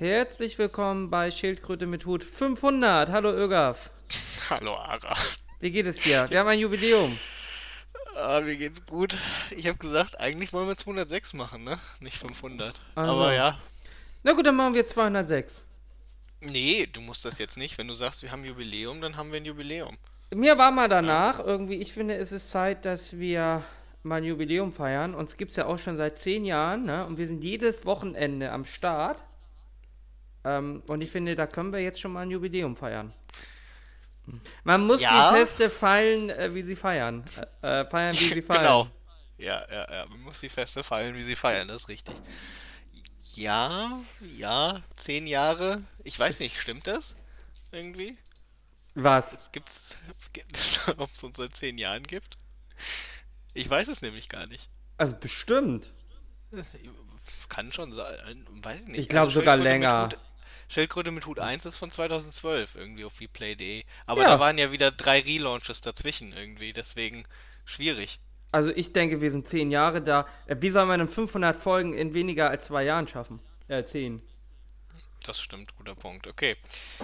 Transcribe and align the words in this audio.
Herzlich 0.00 0.56
willkommen 0.56 1.10
bei 1.10 1.30
Schildkröte 1.30 1.84
mit 1.84 2.06
Hut 2.06 2.24
500. 2.24 3.10
Hallo 3.10 3.32
Ögaf. 3.32 3.90
Hallo 4.48 4.74
Ara. 4.74 5.14
Wie 5.58 5.70
geht 5.70 5.84
es 5.84 5.98
dir? 5.98 6.24
Wir 6.30 6.38
haben 6.38 6.48
ein 6.48 6.58
Jubiläum. 6.58 7.18
Ah, 8.16 8.40
mir 8.40 8.56
geht's 8.56 8.86
gut. 8.86 9.14
Ich 9.54 9.68
habe 9.68 9.76
gesagt, 9.76 10.18
eigentlich 10.18 10.54
wollen 10.54 10.68
wir 10.68 10.76
206 10.78 11.34
machen, 11.34 11.64
ne? 11.64 11.78
Nicht 12.00 12.16
500. 12.16 12.80
Also. 12.94 13.12
Aber 13.12 13.34
ja. 13.34 13.58
Na 14.22 14.32
gut, 14.32 14.46
dann 14.46 14.56
machen 14.56 14.72
wir 14.72 14.88
206. 14.88 15.52
Nee, 16.40 16.88
du 16.90 17.02
musst 17.02 17.26
das 17.26 17.38
jetzt 17.38 17.58
nicht. 17.58 17.76
Wenn 17.76 17.88
du 17.88 17.92
sagst, 17.92 18.22
wir 18.22 18.32
haben 18.32 18.42
Jubiläum, 18.42 19.02
dann 19.02 19.18
haben 19.18 19.32
wir 19.32 19.36
ein 19.38 19.44
Jubiläum. 19.44 19.98
Mir 20.34 20.56
war 20.56 20.70
mal 20.70 20.88
danach 20.88 21.40
irgendwie, 21.40 21.74
ich 21.74 21.92
finde, 21.92 22.16
es 22.16 22.32
ist 22.32 22.50
Zeit, 22.50 22.86
dass 22.86 23.18
wir 23.18 23.64
mal 24.02 24.16
ein 24.16 24.24
Jubiläum 24.24 24.72
feiern. 24.72 25.14
Uns 25.14 25.36
gibt 25.36 25.50
es 25.50 25.58
ja 25.58 25.66
auch 25.66 25.78
schon 25.78 25.98
seit 25.98 26.18
zehn 26.18 26.46
Jahren, 26.46 26.86
ne? 26.86 27.04
Und 27.04 27.18
wir 27.18 27.26
sind 27.26 27.44
jedes 27.44 27.84
Wochenende 27.84 28.50
am 28.50 28.64
Start. 28.64 29.22
Ähm, 30.44 30.82
und 30.88 31.00
ich 31.02 31.10
finde, 31.10 31.34
da 31.34 31.46
können 31.46 31.72
wir 31.72 31.80
jetzt 31.80 32.00
schon 32.00 32.12
mal 32.12 32.20
ein 32.22 32.30
Jubiläum 32.30 32.76
feiern. 32.76 33.12
Man 34.64 34.86
muss 34.86 35.00
Ja. 35.00 35.30
die 35.32 35.38
Feste 35.38 35.68
feiern, 35.70 36.30
äh, 36.30 36.54
wie 36.54 36.62
sie 36.62 36.76
feiern. 36.76 37.24
Äh, 37.62 37.80
äh, 37.82 37.90
feiern, 37.90 38.14
wie 38.14 38.16
sie 38.34 38.42
feiern. 38.42 38.62
genau. 38.62 38.88
Ja, 39.38 39.64
ja, 39.70 39.90
ja. 39.92 40.06
Man 40.06 40.20
muss 40.20 40.40
die 40.40 40.48
Feste 40.48 40.82
feiern, 40.84 41.14
wie 41.14 41.22
sie 41.22 41.34
feiern, 41.36 41.68
das 41.68 41.82
ist 41.82 41.88
richtig. 41.88 42.14
Ja, 43.34 44.00
ja, 44.36 44.82
zehn 44.96 45.26
Jahre. 45.26 45.82
Ich 46.04 46.18
weiß 46.18 46.40
nicht, 46.40 46.58
stimmt 46.60 46.86
das? 46.86 47.14
Irgendwie? 47.72 48.16
Was? 48.94 49.32
Es 49.32 49.52
gibt's, 49.52 49.96
ob 50.96 51.10
es 51.12 51.22
uns 51.24 51.38
seit 51.38 51.54
zehn 51.56 51.78
Jahren 51.78 52.02
gibt? 52.02 52.36
Ich 53.54 53.68
weiß 53.68 53.88
es 53.88 54.02
nämlich 54.02 54.28
gar 54.28 54.46
nicht. 54.46 54.68
Also 54.98 55.16
bestimmt. 55.16 55.86
Kann 57.48 57.72
schon 57.72 57.92
sein, 57.92 58.46
weiß 58.62 58.80
ich 58.80 58.86
nicht. 58.86 58.98
Ich 58.98 59.08
glaub 59.08 59.30
sogar 59.30 59.56
Schildkröte 59.56 59.78
mit 59.78 59.82
länger. 59.82 60.04
Hut, 60.04 60.18
Schildkröte 60.70 61.10
mit 61.10 61.26
Hut 61.26 61.40
1 61.40 61.66
ist 61.66 61.78
von 61.78 61.90
2012 61.90 62.76
irgendwie 62.76 63.04
auf 63.04 63.14
vplay.de. 63.14 63.82
Aber 64.06 64.22
Ja. 64.22 64.28
da 64.28 64.40
waren 64.40 64.56
ja 64.56 64.70
wieder 64.70 64.92
drei 64.92 65.18
Relaunches 65.20 65.80
dazwischen 65.80 66.32
irgendwie, 66.32 66.72
deswegen 66.72 67.24
schwierig. 67.64 68.20
Also 68.52 68.70
ich 68.70 68.92
denke, 68.92 69.20
wir 69.20 69.30
sind 69.32 69.48
zehn 69.48 69.70
Jahre 69.72 70.00
da. 70.00 70.26
Äh, 70.46 70.56
Wie 70.60 70.70
soll 70.70 70.86
man 70.86 71.00
denn 71.00 71.08
500 71.08 71.60
Folgen 71.60 71.92
in 71.94 72.14
weniger 72.14 72.50
als 72.50 72.66
zwei 72.66 72.84
Jahren 72.84 73.08
schaffen? 73.08 73.40
Äh, 73.68 73.84
zehn. 73.84 74.22
Das 75.26 75.40
stimmt, 75.40 75.76
guter 75.76 75.94
Punkt. 75.96 76.26
Okay. 76.28 76.56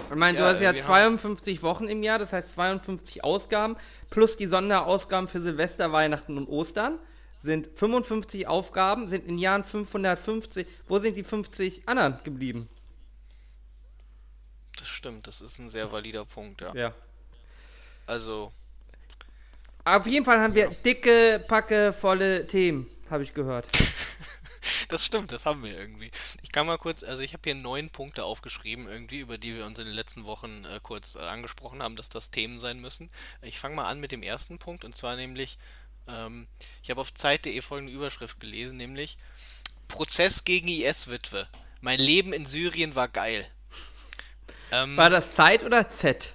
Ich 0.09 0.15
meine, 0.15 0.37
Ja, 0.37 0.45
du 0.49 0.53
hast 0.55 0.61
ja 0.61 0.73
wir 0.73 0.81
52 0.83 1.61
Wochen 1.61 1.87
im 1.87 2.03
Jahr, 2.03 2.19
das 2.19 2.33
heißt 2.33 2.53
52 2.55 3.23
Ausgaben, 3.23 3.75
plus 4.09 4.37
die 4.37 4.47
Sonderausgaben 4.47 5.27
für 5.27 5.41
Silvester, 5.41 5.91
Weihnachten 5.91 6.37
und 6.37 6.47
Ostern 6.47 6.99
sind 7.43 7.69
55 7.77 8.47
Aufgaben, 8.47 9.07
sind 9.07 9.25
in 9.27 9.37
Jahren 9.37 9.63
550. 9.63 10.65
Wo 10.87 10.99
sind 10.99 11.15
die 11.17 11.23
50 11.23 11.87
anderen 11.87 12.19
geblieben? 12.23 12.67
Das 14.77 14.87
stimmt, 14.87 15.27
das 15.27 15.41
ist 15.41 15.59
ein 15.59 15.69
sehr 15.69 15.91
valider 15.91 16.25
Punkt, 16.25 16.61
ja. 16.61 16.73
Ja. 16.73 16.93
Also, 18.05 18.53
Auf 19.83 20.07
jeden 20.07 20.25
Fall 20.25 20.39
haben 20.39 20.55
wir 20.55 20.69
dicke, 20.69 21.43
packe, 21.47 21.93
volle 21.93 22.47
Themen, 22.47 22.89
habe 23.09 23.23
ich 23.23 23.33
gehört. 23.33 23.67
das 24.89 25.05
stimmt, 25.05 25.31
das 25.31 25.45
haben 25.45 25.63
wir 25.63 25.77
irgendwie. 25.77 26.11
Ich 26.41 26.51
kann 26.51 26.65
mal 26.67 26.77
kurz, 26.77 27.03
also 27.03 27.21
ich 27.21 27.33
habe 27.33 27.41
hier 27.43 27.55
neun 27.55 27.89
Punkte 27.89 28.23
aufgeschrieben, 28.23 28.87
irgendwie, 28.87 29.19
über 29.19 29.37
die 29.37 29.55
wir 29.55 29.65
uns 29.65 29.79
in 29.79 29.85
den 29.85 29.93
letzten 29.93 30.25
Wochen 30.25 30.65
äh, 30.65 30.79
kurz 30.81 31.15
äh, 31.15 31.19
angesprochen 31.19 31.83
haben, 31.83 31.95
dass 31.95 32.09
das 32.09 32.31
Themen 32.31 32.59
sein 32.59 32.79
müssen. 32.79 33.09
Ich 33.41 33.59
fange 33.59 33.75
mal 33.75 33.85
an 33.85 33.99
mit 33.99 34.11
dem 34.11 34.23
ersten 34.23 34.57
Punkt, 34.57 34.85
und 34.85 34.95
zwar 34.95 35.15
nämlich, 35.15 35.57
ähm, 36.07 36.47
ich 36.81 36.89
habe 36.89 37.01
auf 37.01 37.13
Zeit.de 37.13 37.61
folgende 37.61 37.93
Überschrift 37.93 38.39
gelesen, 38.39 38.77
nämlich 38.77 39.17
Prozess 39.87 40.43
gegen 40.43 40.67
IS-Witwe. 40.67 41.47
Mein 41.81 41.99
Leben 41.99 42.33
in 42.33 42.45
Syrien 42.45 42.95
war 42.95 43.07
geil. 43.07 43.47
Ähm, 44.71 44.97
War 44.97 45.09
das 45.09 45.35
Zeit 45.35 45.63
oder 45.63 45.87
Z? 45.89 46.33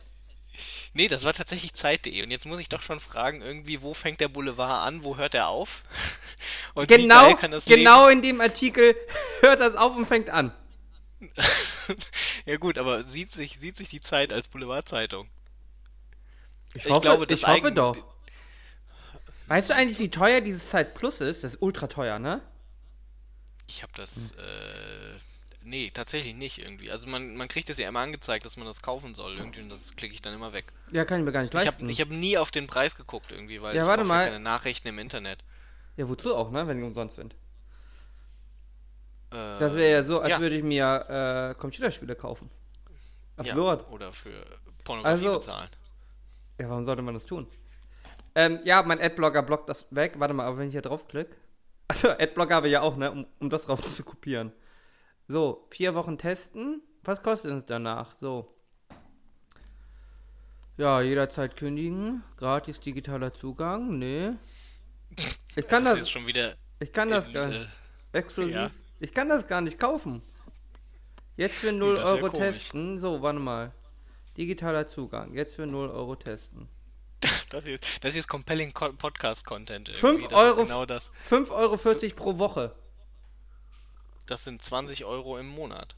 Nee, 0.95 1.09
das 1.09 1.25
war 1.25 1.33
tatsächlich 1.33 1.73
Zeit.de. 1.73 2.23
Und 2.23 2.31
jetzt 2.31 2.45
muss 2.45 2.61
ich 2.61 2.69
doch 2.69 2.83
schon 2.83 3.01
fragen, 3.01 3.41
irgendwie, 3.41 3.83
wo 3.83 3.95
fängt 3.95 4.21
der 4.21 4.29
Boulevard 4.29 4.87
an, 4.87 5.05
wo 5.05 5.17
hört 5.17 5.35
er 5.35 5.49
auf? 5.49 5.83
Und 6.75 6.89
Genau, 6.89 7.29
geil 7.29 7.37
kann 7.37 7.51
das 7.51 7.65
genau 7.65 8.09
in 8.09 8.21
dem 8.23 8.41
Artikel 8.41 8.95
hört 9.41 9.61
das 9.61 9.75
auf 9.75 9.97
und 9.97 10.07
fängt 10.07 10.31
an. 10.31 10.53
Leben... 11.21 11.33
ja 12.47 12.57
gut, 12.57 12.79
aber 12.79 13.05
sieht 13.05 13.31
sich, 13.31 13.59
sieht 13.59 13.77
sich 13.77 13.89
die 13.89 14.01
Zeit 14.01 14.33
als 14.33 14.49
Boulevardzeitung? 14.49 15.29
Ich, 16.75 16.85
Ich 16.87 16.91
hoffe, 16.91 17.03
glaube, 17.03 17.27
das 17.27 17.41
ich 17.41 17.47
hoffe 17.47 17.73
doch. 17.73 17.97
Weißt 19.47 19.71
du 19.71 19.75
eigentlich, 19.75 19.99
wie 19.99 20.09
teuer 20.09 20.41
dieses 20.41 20.69
Zeit 20.69 20.95
Plus 20.95 21.21
ist? 21.21 21.45
Das 21.45 21.55
ist 21.55 21.63
ultra 21.63 21.87
teuer, 21.87 22.19
ne? 22.19 22.43
Ich 23.69 23.83
habe 23.83 23.93
das, 23.97 24.33
äh... 24.33 25.19
Nee, 25.65 25.91
tatsächlich 25.95 26.35
nicht 26.35 26.59
irgendwie. 26.59 26.91
Also 26.91 27.07
man, 27.09 27.37
man 27.37 27.49
kriegt 27.49 27.71
es 27.71 27.79
ja 27.79 27.89
immer 27.89 28.01
angezeigt, 28.01 28.45
dass 28.47 28.57
man 28.57 28.67
das 28.67 28.83
kaufen 28.83 29.15
soll 29.15 29.37
irgendwie 29.37 29.61
und 29.61 29.71
das 29.71 29.95
klicke 29.97 30.15
ich 30.15 30.23
dann 30.23 30.35
immer 30.35 30.53
weg. 30.53 30.73
Ja, 30.93 31.05
kann 31.05 31.21
ich 31.21 31.25
mir 31.25 31.33
gar 31.33 31.43
nicht 31.43 31.55
Ich 31.55 31.65
leisten. 31.65 31.83
habe 31.85 31.93
ich 31.93 32.01
hab 32.01 32.09
nie 32.09 32.37
auf 32.39 32.51
den 32.51 32.67
Preis 32.67 32.97
geguckt 32.97 33.31
irgendwie, 33.33 33.63
weil 33.63 33.75
Ja, 33.77 33.83
ich 33.83 33.89
warte 33.89 34.05
mal. 34.05 34.25
keine 34.25 34.41
Nachrichten 34.41 34.89
im 34.89 34.99
Internet. 34.99 35.39
ja, 35.97 36.09
wozu 36.09 36.35
auch, 36.35 36.51
ne? 36.51 36.67
Wenn 36.67 36.79
die 36.79 36.83
umsonst 36.83 37.17
sind. 37.17 37.35
Äh, 39.31 39.37
Das 39.59 39.75
wäre 39.75 39.91
ja 39.93 40.05
so, 40.05 40.21
als 40.21 40.33
ja. 40.33 40.41
würde 40.41 40.57
ich 40.57 40.63
mir 40.65 41.51
äh, 41.57 41.61
Computerspiele 41.61 42.15
kaufen. 42.17 42.51
ja, 43.43 43.53
Absurd. 43.53 43.89
oder 43.91 44.13
für 44.13 44.45
Pornografie 44.85 45.27
Also- 45.27 45.39
bezahlen. 45.39 45.69
Ja, 46.61 46.69
warum 46.69 46.85
sollte 46.85 47.03
man 47.03 47.15
das 47.15 47.25
tun? 47.27 47.47
Ähm, 48.35 48.61
ja, 48.65 48.83
mein 48.83 49.01
Adblocker 49.01 49.43
blockt 49.43 49.69
das 49.69 49.87
weg. 49.91 50.15
Warte 50.19 50.33
mal, 50.35 50.47
aber 50.47 50.59
wenn 50.59 50.69
ich 50.69 50.73
hier 50.73 50.83
draufklicke. 50.83 51.37
Also, 51.89 52.11
Adblocker 52.11 52.55
habe 52.55 52.69
ich 52.69 52.73
ja 52.73 52.81
auch, 52.81 52.97
ne? 52.97 53.11
Um, 53.11 53.27
um 53.41 53.51
das 53.51 53.65
drauf 53.67 53.81
zu 53.87 54.03
kopieren. 54.05 54.53
So, 55.29 55.67
vier 55.71 55.95
Wochen 55.95 56.19
testen. 56.19 56.83
Was 57.05 57.23
kostet 57.23 57.53
es 57.53 57.67
danach? 57.67 58.15
So. 58.21 58.55
Ja, 60.77 61.01
jederzeit 61.01 61.57
kündigen. 61.57 62.23
Gratis 62.37 62.81
digitaler 62.81 63.33
Zugang. 63.35 63.99
Nee. 63.99 64.33
Ich 65.57 65.67
kann 65.69 65.85
das 65.85 65.95
das, 65.95 66.03
ist 66.03 66.11
schon 66.11 66.27
wieder 66.27 66.55
ich 66.81 66.93
kann 66.93 67.11
das 67.11 67.27
in, 67.27 67.35
gar 67.35 67.47
äh, 67.47 67.59
nicht. 67.59 67.69
Exklusiv. 68.13 68.55
ja. 68.55 68.71
Ich 69.01 69.13
kann 69.13 69.29
das 69.29 69.47
gar 69.47 69.61
nicht 69.61 69.79
kaufen. 69.79 70.23
Jetzt 71.37 71.57
für 71.57 71.73
0 71.73 71.95
das 71.95 72.05
ist 72.05 72.09
ja 72.09 72.15
Euro 72.17 72.31
komisch. 72.31 72.47
testen. 72.47 72.99
So, 72.99 73.23
warte 73.23 73.39
mal. 73.39 73.73
Digitaler 74.37 74.87
Zugang. 74.89 75.35
Jetzt 75.35 75.55
für 75.55 75.67
0 75.67 75.91
Euro 75.91 76.17
testen. 76.17 76.69
Das 77.51 77.65
hier, 77.65 77.79
das 78.01 78.17
ist 78.17 78.27
compelling 78.29 78.73
Co 78.73 78.93
Podcast-Content. 78.93 79.91
irgendwie. 79.91 80.01
Fünf 80.01 80.23
das 80.29 80.33
Euro- 80.33 80.61
Ist 80.63 80.67
genau 80.69 80.87
das. 80.87 81.11
5,40 81.29 81.51
Euro 81.51 82.17
pro 82.17 82.39
Woche. 82.39 82.75
Das 84.27 84.45
sind 84.45 84.63
20 84.63 85.05
Euro 85.05 85.39
im 85.39 85.49
Monat. 85.49 85.97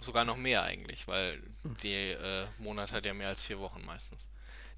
Sogar 0.00 0.24
noch 0.24 0.36
mehr 0.36 0.62
eigentlich, 0.62 1.08
weil 1.08 1.42
der 1.82 2.20
äh, 2.20 2.46
Monat 2.58 2.92
hat 2.92 3.04
ja 3.04 3.14
mehr 3.14 3.28
als 3.28 3.42
vier 3.42 3.58
Wochen 3.58 3.84
meistens. 3.84 4.28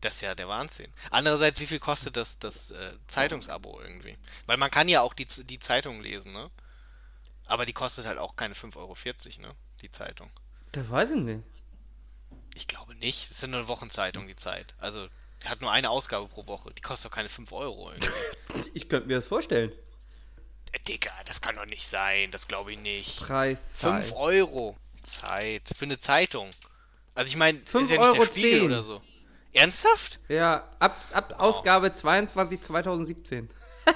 Das 0.01 0.15
ist 0.15 0.21
ja 0.23 0.35
der 0.35 0.49
Wahnsinn. 0.49 0.93
Andererseits, 1.11 1.61
wie 1.61 1.67
viel 1.67 1.79
kostet 1.79 2.17
das, 2.17 2.39
das 2.39 2.71
äh, 2.71 2.93
Zeitungsabo 3.07 3.81
irgendwie? 3.83 4.17
Weil 4.47 4.57
man 4.57 4.71
kann 4.71 4.89
ja 4.89 5.03
auch 5.03 5.13
die, 5.13 5.27
die 5.27 5.59
Zeitung 5.59 6.01
lesen, 6.01 6.33
ne? 6.33 6.51
Aber 7.45 7.67
die 7.67 7.73
kostet 7.73 8.07
halt 8.07 8.19
auch 8.19 8.37
keine 8.37 8.55
5,40 8.55 8.77
Euro, 8.79 8.95
ne? 9.49 9.55
Die 9.83 9.91
Zeitung. 9.91 10.31
Das 10.73 10.89
weiß 10.89 11.11
ich 11.11 11.21
nicht. 11.21 11.43
Ich 12.55 12.67
glaube 12.67 12.95
nicht. 12.95 13.25
Das 13.25 13.33
ist 13.33 13.43
ja 13.43 13.49
nur 13.49 13.61
eine 13.61 13.69
Wochenzeitung, 13.69 14.27
die 14.27 14.37
Zeit. 14.37 14.75
Also, 14.79 15.09
die 15.43 15.49
hat 15.49 15.61
nur 15.61 15.71
eine 15.71 15.91
Ausgabe 15.91 16.29
pro 16.29 16.47
Woche. 16.47 16.73
Die 16.73 16.83
kostet 16.83 17.11
doch 17.11 17.15
keine 17.15 17.29
5 17.29 17.53
Euro 17.53 17.91
irgendwie. 17.91 18.11
Ich 18.75 18.89
könnte 18.89 19.07
mir 19.07 19.17
das 19.17 19.29
vorstellen. 19.29 19.73
Digga, 20.87 21.11
das 21.25 21.41
kann 21.41 21.57
doch 21.57 21.67
nicht 21.67 21.87
sein. 21.87 22.31
Das 22.31 22.47
glaube 22.49 22.73
ich 22.73 22.79
nicht. 22.79 23.21
Preis. 23.21 23.79
5 23.81 24.13
Euro 24.17 24.77
Zeit 25.03 25.63
für 25.75 25.85
eine 25.85 25.99
Zeitung. 25.99 26.51
Also 27.15 27.29
ich 27.31 27.37
meine, 27.37 27.59
ist 27.59 27.73
ja 27.75 27.81
nicht 27.81 27.99
Euro 27.99 28.15
der 28.19 28.27
Spiegel 28.27 28.51
zehn. 28.61 28.63
oder 28.67 28.83
so. 28.83 29.03
Ernsthaft? 29.53 30.21
Ja, 30.29 30.69
ab, 30.79 30.97
ab 31.13 31.35
Ausgabe 31.39 31.93
22 31.93 32.63
2017. 32.63 33.51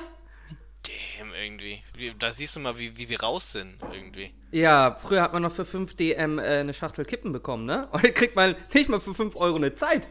Damn, 1.18 1.32
irgendwie. 1.34 1.82
Wie- 1.96 2.12
Da 2.18 2.32
siehst 2.32 2.56
du 2.56 2.60
mal, 2.60 2.76
wie, 2.78 2.96
wie 2.96 3.08
wir 3.08 3.20
raus 3.20 3.52
sind, 3.52 3.76
irgendwie. 3.92 4.34
Ja, 4.50 4.98
früher 5.00 5.22
hat 5.22 5.32
man 5.32 5.42
noch 5.42 5.52
für 5.52 5.64
5 5.64 5.94
DM 5.96 6.38
äh, 6.38 6.42
eine 6.60 6.74
Schachtel 6.74 7.04
Kippen 7.04 7.32
bekommen, 7.32 7.64
ne? 7.64 7.88
Und 7.92 8.02
jetzt 8.04 8.16
kriegt 8.16 8.36
man 8.36 8.56
nicht 8.72 8.88
mal 8.88 9.00
für 9.00 9.14
5 9.14 9.36
Euro 9.36 9.56
eine 9.56 9.74
Zeit. 9.74 10.06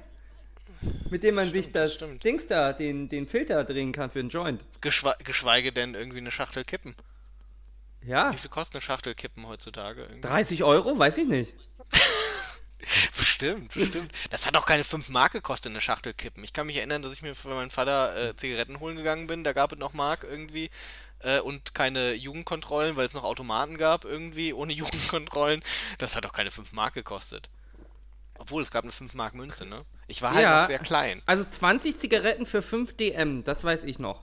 Mit 1.09 1.23
dem 1.23 1.35
man 1.35 1.51
sich 1.51 1.65
stimmt, 1.65 1.75
das 1.75 1.89
das 1.91 1.95
stimmt. 1.95 2.23
Dings 2.23 2.47
da, 2.47 2.73
den, 2.73 3.09
den 3.09 3.27
Filter 3.27 3.63
drehen 3.63 3.91
kann 3.91 4.09
für 4.09 4.19
einen 4.19 4.29
Joint. 4.29 4.63
Geschwe 4.81 5.15
geschweige 5.23 5.71
denn 5.71 5.93
irgendwie 5.93 6.19
eine 6.19 6.31
Schachtel 6.31 6.63
Kippen. 6.63 6.95
Ja, 8.05 8.33
Wie 8.33 8.37
viel 8.37 8.49
kostet 8.49 8.75
eine 8.75 8.81
Schachtel 8.81 9.15
Kippen 9.15 9.47
heutzutage? 9.47 10.01
Irgendwie? 10.01 10.21
30 10.21 10.63
Euro? 10.63 10.97
Weiß 10.97 11.17
ich 11.17 11.27
nicht. 11.27 11.53
Bestimmt, 13.17 13.73
bestimmt. 13.73 14.11
Das 14.29 14.45
hat 14.45 14.57
auch 14.57 14.65
keine 14.65 14.83
5 14.83 15.09
Mark 15.09 15.31
gekostet, 15.31 15.71
eine 15.71 15.79
Schachtel 15.79 16.13
Kippen. 16.13 16.43
Ich 16.43 16.51
kann 16.53 16.67
mich 16.67 16.77
erinnern, 16.77 17.01
dass 17.01 17.13
ich 17.13 17.21
mir 17.21 17.33
für 17.33 17.49
meinen 17.49 17.69
Vater 17.69 18.29
äh, 18.29 18.35
Zigaretten 18.35 18.79
holen 18.79 18.97
gegangen 18.97 19.27
bin. 19.27 19.43
Da 19.43 19.53
gab 19.53 19.71
es 19.71 19.79
noch 19.79 19.93
Mark 19.93 20.25
irgendwie. 20.29 20.69
Äh, 21.19 21.39
und 21.39 21.73
keine 21.73 22.13
Jugendkontrollen, 22.13 22.95
weil 22.97 23.05
es 23.05 23.13
noch 23.13 23.23
Automaten 23.23 23.77
gab 23.77 24.03
irgendwie, 24.05 24.53
ohne 24.53 24.73
Jugendkontrollen. 24.73 25.63
Das 25.97 26.15
hat 26.15 26.25
auch 26.25 26.33
keine 26.33 26.51
5 26.51 26.73
Mark 26.73 26.93
gekostet. 26.93 27.49
Obwohl, 28.43 28.61
es 28.61 28.71
gab 28.71 28.83
eine 28.83 28.91
5 28.91 29.13
Mark 29.15 29.35
Münze, 29.35 29.65
ne? 29.65 29.85
Ich 30.07 30.21
war 30.21 30.33
halt 30.33 30.43
Ja. 30.43 30.59
noch 30.59 30.67
sehr 30.67 30.79
klein. 30.79 31.21
Also 31.25 31.45
20 31.45 31.97
Zigaretten 31.97 32.45
für 32.45 32.61
5 32.61 32.91
DM, 32.97 33.45
das 33.45 33.63
weiß 33.63 33.85
ich 33.85 33.99
noch. 33.99 34.21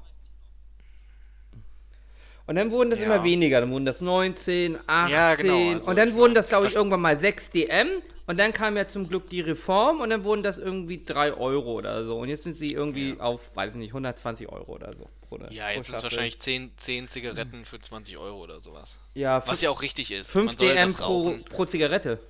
Und 2.47 2.57
dann 2.57 2.71
wurden 2.71 2.91
das 2.91 2.99
Ja. 2.99 3.07
immer 3.07 3.25
weniger. 3.25 3.61
Dann 3.63 3.71
wurden 3.71 3.87
das 3.87 4.03
19, 4.03 4.79
18. 4.87 5.11
Ja, 5.15 5.35
genau, 5.37 5.71
also 5.71 5.91
und 5.91 5.97
dann 5.97 6.13
wurden 6.13 6.35
das, 6.35 6.51
glaube 6.51 6.67
ich, 6.67 6.75
irgendwann 6.75 7.01
mal 7.01 7.19
6 7.19 7.49
DM. 7.49 7.89
Und 8.27 8.37
dann 8.39 8.53
kam 8.53 8.77
ja 8.77 8.87
zum 8.87 9.09
Glück 9.09 9.31
die 9.31 9.41
Reform 9.41 10.03
und 10.03 10.11
dann 10.11 10.23
wurden 10.23 10.43
das 10.43 10.59
irgendwie 10.59 11.03
3 11.03 11.33
Euro 11.33 11.73
oder 11.73 12.05
so. 12.05 12.19
Und 12.19 12.29
jetzt 12.29 12.43
sind 12.45 12.55
sie 12.55 12.73
irgendwie 12.73 13.17
auf, 13.19 13.57
weiß 13.57 13.71
ich 13.73 13.79
nicht, 13.79 13.95
120 13.95 14.49
Euro 14.51 14.71
oder 14.75 14.93
so. 14.93 15.07
Pro, 15.29 15.39
Ja, 15.49 15.71
jetzt 15.71 15.87
sind 15.87 15.97
es 15.97 16.03
wahrscheinlich 16.03 16.39
10, 16.39 16.73
10 16.77 17.09
Zigaretten 17.09 17.65
für 17.65 17.81
20 17.81 18.19
Euro 18.19 18.39
oder 18.43 18.61
sowas. 18.61 18.99
Ja, 19.15 19.39
Was 19.39 19.47
5, 19.47 19.63
ja 19.63 19.71
auch 19.71 19.81
richtig 19.81 20.11
ist. 20.13 20.31
5 20.31 20.47
man 20.51 20.59
soll 20.59 20.75
DM 20.75 20.95
pro, 20.95 21.39
pro 21.49 21.65
Zigarette. 21.65 22.21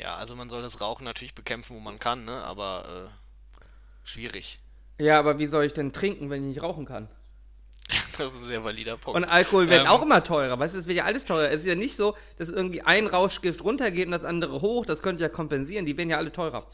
Ja, 0.00 0.14
also 0.14 0.36
man 0.36 0.48
soll 0.48 0.62
das 0.62 0.80
Rauchen 0.80 1.04
natürlich 1.04 1.34
bekämpfen, 1.34 1.76
wo 1.76 1.80
man 1.80 1.98
kann, 1.98 2.24
ne? 2.24 2.44
Aber 2.44 2.84
äh, 2.86 3.58
schwierig. 4.04 4.60
Ja, 4.98 5.18
aber 5.18 5.38
wie 5.38 5.46
soll 5.46 5.64
ich 5.64 5.72
denn 5.72 5.92
trinken, 5.92 6.30
wenn 6.30 6.42
ich 6.42 6.54
nicht 6.56 6.62
rauchen 6.62 6.84
kann? 6.86 7.08
Das 8.18 8.32
ist 8.32 8.38
ein 8.42 8.48
sehr 8.48 8.64
valider 8.64 8.96
Punkt. 8.96 9.16
Und 9.16 9.24
Alkohol 9.24 9.68
wird 9.70 9.82
Ähm, 9.82 9.86
auch 9.86 10.02
immer 10.02 10.24
teurer. 10.24 10.58
Weißt 10.58 10.74
du, 10.74 10.78
es 10.80 10.88
wird 10.88 10.98
ja 10.98 11.04
alles 11.04 11.24
teurer. 11.24 11.50
Es 11.50 11.60
ist 11.60 11.68
ja 11.68 11.76
nicht 11.76 11.96
so, 11.96 12.16
dass 12.36 12.48
irgendwie 12.48 12.82
ein 12.82 13.06
Rauschgift 13.06 13.62
runtergeht 13.62 14.06
und 14.06 14.10
das 14.12 14.24
andere 14.24 14.60
hoch. 14.60 14.84
Das 14.84 15.02
könnte 15.02 15.22
ja 15.22 15.28
kompensieren. 15.28 15.86
Die 15.86 15.96
werden 15.96 16.10
ja 16.10 16.16
alle 16.16 16.32
teurer. 16.32 16.66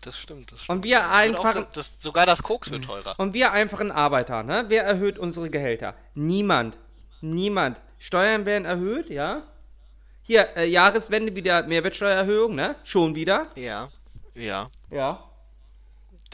Das 0.00 0.18
stimmt, 0.18 0.50
das 0.50 0.62
stimmt. 0.62 0.78
Und 0.78 0.84
wir 0.84 1.10
einfach, 1.10 1.54
das, 1.54 1.66
das, 1.72 2.02
sogar 2.02 2.24
das 2.24 2.42
Koks 2.42 2.70
wird 2.70 2.86
teurer. 2.86 3.14
und 3.18 3.34
wir 3.34 3.52
einfachen 3.52 3.92
Arbeiter, 3.92 4.42
ne? 4.42 4.64
Wer 4.68 4.84
erhöht 4.84 5.18
unsere 5.18 5.50
Gehälter? 5.50 5.94
Niemand. 6.14 6.78
Niemand. 7.20 7.80
Steuern 7.98 8.46
werden 8.46 8.64
erhöht, 8.64 9.10
ja? 9.10 9.42
Hier, 10.22 10.56
äh, 10.56 10.66
Jahreswende 10.66 11.34
wieder 11.34 11.62
Mehrwertsteuererhöhung, 11.64 12.54
ne? 12.54 12.76
Schon 12.84 13.14
wieder. 13.14 13.50
Ja, 13.56 13.90
ja. 14.34 14.70
Ja. 14.90 15.28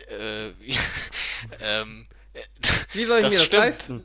Äh, 0.08 0.48
ähm, 1.62 2.06
äh, 2.34 2.40
Wie 2.92 3.04
soll 3.04 3.18
ich 3.18 3.22
Das 3.24 3.32
mir 3.32 3.38
das 3.38 3.46
stimmt. 3.46 3.62
leisten? 3.62 4.04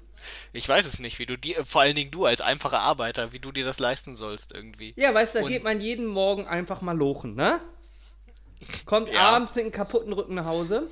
ich 0.53 0.69
weiß 0.69 0.85
es 0.85 0.99
nicht, 0.99 1.19
wie 1.19 1.25
du 1.25 1.37
dir, 1.37 1.65
vor 1.65 1.81
allen 1.81 1.95
Dingen 1.95 2.11
du 2.11 2.25
als 2.25 2.39
einfacher 2.41 2.79
Arbeiter, 2.79 3.33
wie 3.33 3.39
du 3.39 3.51
dir 3.51 3.65
das 3.65 3.79
leisten 3.79 4.15
sollst 4.15 4.53
irgendwie. 4.53 4.93
Ja, 4.95 5.13
weißt 5.13 5.35
du, 5.35 5.39
da 5.39 5.45
Und- 5.45 5.51
geht 5.51 5.63
man 5.63 5.81
jeden 5.81 6.05
Morgen 6.05 6.47
einfach 6.47 6.81
mal 6.81 6.95
lochen, 6.97 7.35
ne? 7.35 7.59
Kommt 8.85 9.11
Ja. 9.11 9.21
abends 9.31 9.53
mit 9.55 9.63
einem 9.65 9.73
kaputten 9.73 10.13
Rücken 10.13 10.35
nach 10.35 10.45
Hause. 10.45 10.87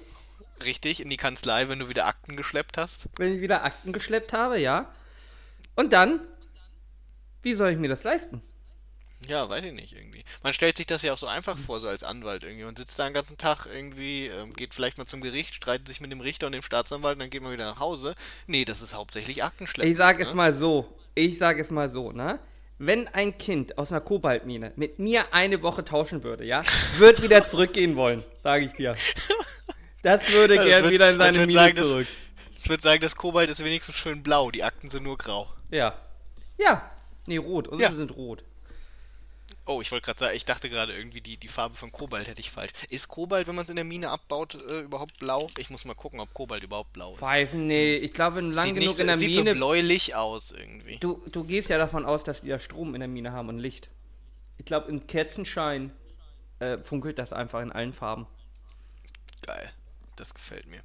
Richtig, 0.65 0.99
in 0.99 1.09
die 1.09 1.17
Kanzlei, 1.17 1.69
wenn 1.69 1.79
du 1.79 1.89
wieder 1.89 2.05
Akten 2.05 2.35
geschleppt 2.35 2.77
hast. 2.77 3.07
wenn 3.17 3.35
ich 3.35 3.41
wieder 3.41 3.63
Akten 3.63 3.93
geschleppt 3.93 4.33
habe, 4.33 4.59
ja. 4.59 4.91
Und 5.75 5.93
dann, 5.93 6.27
wie 7.41 7.55
soll 7.55 7.69
ich 7.71 7.77
mir 7.77 7.87
das 7.87 8.03
leisten? 8.03 8.41
Ja, 9.27 9.47
weiß 9.49 9.65
ich 9.65 9.73
nicht 9.73 9.93
irgendwie. 9.93 10.23
Man 10.43 10.53
stellt 10.53 10.77
sich 10.77 10.87
das 10.87 11.01
ja 11.03 11.13
auch 11.13 11.17
so 11.17 11.27
einfach 11.27 11.57
vor, 11.57 11.79
so 11.79 11.87
als 11.87 12.03
Anwalt 12.03 12.43
irgendwie. 12.43 12.63
Man 12.65 12.75
sitzt 12.75 12.97
da 12.97 13.05
den 13.05 13.13
ganzen 13.13 13.37
Tag 13.37 13.67
irgendwie, 13.71 14.27
ähm, 14.27 14.51
geht 14.53 14.73
vielleicht 14.73 14.97
mal 14.97 15.05
zum 15.05 15.21
Gericht, 15.21 15.53
streitet 15.55 15.87
sich 15.87 16.01
mit 16.01 16.11
dem 16.11 16.21
Richter 16.21 16.47
und 16.47 16.53
dem 16.53 16.63
Staatsanwalt 16.63 17.15
und 17.15 17.19
dann 17.21 17.29
geht 17.29 17.41
man 17.43 17.51
wieder 17.53 17.65
nach 17.65 17.79
Hause. 17.79 18.15
Nee, 18.47 18.65
das 18.65 18.81
ist 18.81 18.95
hauptsächlich 18.95 19.43
Aktenschleppen. 19.43 19.91
Ich 19.91 19.97
sage 19.97 20.23
es 20.23 20.29
ne? 20.29 20.35
mal 20.35 20.57
so, 20.57 20.97
ich 21.13 21.37
sage 21.37 21.61
es 21.61 21.69
mal 21.69 21.91
so, 21.91 22.11
ne? 22.11 22.39
Wenn 22.79 23.07
ein 23.09 23.37
Kind 23.37 23.77
aus 23.77 23.91
einer 23.91 24.01
Kobaltmine 24.01 24.73
mit 24.75 24.97
mir 24.97 25.31
eine 25.35 25.61
Woche 25.61 25.85
tauschen 25.85 26.23
würde, 26.23 26.43
ja, 26.45 26.63
wird 26.97 27.21
wieder 27.21 27.45
zurückgehen 27.45 27.95
wollen, 27.95 28.23
sage 28.41 28.65
ich 28.65 28.73
dir. 28.73 28.95
Das 30.01 30.31
würde 30.33 30.55
Ja, 30.55 30.61
das 30.63 30.69
gern 30.81 30.89
wieder 30.89 31.11
in 31.11 31.19
das 31.19 31.27
seine 31.35 31.45
Mine 31.45 31.51
sagen, 31.51 31.75
das- 31.75 31.89
zurück. 31.91 32.07
Es 32.53 32.69
wird 32.69 32.81
sagen, 32.81 33.01
das 33.01 33.15
Kobalt 33.15 33.49
ist 33.49 33.63
wenigstens 33.63 33.95
schön 33.95 34.21
blau, 34.23 34.51
die 34.51 34.63
Akten 34.63 34.89
sind 34.89 35.03
nur 35.03 35.17
grau. 35.17 35.47
Ja. 35.69 35.95
Ja. 36.59 36.91
Nee, 37.27 37.37
rot. 37.37 37.67
Unsere 37.67 37.91
Ja. 37.91 37.95
sind 37.95 38.15
rot. 38.15 38.43
Oh, 39.65 39.79
ich 39.79 39.91
wollte 39.91 40.05
gerade 40.05 40.19
sagen, 40.19 40.35
ich 40.35 40.43
dachte 40.45 40.69
gerade 40.69 40.93
irgendwie, 40.93 41.21
die, 41.21 41.37
die 41.37 41.47
Farbe 41.47 41.75
von 41.75 41.91
Kobalt 41.91 42.27
hätte 42.27 42.41
ich 42.41 42.49
falsch. 42.49 42.71
Ist 42.89 43.07
Kobalt, 43.07 43.47
wenn 43.47 43.55
man 43.55 43.63
es 43.63 43.69
in 43.69 43.75
der 43.75 43.85
Mine 43.85 44.09
abbaut, 44.09 44.55
äh, 44.55 44.81
überhaupt 44.81 45.19
blau? 45.19 45.47
Ich 45.57 45.69
muss 45.69 45.85
mal 45.85 45.93
gucken, 45.93 46.19
ob 46.19 46.33
Kobalt 46.33 46.63
überhaupt 46.63 46.93
blau 46.93 47.13
ist. 47.13 47.21
Weiß 47.21 47.53
nee, 47.53 47.95
ich 47.95 48.13
glaube, 48.13 48.37
wenn 48.37 48.49
du 48.49 48.55
lang 48.55 48.65
Sieht, 48.65 48.73
genug 48.75 48.89
nicht, 48.89 48.99
in 48.99 49.07
der 49.07 49.17
sieht 49.17 49.35
so 49.35 49.41
Mine 49.41 49.55
bläulich 49.55 50.15
aus 50.15 50.51
irgendwie. 50.51 50.97
Du, 50.97 51.21
du 51.31 51.43
gehst 51.43 51.69
ja 51.69 51.77
davon 51.77 52.05
aus, 52.05 52.23
dass 52.23 52.41
die 52.41 52.47
ja 52.47 52.57
Strom 52.57 52.95
in 52.95 53.01
der 53.01 53.07
Mine 53.07 53.33
haben 53.33 53.49
und 53.49 53.59
Licht. 53.59 53.89
Ich 54.57 54.65
glaube, 54.65 54.89
im 54.89 55.05
Kerzenschein 55.05 55.91
äh, 56.59 56.79
funkelt 56.79 57.19
das 57.19 57.31
einfach 57.31 57.61
in 57.61 57.71
allen 57.71 57.93
Farben. 57.93 58.25
Geil. 59.45 59.71
Das 60.15 60.33
gefällt 60.33 60.67
mir. 60.67 60.81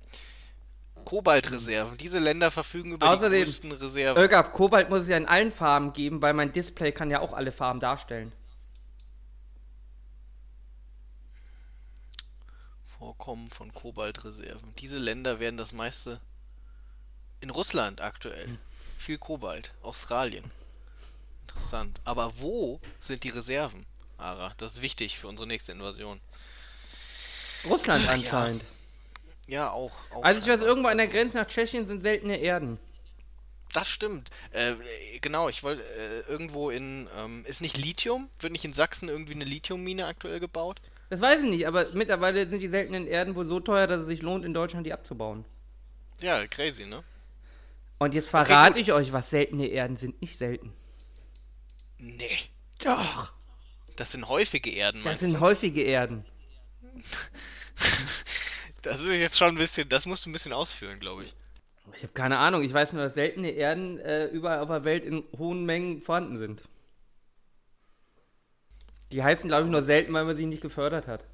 Kobaltreserven. 1.04 1.96
Diese 1.98 2.18
Länder 2.18 2.50
verfügen 2.50 2.92
über 2.92 3.06
Außerdem- 3.06 3.30
die 3.30 3.44
größten 3.44 3.72
Reserven. 3.72 4.20
Irgaf, 4.20 4.52
Kobalt 4.52 4.90
muss 4.90 5.02
es 5.02 5.08
ja 5.08 5.16
in 5.16 5.26
allen 5.26 5.50
Farben 5.52 5.92
geben, 5.92 6.20
weil 6.20 6.34
mein 6.34 6.52
Display 6.52 6.92
kann 6.92 7.10
ja 7.10 7.20
auch 7.20 7.32
alle 7.32 7.52
Farben 7.52 7.80
darstellen. 7.80 8.32
Vorkommen 12.98 13.48
von 13.48 13.72
Kobaltreserven. 13.74 14.74
Diese 14.78 14.98
Länder 14.98 15.38
werden 15.38 15.56
das 15.56 15.72
meiste. 15.72 16.20
In 17.40 17.50
Russland 17.50 18.00
aktuell. 18.00 18.46
Hm. 18.46 18.58
Viel 18.98 19.18
Kobalt. 19.18 19.74
Australien. 19.82 20.50
Interessant. 21.42 22.00
Aber 22.04 22.38
wo 22.38 22.80
sind 22.98 23.24
die 23.24 23.28
Reserven, 23.28 23.84
Ara? 24.16 24.54
Das 24.56 24.74
ist 24.74 24.82
wichtig 24.82 25.18
für 25.18 25.28
unsere 25.28 25.46
nächste 25.46 25.72
Invasion. 25.72 26.20
Russland 27.66 28.04
Ach, 28.06 28.08
ja. 28.08 28.14
anscheinend. 28.14 28.64
Ja, 29.46 29.70
auch. 29.70 29.92
auch 30.10 30.24
Also 30.24 30.40
ich 30.40 30.46
weiß, 30.46 30.60
irgendwo 30.60 30.88
an 30.88 30.98
der 30.98 31.08
Grenze 31.08 31.36
nach 31.36 31.46
Tschechien 31.46 31.86
sind 31.86 32.02
seltene 32.02 32.38
Erden. 32.38 32.78
Das 33.72 33.88
stimmt. 33.88 34.30
Äh, 34.52 34.74
genau, 35.20 35.48
ich 35.50 35.62
wollte 35.62 35.82
äh, 35.82 36.30
irgendwo 36.30 36.70
in. 36.70 37.08
Ähm, 37.14 37.44
ist 37.44 37.60
nicht 37.60 37.76
Lithium? 37.76 38.30
Wird 38.40 38.52
nicht 38.52 38.64
in 38.64 38.72
Sachsen 38.72 39.08
irgendwie 39.08 39.34
eine 39.34 39.44
Lithiummine 39.44 40.06
aktuell 40.06 40.40
gebaut? 40.40 40.80
Das 41.08 41.20
weiß 41.20 41.42
ich 41.44 41.50
nicht, 41.50 41.66
aber 41.66 41.86
mittlerweile 41.92 42.48
sind 42.48 42.60
die 42.60 42.68
seltenen 42.68 43.06
Erden 43.06 43.34
wohl 43.36 43.46
so 43.46 43.60
teuer, 43.60 43.86
dass 43.86 44.00
es 44.02 44.06
sich 44.08 44.22
lohnt, 44.22 44.44
in 44.44 44.52
Deutschland 44.54 44.86
die 44.86 44.92
abzubauen. 44.92 45.44
Ja, 46.20 46.46
crazy, 46.46 46.86
ne? 46.86 47.04
Und 47.98 48.14
jetzt 48.14 48.30
verrate 48.30 48.74
gut. 48.74 48.82
ich 48.82 48.92
euch, 48.92 49.12
was 49.12 49.30
seltene 49.30 49.66
Erden 49.68 49.96
sind. 49.96 50.20
Nicht 50.20 50.36
selten. 50.38 50.72
Nee. 51.98 52.26
Doch. 52.82 53.32
Das 53.96 54.12
sind 54.12 54.28
häufige 54.28 54.70
Erden, 54.70 54.98
Das 54.98 55.04
meinst 55.04 55.20
sind 55.22 55.34
du? 55.34 55.40
häufige 55.40 55.82
Erden. 55.82 56.24
Das 58.82 59.00
ist 59.00 59.08
jetzt 59.16 59.36
schon 59.36 59.48
ein 59.48 59.58
bisschen. 59.58 59.88
Das 59.88 60.06
musst 60.06 60.24
du 60.24 60.30
ein 60.30 60.32
bisschen 60.32 60.52
ausführen, 60.52 61.00
glaube 61.00 61.22
ich. 61.24 61.34
Ich 61.96 62.02
habe 62.04 62.12
keine 62.12 62.38
Ahnung. 62.38 62.62
Ich 62.62 62.72
weiß 62.72 62.92
nur, 62.92 63.02
dass 63.02 63.14
seltene 63.14 63.50
Erden 63.50 63.98
äh, 63.98 64.26
überall 64.26 64.60
auf 64.60 64.68
der 64.68 64.84
Welt 64.84 65.04
in 65.04 65.24
hohen 65.36 65.64
Mengen 65.66 66.00
vorhanden 66.00 66.38
sind. 66.38 66.62
Die 69.12 69.22
heißen, 69.22 69.48
glaube 69.48 69.64
ich, 69.64 69.70
nur 69.70 69.82
selten, 69.82 70.12
weil 70.12 70.24
man 70.24 70.36
sie 70.36 70.46
nicht 70.46 70.62
gefördert 70.62 71.06
hat. 71.06 71.24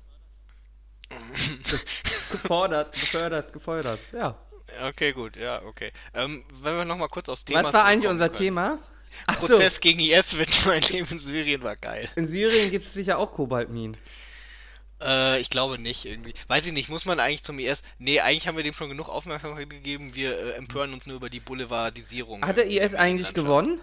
gefordert, 2.32 2.92
gefördert, 2.92 3.52
gefördert. 3.52 3.98
Ja. 4.12 4.36
Okay, 4.88 5.12
gut, 5.12 5.36
ja, 5.36 5.62
okay. 5.62 5.92
Ähm, 6.14 6.44
wenn 6.62 6.76
wir 6.76 6.84
nochmal 6.84 7.08
kurz 7.08 7.28
aufs 7.28 7.44
Thema 7.44 7.64
Was 7.64 7.74
war 7.74 7.84
eigentlich 7.84 8.10
unser 8.10 8.28
können. 8.28 8.38
Thema? 8.38 8.78
Ach 9.26 9.38
so, 9.38 9.48
Prozess 9.48 9.80
gegen 9.80 10.00
IS 10.00 10.38
wird 10.38 10.48
mein 10.66 10.80
Leben 10.82 11.06
in 11.10 11.18
Syrien 11.18 11.62
war 11.62 11.76
geil. 11.76 12.08
in 12.16 12.28
Syrien 12.28 12.70
gibt 12.70 12.86
es 12.86 12.94
sicher 12.94 13.18
auch 13.18 13.32
Kobaltminen. 13.32 13.96
Äh, 15.02 15.40
ich 15.40 15.50
glaube 15.50 15.78
nicht 15.78 16.06
irgendwie. 16.06 16.32
Weiß 16.46 16.66
ich 16.66 16.72
nicht, 16.72 16.88
muss 16.88 17.04
man 17.04 17.20
eigentlich 17.20 17.42
zum 17.42 17.58
IS. 17.58 17.82
Nee, 17.98 18.20
eigentlich 18.20 18.48
haben 18.48 18.56
wir 18.56 18.64
dem 18.64 18.72
schon 18.72 18.88
genug 18.88 19.08
Aufmerksamkeit 19.08 19.68
gegeben. 19.68 20.14
Wir 20.14 20.38
äh, 20.38 20.50
empören 20.52 20.94
uns 20.94 21.06
nur 21.06 21.16
über 21.16 21.28
die 21.28 21.40
Boulevardisierung. 21.40 22.42
Hat 22.46 22.56
der 22.56 22.66
IS 22.66 22.94
eigentlich 22.94 23.34
gewonnen? 23.34 23.80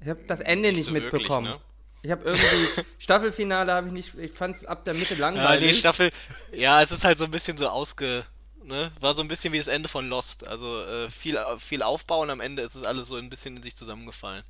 Ich 0.00 0.08
habe 0.08 0.20
das 0.26 0.40
Ende 0.40 0.68
nicht, 0.68 0.78
Nicht 0.78 0.86
so 0.86 0.94
wirklich, 0.94 1.12
mitbekommen. 1.12 1.48
ne? 1.52 1.60
Ich 2.02 2.10
habe 2.10 2.24
irgendwie 2.24 2.68
Staffelfinale 2.98 3.72
habe 3.72 3.88
ich 3.88 3.92
nicht. 3.92 4.14
Ich 4.18 4.32
fand 4.32 4.56
es 4.56 4.64
ab 4.64 4.84
der 4.84 4.94
Mitte 4.94 5.14
Ja, 5.34 5.54
langweilig. 5.54 5.68
die 5.68 5.74
Staffel, 5.74 6.10
ja, 6.52 6.82
es 6.82 6.92
ist 6.92 7.04
halt 7.04 7.18
so 7.18 7.24
ein 7.24 7.30
bisschen 7.30 7.56
so 7.56 7.68
ausge, 7.68 8.24
ne, 8.64 8.90
war 9.00 9.14
so 9.14 9.22
ein 9.22 9.28
bisschen 9.28 9.52
wie 9.52 9.58
das 9.58 9.68
Ende 9.68 9.88
von 9.88 10.08
Lost. 10.08 10.46
Also 10.46 10.82
äh, 10.82 11.08
viel, 11.10 11.38
viel 11.58 11.82
Aufbau 11.82 12.22
und 12.22 12.30
am 12.30 12.40
Ende 12.40 12.62
ist 12.62 12.74
es 12.74 12.84
alles 12.84 13.08
so 13.08 13.16
ein 13.16 13.30
bisschen 13.30 13.56
in 13.56 13.62
sich 13.62 13.76
zusammengefallen. 13.76 14.44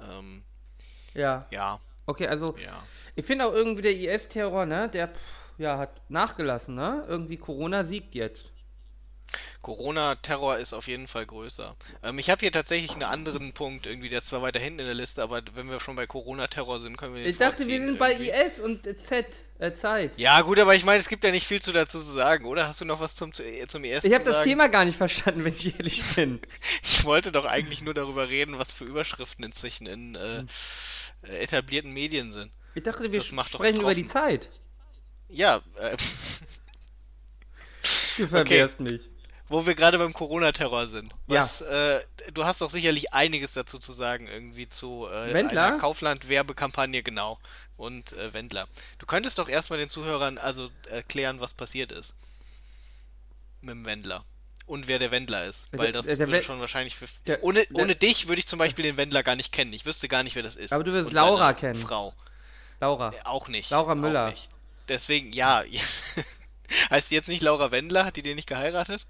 Ähm, 0.00 0.44
ja. 1.14 1.46
ja, 1.50 1.80
Okay, 2.06 2.28
also 2.28 2.56
ja. 2.56 2.88
ich 3.16 3.26
finde 3.26 3.46
auch 3.46 3.52
irgendwie 3.52 3.82
der 3.82 3.92
IS-Terror, 3.96 4.66
ne? 4.66 4.88
Der 4.88 5.08
pff, 5.08 5.20
ja 5.58 5.78
hat 5.78 6.00
nachgelassen, 6.10 6.74
ne? 6.74 7.04
Irgendwie 7.08 7.36
Corona 7.36 7.84
siegt 7.84 8.14
jetzt. 8.14 8.46
Corona-Terror 9.66 10.58
ist 10.58 10.74
auf 10.74 10.86
jeden 10.86 11.08
Fall 11.08 11.26
größer. 11.26 11.74
Ähm, 12.04 12.20
ich 12.20 12.30
habe 12.30 12.38
hier 12.38 12.52
tatsächlich 12.52 12.92
einen 12.92 13.02
anderen 13.02 13.52
Punkt, 13.52 13.86
irgendwie, 13.86 14.08
der 14.08 14.18
ist 14.18 14.28
zwar 14.28 14.40
weiter 14.40 14.60
hinten 14.60 14.78
in 14.78 14.84
der 14.86 14.94
Liste, 14.94 15.24
aber 15.24 15.42
wenn 15.54 15.68
wir 15.68 15.80
schon 15.80 15.96
bei 15.96 16.06
Corona-Terror 16.06 16.78
sind, 16.78 16.96
können 16.96 17.14
wir 17.16 17.22
den 17.24 17.30
Ich 17.30 17.38
dachte, 17.38 17.66
wir 17.66 17.80
sind 17.84 17.98
bei 17.98 18.12
irgendwie. 18.12 18.30
IS 18.30 18.60
und 18.60 18.84
Z 18.84 19.26
äh, 19.58 19.74
Zeit. 19.74 20.12
Ja, 20.18 20.40
gut, 20.42 20.60
aber 20.60 20.76
ich 20.76 20.84
meine, 20.84 21.00
es 21.00 21.08
gibt 21.08 21.24
ja 21.24 21.32
nicht 21.32 21.48
viel 21.48 21.60
zu 21.60 21.72
dazu 21.72 21.98
zu 21.98 22.04
sagen, 22.12 22.44
oder? 22.44 22.68
Hast 22.68 22.80
du 22.80 22.84
noch 22.84 23.00
was 23.00 23.16
zum, 23.16 23.32
zu- 23.32 23.42
äh, 23.42 23.66
zum 23.66 23.82
IS 23.82 24.04
Ich 24.04 24.14
habe 24.14 24.22
das 24.24 24.34
sagen? 24.36 24.48
Thema 24.50 24.68
gar 24.68 24.84
nicht 24.84 24.98
verstanden, 24.98 25.42
wenn 25.42 25.52
ich 25.52 25.76
ehrlich 25.76 26.00
bin. 26.14 26.38
Ich 26.84 27.04
wollte 27.04 27.32
doch 27.32 27.44
eigentlich 27.44 27.82
nur 27.82 27.94
darüber 27.94 28.30
reden, 28.30 28.60
was 28.60 28.70
für 28.70 28.84
Überschriften 28.84 29.44
inzwischen 29.44 29.88
in 29.88 30.14
äh, 30.14 30.18
Hm. 30.38 30.48
äh, 31.24 31.38
etablierten 31.38 31.92
Medien 31.92 32.30
sind. 32.30 32.52
Ich 32.76 32.84
dachte, 32.84 33.10
wir 33.10 33.20
sprechen 33.20 33.80
über 33.80 33.94
die. 33.96 34.06
Zeit. 34.06 34.48
Ja, 35.28 35.60
äh, 35.80 35.96
Du 38.16 38.26
verwehrst 38.26 38.80
mich. 38.80 39.00
Wo 39.48 39.66
wir 39.66 39.74
gerade 39.74 39.98
beim 39.98 40.12
Corona-Terror 40.12 40.88
sind. 40.88 41.12
Was, 41.26 41.60
äh, 41.60 42.00
du 42.32 42.44
hast 42.44 42.60
doch 42.60 42.70
sicherlich 42.70 43.12
einiges 43.14 43.52
dazu 43.52 43.78
zu 43.78 43.92
sagen, 43.92 44.26
irgendwie 44.26 44.68
zu 44.68 45.06
äh, 45.08 45.32
Wendler? 45.32 45.66
einer 45.66 45.78
Kaufland-Werbekampagne, 45.78 47.02
genau. 47.02 47.38
Und 47.76 48.12
äh, 48.14 48.32
Wendler. 48.34 48.66
Du 48.98 49.06
könntest 49.06 49.38
doch 49.38 49.48
erstmal 49.48 49.78
den 49.78 49.88
Zuhörern 49.88 50.38
also 50.38 50.68
erklären, 50.90 51.40
was 51.40 51.54
passiert 51.54 51.92
ist. 51.92 52.14
Mit 53.60 53.70
dem 53.74 53.84
Wendler. 53.84 54.24
und 54.66 54.88
wer 54.88 54.98
der 54.98 55.12
Wendler 55.12 55.44
ist. 55.44 55.66
Weil 55.70 55.92
das 55.92 56.06
der- 56.06 56.16
der 56.16 56.26
würde 56.26 56.42
schon 56.42 56.58
wahrscheinlich 56.58 56.96
für. 56.96 57.06
der- 57.26 57.44
ohne, 57.44 57.64
ohne 57.74 57.94
dich 57.94 58.26
würde 58.26 58.40
ich 58.40 58.48
zum 58.48 58.58
Beispiel 58.58 58.82
den 58.84 58.96
Wendler 58.96 59.22
gar 59.22 59.36
nicht 59.36 59.52
kennen. 59.52 59.72
Ich 59.72 59.86
wüsste 59.86 60.08
gar 60.08 60.24
nicht, 60.24 60.34
wer 60.34 60.42
das 60.42 60.56
ist. 60.56 60.72
Aber 60.72 60.82
du 60.82 60.92
wirst 60.92 61.12
Laura 61.12 61.52
kennen. 61.54 61.76
Frau. 61.76 62.12
Laura. 62.80 63.10
Äh, 63.12 63.20
Auch 63.24 63.46
nicht. 63.48 63.70
Laura 63.70 63.94
Müller. 63.94 64.30
Nicht. 64.30 64.48
Deswegen, 64.88 65.32
ja. 65.32 65.62
heißt 66.90 67.10
die 67.10 67.14
jetzt 67.14 67.28
nicht 67.28 67.42
Laura 67.42 67.70
Wendler? 67.70 68.04
Hat 68.06 68.16
die 68.16 68.22
den 68.22 68.34
nicht 68.36 68.48
geheiratet? 68.48 69.06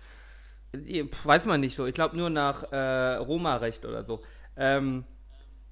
Pff, 0.75 1.25
Weiß 1.27 1.45
man 1.47 1.61
nicht 1.61 1.77
so. 1.77 1.87
Ich 1.87 1.95
glaube 1.95 2.17
nur 2.17 2.31
nach 2.31 2.65
äh, 2.73 3.15
Roma-Recht 3.17 3.85
oder 3.85 4.05
so. 4.05 4.23
Ähm, 4.57 5.05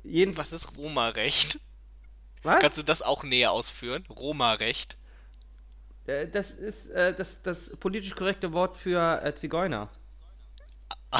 jeden, 0.03 0.37
Was 0.37 0.53
ist 0.53 0.77
Roma-Recht? 0.77 1.59
was? 2.43 2.59
Kannst 2.61 2.79
du 2.79 2.83
das 2.83 3.01
auch 3.03 3.23
näher 3.25 3.53
ausführen? 3.53 4.05
Roma-Recht. 4.11 4.97
Äh, 6.07 6.29
das 6.29 6.51
ist 6.51 6.91
äh, 6.91 7.15
das, 7.15 7.41
das 7.43 7.71
politisch 7.81 8.15
korrekte 8.15 8.53
Wort 8.53 8.77
für 8.77 9.23
äh, 9.23 9.35
Zigeuner. 9.35 9.89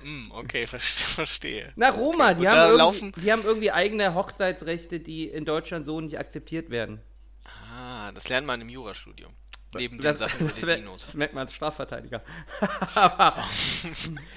Hm, 0.00 0.30
okay, 0.30 0.64
ver 0.68 0.78
verstehe. 0.80 1.72
Na, 1.74 1.90
Roma, 1.90 2.30
Okay, 2.30 2.40
die, 2.42 2.48
haben 2.48 2.76
laufen- 2.76 3.12
die 3.16 3.32
haben 3.32 3.42
irgendwie 3.42 3.72
eigene 3.72 4.14
Hochzeitsrechte, 4.14 5.00
die 5.00 5.26
in 5.28 5.44
Deutschland 5.44 5.86
so 5.86 6.00
nicht 6.00 6.16
akzeptiert 6.18 6.70
werden. 6.70 7.00
Ah, 7.44 8.12
das 8.12 8.28
lernt 8.28 8.46
man 8.46 8.60
im 8.60 8.68
Jurastudium. 8.68 9.32
Neben 9.74 9.98
den 9.98 10.02
Das, 10.02 10.18
Sachen 10.18 10.40
über 10.40 10.52
die 10.52 10.60
das 10.66 10.76
Dinos. 10.76 11.14
merkt 11.14 11.34
man 11.34 11.42
als 11.42 11.52
Strafverteidiger. 11.52 12.22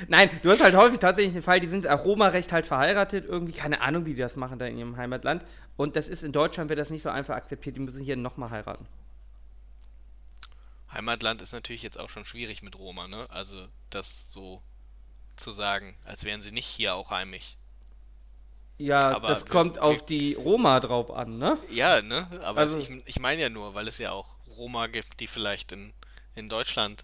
Nein, 0.07 0.29
du 0.43 0.51
hast 0.51 0.61
halt 0.61 0.75
häufig 0.75 0.99
tatsächlich 0.99 1.33
den 1.33 1.41
Fall, 1.43 1.59
die 1.61 1.69
sind 1.69 1.87
auch 1.87 2.03
Roma-Recht 2.03 2.51
halt 2.51 2.65
verheiratet, 2.65 3.25
irgendwie, 3.25 3.53
keine 3.53 3.79
Ahnung, 3.81 4.05
wie 4.05 4.13
die 4.13 4.19
das 4.19 4.35
machen 4.35 4.59
da 4.59 4.65
in 4.65 4.77
ihrem 4.77 4.97
Heimatland. 4.97 5.45
Und 5.77 5.95
das 5.95 6.07
ist 6.09 6.23
in 6.23 6.31
Deutschland, 6.33 6.69
wird 6.69 6.79
das 6.79 6.89
nicht 6.89 7.01
so 7.03 7.09
einfach 7.09 7.35
akzeptiert, 7.35 7.77
die 7.77 7.79
müssen 7.79 8.03
hier 8.03 8.17
nochmal 8.17 8.49
heiraten. 8.49 8.85
Heimatland 10.93 11.41
ist 11.41 11.53
natürlich 11.53 11.83
jetzt 11.83 11.99
auch 11.99 12.09
schon 12.09 12.25
schwierig 12.25 12.61
mit 12.63 12.77
Roma, 12.77 13.07
ne? 13.07 13.25
Also 13.29 13.67
das 13.89 14.31
so 14.31 14.61
zu 15.37 15.51
sagen, 15.53 15.95
als 16.05 16.25
wären 16.25 16.41
sie 16.41 16.51
nicht 16.51 16.67
hier 16.67 16.93
auch 16.95 17.09
heimisch. 17.09 17.55
Ja, 18.77 18.99
Aber 19.15 19.29
das 19.29 19.45
wir- 19.45 19.51
kommt 19.51 19.75
wir- 19.77 19.83
auf 19.83 20.05
die 20.05 20.33
Roma 20.33 20.79
drauf 20.81 21.11
an, 21.11 21.37
ne? 21.37 21.57
Ja, 21.69 22.01
ne? 22.01 22.27
Aber 22.43 22.59
Also- 22.61 22.79
es, 22.79 22.89
ich, 22.89 23.01
ich 23.07 23.19
meine 23.19 23.41
ja 23.41 23.49
nur, 23.49 23.73
weil 23.73 23.87
es 23.87 23.97
ja 23.99 24.11
auch 24.11 24.27
Roma 24.61 24.85
gibt, 24.85 25.19
die 25.19 25.27
vielleicht 25.27 25.71
in, 25.71 25.91
in 26.35 26.47
Deutschland 26.47 27.03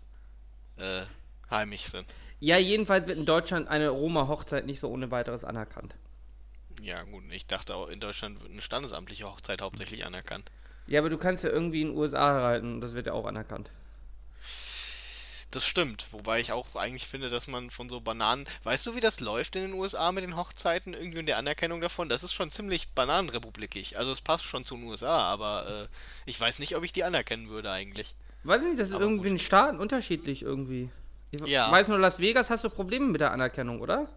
äh, 0.77 1.01
heimisch 1.49 1.85
sind. 1.85 2.05
Ja, 2.39 2.57
jedenfalls 2.57 3.07
wird 3.07 3.17
in 3.17 3.25
Deutschland 3.25 3.67
eine 3.67 3.89
Roma-Hochzeit 3.89 4.67
nicht 4.67 4.79
so 4.79 4.89
ohne 4.89 5.09
weiteres 5.09 5.43
anerkannt. 5.43 5.95
Ja, 6.79 7.01
gut, 7.01 7.23
ich 7.31 7.47
dachte 7.47 7.73
auch, 7.73 7.87
in 7.87 7.99
Deutschland 7.99 8.41
wird 8.41 8.51
eine 8.51 8.61
standesamtliche 8.61 9.25
Hochzeit 9.25 9.61
hauptsächlich 9.61 10.05
anerkannt. 10.05 10.51
Ja, 10.85 10.99
aber 10.99 11.09
du 11.09 11.17
kannst 11.17 11.43
ja 11.43 11.49
irgendwie 11.49 11.81
in 11.81 11.87
den 11.87 11.97
USA 11.97 12.35
heiraten 12.35 12.75
und 12.75 12.81
das 12.81 12.93
wird 12.93 13.07
ja 13.07 13.13
auch 13.13 13.25
anerkannt. 13.25 13.71
Das 15.51 15.65
stimmt, 15.65 16.07
wobei 16.11 16.41
ich 16.41 16.51
auch 16.51 16.75
eigentlich 16.75 17.07
finde, 17.07 17.29
dass 17.29 17.47
man 17.47 17.69
von 17.69 17.87
so 17.87 18.01
Bananen. 18.01 18.45
Weißt 18.63 18.85
du, 18.85 18.95
wie 18.95 18.99
das 18.99 19.21
läuft 19.21 19.55
in 19.55 19.61
den 19.61 19.73
USA 19.73 20.11
mit 20.11 20.23
den 20.25 20.35
Hochzeiten 20.35 20.93
irgendwie 20.93 21.19
und 21.19 21.25
der 21.25 21.37
Anerkennung 21.37 21.79
davon? 21.79 22.09
Das 22.09 22.21
ist 22.21 22.33
schon 22.33 22.51
ziemlich 22.51 22.89
bananenrepublikig. 22.89 23.97
Also 23.97 24.11
es 24.11 24.19
passt 24.21 24.43
schon 24.43 24.65
zu 24.65 24.75
den 24.75 24.83
USA, 24.85 25.21
aber 25.21 25.87
äh, 25.89 26.29
ich 26.29 26.39
weiß 26.39 26.59
nicht, 26.59 26.75
ob 26.75 26.83
ich 26.83 26.91
die 26.91 27.05
anerkennen 27.05 27.47
würde 27.47 27.71
eigentlich. 27.71 28.13
Weiß 28.43 28.61
ich 28.61 28.67
nicht, 28.67 28.79
das 28.79 28.89
ist 28.89 28.95
Aber 28.95 29.03
irgendwie 29.05 29.19
gut. 29.19 29.27
in 29.27 29.33
den 29.35 29.39
Staaten 29.39 29.79
unterschiedlich 29.79 30.41
irgendwie. 30.41 30.89
Ich 31.31 31.41
Ja. 31.47 31.71
weiß 31.71 31.87
nur, 31.87 31.97
Las 31.97 32.19
Vegas 32.19 32.49
hast 32.49 32.65
du 32.65 32.69
Probleme 32.69 33.05
mit 33.07 33.21
der 33.21 33.31
Anerkennung, 33.31 33.79
oder? 33.79 34.09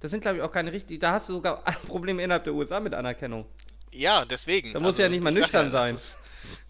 Das 0.00 0.10
sind, 0.10 0.20
glaube 0.20 0.38
ich, 0.38 0.42
auch 0.42 0.52
keine 0.52 0.72
richtig. 0.72 1.00
Da 1.00 1.12
hast 1.12 1.28
du 1.28 1.34
sogar 1.34 1.62
Probleme 1.86 2.22
innerhalb 2.22 2.44
der 2.44 2.54
USA 2.54 2.80
mit 2.80 2.94
Anerkennung. 2.94 3.46
Ja, 3.92 4.24
deswegen. 4.24 4.72
Da 4.72 4.80
musst 4.80 4.98
du 4.98 5.02
ja 5.02 5.10
nicht 5.10 5.22
mal 5.22 5.32
nüchtern 5.32 5.70
das 5.70 6.00
sein. 6.00 6.16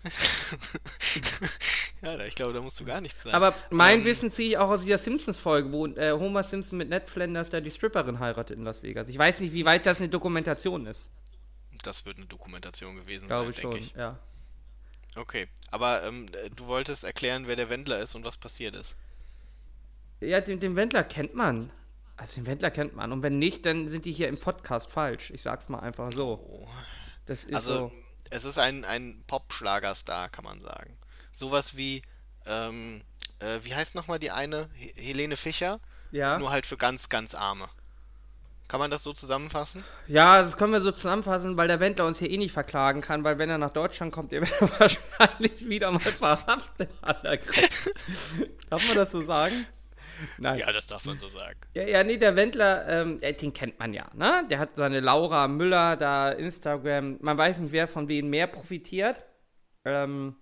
ja, 2.02 2.18
ich 2.26 2.34
glaube, 2.34 2.52
da 2.52 2.60
musst 2.60 2.78
du 2.80 2.84
gar 2.84 3.00
nichts 3.00 3.22
sein. 3.22 3.32
Aber 3.34 3.54
mein 3.70 4.00
Ähm, 4.00 4.04
Wissen 4.04 4.30
ziehe 4.30 4.50
ich 4.50 4.58
auch 4.58 4.68
aus 4.70 4.82
dieser 4.82 4.98
Simpsons-Folge, 4.98 5.72
wo 5.72 5.86
äh, 5.86 6.12
Homer 6.12 6.42
Simpson 6.42 6.78
mit 6.78 6.88
Ned 6.88 7.08
Flanders 7.08 7.50
da 7.50 7.60
die 7.60 7.70
Stripperin 7.70 8.18
heiratet 8.20 8.56
in 8.58 8.64
Las 8.64 8.82
Vegas. 8.82 9.08
Ich 9.08 9.18
weiß 9.18 9.40
nicht, 9.40 9.52
wie 9.52 9.64
weit 9.64 9.86
das 9.86 9.98
eine 9.98 10.08
Dokumentation 10.08 10.86
ist. 10.86 11.06
Das 11.82 12.04
wird 12.06 12.16
eine 12.18 12.26
Dokumentation 12.26 12.96
gewesen 12.96 13.26
Glaube 13.26 13.44
sein, 13.46 13.50
ich 13.52 13.60
schon, 13.60 13.70
denke 13.72 13.86
ich. 13.86 13.94
ja. 13.94 14.18
Okay, 15.16 15.46
aber 15.70 16.04
ähm, 16.04 16.26
äh, 16.32 16.48
du 16.50 16.66
wolltest 16.68 17.04
erklären, 17.04 17.46
wer 17.46 17.56
der 17.56 17.68
Wendler 17.68 17.98
ist 18.00 18.14
und 18.14 18.24
was 18.24 18.36
passiert 18.38 18.74
ist. 18.76 18.96
Ja, 20.20 20.40
den, 20.40 20.58
den 20.60 20.76
Wendler 20.76 21.04
kennt 21.04 21.34
man. 21.34 21.70
Also 22.16 22.36
den 22.36 22.46
Wendler 22.46 22.70
kennt 22.70 22.94
man. 22.94 23.12
Und 23.12 23.22
wenn 23.22 23.38
nicht, 23.38 23.66
dann 23.66 23.88
sind 23.88 24.04
die 24.04 24.12
hier 24.12 24.28
im 24.28 24.38
Podcast 24.38 24.90
falsch. 24.90 25.30
Ich 25.30 25.42
sag's 25.42 25.68
mal 25.68 25.80
einfach 25.80 26.12
so. 26.12 26.38
Oh. 26.48 26.68
Das 27.26 27.44
ist 27.44 27.54
Also, 27.54 27.74
so. 27.88 27.92
es 28.30 28.44
ist 28.44 28.58
ein, 28.58 28.84
ein 28.84 29.22
Pop-Schlagerstar, 29.26 30.28
kann 30.30 30.44
man 30.44 30.60
sagen. 30.60 30.96
Sowas 31.32 31.76
wie, 31.76 32.02
ähm, 32.46 33.02
äh, 33.40 33.58
wie 33.62 33.74
heißt 33.74 33.94
nochmal 33.94 34.18
die 34.18 34.30
eine? 34.30 34.68
He 34.74 34.92
Helene 34.96 35.36
Fischer? 35.36 35.80
Ja. 36.10 36.38
Nur 36.38 36.50
halt 36.50 36.66
für 36.66 36.76
ganz, 36.76 37.08
ganz 37.08 37.34
Arme. 37.34 37.68
Kann 38.68 38.80
man 38.80 38.90
das 38.90 39.02
so 39.02 39.12
zusammenfassen? 39.12 39.84
Ja, 40.06 40.40
das 40.40 40.56
können 40.56 40.72
wir 40.72 40.80
so 40.80 40.92
zusammenfassen, 40.92 41.56
weil 41.56 41.68
der 41.68 41.80
Wendler 41.80 42.06
uns 42.06 42.18
hier 42.18 42.30
eh 42.30 42.38
nicht 42.38 42.52
verklagen 42.52 43.02
kann, 43.02 43.22
weil 43.22 43.36
wenn 43.38 43.50
er 43.50 43.58
nach 43.58 43.72
Deutschland 43.72 44.14
kommt, 44.14 44.32
der 44.32 44.40
wird 44.48 44.60
er 44.60 44.80
wahrscheinlich 44.80 45.68
wieder 45.68 45.90
mal 45.90 45.98
verhaftet. 46.00 46.88
Alter. 47.02 47.38
Darf 48.70 48.86
man 48.88 48.96
das 48.96 49.10
so 49.10 49.20
sagen? 49.20 49.66
Nein. 50.38 50.58
Ja, 50.58 50.72
das 50.72 50.86
darf 50.86 51.04
man 51.04 51.18
so 51.18 51.28
sagen. 51.28 51.58
Ja, 51.74 51.82
ja, 51.82 52.04
nee, 52.04 52.16
der 52.16 52.36
Wendler, 52.36 52.88
ähm, 52.88 53.18
äh, 53.22 53.32
den 53.32 53.52
kennt 53.52 53.78
man 53.78 53.92
ja, 53.92 54.06
ne? 54.14 54.46
Der 54.48 54.58
hat 54.58 54.76
seine 54.76 55.00
Laura 55.00 55.48
Müller 55.48 55.96
da, 55.96 56.30
Instagram, 56.30 57.18
man 57.20 57.36
weiß 57.36 57.58
nicht, 57.58 57.72
wer 57.72 57.88
von 57.88 58.08
wem 58.08 58.30
mehr 58.30 58.46
profitiert. 58.46 59.24
Ähm, 59.84 60.36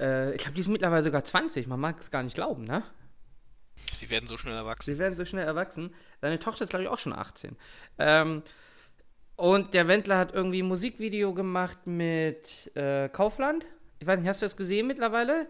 äh, 0.00 0.32
ich 0.34 0.42
glaube, 0.42 0.54
die 0.54 0.60
ist 0.62 0.68
mittlerweile 0.68 1.02
sogar 1.04 1.24
20, 1.24 1.66
man 1.66 1.78
mag 1.80 2.00
es 2.00 2.10
gar 2.10 2.22
nicht 2.22 2.34
glauben, 2.34 2.64
ne? 2.64 2.82
Sie 3.92 4.10
werden 4.10 4.26
so 4.26 4.36
schnell 4.36 4.54
erwachsen. 4.54 4.92
Sie 4.94 4.98
werden 4.98 5.16
so 5.16 5.24
schnell 5.24 5.46
erwachsen. 5.46 5.94
Seine 6.20 6.38
Tochter 6.38 6.64
ist, 6.64 6.70
glaube 6.70 6.84
ich, 6.84 6.88
auch 6.90 6.98
schon 6.98 7.12
18. 7.12 7.56
Ähm, 7.98 8.42
und 9.36 9.72
der 9.72 9.88
Wendler 9.88 10.18
hat 10.18 10.34
irgendwie 10.34 10.62
ein 10.62 10.68
Musikvideo 10.68 11.32
gemacht 11.32 11.86
mit 11.86 12.70
äh, 12.76 13.08
Kaufland. 13.08 13.66
Ich 13.98 14.06
weiß 14.06 14.18
nicht, 14.18 14.28
hast 14.28 14.42
du 14.42 14.46
das 14.46 14.56
gesehen 14.56 14.86
mittlerweile? 14.86 15.48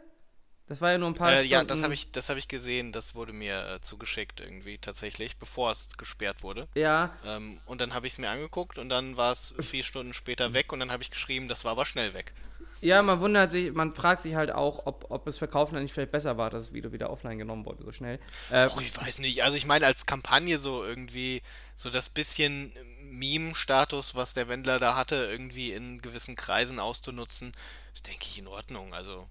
Das 0.69 0.81
war 0.81 0.93
ja 0.93 0.99
nur 0.99 1.09
ein 1.09 1.15
paar 1.15 1.33
Äh, 1.33 1.45
ja, 1.45 1.65
das 1.65 1.83
habe 1.83 1.95
ich, 1.95 2.13
das 2.13 2.29
hab 2.29 2.37
ich 2.37 2.47
gesehen. 2.47 2.93
Das 2.93 3.17
wurde 3.17 3.33
mir 3.33 3.69
äh, 3.69 3.81
zugeschickt 3.81 4.39
irgendwie 4.39 4.79
tatsächlich, 4.79 5.37
bevor 5.37 5.73
es 5.73 5.89
gesperrt 5.99 6.45
wurde. 6.45 6.69
Ja, 6.77 7.17
Ähm, 7.27 7.61
und 7.67 7.81
dann 7.81 7.93
habe 7.93 8.07
ich 8.07 8.13
es 8.13 8.19
mir 8.21 8.31
angeguckt 8.31 8.79
und 8.79 8.89
dann 8.89 9.17
war 9.17 9.33
es 9.33 9.53
vier 9.59 9.83
Stunden 9.83 10.15
später 10.15 10.53
weg 10.55 10.73
und 10.73 10.79
dann 10.79 10.93
habe 10.93 11.03
ich 11.03 11.11
geschrieben, 11.11 11.49
das 11.49 11.65
war 11.65 11.73
aber 11.73 11.87
schnell 11.87 12.15
weg. 12.15 12.33
Ja, 12.81 13.03
man 13.03 13.21
wundert 13.21 13.51
sich, 13.51 13.73
man 13.73 13.93
fragt 13.93 14.23
sich 14.23 14.35
halt 14.35 14.51
auch, 14.51 14.87
ob, 14.87 15.07
ob 15.11 15.27
es 15.27 15.39
für 15.39 15.49
Kaufland 15.49 15.83
nicht 15.83 15.93
vielleicht 15.93 16.13
besser 16.13 16.39
war, 16.39 16.51
dass 16.51 16.67
das 16.67 16.75
Video 16.75 16.93
wieder 16.93 17.11
offline 17.11 17.39
genommen 17.39 17.67
wurde, 17.67 17.85
so 17.85 17.93
schnell. 17.93 18.19
Äh, 18.51 18.67
Och, 18.67 18.81
ich 18.81 18.97
weiß 18.97 19.19
nicht. 19.19 19.43
Also 19.45 19.57
ich 19.57 19.67
meine, 19.67 19.87
als 19.87 20.07
Kampagne 20.07 20.59
so 20.59 20.83
irgendwie, 20.83 21.43
so 21.77 21.91
das 21.91 22.09
bisschen 22.09 22.73
Meme-Status, 23.03 24.15
was 24.15 24.33
der 24.33 24.49
Wendler 24.49 24.79
da 24.79 24.97
hatte, 24.97 25.17
irgendwie 25.31 25.73
in 25.73 26.01
gewissen 26.01 26.37
Kreisen 26.37 26.79
auszunutzen, 26.79 27.53
ist, 27.93 28.07
denke 28.07 28.27
ich, 28.27 28.39
in 28.39 28.47
Ordnung. 28.47 28.95
Also, 28.95 29.29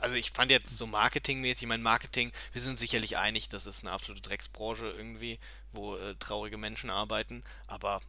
also 0.00 0.14
ich 0.14 0.30
fand 0.30 0.50
jetzt 0.52 0.76
so 0.76 0.86
marketingmäßig, 0.86 1.62
ich 1.62 1.68
meine, 1.68 1.82
Marketing, 1.82 2.30
wir 2.52 2.62
sind 2.62 2.78
sicherlich 2.78 3.16
einig, 3.16 3.48
das 3.48 3.66
ist 3.66 3.82
eine 3.82 3.92
absolute 3.92 4.22
Drecksbranche 4.22 4.86
irgendwie, 4.86 5.40
wo 5.72 5.96
äh, 5.96 6.14
traurige 6.16 6.58
Menschen 6.58 6.90
arbeiten, 6.90 7.42
aber 7.66 8.00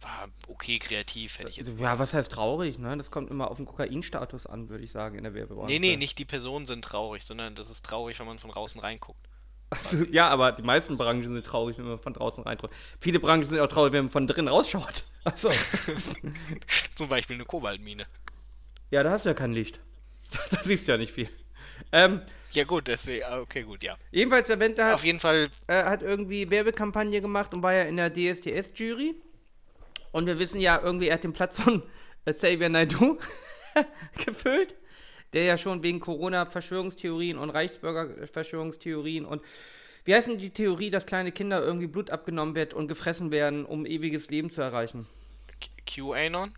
war 0.00 0.28
okay 0.46 0.78
kreativ, 0.78 1.38
hätte 1.38 1.50
ich 1.50 1.56
jetzt 1.56 1.70
ja, 1.72 1.76
gesagt. 1.76 1.98
was 1.98 2.14
heißt 2.14 2.32
traurig, 2.32 2.78
ne? 2.78 2.96
Das 2.96 3.10
kommt 3.10 3.30
immer 3.30 3.50
auf 3.50 3.56
den 3.56 3.66
Kokainstatus 3.66 4.46
an, 4.46 4.68
würde 4.68 4.84
ich 4.84 4.92
sagen, 4.92 5.16
in 5.16 5.24
der 5.24 5.34
Werbebranche. 5.34 5.72
Nee, 5.72 5.78
nee, 5.78 5.96
nicht 5.96 6.18
die 6.18 6.24
Personen 6.24 6.66
sind 6.66 6.84
traurig, 6.84 7.24
sondern 7.24 7.54
das 7.54 7.70
ist 7.70 7.84
traurig, 7.84 8.18
wenn 8.20 8.26
man 8.26 8.38
von 8.38 8.50
draußen 8.50 8.80
reinguckt. 8.80 9.28
Ja, 10.10 10.28
aber 10.28 10.52
die 10.52 10.62
meisten 10.62 10.96
Branchen 10.96 11.22
sind 11.22 11.44
traurig, 11.44 11.76
wenn 11.76 11.84
man 11.84 11.98
von 11.98 12.14
draußen 12.14 12.42
reinschaut. 12.42 12.70
Viele 13.00 13.20
Branchen 13.20 13.42
sind 13.44 13.60
auch 13.60 13.68
traurig, 13.68 13.92
wenn 13.92 14.04
man 14.04 14.10
von 14.10 14.26
drinnen 14.26 14.48
rausschaut. 14.48 15.04
Achso. 15.24 15.50
Zum 16.94 17.08
Beispiel 17.08 17.36
eine 17.36 17.44
Kobaltmine. 17.44 18.06
Ja, 18.90 19.02
da 19.02 19.10
hast 19.10 19.24
du 19.26 19.30
ja 19.30 19.34
kein 19.34 19.52
Licht. 19.52 19.80
Da 20.50 20.62
siehst 20.62 20.86
du 20.86 20.92
ja 20.92 20.98
nicht 20.98 21.12
viel. 21.12 21.28
Ähm, 21.92 22.22
Ja 22.52 22.64
gut, 22.64 22.86
deswegen, 22.86 23.24
ah, 23.24 23.40
okay, 23.40 23.62
gut, 23.62 23.82
ja. 23.82 23.96
jedenfalls, 24.10 24.46
der 24.48 24.58
Wendler 24.58 24.94
Auf 24.94 25.00
hat, 25.00 25.06
jeden 25.06 25.18
Fall 25.18 25.48
äh, 25.66 25.84
hat 25.84 26.02
irgendwie 26.02 26.50
Werbekampagne 26.50 27.20
gemacht 27.20 27.52
und 27.54 27.62
war 27.62 27.72
ja 27.72 27.82
in 27.82 27.96
der 27.96 28.10
DSDS-Jury. 28.12 29.14
Und 30.12 30.26
wir 30.26 30.38
wissen 30.38 30.60
ja 30.60 30.80
irgendwie, 30.82 31.08
er 31.08 31.14
hat 31.14 31.24
den 31.24 31.32
Platz 31.32 31.60
von 31.60 31.82
Xavier 32.26 32.68
Naidoo 32.68 33.18
gefüllt, 34.24 34.74
der 35.32 35.44
ja 35.44 35.58
schon 35.58 35.82
wegen 35.82 36.00
Corona-Verschwörungstheorien 36.00 37.38
und 37.38 37.50
Reichsbürger-Verschwörungstheorien 37.50 39.24
und 39.24 39.42
wie 40.04 40.14
heißt 40.14 40.28
denn 40.28 40.38
die 40.38 40.48
Theorie, 40.48 40.88
dass 40.88 41.04
kleine 41.04 41.32
Kinder 41.32 41.62
irgendwie 41.62 41.86
Blut 41.86 42.10
abgenommen 42.10 42.54
wird 42.54 42.72
und 42.72 42.88
gefressen 42.88 43.30
werden, 43.30 43.66
um 43.66 43.84
ewiges 43.84 44.30
Leben 44.30 44.50
zu 44.50 44.62
erreichen? 44.62 45.06
QAnon? 45.86 46.54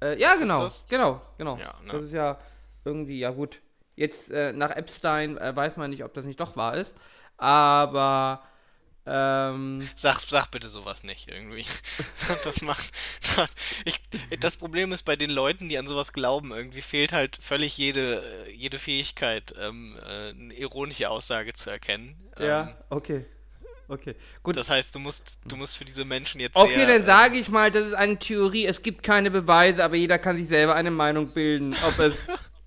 Äh, 0.00 0.16
ja, 0.20 0.36
genau, 0.36 0.62
das? 0.62 0.86
genau, 0.88 1.20
genau. 1.38 1.56
Ja, 1.56 1.74
ne? 1.84 1.90
Das 1.90 2.02
ist 2.02 2.12
ja 2.12 2.38
irgendwie, 2.84 3.18
ja 3.18 3.30
gut. 3.30 3.60
Jetzt 3.96 4.30
äh, 4.30 4.52
nach 4.52 4.70
Epstein 4.70 5.38
äh, 5.38 5.56
weiß 5.56 5.76
man 5.76 5.90
nicht, 5.90 6.04
ob 6.04 6.14
das 6.14 6.24
nicht 6.24 6.38
doch 6.38 6.56
wahr 6.56 6.76
ist. 6.76 6.96
Aber 7.36 8.44
ähm, 9.08 9.88
Sag, 9.94 10.20
sag 10.20 10.50
bitte 10.50 10.68
sowas 10.68 11.02
nicht 11.02 11.28
irgendwie. 11.28 11.64
das 12.44 12.60
macht. 12.62 12.84
Ich, 13.84 14.00
das 14.40 14.56
Problem 14.56 14.92
ist 14.92 15.04
bei 15.04 15.16
den 15.16 15.30
Leuten, 15.30 15.68
die 15.68 15.78
an 15.78 15.86
sowas 15.86 16.12
glauben, 16.12 16.52
irgendwie 16.52 16.82
fehlt 16.82 17.12
halt 17.12 17.38
völlig 17.40 17.78
jede, 17.78 18.22
jede 18.54 18.78
Fähigkeit, 18.78 19.54
ähm, 19.58 19.96
äh, 20.06 20.30
eine 20.30 20.54
ironische 20.54 21.08
Aussage 21.08 21.54
zu 21.54 21.70
erkennen. 21.70 22.16
Ja, 22.38 22.68
Ähm, 22.68 22.74
okay. 22.90 23.24
Okay. 23.90 24.14
Gut. 24.42 24.56
das 24.56 24.68
heißt, 24.68 24.94
du 24.94 24.98
musst, 24.98 25.38
du 25.46 25.56
musst 25.56 25.78
für 25.78 25.86
diese 25.86 26.04
Menschen 26.04 26.42
jetzt 26.42 26.56
Okay, 26.56 26.74
sehr, 26.74 26.86
dann 26.86 27.02
äh, 27.02 27.04
sage 27.04 27.38
ich 27.38 27.48
mal, 27.48 27.70
das 27.70 27.86
ist 27.86 27.94
eine 27.94 28.18
Theorie. 28.18 28.66
Es 28.66 28.82
gibt 28.82 29.02
keine 29.02 29.30
Beweise, 29.30 29.82
aber 29.82 29.96
jeder 29.96 30.18
kann 30.18 30.36
sich 30.36 30.46
selber 30.46 30.74
eine 30.74 30.90
Meinung 30.90 31.28
bilden, 31.28 31.74
ob 31.86 31.98
es, 31.98 32.14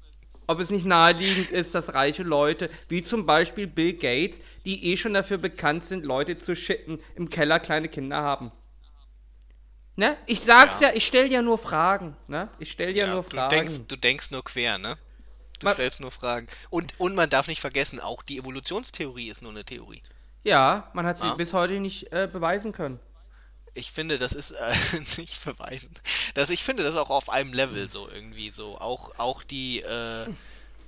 ob 0.47 0.59
es 0.59 0.69
nicht 0.69 0.85
naheliegend 0.85 1.51
ist, 1.51 1.73
dass 1.75 1.93
reiche 1.93 2.23
Leute, 2.23 2.69
wie 2.89 3.03
zum 3.03 3.25
Beispiel 3.25 3.67
Bill 3.67 3.93
Gates, 3.93 4.39
die 4.65 4.85
eh 4.91 4.97
schon 4.97 5.13
dafür 5.13 5.37
bekannt 5.37 5.85
sind, 5.85 6.05
Leute 6.05 6.37
zu 6.37 6.55
shitten, 6.55 6.99
im 7.15 7.29
Keller 7.29 7.59
kleine 7.59 7.87
Kinder 7.87 8.17
haben. 8.17 8.51
Ne? 9.95 10.17
Ich 10.25 10.41
sag's 10.41 10.79
ja, 10.79 10.89
Ja. 10.89 10.95
ich 10.95 11.05
stell 11.05 11.31
ja 11.31 11.41
nur 11.41 11.57
Fragen. 11.57 12.15
Ne? 12.27 12.49
Ich 12.59 12.71
stell 12.71 12.95
ja, 12.95 13.05
ja, 13.07 13.13
nur 13.13 13.23
du 13.23 13.29
Fragen. 13.29 13.49
denkst, 13.49 13.81
du 13.87 13.95
denkst 13.95 14.31
nur 14.31 14.43
quer, 14.43 14.77
ne? 14.77 14.97
Du 15.59 15.65
Ma- 15.67 15.73
stellst 15.73 15.99
nur 16.01 16.11
Fragen. 16.11 16.47
Und, 16.69 16.99
und 16.99 17.13
man 17.15 17.29
darf 17.29 17.47
nicht 17.47 17.61
vergessen, 17.61 17.99
auch 17.99 18.23
die 18.23 18.37
Evolutionstheorie 18.39 19.29
ist 19.29 19.41
nur 19.43 19.51
eine 19.51 19.63
Theorie. 19.65 20.01
ja, 20.43 20.89
man 20.93 21.05
hat 21.05 21.21
sie 21.21 21.27
Ja. 21.27 21.35
bis 21.35 21.53
heute 21.53 21.79
nicht 21.79 22.11
äh, 22.11 22.27
beweisen 22.31 22.71
können. 22.71 22.99
Ich 23.73 23.91
finde, 23.91 24.17
das 24.19 24.33
ist 24.33 24.51
äh, 24.51 24.73
nicht 25.17 25.37
verweisen. 25.37 25.91
Das, 26.33 26.49
ich 26.49 26.63
finde 26.63 26.83
das 26.83 26.95
auch 26.97 27.09
auf 27.09 27.29
einem 27.29 27.53
Level 27.53 27.89
so 27.89 28.09
irgendwie 28.09 28.51
so. 28.51 28.77
Auch, 28.79 29.17
auch 29.17 29.43
die 29.43 29.81
äh, 29.81 30.25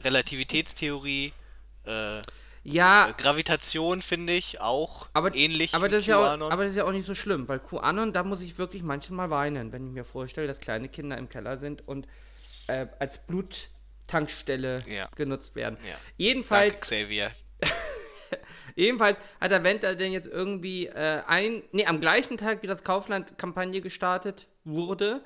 Relativitätstheorie, 0.04 1.34
äh, 1.86 2.22
Ja, 2.64 3.12
Gravitation 3.18 4.02
finde 4.02 4.34
ich 4.34 4.62
auch 4.62 5.08
aber, 5.14 5.34
ähnlich 5.36 5.74
aber, 5.76 5.90
das 5.90 6.02
ist 6.02 6.08
ja 6.08 6.18
auch, 6.18 6.24
QAnon. 6.26 6.52
aber 6.52 6.64
das 6.64 6.72
ist 6.72 6.78
ja 6.78 6.86
auch 6.86 6.92
nicht 6.92 7.06
so 7.06 7.16
schlimm, 7.16 7.48
weil 7.48 7.60
QAnon, 7.60 8.14
da 8.14 8.24
muss 8.24 8.42
ich 8.42 8.58
wirklich 8.58 8.84
manchmal 8.84 9.30
weinen, 9.30 9.72
wenn 9.72 9.88
ich 9.88 9.92
mir 9.94 10.04
vorstelle, 10.06 10.48
dass 10.48 10.60
kleine 10.60 10.88
Kinder 10.90 11.18
im 11.18 11.30
Keller 11.30 11.58
sind 11.58 11.86
und 11.88 12.08
äh, 12.68 12.88
als 13.00 13.18
Bluttankstelle 13.28 14.84
Ja. 14.88 15.08
genutzt 15.16 15.56
werden. 15.56 15.78
Ja. 15.88 15.96
Jedenfalls, 16.18 16.74
Danke, 16.74 16.86
Xavier. 16.86 17.32
jedenfalls 18.76 19.18
hat 19.40 19.52
der 19.52 19.64
Wendler 19.64 19.96
denn 19.96 20.12
jetzt 20.12 20.28
irgendwie 20.28 20.88
äh, 20.88 21.22
ein, 21.28 21.64
nee, 21.72 21.86
am 21.86 22.00
gleichen 22.00 22.38
Tag, 22.38 22.64
wie 22.64 22.68
das 22.68 22.84
Kaufland-Kampagne 22.84 23.82
gestartet 23.82 24.48
wurde, 24.64 25.22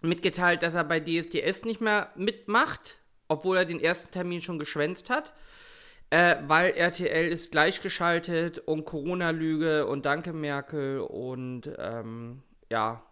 mitgeteilt, 0.00 0.62
dass 0.62 0.74
er 0.74 0.84
bei 0.84 1.00
DSDS 1.00 1.64
nicht 1.64 1.80
mehr 1.80 2.10
mitmacht, 2.16 2.98
obwohl 3.28 3.56
er 3.56 3.64
den 3.64 3.80
ersten 3.80 4.10
Termin 4.10 4.40
schon 4.40 4.58
geschwänzt 4.58 5.10
hat. 5.10 5.32
Äh, 6.10 6.36
weil 6.46 6.72
RTL 6.72 7.28
ist 7.28 7.50
gleichgeschaltet 7.50 8.58
und 8.58 8.84
Corona-Lüge 8.84 9.86
und 9.86 10.06
Danke 10.06 10.32
Merkel 10.32 11.00
und 11.00 11.70
ähm, 11.78 12.42
ja, 12.70 13.02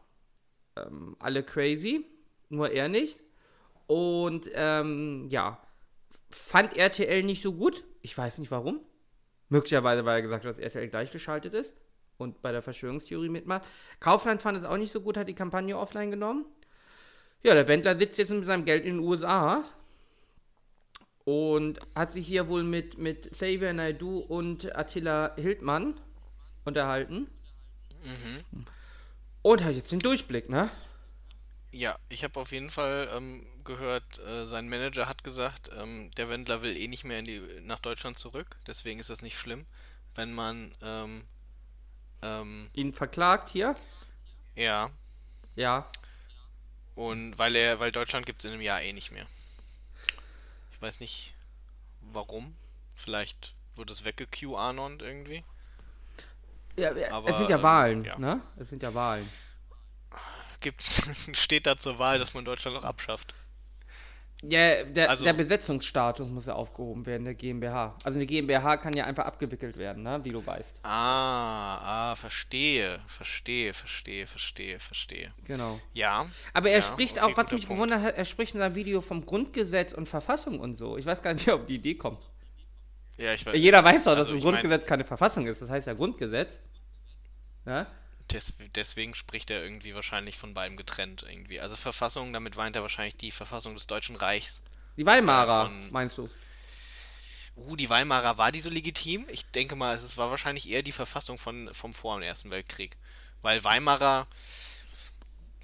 ähm, 0.76 1.17
alle 1.19 1.43
crazy, 1.43 2.05
nur 2.49 2.71
er 2.71 2.88
nicht. 2.88 3.23
Und 3.87 4.49
ähm, 4.55 5.26
ja, 5.31 5.59
fand 6.33 6.77
RTL 6.77 7.23
nicht 7.23 7.43
so 7.43 7.53
gut. 7.53 7.85
Ich 8.01 8.17
weiß 8.17 8.39
nicht 8.39 8.51
warum. 8.51 8.81
Möglicherweise, 9.49 10.05
weil 10.05 10.19
er 10.19 10.23
gesagt 10.23 10.45
hat, 10.45 10.51
dass 10.51 10.59
RTL 10.59 10.89
gleichgeschaltet 10.89 11.55
ist 11.55 11.75
und 12.17 12.41
bei 12.43 12.53
der 12.53 12.62
Verschwörungstheorie 12.62 13.29
mitmacht. 13.29 13.65
Kaufland 14.01 14.43
fand 14.43 14.57
es 14.57 14.65
auch 14.65 14.77
nicht 14.77 14.93
so 14.93 15.01
gut, 15.01 15.17
hat 15.17 15.29
die 15.29 15.35
Kampagne 15.35 15.77
offline 15.77 16.11
genommen. 16.11 16.47
Ja, 17.43 17.55
der 17.55 17.69
Wendler 17.69 17.99
sitzt 17.99 18.19
jetzt 18.19 18.31
mit 18.31 18.45
seinem 18.45 18.65
Geld 18.65 18.85
in 18.85 18.97
den 18.97 19.07
USA 19.07 19.65
und 21.25 21.81
hat 21.95 22.12
sich 22.12 22.27
hier 22.27 22.49
wohl 22.49 22.62
mit, 22.62 22.99
mit 22.99 23.33
Xavier 23.33 23.73
Naidoo 23.73 24.19
und 24.19 24.77
Attila 24.77 25.35
Hildmann 25.37 26.01
unterhalten. 26.65 27.29
Und 29.43 29.65
hat 29.65 29.75
jetzt 29.75 29.93
den 29.93 29.99
Durchblick, 29.99 30.49
ne? 30.49 30.71
Ja, 31.73 31.97
ich 32.09 32.23
habe 32.23 32.39
auf 32.39 32.53
jeden 32.53 32.71
Fall 32.71 33.09
ähm, 33.15 33.47
gehört, 33.64 34.19
äh, 34.21 34.47
sein 34.47 34.69
Manager 34.69 35.09
hat 35.09 35.25
gesagt, 35.25 35.71
ähm, 35.76 36.11
der 36.16 36.28
Wendler 36.28 36.62
will 36.62 36.76
eh 36.76 36.88
nicht 36.88 37.04
mehr 37.04 37.19
in 37.19 37.25
die, 37.25 37.40
nach 37.62 37.78
Deutschland 37.81 38.19
zurück. 38.19 38.57
Deswegen 38.66 39.00
ist 39.00 39.11
das 39.11 39.23
nicht 39.23 39.38
schlimm, 39.38 39.66
wenn 40.14 40.33
man 40.35 40.75
ähm, 40.83 41.25
ähm, 42.23 42.71
Ihn 42.75 42.92
verklagt 42.92 43.50
hier. 43.50 43.75
ja 44.54 44.90
Ja. 45.57 45.87
und 46.95 47.38
weil 47.38 47.57
er, 47.57 47.81
weil 47.81 47.92
Deutschland 47.92 48.26
gibt 48.26 48.42
es 48.42 48.49
in 48.49 48.54
einem 48.54 48.62
Jahr 48.62 48.81
eh 48.83 48.92
nicht 48.92 49.11
mehr. 49.12 49.26
Ich 50.73 50.80
weiß 50.82 51.00
nicht, 51.00 51.34
warum. 52.00 52.56
Vielleicht 52.95 53.54
wurde 53.76 53.93
es 53.93 54.04
weggeQAnont 54.04 55.02
irgendwie. 55.02 55.45
ja 56.76 56.91
es 56.91 57.13
Aber, 57.13 57.32
sind 57.37 57.50
ja 57.50 57.56
ähm, 57.56 57.63
Wahlen, 57.63 58.04
ja. 58.04 58.19
ne? 58.19 58.41
Es 58.56 58.69
sind 58.69 58.82
ja 58.82 58.93
Wahlen. 58.95 59.28
Gibt's, 60.60 61.02
steht 61.32 61.67
da 61.67 61.76
zur 61.76 61.99
Wahl, 61.99 62.19
dass 62.19 62.34
man 62.34 62.45
Deutschland 62.45 62.76
noch 62.76 62.84
abschafft. 62.84 63.34
Ja, 64.45 64.83
der, 64.83 65.09
Also- 65.09 65.25
der 65.25 65.35
Besetzungsstatus 65.35 66.28
muss 66.28 66.47
ja 66.47 66.55
aufgehoben 66.55 67.07
werden, 67.07 67.25
der 67.25 67.35
GmbH. 67.35 67.95
Also 68.02 68.19
eine 68.19 68.26
GmbH 68.26 68.76
kann 68.76 68.93
ja 68.97 69.05
einfach 69.05 69.25
abgewickelt 69.25 69.76
werden, 69.76 70.02
ne? 70.02 70.19
Wie 70.25 70.31
du 70.31 70.45
weißt. 70.45 70.81
Ah, 70.83 72.11
ah, 72.11 72.15
verstehe, 72.17 72.99
verstehe, 73.07 73.73
verstehe, 73.73 74.26
verstehe, 74.26 74.81
verstehe. 74.81 75.33
Genau. 75.45 75.78
Ja. 75.93 76.26
Aber 76.52 76.71
er 76.71 76.78
ja, 76.78 76.83
spricht 76.83 77.19
okay, 77.23 77.33
auch, 77.33 77.37
was 77.37 77.52
mich 77.52 77.69
Punkt. 77.69 77.78
gewundert 77.83 78.02
hat, 78.02 78.17
er 78.17 78.25
spricht 78.25 78.55
in 78.55 78.59
seinem 78.61 78.75
Video 78.75 79.00
vom 79.00 79.25
Grundgesetz 79.25 79.93
und 79.93 80.09
Verfassung 80.09 80.59
und 80.59 80.75
so. 80.75 80.99
Ich 80.99 81.07
weiß 81.07 81.23
gar 81.23 81.35
nicht, 81.35 81.47
wie 81.47 81.50
er 81.50 81.55
auf 81.57 81.67
die 81.67 81.76
Idee 81.76 81.95
kommt. 81.95 82.19
Ja, 83.19 83.35
ich 83.35 83.47
weiß. 83.47 83.55
Jeder 83.57 83.85
weiß 83.85 84.02
doch, 84.05 84.13
dass 84.17 84.26
Also 84.26 84.33
ein 84.33 84.39
ich 84.39 84.45
mein- 84.45 84.55
Grundgesetz 84.55 84.87
keine 84.87 85.05
Verfassung 85.05 85.47
ist. 85.47 85.63
Das 85.63 85.71
heißt 85.71 85.87
ja 85.87 85.95
Grundgesetz. 85.95 86.59
Ne? 87.65 87.87
Des, 88.30 88.54
deswegen 88.75 89.15
spricht 89.15 89.50
er 89.50 89.63
irgendwie 89.63 89.95
wahrscheinlich 89.95 90.39
von 90.39 90.54
beidem 90.54 90.76
getrennt 90.76 91.25
irgendwie. 91.28 91.61
Also 91.61 91.76
Verfassung, 91.76 92.32
damit 92.32 92.56
meint 92.56 92.76
er 92.76 92.82
wahrscheinlich 92.82 93.17
die 93.17 93.30
Verfassung 93.30 93.75
des 93.75 93.87
Deutschen 93.87 94.17
Reichs. 94.17 94.63
Die 94.97 95.04
Weimarer, 95.04 95.65
von- 95.67 95.91
meinst 95.91 96.17
du? 96.19 96.30
Uh, 97.56 97.76
die 97.76 97.91
Weimarer, 97.91 98.39
war 98.39 98.50
die 98.52 98.61
so 98.61 98.71
legitim? 98.71 99.26
Ich 99.28 99.45
denke 99.50 99.76
mal, 99.76 99.95
es 99.95 100.17
war 100.17 100.30
wahrscheinlich 100.30 100.71
eher 100.71 100.82
die 100.82 100.93
Verfassung 100.93 101.37
von, 101.37 101.73
vom 101.75 101.93
vor 101.93 102.17
dem 102.19 102.23
Ersten 102.23 102.50
Weltkrieg. 102.50 102.97
Weil 103.43 103.63
Weimarer, 103.65 104.26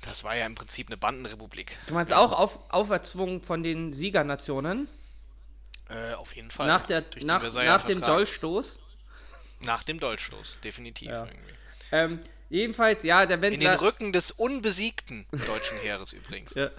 das 0.02 0.24
war 0.24 0.36
ja 0.36 0.44
im 0.44 0.54
Prinzip 0.54 0.88
eine 0.88 0.96
Bandenrepublik. 0.98 1.78
Du 1.86 1.94
meinst 1.94 2.12
auch 2.12 2.32
auf, 2.32 2.58
auferzwungen 2.70 3.40
von 3.40 3.62
den 3.62 3.92
Siegernationen 3.94 4.88
Äh, 5.88 6.12
auf 6.14 6.36
jeden 6.36 6.50
Fall. 6.50 6.66
nach, 6.66 6.84
der, 6.86 7.04
nach, 7.22 7.42
nach 7.42 7.84
dem. 7.86 8.00
Dolchstoß. 8.02 8.78
Nach 9.60 9.82
dem 9.84 9.98
Dolchstoß, 9.98 10.60
definitiv 10.60 11.08
Ja. 11.08 11.24
irgendwie. 11.24 11.54
Ähm, 11.90 12.20
jedenfalls, 12.48 13.02
ja, 13.02 13.26
der 13.26 13.36
In 13.36 13.42
den 13.42 13.52
Wendler. 13.52 13.80
Rücken 13.80 14.12
des 14.12 14.30
unbesiegten 14.30 15.26
deutschen 15.46 15.78
Heeres 15.78 16.12
übrigens. 16.12 16.54
ja, 16.56 16.70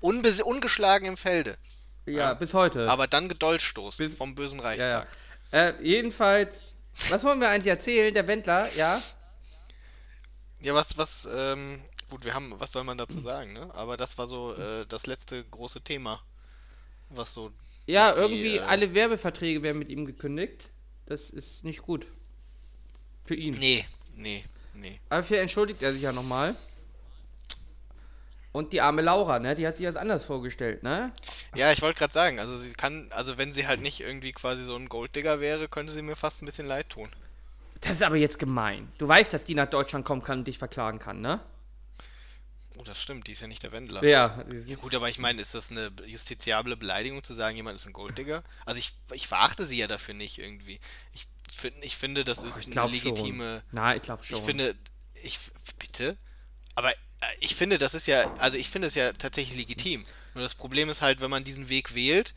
Unbes 0.00 0.42
ungeschlagen 0.42 1.06
im 1.06 1.16
Felde. 1.16 1.56
ja, 2.06 2.34
bis 2.34 2.52
heute. 2.52 2.88
Aber 2.90 3.06
dann 3.06 3.28
gedolchstoßt 3.28 3.98
Bis- 3.98 4.14
vom 4.14 4.34
bösen 4.34 4.58
ja, 4.60 4.64
ja. 4.64 4.68
Reichstag. 4.68 5.08
Äh, 5.50 5.72
jedenfalls, 5.82 6.62
was 7.08 7.22
wollen 7.24 7.40
wir 7.40 7.48
eigentlich 7.48 7.68
erzählen? 7.70 8.12
Der 8.12 8.26
Wendler, 8.26 8.68
ja. 8.74 9.00
Ja, 10.60 10.74
was, 10.74 10.96
was, 10.98 11.28
ähm, 11.32 11.80
gut, 12.10 12.24
wir 12.24 12.34
haben, 12.34 12.54
was 12.58 12.72
soll 12.72 12.84
man 12.84 12.98
dazu 12.98 13.20
sagen, 13.20 13.52
ne? 13.52 13.70
Aber 13.74 13.96
das 13.96 14.16
war 14.18 14.26
so 14.26 14.54
äh, 14.54 14.86
das 14.86 15.06
letzte 15.06 15.44
große 15.44 15.80
Thema, 15.82 16.22
was 17.10 17.34
so. 17.34 17.52
Ja, 17.86 18.12
die, 18.12 18.20
irgendwie 18.20 18.56
äh, 18.56 18.60
alle 18.60 18.94
Werbeverträge 18.94 19.62
werden 19.62 19.78
mit 19.78 19.90
ihm 19.90 20.06
gekündigt. 20.06 20.70
Das 21.06 21.30
ist 21.30 21.64
nicht 21.64 21.82
gut. 21.82 22.06
Für 23.26 23.34
ihn. 23.34 23.54
Nee, 23.58 23.84
nee, 24.14 24.44
nee. 24.74 25.00
Aber 25.08 25.22
für 25.22 25.38
entschuldigt 25.38 25.82
er 25.82 25.92
sich 25.92 26.02
ja 26.02 26.12
nochmal. 26.12 26.54
Und 28.52 28.72
die 28.72 28.80
arme 28.80 29.02
Laura, 29.02 29.40
ne? 29.40 29.56
Die 29.56 29.66
hat 29.66 29.76
sich 29.76 29.86
das 29.86 29.96
anders 29.96 30.24
vorgestellt, 30.24 30.84
ne? 30.84 31.12
Ja, 31.56 31.72
ich 31.72 31.82
wollte 31.82 31.98
gerade 31.98 32.12
sagen, 32.12 32.38
also 32.38 32.56
sie 32.56 32.72
kann, 32.72 33.08
also 33.10 33.36
wenn 33.36 33.50
sie 33.50 33.66
halt 33.66 33.80
nicht 33.80 34.00
irgendwie 34.00 34.30
quasi 34.30 34.62
so 34.62 34.76
ein 34.76 34.88
Golddigger 34.88 35.40
wäre, 35.40 35.66
könnte 35.66 35.92
sie 35.92 36.02
mir 36.02 36.14
fast 36.14 36.40
ein 36.40 36.46
bisschen 36.46 36.66
leid 36.66 36.88
tun. 36.88 37.08
Das 37.80 37.92
ist 37.92 38.02
aber 38.02 38.16
jetzt 38.16 38.38
gemein. 38.38 38.92
Du 38.98 39.08
weißt, 39.08 39.32
dass 39.34 39.42
die 39.42 39.56
nach 39.56 39.68
Deutschland 39.68 40.04
kommen 40.04 40.22
kann 40.22 40.38
und 40.38 40.48
dich 40.48 40.58
verklagen 40.58 41.00
kann, 41.00 41.20
ne? 41.20 41.40
Oh, 42.76 42.82
das 42.82 43.00
stimmt, 43.00 43.26
die 43.26 43.32
ist 43.32 43.40
ja 43.40 43.46
nicht 43.46 43.62
der 43.62 43.72
Wendler. 43.72 44.04
Ja. 44.04 44.44
Ja, 44.66 44.76
gut, 44.76 44.94
aber 44.94 45.08
ich 45.08 45.18
meine, 45.18 45.40
ist 45.40 45.54
das 45.54 45.70
eine 45.70 45.92
justiziable 46.06 46.76
Beleidigung 46.76 47.22
zu 47.22 47.34
sagen, 47.34 47.56
jemand 47.56 47.76
ist 47.76 47.86
ein 47.86 47.92
Golddigger? 47.92 48.42
Also 48.66 48.78
ich, 48.78 48.94
ich 49.12 49.28
verachte 49.28 49.64
sie 49.64 49.78
ja 49.78 49.86
dafür 49.86 50.14
nicht 50.14 50.38
irgendwie. 50.38 50.80
Ich, 51.12 51.26
find, 51.54 51.76
ich 51.82 51.96
finde, 51.96 52.24
das 52.24 52.42
ist 52.42 52.68
Ich 52.68 52.78
eine 52.78 52.90
legitime. 52.90 53.54
schon. 53.60 53.62
Na, 53.72 53.96
ich 53.96 54.02
glaube 54.02 54.22
schon. 54.22 54.38
Ich 54.38 54.44
finde, 54.44 54.74
ich 55.22 55.38
bitte, 55.78 56.16
aber 56.74 56.90
äh, 56.92 56.94
ich 57.40 57.54
finde, 57.54 57.78
das 57.78 57.94
ist 57.94 58.06
ja, 58.06 58.32
also 58.34 58.56
ich 58.58 58.68
finde 58.68 58.88
es 58.88 58.94
ja 58.94 59.12
tatsächlich 59.12 59.56
legitim. 59.56 60.04
Nur 60.34 60.42
das 60.42 60.54
Problem 60.54 60.88
ist 60.88 61.00
halt, 61.02 61.20
wenn 61.20 61.30
man 61.30 61.44
diesen 61.44 61.68
Weg 61.68 61.94
wählt, 61.94 62.34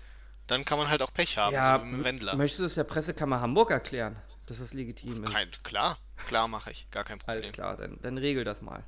dann 0.47 0.63
kann 0.65 0.77
man 0.77 0.88
halt 0.89 1.01
auch 1.01 1.12
Pech 1.13 1.38
haben, 1.38 1.53
ja, 1.53 1.77
so 1.80 1.84
wie 1.84 1.89
mit 1.89 1.99
dem 1.99 2.03
Wendler. 2.06 2.36
möchtest 2.36 2.60
du 2.62 2.65
es 2.65 2.75
der 2.75 2.84
Pressekammer 2.86 3.41
Hamburg 3.41 3.71
erklären, 3.71 4.15
dass 4.45 4.60
es 4.60 4.73
legitim 4.73 5.23
ist? 5.23 5.32
Kein, 5.32 5.49
klar, 5.63 5.97
klar 6.27 6.47
mache 6.47 6.71
ich, 6.71 6.89
gar 6.91 7.03
kein 7.03 7.19
Problem. 7.19 7.41
Alles 7.41 7.51
klar, 7.53 7.75
dann, 7.75 7.97
dann 8.01 8.17
regel 8.17 8.43
das 8.43 8.62
mal. 8.62 8.84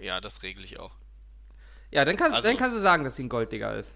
Ja, 0.00 0.20
das 0.20 0.42
regle 0.42 0.64
ich 0.64 0.80
auch. 0.80 0.90
Ja, 1.90 2.04
dann, 2.04 2.16
kannst 2.16 2.34
Also- 2.34 2.48
dann 2.48 2.56
kannst 2.56 2.76
du 2.76 2.80
sagen, 2.82 3.04
dass 3.04 3.16
sie 3.16 3.22
ein 3.24 3.28
Golddigger 3.28 3.76
ist. 3.76 3.94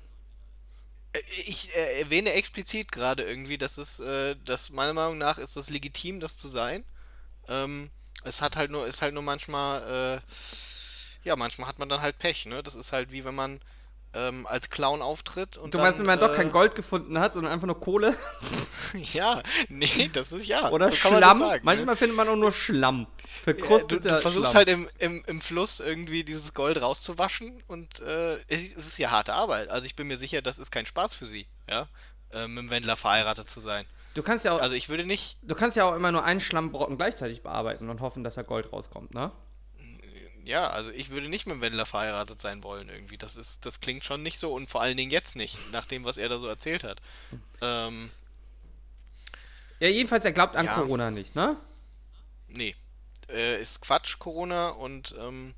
Äh, 1.16 1.22
Ich 1.46 1.74
äh, 1.76 2.00
erwähne 2.00 2.33
explizit 2.33 2.92
gerade 2.92 3.22
irgendwie, 3.24 3.59
dass 3.59 3.79
es, 3.79 4.00
äh, 4.00 4.37
dass 4.44 4.70
meiner 4.70 4.94
Meinung 4.94 5.18
nach 5.18 5.38
ist 5.38 5.57
das 5.57 5.70
legitim, 5.70 6.20
das 6.20 6.38
zu 6.38 6.48
sein. 6.48 6.85
Ähm, 7.48 7.90
es 8.24 8.42
hat 8.42 8.57
halt 8.57 8.70
nur, 8.70 8.87
ist 8.87 9.02
halt 9.02 9.14
nur 9.14 9.22
manchmal, 9.22 10.22
ja, 11.24 11.37
manchmal 11.37 11.68
hat 11.68 11.79
man 11.79 11.88
dann 11.88 12.00
halt 12.00 12.18
Pech, 12.18 12.46
ne? 12.46 12.62
Das 12.62 12.74
ist 12.74 12.92
halt 12.92 13.12
wie 13.12 13.24
wenn 13.24 13.35
man 13.35 13.61
ähm, 14.16 14.46
als 14.46 14.70
Clown 14.70 15.02
auftritt 15.02 15.57
und 15.59 15.74
Du 15.74 15.79
meinst, 15.79 15.98
dann, 15.98 16.07
wenn 16.07 16.07
man 16.07 16.18
doch 16.20 16.33
äh, 16.33 16.37
kein 16.37 16.50
Gold 16.50 16.74
gefunden 16.74 17.18
hat, 17.20 17.35
sondern 17.35 17.52
einfach 17.52 17.66
nur 17.66 17.79
Kohle? 17.81 18.16
Ja, 19.12 19.42
nee, 19.68 20.11
das 20.12 20.33
ist 20.33 20.46
ja. 20.46 20.70
Oder 20.70 20.88
so 20.90 20.94
Schlamm? 20.96 21.38
sagen, 21.38 21.55
ne? 21.57 21.61
Manchmal 21.62 21.96
findet 21.96 22.16
man 22.16 22.29
auch 22.29 22.37
nur 22.37 22.52
Schlamm. 22.52 23.07
Ja, 23.46 23.52
du, 23.52 23.98
du 24.00 24.20
versuchst 24.20 24.50
Schlamm. 24.52 24.55
halt 24.55 24.68
im, 24.68 24.88
im, 24.98 25.24
im 25.26 25.40
Fluss 25.40 25.81
irgendwie 25.81 26.24
dieses 26.24 26.55
Gold 26.55 26.81
rauszuwaschen 26.81 27.62
und 27.66 28.00
äh, 28.00 28.37
es, 28.48 28.62
ist- 28.62 28.76
es 28.79 28.87
ist 28.87 28.98
ja 28.98 29.11
harte 29.11 29.35
Arbeit. 29.35 29.68
Also 29.68 29.85
ich 29.87 29.96
bin 29.96 30.07
mir 30.07 30.16
sicher, 30.16 30.40
das 30.42 30.59
ist 30.59 30.70
kein 30.70 30.87
Spaß 30.87 31.14
für 31.14 31.26
sie, 31.26 31.46
ja, 31.68 31.88
äh, 32.33 32.46
mit 32.48 32.59
dem 32.64 32.70
Wendler 32.70 32.96
verheiratet 32.96 33.48
zu 33.50 33.61
sein. 33.61 33.87
Du 34.14 34.22
kannst 34.22 34.44
ja 34.46 34.52
auch, 34.52 34.62
Also 34.62 34.74
ich 34.74 34.88
würde 34.88 35.05
nicht, 35.05 35.37
du 35.42 35.55
kannst 35.55 35.76
ja 35.76 35.85
auch 35.85 35.94
immer 35.94 36.11
nur 36.12 36.24
einen 36.24 36.40
Schlammbrocken 36.40 36.96
gleichzeitig 36.96 37.42
bearbeiten 37.42 37.90
und 37.90 38.00
hoffen, 38.00 38.24
dass 38.24 38.37
da 38.37 38.42
Gold 38.42 38.72
rauskommt, 38.72 39.12
ne? 39.14 39.31
Ja, 40.46 40.70
also 40.70 40.90
ich 40.90 41.11
würde 41.11 41.28
nicht 41.28 41.46
mit 41.46 41.54
dem 41.56 41.61
Wendler 41.61 41.87
verheiratet 41.87 42.40
sein 42.40 42.62
wollen 42.62 42.88
irgendwie. 42.88 43.18
Das 43.18 43.37
ist, 43.37 43.66
das 43.66 43.80
klingt 43.80 44.04
schon 44.04 44.22
nicht 44.22 44.38
so 44.38 44.52
und 44.54 44.70
vor 44.70 44.80
allen 44.80 44.96
Dingen 44.96 45.11
jetzt 45.11 45.37
nicht, 45.37 45.59
nach 45.72 45.87
dem, 45.87 46.04
was 46.04 46.16
er 46.16 46.28
da 46.28 46.38
so 46.38 46.46
erzählt 46.46 46.85
hat. 46.85 47.02
Ähm, 47.61 48.11
Ja, 49.80 49.88
jedenfalls, 49.88 50.24
er 50.24 50.32
glaubt 50.32 50.56
an 50.56 50.66
Ja. 50.66 50.74
Corona 50.74 51.11
nicht, 51.11 51.35
ne? 51.35 51.56
nee, 52.48 52.74
äh, 53.28 53.61
ist 53.61 53.80
Quatsch, 53.82 54.18
Corona 54.18 54.68
und 54.68 55.14
ähm, 55.20 55.54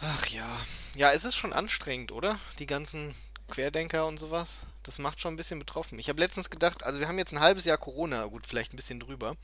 ach 0.00 0.26
ja, 0.28 0.48
ja, 0.94 1.12
es 1.12 1.24
ist 1.24 1.36
schon 1.36 1.52
anstrengend, 1.52 2.12
oder? 2.12 2.38
Die 2.58 2.66
ganzen 2.66 3.14
Querdenker 3.48 4.06
und 4.06 4.18
sowas. 4.18 4.66
Das 4.82 4.98
macht 4.98 5.20
schon 5.20 5.34
ein 5.34 5.36
bisschen 5.36 5.58
betroffen. 5.58 5.98
Ich 5.98 6.08
habe 6.08 6.20
letztens 6.20 6.50
gedacht, 6.50 6.82
also 6.82 6.98
wir 7.00 7.08
haben 7.08 7.18
jetzt 7.18 7.32
ein 7.32 7.40
halbes 7.40 7.64
Jahr 7.64 7.78
Corona, 7.78 8.24
gut, 8.26 8.46
vielleicht 8.46 8.72
ein 8.72 8.76
bisschen 8.76 9.00
drüber. 9.00 9.36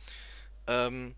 Ähm, 0.66 1.14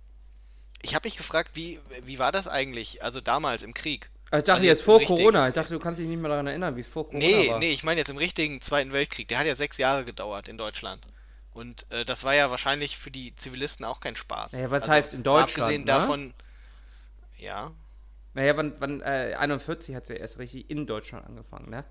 ich 0.83 0.95
habe 0.95 1.07
mich 1.07 1.17
gefragt, 1.17 1.51
wie, 1.55 1.81
wie 2.03 2.19
war 2.19 2.33
das 2.33 2.49
eigentlich, 2.49 3.03
also 3.03 3.21
damals 3.21 3.63
im 3.63 3.75
Krieg? 3.75 4.11
Also 4.31 4.41
ich 4.41 4.47
dachte 4.47 4.53
Also 4.55 4.67
jetzt 4.67 4.79
jetzt 4.79 4.85
vor 4.85 5.03
Corona. 5.03 5.49
Ich 5.49 5.55
dachte, 5.55 5.73
du 5.75 5.81
kannst 5.81 6.01
dich 6.01 6.09
nicht 6.09 6.21
mehr 6.21 6.29
daran 6.31 6.47
erinnern, 6.47 6.77
wie 6.77 6.81
es 6.81 6.89
vor 6.89 7.05
Corona 7.05 7.25
Nee, 7.25 7.49
war. 7.51 7.59
nee, 7.59 7.71
ich 7.73 7.85
meine 7.85 8.01
jetzt 8.01 8.09
im 8.11 8.17
richtigen 8.17 8.61
Zweiten 8.61 8.93
Weltkrieg. 8.93 9.29
Der 9.29 9.39
hat 9.39 9.47
ja 9.47 9.55
sechs 9.55 9.79
Jahre 9.79 10.05
gedauert 10.05 10.49
in 10.49 10.59
Deutschland. 10.59 11.07
Und 11.53 11.91
äh, 11.91 12.05
das 12.05 12.25
war 12.25 12.35
ja 12.35 12.51
wahrscheinlich 12.51 12.99
für 12.99 13.11
die 13.11 13.35
Zivilisten 13.35 13.87
auch 13.87 14.01
kein 14.01 14.17
Spaß. 14.17 14.53
Naja, 14.53 14.71
was 14.71 14.89
heißt 14.89 15.15
in 15.15 15.23
Deutschland, 15.23 15.59
Abgesehen 15.59 15.81
ne? 15.83 15.87
davon, 15.87 16.35
ja, 17.39 17.73
Naja, 18.35 18.57
wann, 18.57 18.75
wann 18.79 19.01
äh, 19.01 19.35
41 19.39 19.95
hat 19.95 20.07
sie 20.07 20.15
erst 20.15 20.39
richtig 20.39 20.69
in 20.71 20.87
Deutschland 20.87 21.27
angefangen, 21.27 21.71
ne? 21.71 21.85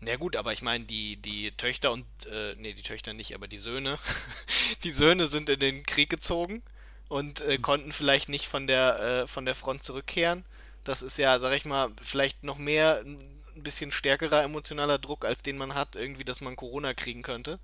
Na 0.00 0.16
gut, 0.16 0.36
aber 0.36 0.52
ich 0.52 0.62
meine, 0.62 0.84
die, 0.84 1.16
die 1.16 1.52
Töchter 1.52 1.92
und, 1.92 2.04
äh, 2.30 2.54
nee, 2.58 2.72
die 2.74 2.82
Töchter 2.82 3.14
nicht, 3.14 3.34
aber 3.34 3.48
die 3.48 3.58
Söhne, 3.58 3.98
die 4.84 4.92
Söhne 4.92 5.26
sind 5.26 5.48
in 5.48 5.60
den 5.60 5.84
Krieg 5.84 6.10
gezogen 6.10 6.62
und 7.08 7.40
äh, 7.42 7.58
konnten 7.58 7.92
vielleicht 7.92 8.28
nicht 8.28 8.48
von 8.48 8.66
der, 8.66 9.00
äh, 9.24 9.26
von 9.26 9.44
der 9.44 9.54
Front 9.54 9.82
zurückkehren. 9.82 10.44
Das 10.84 11.02
ist 11.02 11.18
ja, 11.18 11.38
sag 11.40 11.52
ich 11.54 11.64
mal, 11.64 11.90
vielleicht 12.02 12.44
noch 12.44 12.58
mehr 12.58 13.02
ein 13.04 13.62
bisschen 13.62 13.90
stärkerer 13.92 14.42
emotionaler 14.42 14.98
Druck, 14.98 15.24
als 15.24 15.42
den 15.42 15.58
man 15.58 15.74
hat, 15.74 15.96
irgendwie, 15.96 16.24
dass 16.24 16.40
man 16.40 16.56
Corona 16.56 16.94
kriegen 16.94 17.22
könnte. 17.22 17.58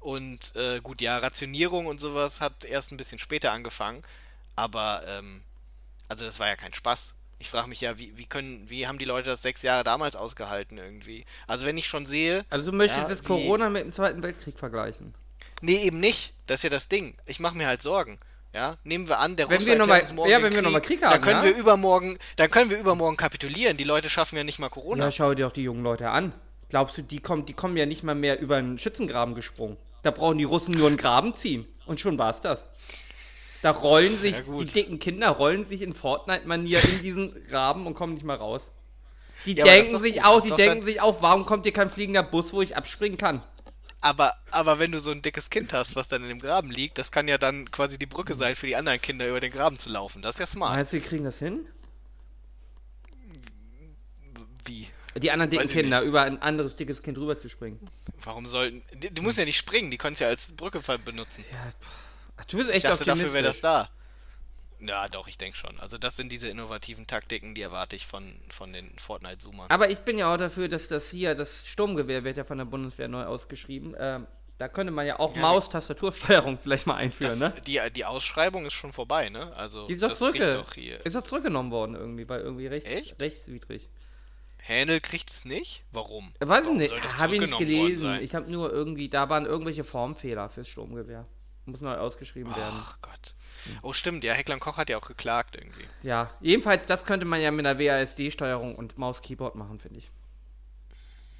Und 0.00 0.54
äh, 0.56 0.80
gut, 0.80 1.00
ja, 1.00 1.18
Rationierung 1.18 1.86
und 1.86 1.98
sowas 2.00 2.40
hat 2.40 2.64
erst 2.64 2.92
ein 2.92 2.96
bisschen 2.96 3.18
später 3.18 3.52
angefangen, 3.52 4.02
aber 4.56 5.02
ähm, 5.06 5.42
also 6.08 6.24
das 6.26 6.40
war 6.40 6.48
ja 6.48 6.56
kein 6.56 6.74
Spaß. 6.74 7.16
Ich 7.40 7.50
frage 7.50 7.68
mich 7.68 7.80
ja, 7.80 7.98
wie, 7.98 8.16
wie 8.16 8.26
können, 8.26 8.68
wie 8.70 8.86
haben 8.86 8.98
die 8.98 9.04
Leute 9.04 9.30
das 9.30 9.42
sechs 9.42 9.62
Jahre 9.62 9.84
damals 9.84 10.16
ausgehalten 10.16 10.78
irgendwie? 10.78 11.24
Also 11.46 11.66
wenn 11.66 11.78
ich 11.78 11.86
schon 11.88 12.06
sehe, 12.06 12.44
Also 12.50 12.70
du 12.70 12.76
möchtest 12.76 13.08
Ja, 13.08 13.10
jetzt 13.10 13.24
Corona 13.24 13.70
mit 13.70 13.84
dem 13.84 13.92
Zweiten 13.92 14.22
Weltkrieg 14.22 14.58
vergleichen. 14.58 15.14
nee, 15.60 15.82
eben 15.82 16.00
nicht. 16.00 16.32
Das 16.46 16.56
ist 16.60 16.64
ja 16.64 16.70
das 16.70 16.88
Ding. 16.88 17.16
Ich 17.26 17.40
mache 17.40 17.56
mir 17.56 17.66
halt 17.66 17.82
Sorgen. 17.82 18.18
Ja, 18.54 18.76
nehmen 18.82 19.06
wir 19.08 19.18
an, 19.18 19.36
der 19.36 19.48
Wenn 19.48 19.56
Russe 19.56 19.68
wir 19.68 19.78
noch 19.78 19.86
mal- 19.86 20.02
morgen 20.14 20.30
ja, 20.30 20.42
wenn 20.42 20.54
wir 20.54 20.62
noch 20.62 20.70
mal 20.70 20.80
Krieg 20.80 21.02
haben, 21.02 21.10
dann 21.12 21.20
können 21.20 21.40
ja? 21.44 21.50
wir 21.50 21.56
übermorgen, 21.56 22.18
dann 22.36 22.50
können 22.50 22.70
wir 22.70 22.78
übermorgen 22.78 23.16
kapitulieren. 23.16 23.76
Die 23.76 23.84
Leute 23.84 24.08
schaffen 24.08 24.36
ja 24.36 24.44
nicht 24.44 24.58
mal 24.58 24.70
Corona. 24.70 25.04
Ja, 25.06 25.12
schau 25.12 25.34
dir 25.34 25.44
doch 25.46 25.52
die 25.52 25.62
jungen 25.62 25.82
Leute 25.82 26.08
an. 26.10 26.34
Glaubst 26.70 26.96
du, 26.98 27.02
die 27.02 27.20
kommen, 27.20 27.44
die 27.46 27.52
kommen 27.52 27.76
ja 27.76 27.86
nicht 27.86 28.02
mal 28.02 28.14
mehr 28.14 28.40
über 28.40 28.56
einen 28.56 28.78
Schützengraben 28.78 29.34
gesprungen. 29.34 29.76
Da 30.02 30.10
brauchen 30.10 30.38
die 30.38 30.44
Russen 30.44 30.72
nur 30.74 30.86
einen 30.88 30.96
Graben 30.96 31.36
ziehen. 31.36 31.66
Und 31.86 32.00
schon 32.00 32.18
war's 32.18 32.40
das. 32.40 32.64
Da 33.62 33.70
rollen 33.70 34.18
sich, 34.20 34.36
Ja, 34.36 34.42
die 34.42 34.64
dicken 34.64 34.98
Kinder 34.98 35.30
rollen 35.30 35.64
sich 35.64 35.82
in 35.82 35.92
Fortnite-Manier 35.92 36.78
in 36.84 37.02
diesen 37.02 37.46
Graben 37.46 37.86
und 37.86 37.94
kommen 37.94 38.14
nicht 38.14 38.24
mal 38.24 38.36
raus. 38.36 38.70
Die 39.46 39.54
Ja, 39.54 39.64
denken 39.64 40.00
sich 40.00 40.22
gut. 40.22 40.36
ist 40.36 40.44
die 40.50 40.54
denken 40.62 40.84
sich 40.84 41.00
auch, 41.00 41.22
warum 41.22 41.44
kommt 41.44 41.64
hier 41.64 41.72
kein 41.72 41.90
fliegender 41.90 42.22
Bus, 42.22 42.52
wo 42.52 42.62
ich 42.62 42.76
abspringen 42.76 43.18
kann? 43.18 43.42
Aber, 44.00 44.34
aber 44.50 44.78
wenn 44.78 44.92
du 44.92 45.00
so 45.00 45.10
ein 45.10 45.22
dickes 45.22 45.50
Kind 45.50 45.72
hast, 45.72 45.96
was 45.96 46.08
dann 46.08 46.22
in 46.22 46.28
dem 46.28 46.38
Graben 46.38 46.70
liegt, 46.70 46.98
das 46.98 47.10
kann 47.10 47.26
ja 47.26 47.36
dann 47.36 47.70
quasi 47.70 47.98
die 47.98 48.06
Brücke 48.06 48.34
sein 48.34 48.54
für 48.54 48.66
die 48.66 48.76
anderen 48.76 49.00
Kinder, 49.00 49.28
über 49.28 49.40
den 49.40 49.50
Graben 49.50 49.76
zu 49.76 49.90
laufen. 49.90 50.22
Das 50.22 50.36
ist 50.36 50.38
ja 50.38 50.46
smart. 50.46 50.76
Meinst 50.76 50.92
du, 50.92 51.00
die 51.00 51.06
kriegen 51.06 51.24
das 51.24 51.38
hin? 51.38 51.66
Wie? 54.64 54.88
Die 55.16 55.30
anderen 55.32 55.50
dicken 55.50 55.66
ich 55.66 55.72
Kinder, 55.72 56.02
über 56.02 56.22
ein 56.22 56.40
anderes 56.40 56.76
dickes 56.76 57.02
Kind 57.02 57.18
rüberzuspringen. 57.18 57.80
Warum 58.22 58.46
sollten. 58.46 58.82
Du 59.14 59.22
musst 59.22 59.38
ja 59.38 59.44
nicht 59.44 59.56
springen, 59.56 59.90
die 59.90 59.98
können 59.98 60.12
es 60.12 60.20
ja 60.20 60.28
als 60.28 60.52
Brücke 60.52 60.80
benutzen. 60.98 61.44
Ja, 61.50 61.58
pff. 61.70 62.46
du 62.46 62.56
bist 62.58 62.70
Ich 62.70 62.76
echt 62.76 62.84
dachte, 62.84 63.04
dafür 63.04 63.32
wäre 63.32 63.44
das 63.44 63.60
da. 63.60 63.90
Ja, 64.80 65.08
doch, 65.08 65.26
ich 65.28 65.38
denke 65.38 65.56
schon. 65.56 65.78
Also 65.80 65.98
das 65.98 66.16
sind 66.16 66.30
diese 66.30 66.48
innovativen 66.48 67.06
Taktiken, 67.06 67.54
die 67.54 67.62
erwarte 67.62 67.96
ich 67.96 68.06
von, 68.06 68.34
von 68.48 68.72
den 68.72 68.96
Fortnite-Zoomern. 68.96 69.70
Aber 69.70 69.90
ich 69.90 70.00
bin 70.00 70.18
ja 70.18 70.32
auch 70.32 70.36
dafür, 70.36 70.68
dass 70.68 70.88
das 70.88 71.10
hier, 71.10 71.34
das 71.34 71.66
Sturmgewehr 71.66 72.24
wird 72.24 72.36
ja 72.36 72.44
von 72.44 72.58
der 72.58 72.64
Bundeswehr 72.64 73.08
neu 73.08 73.24
ausgeschrieben. 73.24 73.96
Ähm, 73.98 74.26
da 74.58 74.68
könnte 74.68 74.92
man 74.92 75.06
ja 75.06 75.18
auch 75.18 75.34
Ja, 75.34 75.42
Maus-Tastatursteuerung 75.42 76.58
vielleicht 76.62 76.86
mal 76.86 76.96
einführen, 76.96 77.38
Das, 77.38 77.54
ne? 77.54 77.60
die, 77.66 77.80
die 77.94 78.04
Ausschreibung 78.04 78.66
ist 78.66 78.72
schon 78.74 78.92
vorbei, 78.92 79.28
ne? 79.30 79.54
Also 79.56 79.86
Die 79.86 79.94
ist 79.94 80.02
doch 80.02 80.10
das 80.10 80.18
zurück. 80.18 80.34
kriegt 80.34 80.54
doch. 80.54 80.76
Ist 80.76 81.16
doch 81.16 81.22
zurückgenommen 81.22 81.70
worden 81.70 81.94
irgendwie, 81.94 82.28
weil 82.28 82.40
irgendwie 82.40 82.66
rechts, 82.66 82.88
Echt? 82.88 83.20
rechtswidrig. 83.20 83.88
Händel 84.60 85.00
kriegt's 85.00 85.44
nicht? 85.44 85.84
Warum? 85.92 86.32
Weiß 86.40 86.60
ich 86.60 86.66
Warum 86.66 86.78
nicht, 86.78 87.18
habe 87.18 87.34
ich 87.36 87.40
nicht 87.40 87.56
gelesen. 87.56 88.18
Ich 88.20 88.34
habe 88.34 88.50
nur 88.50 88.70
irgendwie, 88.72 89.08
da 89.08 89.28
waren 89.28 89.46
irgendwelche 89.46 89.84
Formfehler 89.84 90.48
fürs 90.48 90.68
Sturmgewehr. 90.68 91.26
Muss 91.64 91.80
neu 91.80 91.96
ausgeschrieben 91.96 92.54
werden. 92.54 92.74
Ach 92.80 92.98
Gott. 93.00 93.34
Oh 93.82 93.92
stimmt, 93.92 94.24
ja, 94.24 94.32
Heckler 94.32 94.54
und 94.54 94.60
Koch 94.60 94.76
hat 94.76 94.88
ja 94.90 94.96
auch 94.98 95.06
geklagt 95.06 95.56
irgendwie. 95.56 95.84
Ja, 96.02 96.30
jedenfalls, 96.40 96.86
das 96.86 97.04
könnte 97.04 97.26
man 97.26 97.40
ja 97.40 97.50
mit 97.50 97.66
einer 97.66 97.78
WASD-Steuerung 97.78 98.74
und 98.76 98.98
Maus-Keyboard 98.98 99.54
machen, 99.54 99.78
finde 99.78 99.98
ich. 99.98 100.10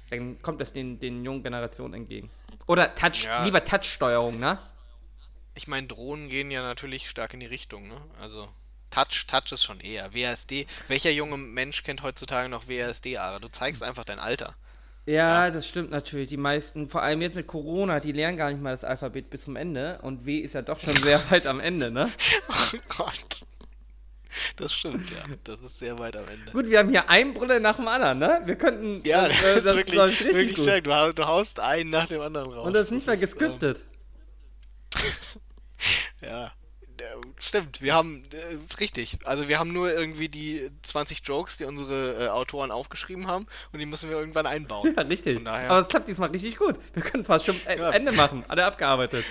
Dann 0.09 0.41
kommt 0.41 0.59
das 0.59 0.73
den, 0.73 0.99
den 0.99 1.23
jungen 1.23 1.43
Generationen 1.43 1.93
entgegen. 1.93 2.29
Oder 2.67 2.93
Touch, 2.95 3.25
Ja. 3.25 3.43
lieber 3.45 3.63
Touch-Steuerung, 3.63 4.39
ne? 4.39 4.57
Ich 5.55 5.67
meine, 5.67 5.87
Drohnen 5.87 6.29
gehen 6.29 6.51
ja 6.51 6.61
natürlich 6.61 7.09
stark 7.09 7.33
in 7.33 7.39
die 7.39 7.45
Richtung, 7.45 7.87
ne? 7.87 8.01
Also 8.21 8.47
Touch, 8.89 9.27
Touch 9.27 9.51
ist 9.51 9.63
schon 9.63 9.79
eher. 9.79 10.13
WASD. 10.15 10.65
Welcher 10.87 11.11
junge 11.11 11.37
Mensch 11.37 11.83
kennt 11.83 12.01
heutzutage 12.01 12.49
noch 12.49 12.67
WASD, 12.67 13.17
Ara? 13.17 13.39
Du 13.39 13.47
zeigst 13.49 13.83
einfach 13.83 14.03
dein 14.03 14.19
Alter. 14.19 14.55
Ja, 15.09 15.49
das 15.49 15.67
stimmt 15.67 15.89
natürlich. 15.89 16.27
Die 16.27 16.37
meisten, 16.37 16.87
vor 16.87 17.01
allem 17.01 17.21
jetzt 17.21 17.33
mit 17.35 17.47
Corona, 17.47 17.99
die 17.99 18.11
lernen 18.11 18.37
gar 18.37 18.51
nicht 18.51 18.61
mal 18.61 18.69
das 18.69 18.83
Alphabet 18.83 19.31
bis 19.31 19.43
zum 19.43 19.55
Ende. 19.55 19.97
Und 20.03 20.27
W 20.27 20.37
ist 20.37 20.53
ja 20.53 20.61
doch 20.61 20.79
schon 20.79 20.95
sehr 20.97 21.19
weit 21.31 21.47
am 21.47 21.59
Ende, 21.59 21.89
ne? 21.89 22.07
Oh 22.47 22.77
Gott. 22.95 23.43
Das 24.57 24.71
stimmt, 24.71 25.09
ja. 25.09 25.23
Das 25.43 25.61
ist 25.61 25.79
sehr 25.79 25.97
weit 25.97 26.15
am 26.15 26.27
Ende. 26.27 26.51
Gut, 26.51 26.69
wir 26.69 26.77
haben 26.77 26.89
hier 26.89 27.09
einen 27.09 27.33
Brille 27.33 27.59
nach 27.59 27.77
dem 27.77 27.87
anderen, 27.87 28.19
ne? 28.19 28.43
Wir 28.45 28.55
könnten. 28.55 29.01
Ja, 29.03 29.25
äh, 29.25 29.29
das, 29.63 29.65
ist 29.65 29.65
wirklich, 29.65 29.99
richtig 29.99 30.25
wirklich 30.27 30.55
gut. 30.57 30.65
stark. 30.65 30.83
Du, 30.83 31.13
du 31.15 31.27
haust 31.27 31.59
einen 31.59 31.89
nach 31.89 32.05
dem 32.05 32.21
anderen 32.21 32.51
raus. 32.51 32.67
Und 32.67 32.73
das 32.73 32.85
ist 32.85 32.91
nicht 32.91 33.07
mal 33.07 33.13
ähm, 33.13 33.19
gescriptet. 33.19 33.81
ja. 36.21 36.51
Äh, 36.99 37.03
Stimmt, 37.39 37.81
wir 37.81 37.93
haben, 37.93 38.23
äh, 38.33 38.57
richtig, 38.79 39.17
also 39.25 39.47
wir 39.47 39.59
haben 39.59 39.71
nur 39.71 39.91
irgendwie 39.91 40.27
die 40.29 40.69
20 40.81 41.21
Jokes, 41.23 41.57
die 41.57 41.65
unsere 41.65 42.25
äh, 42.25 42.27
Autoren 42.29 42.71
aufgeschrieben 42.71 43.27
haben 43.27 43.47
und 43.71 43.79
die 43.79 43.85
müssen 43.85 44.09
wir 44.09 44.17
irgendwann 44.17 44.45
einbauen. 44.45 44.93
Ja, 44.95 45.03
richtig. 45.03 45.35
Von 45.35 45.45
daher- 45.45 45.69
Aber 45.71 45.81
es 45.81 45.87
klappt 45.87 46.07
diesmal 46.07 46.29
richtig 46.29 46.57
gut. 46.57 46.75
Wir 46.93 47.03
können 47.03 47.23
fast 47.25 47.45
schon 47.45 47.55
äh, 47.65 47.77
Ja. 47.77 47.89
Ende 47.91 48.11
machen. 48.11 48.43
Alle 48.47 48.65
abgearbeitet. 48.65 49.25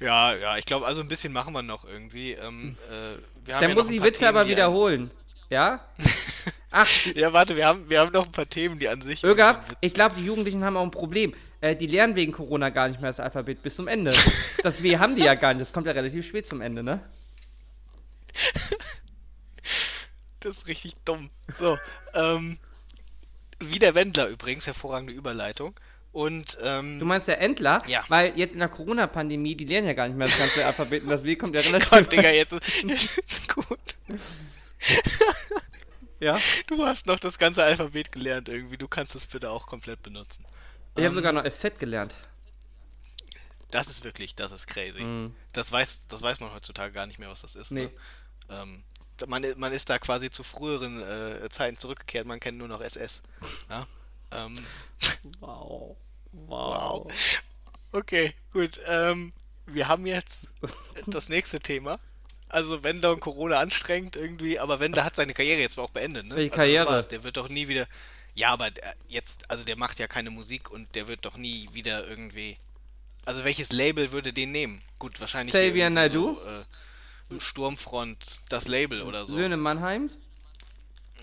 Ja, 0.00 0.34
ja, 0.34 0.56
ich 0.56 0.64
glaube, 0.64 0.86
also 0.86 1.00
ein 1.00 1.08
bisschen 1.08 1.32
machen 1.32 1.52
wir 1.52 1.62
noch 1.62 1.84
irgendwie. 1.84 2.32
Ähm, 2.32 2.76
äh, 2.88 3.18
wir 3.46 3.54
haben 3.54 3.60
Dann 3.60 3.70
ja 3.70 3.74
muss 3.76 3.90
ich 3.90 4.02
Witze 4.02 4.28
aber 4.28 4.46
wiederholen. 4.48 5.10
Ja? 5.50 5.80
Ach, 6.70 6.88
ja, 7.14 7.32
warte, 7.32 7.56
wir 7.56 7.66
haben, 7.66 7.88
wir 7.88 8.00
haben 8.00 8.12
noch 8.12 8.26
ein 8.26 8.32
paar 8.32 8.46
Themen, 8.48 8.78
die 8.78 8.88
an 8.88 9.00
sich. 9.00 9.22
Irgendwie 9.24 9.54
ich 9.80 9.94
glaube, 9.94 10.14
die 10.16 10.24
Jugendlichen 10.24 10.64
haben 10.64 10.76
auch 10.76 10.82
ein 10.82 10.90
Problem. 10.90 11.34
Äh, 11.60 11.74
die 11.76 11.86
lernen 11.86 12.14
wegen 12.16 12.32
Corona 12.32 12.68
gar 12.70 12.88
nicht 12.88 13.00
mehr 13.00 13.10
das 13.10 13.20
Alphabet 13.20 13.62
bis 13.62 13.76
zum 13.76 13.88
Ende. 13.88 14.12
Das 14.62 14.82
W 14.82 14.98
haben 14.98 15.14
die 15.14 15.22
ja 15.22 15.34
gar 15.34 15.54
nicht. 15.54 15.60
Das 15.60 15.72
kommt 15.72 15.86
ja 15.86 15.92
relativ 15.92 16.26
spät 16.26 16.46
zum 16.46 16.60
Ende, 16.60 16.82
ne? 16.82 17.00
Das 20.40 20.58
ist 20.58 20.66
richtig 20.66 20.94
dumm. 21.04 21.30
So, 21.56 21.78
ähm, 22.14 22.58
wie 23.62 23.78
der 23.78 23.94
Wendler 23.94 24.28
übrigens, 24.28 24.66
hervorragende 24.66 25.12
Überleitung. 25.12 25.74
Und, 26.12 26.56
ähm, 26.62 26.98
Du 26.98 27.04
meinst 27.06 27.28
der 27.28 27.40
Endler? 27.40 27.82
Ja. 27.86 28.04
Weil 28.08 28.32
jetzt 28.38 28.54
in 28.54 28.60
der 28.60 28.68
Corona-Pandemie, 28.68 29.54
die 29.54 29.66
lernen 29.66 29.86
ja 29.88 29.92
gar 29.92 30.08
nicht 30.08 30.16
mehr 30.16 30.26
das 30.26 30.38
ganze 30.38 30.64
Alphabet 30.64 31.02
und 31.04 31.10
das 31.10 31.22
W 31.24 31.36
kommt 31.36 31.54
ja 31.54 31.60
relativ 31.62 31.90
Gott, 31.90 32.10
Digga, 32.12 32.30
jetzt, 32.30 32.52
ist- 32.52 32.82
jetzt 32.88 33.18
ist 33.18 33.54
gut. 33.54 33.78
Ja. 36.18 36.38
Du 36.68 36.84
hast 36.86 37.06
noch 37.06 37.18
das 37.18 37.38
ganze 37.38 37.62
Alphabet 37.64 38.12
gelernt 38.12 38.48
irgendwie. 38.48 38.78
Du 38.78 38.88
kannst 38.88 39.14
es 39.14 39.26
bitte 39.26 39.50
auch 39.50 39.66
komplett 39.66 40.02
benutzen. 40.02 40.44
Ich 40.96 41.04
habe 41.04 41.08
Ähm, 41.08 41.14
sogar 41.14 41.32
noch 41.32 41.44
SZ 41.50 41.78
gelernt. 41.78 42.14
Das 43.70 43.88
ist 43.88 44.04
wirklich, 44.04 44.34
das 44.34 44.52
ist 44.52 44.66
crazy. 44.66 45.02
Mhm. 45.02 45.34
Das 45.52 45.70
weiß, 45.72 46.06
das 46.08 46.22
weiß 46.22 46.40
man 46.40 46.52
heutzutage 46.54 46.92
gar 46.92 47.06
nicht 47.06 47.18
mehr, 47.18 47.28
was 47.28 47.42
das 47.42 47.56
ist. 47.56 47.72
Nee. 47.72 47.82
Ne? 47.84 47.90
Ähm, 48.48 48.84
man, 49.26 49.44
man 49.56 49.72
ist 49.72 49.90
da 49.90 49.98
quasi 49.98 50.30
zu 50.30 50.42
früheren 50.42 51.02
äh, 51.02 51.48
Zeiten 51.50 51.76
zurückgekehrt, 51.76 52.26
man 52.26 52.38
kennt 52.40 52.58
nur 52.58 52.68
noch 52.68 52.80
SS. 52.80 53.22
Ja? 53.68 53.86
Ähm, 54.30 54.64
Wow. 55.40 55.96
wow. 56.32 57.12
Okay, 57.92 58.34
gut. 58.52 58.78
Ähm, 58.86 59.32
wir 59.66 59.88
haben 59.88 60.06
jetzt 60.06 60.46
das 61.06 61.28
nächste 61.28 61.58
Thema. 61.58 61.98
Also 62.48 62.84
wenn 62.84 63.00
Don 63.00 63.18
Corona 63.18 63.58
anstrengt 63.58 64.14
irgendwie, 64.14 64.60
aber 64.60 64.78
wenn, 64.78 64.92
der 64.92 65.04
hat 65.04 65.16
seine 65.16 65.34
Karriere 65.34 65.60
jetzt 65.60 65.78
auch 65.78 65.90
beendet, 65.90 66.26
ne? 66.26 66.36
Welche 66.36 66.52
Also 66.52 66.56
Karriere? 66.62 67.02
Der 67.08 67.24
wird 67.24 67.36
doch 67.36 67.48
nie 67.48 67.66
wieder. 67.66 67.86
Ja, 68.36 68.50
aber 68.50 68.70
jetzt, 69.08 69.50
also 69.50 69.64
der 69.64 69.76
macht 69.76 69.98
ja 69.98 70.06
keine 70.06 70.30
Musik 70.30 70.70
und 70.70 70.94
der 70.94 71.08
wird 71.08 71.24
doch 71.24 71.36
nie 71.38 71.68
wieder 71.72 72.06
irgendwie. 72.06 72.58
Also 73.24 73.44
welches 73.44 73.72
Label 73.72 74.12
würde 74.12 74.32
den 74.32 74.52
nehmen? 74.52 74.82
Gut, 74.98 75.18
wahrscheinlich 75.20 75.54
Xavier 75.54 75.88
Naidoo? 75.90 76.34
So, 77.30 77.36
äh, 77.36 77.40
Sturmfront, 77.40 78.40
das 78.50 78.68
Label 78.68 79.02
oder 79.02 79.24
so. 79.24 79.34
Söhne 79.34 79.56
Mannheims? 79.56 80.12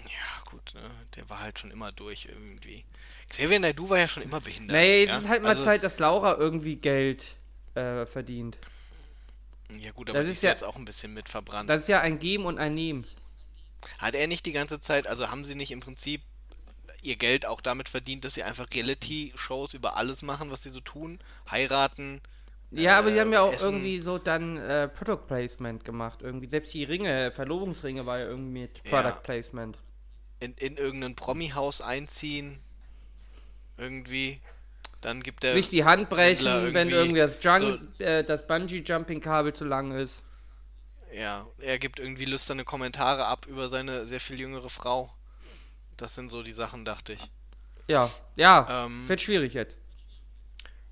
Ja, 0.06 0.44
gut, 0.50 0.74
ne? 0.74 0.82
Der 1.16 1.30
war 1.30 1.40
halt 1.40 1.60
schon 1.60 1.70
immer 1.72 1.92
durch 1.92 2.26
irgendwie. 2.26 2.84
Xavier 3.30 3.60
Naidoo 3.60 3.90
war 3.90 4.00
ja 4.00 4.08
schon 4.08 4.24
immer 4.24 4.42
behindert. 4.42 4.76
Nee, 4.76 5.06
ja? 5.06 5.14
das 5.14 5.24
ist 5.24 5.30
halt 5.30 5.44
mal 5.44 5.50
also, 5.50 5.64
Zeit, 5.64 5.84
dass 5.84 6.00
Laura 6.00 6.36
irgendwie 6.38 6.76
Geld 6.78 7.36
äh, 7.76 8.08
verdient. 8.08 8.58
Ja 9.80 9.92
gut, 9.92 10.10
aber 10.10 10.20
Das 10.20 10.26
die 10.28 10.32
ist 10.34 10.38
ist 10.40 10.44
ja- 10.44 10.50
jetzt 10.50 10.64
auch 10.64 10.76
ein 10.78 10.86
bisschen 10.86 11.14
mit 11.14 11.30
verbrannt. 11.30 11.70
Das 11.70 11.84
ist 11.84 11.88
ja 11.90 12.02
ein 12.02 12.18
Geben 12.18 12.46
und 12.46 12.58
ein 12.58 12.74
Nehmen. 12.74 13.06
Hat 14.00 14.16
er 14.16 14.26
nicht 14.28 14.46
die 14.48 14.52
ganze 14.52 14.80
Zeit, 14.80 15.06
also 15.08 15.30
haben 15.30 15.46
sie 15.46 15.56
nicht 15.56 15.72
im 15.72 15.80
Prinzip 15.80 16.22
ihr 17.04 17.16
Geld 17.16 17.46
auch 17.46 17.62
damit 17.62 17.90
verdient, 17.90 18.26
dass 18.26 18.34
sie 18.34 18.44
einfach 18.44 18.68
Reality-Shows 18.74 19.74
über 19.74 19.98
alles 19.98 20.24
machen, 20.24 20.52
was 20.52 20.64
sie 20.64 20.70
so 20.70 20.80
tun? 20.80 21.20
Heiraten? 21.50 22.22
Ja, 22.72 22.98
aber 22.98 23.12
die 23.12 23.18
äh, 23.18 23.22
haben 23.22 23.34
ja 23.34 23.42
auch 23.42 23.54
Essen? 23.54 23.66
irgendwie 23.66 24.00
so 24.00 24.18
dann 24.18 24.58
äh, 24.58 24.88
Product 24.88 25.28
Placement 25.28 25.86
gemacht. 25.86 26.22
Irgendwie. 26.22 26.50
Selbst 26.50 26.74
die 26.74 26.84
Ringe, 26.84 27.32
Verlobungsringe 27.32 28.06
war 28.06 28.20
ja 28.20 28.26
irgendwie 28.26 28.62
mit 28.62 28.84
Product 28.84 29.04
Ja. 29.04 29.12
Placement. 29.12 29.78
In, 30.40 30.54
in 30.56 30.78
irgendein 30.78 31.16
Promi-Haus 31.16 31.82
einziehen? 31.82 32.60
Irgendwie? 33.78 34.42
Dann 35.02 35.22
gibt 35.22 35.44
er. 35.44 35.54
Sich 35.54 35.70
die 35.70 35.84
Hand 35.84 36.10
brechen, 36.10 36.48
Händler 36.48 36.74
wenn 36.74 36.90
irgendwie 36.90 37.20
irgendwie 37.20 37.20
das, 37.20 37.44
Jun 37.44 37.94
äh, 38.00 38.24
das 38.24 38.48
Bungee-Jumping-Kabel 38.48 39.54
zu 39.54 39.66
lang 39.66 39.92
ist. 39.92 40.24
Ja, 41.14 41.46
er 41.60 41.78
gibt 41.78 42.00
irgendwie 42.00 42.26
lüsterne 42.26 42.64
Kommentare 42.64 43.26
ab 43.26 43.46
über 43.46 43.70
seine 43.70 44.06
sehr 44.08 44.20
viel 44.20 44.40
jüngere 44.40 44.70
Frau. 44.70 45.14
Das 46.04 46.16
sind 46.16 46.30
so 46.30 46.44
die 46.44 46.52
Sachen, 46.52 46.84
dachte 46.84 47.14
ich. 47.14 47.32
Ja, 47.88 48.12
ja, 48.36 48.86
Ähm, 48.86 49.08
wird 49.08 49.22
schwierig 49.22 49.54
jetzt. 49.54 49.78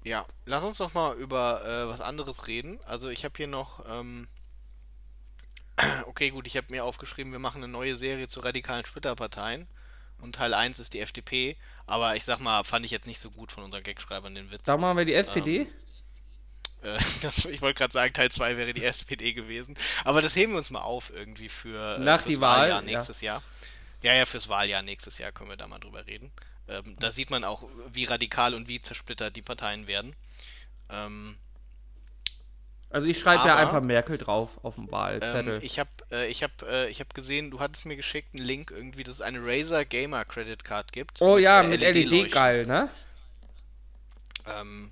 Ja, 0.06 0.26
lass 0.46 0.64
uns 0.64 0.78
doch 0.78 0.94
mal 0.94 1.18
über 1.18 1.66
äh, 1.66 1.90
was 1.90 2.00
anderes 2.00 2.48
reden. 2.48 2.80
Also 2.86 3.10
ich 3.10 3.26
habe 3.26 3.34
hier 3.36 3.48
noch, 3.48 3.84
ähm, 3.90 4.30
okay 6.06 6.30
gut, 6.30 6.48
ich 6.48 6.56
habe 6.56 6.68
mir 6.70 6.86
aufgeschrieben, 6.86 7.34
wir 7.34 7.40
machen 7.40 7.62
eine 7.62 7.70
neue 7.70 7.98
Serie 7.98 8.30
zu 8.30 8.40
radikalen 8.40 8.86
Splitterparteien. 8.86 9.68
Und 10.18 10.36
Teil 10.36 10.54
1 10.54 10.80
ist 10.80 10.94
die 10.94 11.02
FDP, 11.02 11.58
aber 11.86 12.16
ich 12.16 12.24
sag 12.24 12.40
mal, 12.40 12.64
fand 12.64 12.86
ich 12.86 12.92
jetzt 12.92 13.06
nicht 13.06 13.20
so 13.20 13.32
gut 13.32 13.52
von 13.52 13.66
unseren 13.66 13.84
Gagschreibern 13.84 14.34
den 14.34 14.50
Witz. 14.50 14.64
Da 14.64 14.78
machen 14.78 14.98
wir 14.98 15.04
die 15.04 15.14
SPD. 15.16 15.68
Äh, 16.84 16.98
das, 17.22 17.46
ich 17.46 17.62
wollte 17.62 17.78
gerade 17.78 17.94
sagen, 17.94 18.12
Teil 18.12 18.32
2 18.32 18.58
wäre 18.58 18.74
die 18.74 18.84
SPD 18.86 19.34
gewesen. 19.34 19.76
Aber 20.04 20.20
das 20.20 20.36
heben 20.36 20.54
wir 20.54 20.58
uns 20.58 20.72
mal 20.72 20.82
auf 20.82 21.12
irgendwie 21.14 21.48
für 21.48 21.98
äh, 21.98 22.00
Nach 22.00 22.24
die 22.24 22.42
Wahl, 22.42 22.62
Wahljahr 22.62 22.80
ja. 22.80 22.86
nächstes 22.86 23.22
Jahr. 23.22 23.44
Ja, 24.02 24.14
ja, 24.14 24.26
fürs 24.26 24.50
Wahljahr 24.50 24.82
nächstes 24.82 25.18
Jahr 25.18 25.32
können 25.32 25.50
wir 25.50 25.58
da 25.58 25.68
mal 25.68 25.80
drüber 25.80 26.06
reden. 26.08 26.32
Ähm, 26.68 26.96
da 27.00 27.12
sieht 27.12 27.30
man 27.30 27.44
auch, 27.44 27.68
wie 27.90 28.06
radikal 28.06 28.54
und 28.54 28.68
wie 28.68 28.80
zersplittert 28.80 29.36
die 29.36 29.42
Parteien 29.42 29.88
werden. 29.88 30.16
Ähm, 30.90 31.38
Also 32.90 33.08
ich 33.08 33.20
schreibe 33.20 33.46
ja 33.48 33.54
aber- 33.54 33.62
einfach 33.62 33.82
Merkel 33.82 34.18
drauf 34.18 34.58
auf 34.64 34.76
dem 34.76 34.86
ähm, 34.86 34.92
Wahlzettel. 34.92 35.60
ich 35.64 35.80
habe 35.80 35.90
äh, 36.12 36.28
ich 36.28 36.44
hab, 36.44 36.62
äh, 36.64 36.88
ich 36.90 37.00
hab 37.00 37.14
gesehen, 37.14 37.52
du 37.52 37.60
hattest 37.60 37.86
mir 37.86 37.96
geschickt 37.96 38.36
einen 38.36 38.44
Link 38.46 38.72
irgendwie, 38.72 39.04
dass 39.04 39.16
es 39.16 39.22
eine 39.22 39.40
Razer 39.46 39.86
Gamer 39.86 40.26
Credit 40.26 40.64
Card 40.64 40.92
gibt. 40.92 41.22
oh 41.22 41.38
ja, 41.38 41.62
äh, 41.62 41.68
mit 41.68 41.82
LED-Leuchten. 41.82 42.10
LED 42.24 42.32
geil, 42.32 42.66
ne? 42.66 42.90
Ähm, 44.60 44.92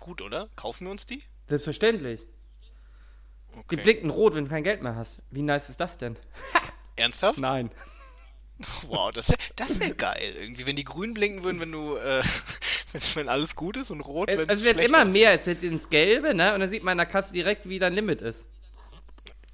gut, 0.00 0.20
oder? 0.22 0.48
Kaufen 0.56 0.84
wir 0.86 0.90
uns 0.90 1.06
die? 1.06 1.22
Selbstverständlich. 1.48 2.20
Die 3.54 3.58
Okay. 3.60 3.76
blinken 3.76 4.10
rot, 4.10 4.34
wenn 4.34 4.44
du 4.44 4.50
kein 4.50 4.62
Geld 4.62 4.82
mehr 4.82 4.94
hast. 4.94 5.20
Wie 5.30 5.42
nice 5.42 5.68
ist 5.70 5.80
das 5.80 5.96
denn? 5.98 6.16
Ernsthaft? 6.96 7.38
Nein. 7.38 7.70
Wow, 8.88 9.12
das 9.12 9.28
wäre 9.28 9.38
das 9.56 9.78
wär 9.80 9.94
geil. 9.94 10.34
Irgendwie, 10.40 10.66
wenn 10.66 10.76
die 10.76 10.84
grün 10.84 11.14
blinken 11.14 11.44
würden, 11.44 11.60
wenn 11.60 11.70
du, 11.72 11.96
äh, 11.96 12.22
wenn, 13.14 13.28
alles 13.28 13.54
gut 13.54 13.76
ist 13.76 13.90
und 13.90 14.00
rot, 14.00 14.28
Es, 14.28 14.36
wenn 14.38 14.48
es 14.48 14.64
wird 14.64 14.74
schlecht 14.76 14.88
immer 14.88 15.04
mehr, 15.04 15.38
es 15.38 15.46
wird 15.46 15.62
ins 15.62 15.88
Gelbe, 15.88 16.34
ne? 16.34 16.54
Und 16.54 16.60
dann 16.60 16.70
sieht 16.70 16.82
man 16.82 16.92
in 16.92 16.98
der 16.98 17.06
Kasse 17.06 17.32
direkt, 17.32 17.68
wie 17.68 17.78
dein 17.78 17.94
Limit 17.94 18.20
ist. 18.20 18.44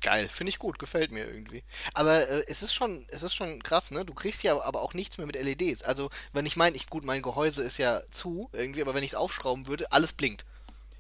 Geil, 0.01 0.29
finde 0.31 0.51
ich 0.51 0.59
gut, 0.59 0.79
gefällt 0.79 1.13
mir 1.13 1.27
irgendwie. 1.27 1.63
Aber 1.95 2.29
äh, 2.29 2.45
es 2.47 2.63
ist 2.63 2.75
schon, 2.75 3.07
es 3.09 3.23
ist 3.23 3.35
schon 3.35 3.63
krass, 3.63 3.91
ne? 3.91 4.05
Du 4.05 4.13
kriegst 4.13 4.43
ja 4.43 4.61
aber 4.61 4.83
auch 4.83 4.93
nichts 4.95 5.17
mehr 5.17 5.27
mit 5.27 5.37
LEDs. 5.37 5.83
Also, 5.83 6.11
wenn 6.35 6.45
ich 6.45 6.57
meine, 6.57 6.77
ich 6.77 6.89
gut, 6.91 7.05
mein 7.05 7.23
Gehäuse 7.23 7.63
ist 7.63 7.79
ja 7.79 8.03
zu 8.11 8.51
irgendwie, 8.53 8.83
aber 8.83 8.95
wenn 8.95 9.03
ich 9.03 9.11
es 9.11 9.15
aufschrauben 9.15 9.67
würde, 9.67 9.91
alles 9.93 10.13
blinkt. 10.13 10.45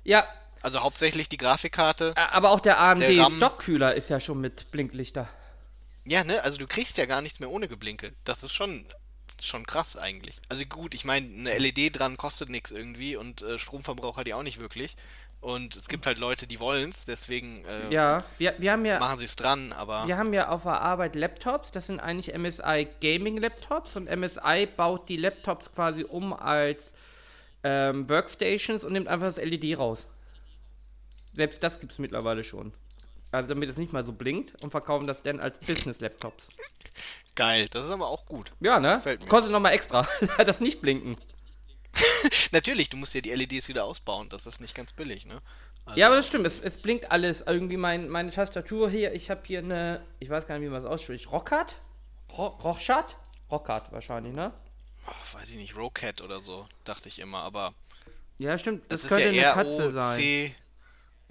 Ja, 0.05 0.27
Also 0.63 0.81
hauptsächlich 0.83 1.29
die 1.29 1.37
Grafikkarte. 1.37 2.15
aber 2.17 2.51
auch 2.51 2.61
der 2.61 2.81
AMD 2.81 3.03
Der 3.03 3.19
RAM- 3.19 3.37
Stockkühler 3.37 3.95
ist 3.95 4.09
ja 4.09 4.21
schon 4.21 4.41
mit 4.41 4.71
Blinklichter. 4.71 5.29
Ja, 6.05 6.25
ne? 6.25 6.43
Also 6.45 6.59
du 6.59 6.67
kriegst 6.67 6.99
ja 6.99 7.07
gar 7.07 7.23
nichts 7.23 7.41
mehr 7.41 7.51
ohne 7.51 7.69
Geblinke. 7.69 8.13
Das 8.25 8.43
ist 8.43 8.53
schon, 8.53 8.87
schon 9.41 9.67
krass 9.67 9.97
eigentlich. 9.97 10.39
Also 10.49 10.65
gut, 10.67 10.95
ich 10.95 11.05
meine, 11.05 11.27
eine 11.27 11.59
LED 11.59 11.99
dran 11.99 12.17
kostet 12.17 12.49
nichts 12.51 12.71
irgendwie 12.71 13.17
und 13.17 13.43
äh, 13.43 13.59
Stromverbrauch 13.59 14.17
hat 14.17 14.27
die 14.27 14.35
auch 14.35 14.43
nicht 14.43 14.61
wirklich. 14.61 14.97
Und 15.41 15.77
es 15.77 15.89
gibt 15.89 16.07
halt 16.07 16.17
Leute, 16.17 16.47
die 16.47 16.59
wollen's, 16.59 17.05
deswegen 17.05 17.67
äh, 17.67 17.93
Ja, 17.93 18.25
wir, 18.39 18.55
wir 18.57 18.73
haben 18.73 18.87
ja 18.87 18.99
machen 18.99 19.19
sie 19.19 19.27
es 19.27 19.37
dran, 19.37 19.73
aber 19.73 20.07
Wir 20.07 20.17
haben 20.17 20.33
ja 20.33 20.49
auf 20.49 20.63
der 20.63 20.81
Arbeit 20.81 21.15
Laptops, 21.15 21.71
das 21.71 21.87
sind 21.87 22.01
eigentlich 22.01 22.35
MSI 22.35 22.89
Gaming 23.03 23.37
Laptops 23.37 23.95
und 23.97 24.05
MSI 24.09 24.67
baut 24.75 25.09
die 25.11 25.19
Laptops 25.19 25.71
quasi 25.71 26.03
um 26.05 26.33
als 26.33 26.95
ähm, 27.63 28.09
Workstations 28.09 28.85
und 28.85 28.95
nimmt 28.95 29.07
einfach 29.07 29.27
das 29.27 29.37
LED 29.37 29.77
raus. 29.77 30.07
Selbst 31.35 31.63
das 31.63 31.79
gibt 31.79 31.93
es 31.93 31.99
mittlerweile 31.99 32.43
schon. 32.43 32.73
Also 33.35 33.49
damit 33.49 33.69
es 33.69 33.77
nicht 33.77 33.93
mal 33.93 34.05
so 34.05 34.13
blinkt 34.13 34.63
und 34.63 34.71
verkaufen 34.71 35.07
das 35.07 35.23
dann 35.23 35.41
als 35.41 35.59
Business-Laptops. 35.59 36.49
geil. 37.35 37.67
Das 37.71 37.85
ist 37.85 37.91
aber 37.91 38.09
auch 38.09 38.27
gut. 38.27 38.53
Ja, 38.61 38.81
ne? 38.81 39.01
Kostet 39.29 39.53
nochmal 39.53 39.73
extra. 39.73 40.07
das 40.39 40.61
nicht 40.61 40.81
blinken. 40.81 41.17
Natürlich, 42.53 42.91
du 42.91 42.97
musst 42.97 43.15
ja 43.15 43.21
die 43.21 43.31
LEDs 43.31 43.69
wieder 43.69 43.85
ausbauen. 43.85 44.29
Das 44.29 44.47
ist 44.47 44.61
nicht 44.61 44.75
ganz 44.75 44.93
billig, 44.93 45.27
ne? 45.27 45.39
Also, 45.85 46.01
Ja, 46.01 46.07
aber 46.07 46.17
das 46.17 46.27
stimmt, 46.27 46.47
es, 46.47 46.61
es 46.61 46.77
blinkt 46.77 47.11
alles. 47.13 47.43
Irgendwie 47.47 47.77
mein, 47.77 48.09
meine 48.09 48.31
Tastatur 48.31 48.89
hier, 48.89 49.13
ich 49.13 49.31
habe 49.31 49.43
hier 49.45 49.59
eine, 49.59 50.03
ich 50.19 50.31
weiß 50.31 50.47
gar 50.47 50.59
nicht, 50.59 50.67
wie 50.67 50.71
man 50.71 50.81
es 50.81 50.87
ausspricht, 50.87 51.31
Rockhard? 51.31 51.77
Ro 52.37 52.47
Rochard? 52.47 53.17
Rockhard 53.51 53.93
wahrscheinlich, 53.93 54.33
ne? 54.33 54.53
ach, 55.07 55.35
weiß 55.35 55.51
ich 55.51 55.57
nicht, 55.57 55.77
Rocat 55.77 56.21
oder 56.21 56.41
so, 56.41 56.67
dachte 56.85 57.09
ich 57.09 57.19
immer, 57.19 57.39
aber 57.39 57.75
Ja, 58.39 58.59
stimmt, 58.59 58.91
das, 58.91 59.03
das, 59.03 59.11
könnte 59.11 59.31
ja 59.31 59.53
eine 59.53 59.63
Katze 59.63 59.93
sein. 59.93 60.55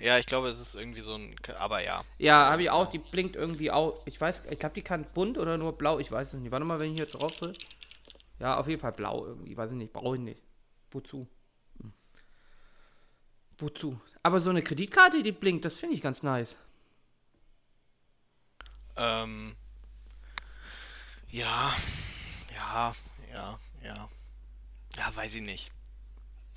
Ja, 0.03 0.17
ich 0.17 0.25
glaube, 0.25 0.49
es 0.49 0.59
ist 0.59 0.75
irgendwie 0.75 0.99
so 0.99 1.15
ein, 1.15 1.33
aber 1.59 1.81
ja. 1.81 2.03
Ja, 2.17 2.51
habe 2.51 2.63
ich 2.63 2.69
auch, 2.69 2.89
die 2.89 2.97
blinkt 2.97 3.37
irgendwie 3.37 3.71
auch. 3.71 4.05
Ich 4.05 4.19
weiß, 4.19 4.41
ich 4.49 4.59
glaube, 4.59 4.75
die 4.75 4.81
kann 4.81 5.05
bunt 5.13 5.37
oder 5.37 5.57
nur 5.57 5.77
blau, 5.77 5.97
ich 5.97 6.11
weiß 6.11 6.33
es 6.33 6.41
nicht. 6.41 6.51
Warte 6.51 6.65
mal, 6.65 6.77
wenn 6.81 6.91
ich 6.91 6.97
hier 6.97 7.05
drauf 7.05 7.39
will. 7.41 7.53
Ja, 8.37 8.57
auf 8.57 8.67
jeden 8.67 8.81
Fall 8.81 8.91
blau 8.91 9.25
irgendwie, 9.25 9.55
weiß 9.55 9.71
ich 9.71 9.77
nicht, 9.77 9.93
brauche 9.93 10.17
ich 10.17 10.21
nicht. 10.21 10.41
Wozu? 10.91 11.25
Hm. 11.79 11.93
Wozu? 13.59 13.97
Aber 14.23 14.41
so 14.41 14.49
eine 14.49 14.61
Kreditkarte, 14.61 15.23
die 15.23 15.31
blinkt, 15.31 15.63
das 15.63 15.75
finde 15.75 15.95
ich 15.95 16.01
ganz 16.01 16.21
nice. 16.21 16.53
Ähm, 18.97 19.55
ja, 21.29 21.73
ja, 22.53 22.93
ja, 23.31 23.59
ja. 23.81 24.09
Ja, 24.97 25.15
weiß 25.15 25.35
ich 25.35 25.41
nicht. 25.41 25.71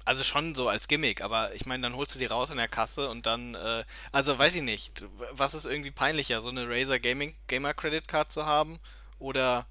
Also 0.07 0.25
schon 0.25 0.55
so 0.55 0.69
als 0.69 0.88
Gimmick, 0.88 1.21
aber 1.21 1.55
ich 1.55 1.66
meine, 1.66 1.83
dann 1.83 1.97
holst 1.97 2.14
du 2.14 2.19
die 2.19 2.27
raus 2.27 2.51
in 2.51 2.57
der 2.57 2.69
Kasse 2.69 3.11
und 3.11 3.27
dann, 3.27 3.55
äh, 3.57 3.85
also 4.12 4.38
weiß 4.38 4.55
ich 4.55 4.62
nicht, 4.62 5.05
was 5.33 5.53
ist 5.53 5.66
irgendwie 5.66 5.90
peinlicher, 5.90 6.40
so 6.42 6.49
eine 6.49 6.69
Razer 6.69 7.01
Gaming 7.01 7.35
Gamer 7.49 7.75
Credit 7.75 8.07
Card 8.07 8.33
zu 8.33 8.47
haben 8.47 8.79
oder 9.19 9.66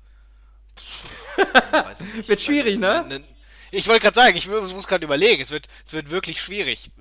nicht. 2.15 2.27
Wird 2.27 2.41
schwierig, 2.41 2.83
also, 2.83 3.07
ne? 3.07 3.23
Ich 3.71 3.87
wollte 3.87 4.01
gerade 4.01 4.15
sagen, 4.15 4.37
ich 4.37 4.47
muss, 4.47 4.73
muss 4.73 4.87
gerade 4.87 5.05
überlegen, 5.05 5.41
es 5.41 5.51
wird, 5.51 5.67
es 5.85 5.93
wird 5.93 6.11
wirklich 6.11 6.41
schwierig. 6.41 6.91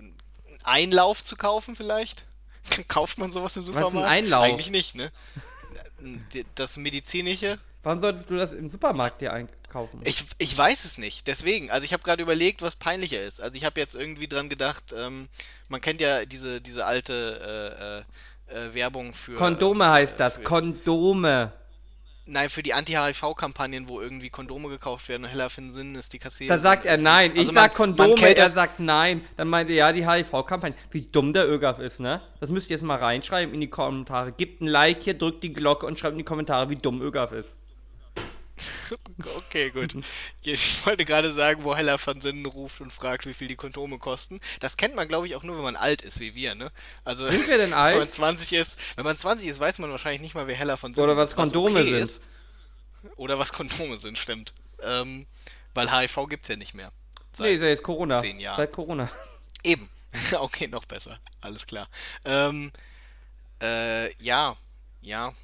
Einlauf 0.62 1.22
zu 1.22 1.36
kaufen 1.36 1.76
vielleicht? 1.76 2.24
Kauft 2.88 3.18
man 3.18 3.32
sowas 3.32 3.56
im 3.56 3.64
ist 3.64 3.70
ein 3.70 3.74
Supermarkt? 3.74 4.10
Einlauf? 4.10 4.44
Eigentlich 4.44 4.70
nicht, 4.70 4.94
ne? 4.94 5.12
Das 6.54 6.76
medizinische? 6.76 7.58
Warum 7.82 8.00
solltest 8.00 8.30
du 8.30 8.36
das 8.36 8.52
im 8.52 8.68
Supermarkt 8.68 9.20
dir 9.20 9.32
einkaufen? 9.74 10.00
Ich, 10.04 10.24
ich 10.38 10.56
weiß 10.56 10.84
es 10.84 10.98
nicht. 10.98 11.26
Deswegen, 11.26 11.70
also 11.70 11.84
ich 11.84 11.92
habe 11.92 12.02
gerade 12.02 12.22
überlegt, 12.22 12.62
was 12.62 12.76
peinlicher 12.76 13.20
ist. 13.22 13.40
Also 13.42 13.56
ich 13.56 13.64
habe 13.64 13.80
jetzt 13.80 13.94
irgendwie 13.94 14.28
dran 14.28 14.48
gedacht, 14.48 14.94
ähm, 14.96 15.28
man 15.68 15.80
kennt 15.80 16.00
ja 16.00 16.24
diese, 16.24 16.60
diese 16.60 16.86
alte 16.86 18.04
äh, 18.50 18.54
äh, 18.54 18.66
äh, 18.68 18.74
Werbung 18.74 19.14
für... 19.14 19.34
Kondome 19.36 19.88
heißt 19.90 20.18
das, 20.20 20.36
für- 20.36 20.42
Kondome. 20.42 21.52
Nein, 22.26 22.48
für 22.48 22.62
die 22.62 22.72
Anti-HIV-Kampagnen, 22.72 23.86
wo 23.86 24.00
irgendwie 24.00 24.30
Kondome 24.30 24.70
gekauft 24.70 25.10
werden 25.10 25.24
und 25.24 25.28
heller 25.28 25.50
für 25.50 25.60
den 25.60 25.72
Sinn 25.72 25.94
ist 25.94 26.10
die 26.14 26.18
Kassiererin. 26.18 26.62
Da 26.62 26.66
sagt 26.70 26.86
er 26.86 26.96
nein. 26.96 27.32
Ich 27.34 27.40
Also 27.40 27.52
man- 27.52 27.64
sag 27.64 27.74
Kondome, 27.74 28.26
er 28.26 28.34
das- 28.34 28.52
sagt 28.52 28.80
nein. 28.80 29.20
Dann 29.36 29.48
meinte 29.48 29.74
er, 29.74 29.76
ja, 29.76 29.92
die 29.92 30.08
HIV-Kampagne. 30.08 30.74
Wie 30.90 31.02
dumm 31.02 31.34
der 31.34 31.46
Ögaf 31.46 31.78
ist, 31.80 32.00
ne? 32.00 32.22
Das 32.40 32.48
müsst 32.48 32.70
ihr 32.70 32.76
jetzt 32.76 32.82
mal 32.82 32.96
reinschreiben 32.96 33.52
in 33.54 33.60
die 33.60 33.68
Kommentare. 33.68 34.32
Gebt 34.32 34.62
ein 34.62 34.68
Like 34.68 35.02
hier, 35.02 35.12
drückt 35.12 35.42
die 35.44 35.52
Glocke 35.52 35.84
und 35.84 35.98
schreibt 35.98 36.12
in 36.12 36.18
die 36.18 36.24
Kommentare, 36.24 36.70
wie 36.70 36.76
dumm 36.76 37.02
Ögaf 37.02 37.32
ist. 37.32 37.54
Okay, 39.36 39.70
gut. 39.70 39.94
Ich 40.42 40.86
wollte 40.86 41.04
gerade 41.04 41.32
sagen, 41.32 41.64
wo 41.64 41.74
Hella 41.76 41.98
von 41.98 42.20
Sinnen 42.20 42.46
ruft 42.46 42.80
und 42.80 42.92
fragt, 42.92 43.26
wie 43.26 43.34
viel 43.34 43.48
die 43.48 43.56
Kondome 43.56 43.98
kosten. 43.98 44.40
Das 44.60 44.76
kennt 44.76 44.94
man, 44.94 45.08
glaube 45.08 45.26
ich, 45.26 45.36
auch 45.36 45.42
nur, 45.42 45.56
wenn 45.56 45.64
man 45.64 45.76
alt 45.76 46.02
ist, 46.02 46.20
wie 46.20 46.34
wir, 46.34 46.54
ne? 46.54 46.72
Also, 47.04 47.26
Sind 47.26 47.48
wir 47.48 47.58
denn 47.58 47.70
wenn 47.70 47.78
man 47.78 48.00
alt? 48.00 48.14
20 48.14 48.52
ist, 48.52 48.78
wenn 48.96 49.04
man 49.04 49.16
20 49.16 49.48
ist, 49.48 49.60
weiß 49.60 49.78
man 49.78 49.90
wahrscheinlich 49.90 50.22
nicht 50.22 50.34
mal, 50.34 50.46
wer 50.46 50.56
Hella 50.56 50.76
von 50.76 50.94
Sinnen 50.94 51.08
Oder 51.08 51.16
was 51.16 51.34
Kondome 51.34 51.84
sind. 51.84 51.94
Ist. 51.94 52.20
Oder 53.16 53.38
was 53.38 53.52
Kondome 53.52 53.98
sind, 53.98 54.18
stimmt. 54.18 54.54
Ähm, 54.82 55.26
weil 55.74 55.92
HIV 55.92 56.28
gibt's 56.28 56.48
ja 56.48 56.56
nicht 56.56 56.74
mehr. 56.74 56.90
nee, 57.38 57.58
seit 57.58 57.82
Corona. 57.82 58.16
zehn 58.18 58.40
Jahren. 58.40 58.56
Seit 58.56 58.72
Corona. 58.72 59.10
Eben. 59.62 59.88
okay, 60.38 60.68
noch 60.68 60.84
besser. 60.84 61.18
Alles 61.40 61.66
klar. 61.66 61.88
Ähm, 62.24 62.72
äh, 63.62 64.12
ja. 64.22 64.56
Ja. 65.00 65.34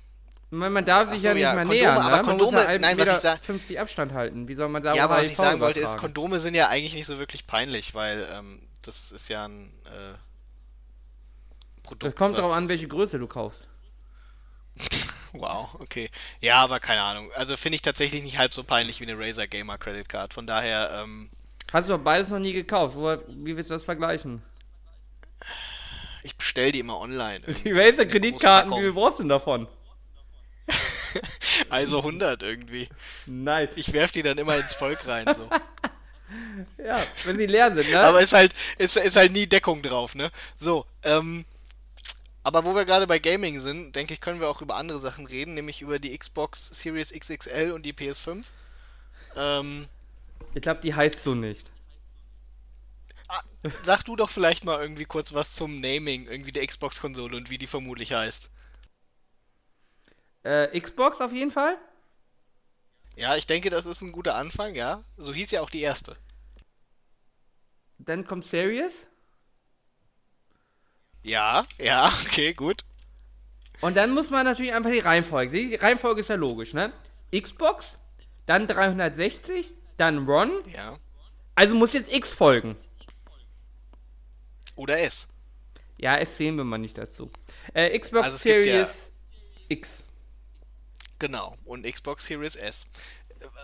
Man, 0.52 0.84
darf 0.84 1.08
sich 1.10 1.22
so, 1.22 1.28
ja 1.28 1.34
nicht 1.34 1.42
ja, 1.44 1.54
mehr 1.54 1.64
Kondome, 1.64 1.80
nähern, 1.80 1.94
ne? 1.94 2.00
aber 2.02 2.16
Man 2.16 2.38
Kondome- 2.38 2.72
ja 2.72 2.78
nein, 2.78 2.98
was 2.98 3.08
1,50 3.08 3.14
ich 3.14 3.20
sag- 3.20 3.44
50 3.44 3.80
Abstand 3.80 4.12
halten. 4.12 4.48
Wie 4.48 4.54
soll 4.56 4.68
man 4.68 4.82
sagen, 4.82 4.96
Ja, 4.96 5.04
aber 5.04 5.16
was 5.16 5.30
ich 5.30 5.36
sagen 5.36 5.60
wollte, 5.60 5.78
ist? 5.80 5.96
Kondome 5.96 6.40
sind 6.40 6.54
ja 6.56 6.68
eigentlich 6.68 6.94
nicht 6.94 7.06
so 7.06 7.18
wirklich 7.18 7.46
peinlich, 7.46 7.94
weil 7.94 8.26
ähm, 8.32 8.60
das 8.82 9.12
ist 9.12 9.28
ja 9.28 9.44
ein 9.46 9.70
äh, 9.86 10.16
Produkt. 11.84 12.02
Das 12.02 12.16
kommt 12.16 12.36
darauf 12.36 12.52
an, 12.52 12.68
welche 12.68 12.88
Größe 12.88 13.18
du 13.18 13.26
kaufst. 13.26 13.62
Wow, 15.32 15.76
okay. 15.78 16.10
Ja, 16.40 16.56
aber 16.56 16.80
keine 16.80 17.02
Ahnung. 17.02 17.30
Also 17.36 17.56
finde 17.56 17.76
ich 17.76 17.82
tatsächlich 17.82 18.24
nicht 18.24 18.36
halb 18.38 18.52
so 18.52 18.64
peinlich 18.64 18.98
wie 19.00 19.04
eine 19.08 19.16
Razer 19.16 19.46
Gamer 19.46 19.78
Credit 19.78 20.08
Card. 20.08 20.34
Von 20.34 20.44
daher, 20.44 20.90
ähm, 21.04 21.30
Hast 21.72 21.88
du 21.88 21.92
doch 21.96 22.02
beides 22.02 22.30
noch 22.30 22.40
nie 22.40 22.52
gekauft. 22.52 22.96
Wo, 22.96 23.16
wie 23.28 23.56
willst 23.56 23.70
du 23.70 23.74
das 23.74 23.84
vergleichen? 23.84 24.42
ich 26.24 26.36
bestell 26.36 26.72
die 26.72 26.80
immer 26.80 26.98
online. 26.98 27.40
Die 27.64 27.70
Razer 27.70 28.06
Kreditkarten, 28.06 28.72
wie 28.72 28.80
viel 28.80 28.92
brauchst 28.92 29.20
du 29.20 29.22
denn 29.22 29.28
davon? 29.28 29.68
Also 31.70 31.98
100 31.98 32.42
irgendwie. 32.42 32.88
Nein. 33.26 33.68
Ich 33.76 33.92
werf 33.92 34.12
die 34.12 34.22
dann 34.22 34.38
immer 34.38 34.56
ins 34.56 34.74
Volk 34.74 35.06
rein, 35.06 35.26
so. 35.34 35.48
Ja, 36.78 37.02
wenn 37.24 37.36
sie 37.38 37.46
leer 37.46 37.74
sind, 37.74 37.90
ne? 37.90 38.00
Aber 38.00 38.20
ist 38.20 38.32
halt, 38.32 38.54
ist, 38.78 38.96
ist 38.96 39.16
halt 39.16 39.32
nie 39.32 39.46
Deckung 39.48 39.82
drauf, 39.82 40.14
ne? 40.14 40.30
So, 40.58 40.86
ähm. 41.02 41.44
Aber 42.44 42.64
wo 42.64 42.74
wir 42.74 42.84
gerade 42.84 43.06
bei 43.06 43.18
Gaming 43.18 43.58
sind, 43.60 43.94
denke 43.96 44.14
ich, 44.14 44.20
können 44.20 44.40
wir 44.40 44.48
auch 44.48 44.62
über 44.62 44.76
andere 44.76 44.98
Sachen 45.00 45.26
reden, 45.26 45.54
nämlich 45.54 45.82
über 45.82 45.98
die 45.98 46.16
Xbox 46.16 46.68
Series 46.68 47.10
XXL 47.12 47.72
und 47.72 47.84
die 47.84 47.92
PS5. 47.92 48.44
Ähm, 49.36 49.88
ich 50.54 50.62
glaube, 50.62 50.80
die 50.82 50.94
heißt 50.94 51.22
so 51.24 51.34
nicht. 51.34 51.70
ah, 53.28 53.42
sag 53.82 54.04
du 54.04 54.16
doch 54.16 54.30
vielleicht 54.30 54.64
mal 54.64 54.80
irgendwie 54.80 55.04
kurz 55.04 55.34
was 55.34 55.54
zum 55.54 55.80
Naming, 55.80 56.26
irgendwie 56.28 56.52
der 56.52 56.66
Xbox-Konsole 56.66 57.36
und 57.36 57.50
wie 57.50 57.58
die 57.58 57.66
vermutlich 57.66 58.12
heißt. 58.12 58.50
Äh, 60.42 60.78
Xbox 60.80 61.20
auf 61.20 61.32
jeden 61.32 61.50
Fall? 61.50 61.76
Ja, 63.16 63.36
ich 63.36 63.46
denke, 63.46 63.68
das 63.70 63.86
ist 63.86 64.00
ein 64.02 64.12
guter 64.12 64.36
Anfang, 64.36 64.74
ja. 64.74 65.02
So 65.16 65.32
hieß 65.34 65.50
ja 65.50 65.60
auch 65.60 65.70
die 65.70 65.82
erste. 65.82 66.16
Dann 67.98 68.26
kommt 68.26 68.46
Series. 68.46 68.92
Ja, 71.22 71.66
ja, 71.78 72.10
okay, 72.26 72.54
gut. 72.54 72.84
Und 73.82 73.96
dann 73.96 74.12
muss 74.12 74.30
man 74.30 74.44
natürlich 74.44 74.72
einfach 74.72 74.90
die 74.90 74.98
Reihenfolge. 75.00 75.56
Die 75.56 75.74
Reihenfolge 75.74 76.20
ist 76.22 76.28
ja 76.28 76.36
logisch, 76.36 76.72
ne? 76.72 76.92
Xbox, 77.34 77.96
dann 78.46 78.66
360, 78.66 79.70
dann 79.96 80.26
Ron. 80.26 80.62
Ja. 80.66 80.94
Also 81.54 81.74
muss 81.74 81.92
jetzt 81.92 82.10
X 82.12 82.30
folgen. 82.30 82.76
Oder 84.76 84.98
S. 85.00 85.28
Ja, 85.98 86.16
es 86.16 86.36
sehen 86.38 86.56
wir 86.56 86.64
mal 86.64 86.78
nicht 86.78 86.96
dazu. 86.96 87.30
Äh, 87.74 87.98
Xbox 87.98 88.24
Also 88.24 88.36
es 88.36 88.42
gibt 88.42 88.66
ja- 88.66 88.86
Series 88.86 89.10
X. 89.68 90.02
Genau. 91.20 91.56
Und 91.64 91.84
Xbox 91.86 92.26
Series 92.26 92.56
S. 92.56 92.86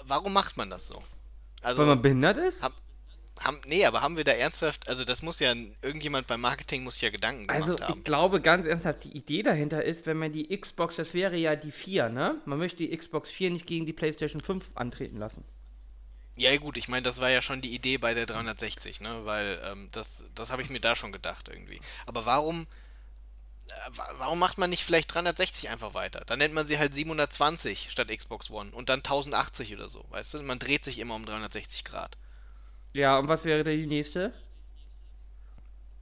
Warum 0.04 0.32
macht 0.32 0.56
man 0.56 0.70
das 0.70 0.86
so? 0.88 1.02
Also, 1.62 1.80
Weil 1.80 1.86
man 1.88 2.02
behindert 2.02 2.36
ist? 2.38 2.62
Hab, 2.62 2.72
haben, 3.40 3.60
nee, 3.66 3.84
aber 3.84 4.00
haben 4.02 4.16
wir 4.16 4.24
da 4.24 4.32
ernsthaft, 4.32 4.88
also 4.88 5.04
das 5.04 5.20
muss 5.22 5.40
ja, 5.40 5.52
irgendjemand 5.82 6.26
beim 6.26 6.40
Marketing 6.40 6.84
muss 6.84 7.00
ja 7.00 7.10
Gedanken 7.10 7.46
gemacht 7.46 7.62
Also 7.68 7.78
haben. 7.84 7.98
ich 7.98 8.04
glaube 8.04 8.40
ganz 8.40 8.66
ernsthaft, 8.66 9.04
die 9.04 9.16
Idee 9.16 9.42
dahinter 9.42 9.84
ist, 9.84 10.06
wenn 10.06 10.16
man 10.16 10.32
die 10.32 10.56
Xbox, 10.56 10.96
das 10.96 11.12
wäre 11.12 11.36
ja 11.36 11.56
die 11.56 11.72
4, 11.72 12.08
ne? 12.08 12.40
Man 12.46 12.58
möchte 12.58 12.78
die 12.78 12.96
Xbox 12.96 13.28
4 13.30 13.50
nicht 13.50 13.66
gegen 13.66 13.84
die 13.84 13.92
PlayStation 13.92 14.40
5 14.40 14.70
antreten 14.76 15.18
lassen. 15.18 15.44
Ja 16.38 16.54
gut, 16.58 16.76
ich 16.76 16.88
meine, 16.88 17.02
das 17.02 17.20
war 17.20 17.30
ja 17.30 17.40
schon 17.42 17.60
die 17.62 17.74
Idee 17.74 17.96
bei 17.98 18.12
der 18.14 18.26
360, 18.26 19.00
ne, 19.00 19.24
weil 19.24 19.58
ähm, 19.64 19.88
das, 19.92 20.24
das 20.34 20.50
habe 20.52 20.62
ich 20.62 20.70
mir 20.70 20.80
da 20.80 20.94
schon 20.94 21.12
gedacht 21.12 21.48
irgendwie. 21.48 21.80
Aber 22.06 22.26
warum, 22.26 22.62
wa- 22.62 22.66
warum 24.18 24.38
macht 24.38 24.59
man 24.59 24.70
nicht 24.70 24.85
vielleicht 24.85 25.12
360 25.14 25.68
einfach 25.70 25.94
weiter? 25.94 26.22
Dann 26.26 26.38
nennt 26.38 26.55
man 26.55 26.66
sie 26.66 26.79
halt 26.79 26.94
720 26.94 27.90
statt 27.90 28.09
Xbox 28.09 28.50
One 28.50 28.70
und 28.72 28.88
dann 28.88 29.00
1080 29.00 29.74
oder 29.74 29.88
so, 29.88 30.05
weißt 30.11 30.35
du? 30.35 30.42
Man 30.42 30.59
dreht 30.59 30.85
sich 30.85 30.98
immer 30.98 31.14
um 31.14 31.24
360 31.24 31.85
Grad. 31.85 32.16
Ja, 32.94 33.18
und 33.18 33.29
was 33.29 33.44
wäre 33.44 33.64
da 33.64 33.70
die 33.70 33.87
nächste? 33.87 34.33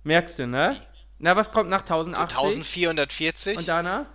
Merkst 0.05 0.39
du, 0.39 0.47
ne? 0.47 0.81
Na, 1.19 1.37
was 1.37 1.51
kommt 1.51 1.71
nach 1.71 1.81
1080? 1.81 2.37
1440? 2.37 3.57
Und 3.59 3.69
danach? 3.69 4.07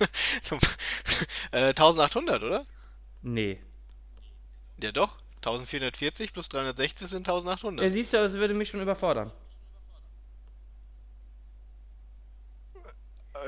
äh, 1.52 1.68
1800, 1.68 2.42
oder? 2.42 2.66
Nee. 3.22 3.60
Ja 4.82 4.92
doch. 4.92 5.16
1440 5.36 6.32
plus 6.32 6.48
360 6.48 7.08
sind 7.08 7.28
1800. 7.28 7.84
Ja, 7.84 7.90
siehst 7.90 8.12
du, 8.12 8.18
das 8.18 8.34
würde 8.34 8.54
mich 8.54 8.68
schon 8.68 8.80
überfordern. 8.80 9.32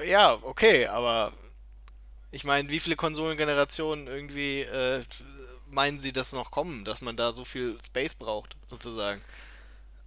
Ja, 0.06 0.38
okay, 0.42 0.86
aber 0.86 1.32
ich 2.30 2.44
meine, 2.44 2.68
wie 2.70 2.80
viele 2.80 2.96
Konsolengenerationen 2.96 4.06
irgendwie 4.06 4.62
äh, 4.62 5.04
meinen 5.70 6.00
sie, 6.00 6.12
dass 6.12 6.32
noch 6.32 6.50
kommen, 6.50 6.84
dass 6.84 7.00
man 7.00 7.16
da 7.16 7.32
so 7.32 7.44
viel 7.44 7.76
Space 7.86 8.14
braucht, 8.14 8.56
sozusagen? 8.66 9.20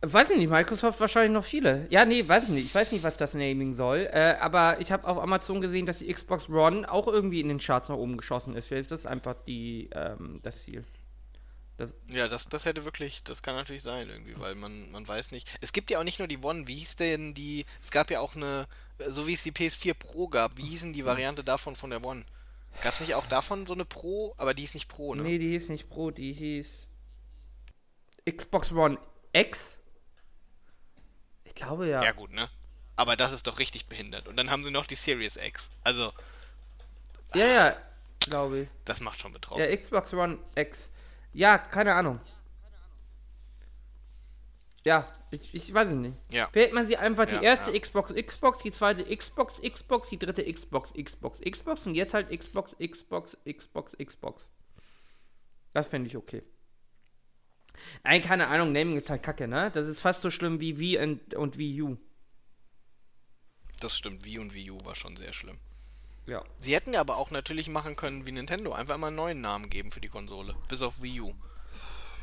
Weiß 0.02 0.30
ich 0.30 0.38
nicht, 0.38 0.50
Microsoft 0.50 1.00
wahrscheinlich 1.00 1.32
noch 1.32 1.44
viele. 1.44 1.88
Ja, 1.90 2.06
nee, 2.06 2.28
weiß 2.28 2.44
ich 2.44 2.50
nicht. 2.50 2.66
Ich 2.68 2.76
weiß 2.76 2.92
nicht, 2.92 3.04
was 3.04 3.18
das 3.18 3.34
Naming 3.34 3.74
soll. 3.74 4.08
Äh, 4.12 4.36
aber 4.40 4.80
ich 4.80 4.92
habe 4.92 5.08
auf 5.08 5.18
Amazon 5.18 5.60
gesehen, 5.60 5.88
dass 5.88 6.00
die 6.00 6.14
Xbox 6.14 6.50
One 6.50 6.90
auch 6.92 7.08
irgendwie 7.08 7.42
in 7.42 7.48
den 7.48 7.58
Charts 7.58 7.90
nach 7.90 7.96
oben 7.96 8.18
geschossen 8.18 8.56
ist. 8.56 8.68
Vielleicht 8.68 8.92
ist 8.92 8.92
das 8.92 9.06
einfach 9.08 9.36
die, 9.48 9.90
ähm, 9.94 10.40
das 10.44 10.62
Ziel. 10.64 10.84
Ja, 12.10 12.28
das, 12.28 12.48
das 12.50 12.66
hätte 12.66 12.86
wirklich, 12.86 13.24
das 13.24 13.42
kann 13.42 13.56
natürlich 13.56 13.84
sein 13.84 14.10
irgendwie, 14.10 14.40
weil 14.40 14.56
man, 14.56 14.92
man 14.92 15.08
weiß 15.08 15.32
nicht. 15.32 15.48
Es 15.62 15.74
gibt 15.74 15.92
ja 15.92 16.00
auch 16.00 16.04
nicht 16.04 16.20
nur 16.20 16.28
die 16.28 16.40
One, 16.40 16.68
wie 16.68 16.76
hieß 16.76 16.96
denn 16.96 17.34
die, 17.34 17.66
es 17.82 17.92
gab 17.92 18.10
ja 18.10 18.20
auch 18.20 18.36
eine, 18.36 18.68
so 19.10 19.28
wie 19.28 19.34
es 19.34 19.44
die 19.44 19.52
PS4 19.52 19.94
Pro 19.94 20.28
gab, 20.28 20.58
wie 20.58 20.64
hießen 20.66 20.94
die 20.94 21.06
Variante 21.06 21.44
davon 21.44 21.76
von 21.76 21.90
der 21.90 22.04
One? 22.04 22.26
Gab 22.82 22.94
es 22.94 23.00
nicht 23.00 23.16
auch 23.16 23.26
davon 23.28 23.66
so 23.66 23.74
eine 23.74 23.86
Pro, 23.86 24.34
aber 24.38 24.54
die 24.54 24.64
ist 24.64 24.74
nicht 24.76 24.88
Pro, 24.88 25.16
ne? 25.16 25.24
Nee, 25.24 25.38
die 25.38 25.50
hieß 25.50 25.70
nicht 25.70 25.90
Pro, 25.90 26.12
die 26.12 26.34
hieß 26.34 26.88
Xbox 28.30 28.72
One 28.72 28.98
X. 29.34 29.76
Ich 31.44 31.56
glaube 31.56 31.88
ja. 31.88 32.04
Ja 32.04 32.12
gut, 32.12 32.32
ne? 32.32 32.50
Aber 32.96 33.16
das 33.16 33.32
ist 33.32 33.48
doch 33.48 33.60
richtig 33.60 33.88
behindert. 33.88 34.28
Und 34.28 34.38
dann 34.38 34.50
haben 34.52 34.64
sie 34.64 34.72
noch 34.72 34.86
die 34.86 34.96
Series 34.96 35.38
X. 35.38 35.70
Also, 35.84 36.12
Ja, 37.36 37.46
ja, 37.46 37.78
glaube 38.22 38.62
ich. 38.62 38.70
das 38.86 39.00
macht 39.02 39.20
schon 39.20 39.34
betroffen. 39.34 39.62
Ja, 39.62 39.76
Xbox 39.76 40.14
One 40.14 40.40
X. 40.56 40.90
Ja, 41.34 41.58
keine 41.58 41.94
Ahnung. 41.94 42.20
Ja, 44.84 45.08
ich, 45.32 45.54
ich 45.54 45.74
weiß 45.74 45.90
es 45.90 45.96
nicht. 45.96 46.16
Ja. 46.32 46.50
Wählt 46.54 46.74
man 46.74 46.88
sie 46.88 46.98
einfach 46.98 47.30
Ja, 47.30 47.40
die 47.40 47.46
erste 47.46 47.72
ja. 47.72 47.80
Xbox 47.80 48.14
Xbox, 48.14 48.64
die 48.64 48.72
zweite 48.72 49.04
Xbox 49.16 49.62
Xbox, 49.62 50.10
die 50.10 50.20
dritte 50.20 50.52
Xbox 50.52 50.94
Xbox 50.94 51.42
Xbox 51.42 51.86
und 51.86 51.96
jetzt 51.96 52.14
halt 52.14 52.30
Xbox 52.30 52.76
Xbox 52.78 53.38
Xbox 53.46 53.96
Xbox. 53.98 54.48
Das 55.74 55.88
fände 55.88 56.08
ich 56.08 56.18
okay. 56.18 56.44
Nein, 58.04 58.22
keine 58.22 58.48
Ahnung, 58.48 58.72
Naming 58.72 58.98
ist 58.98 59.10
halt 59.10 59.24
kacke, 59.24 59.48
ne? 59.48 59.70
Das 59.72 59.88
ist 59.88 60.00
fast 60.00 60.22
so 60.22 60.32
schlimm 60.32 60.60
wie 60.60 60.80
Wii 60.80 61.00
und, 61.00 61.36
und 61.36 61.58
Wii 61.58 61.82
U. 61.84 61.98
Das 63.80 63.96
stimmt, 63.96 64.26
Wii 64.26 64.40
und 64.40 64.54
Wii 64.54 64.72
U 64.72 64.86
war 64.86 64.96
schon 64.96 65.16
sehr 65.16 65.34
schlimm. 65.34 65.60
Ja. 66.26 66.44
Sie 66.60 66.76
hätten 66.76 66.94
ja 66.94 67.02
aber 67.02 67.18
auch 67.18 67.32
natürlich 67.32 67.70
machen 67.70 67.96
können 67.96 68.26
wie 68.26 68.32
Nintendo, 68.32 68.74
einfach 68.74 68.98
mal 68.98 69.08
einen 69.08 69.16
neuen 69.16 69.42
Namen 69.42 69.70
geben 69.70 69.92
für 69.92 70.02
die 70.02 70.10
Konsole. 70.10 70.56
Bis 70.68 70.82
auf 70.82 71.02
Wii 71.02 71.22
U. 71.22 71.34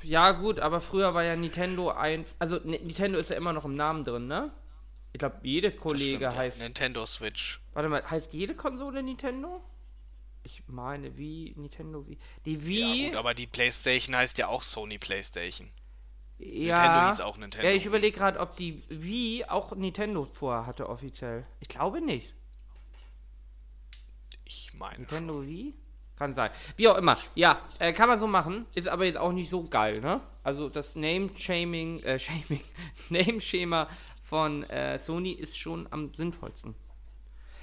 Ja, 0.05 0.33
gut, 0.33 0.61
aber 0.61 0.81
früher 0.81 1.15
war 1.15 1.23
ja 1.25 1.35
Nintendo 1.35 1.91
ein. 1.91 2.25
Also, 2.39 2.57
Ni- 2.65 2.79
Nintendo 2.79 3.19
ist 3.19 3.31
ja 3.31 3.37
immer 3.37 3.53
noch 3.53 3.65
im 3.65 3.75
Namen 3.75 4.05
drin, 4.05 4.27
ne? 4.27 4.53
Ich 5.13 5.19
glaube, 5.19 5.37
jede 5.43 5.71
Kollege 5.73 6.07
stimmt, 6.17 6.23
ja. 6.23 6.35
heißt. 6.37 6.59
Nintendo 6.59 7.07
Switch. 7.07 7.61
Warte 7.73 7.89
mal, 7.89 8.03
heißt 8.09 8.33
jede 8.35 8.55
Konsole 8.55 9.03
Nintendo? 9.03 9.63
Ich 10.43 10.63
meine, 10.67 11.17
wie 11.17 11.55
Nintendo 11.57 12.07
wie. 12.07 12.19
Die 12.45 12.55
Ja, 12.55 12.67
Wii. 12.67 13.07
gut, 13.09 13.17
aber 13.17 13.33
die 13.35 13.47
PlayStation 13.47 14.15
heißt 14.15 14.37
ja 14.39 14.49
auch 14.49 14.63
Sony 14.63 14.99
PlayStation. 14.99 15.71
Ja, 16.39 16.75
Nintendo 16.77 17.09
hieß 17.09 17.21
auch 17.21 17.37
Nintendo. 17.39 17.67
Ja, 17.67 17.73
ich 17.73 17.87
überlege 17.87 18.17
gerade, 18.19 18.41
ob 18.41 18.57
die 18.57 18.83
Wii 18.91 19.45
auch 19.47 19.75
Nintendo 19.75 20.27
vorher 20.27 20.67
hatte 20.67 20.89
offiziell. 20.89 21.47
Ich 21.61 21.69
glaube 21.69 22.01
nicht. 22.03 22.35
Ich 24.45 24.75
meine. 24.75 24.99
Nintendo 24.99 25.43
Wii? 25.43 25.75
Kann 26.17 26.33
sein. 26.33 26.51
Wie 26.77 26.89
auch 26.89 26.97
immer. 26.97 27.19
Ja, 27.35 27.61
äh, 27.79 27.93
kann 27.93 28.09
man 28.09 28.21
so 28.21 28.27
machen. 28.27 28.67
Ist 28.75 28.89
aber 28.89 29.05
jetzt 29.05 29.19
auch 29.19 29.33
nicht 29.33 29.51
so 29.51 29.65
geil, 29.65 30.01
ne? 30.01 30.21
Also 30.45 30.69
das 30.69 30.95
Name-Shaming, 30.95 32.01
äh, 32.05 32.19
Shaming, 32.21 32.63
Name-Schema 33.09 33.89
von 34.23 34.63
äh, 34.65 34.99
Sony 34.99 35.33
ist 35.33 35.59
schon 35.59 35.89
am 35.91 36.15
sinnvollsten. 36.15 36.75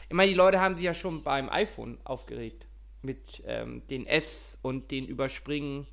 Ich 0.09 0.15
meine, 0.15 0.29
die 0.29 0.37
Leute 0.37 0.59
haben 0.59 0.75
sich 0.75 0.85
ja 0.85 0.93
schon 0.93 1.23
beim 1.23 1.49
iPhone 1.49 1.97
aufgeregt. 2.03 2.65
Mit 3.01 3.41
ähm, 3.45 3.87
den 3.87 4.05
S 4.05 4.57
und 4.61 4.91
den 4.91 5.07
Überspringen. 5.07 5.87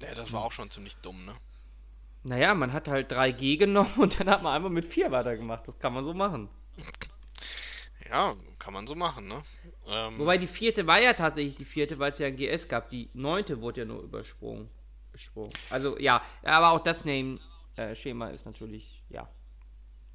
Ja, 0.00 0.14
das 0.14 0.32
war 0.32 0.44
auch 0.44 0.52
schon 0.52 0.70
ziemlich 0.70 0.96
dumm, 0.96 1.26
ne? 1.26 1.34
Naja, 2.24 2.54
man 2.54 2.72
hat 2.72 2.88
halt 2.88 3.12
3G 3.12 3.58
genommen 3.58 3.92
und 3.98 4.18
dann 4.18 4.30
hat 4.30 4.42
man 4.42 4.54
einfach 4.54 4.70
mit 4.70 4.86
4 4.86 5.10
weitergemacht. 5.10 5.66
Das 5.66 5.78
kann 5.78 5.92
man 5.92 6.06
so 6.06 6.14
machen. 6.14 6.48
Ja, 8.08 8.34
kann 8.58 8.72
man 8.72 8.86
so 8.86 8.94
machen, 8.94 9.26
ne? 9.26 9.42
Ähm, 9.86 10.18
Wobei 10.18 10.38
die 10.38 10.46
vierte 10.46 10.86
war 10.86 11.00
ja 11.00 11.12
tatsächlich 11.14 11.54
die 11.54 11.64
vierte, 11.64 11.98
weil 11.98 12.12
es 12.12 12.18
ja 12.18 12.26
ein 12.26 12.36
GS 12.36 12.68
gab. 12.68 12.90
Die 12.90 13.10
neunte 13.14 13.60
wurde 13.60 13.80
ja 13.82 13.86
nur 13.86 14.02
übersprungen. 14.02 14.68
Gesprungen. 15.12 15.52
Also 15.68 15.98
ja, 15.98 16.22
aber 16.42 16.70
auch 16.72 16.82
das 16.82 17.04
Name-Schema 17.04 18.28
ist 18.30 18.46
natürlich, 18.46 19.04
ja, 19.10 19.28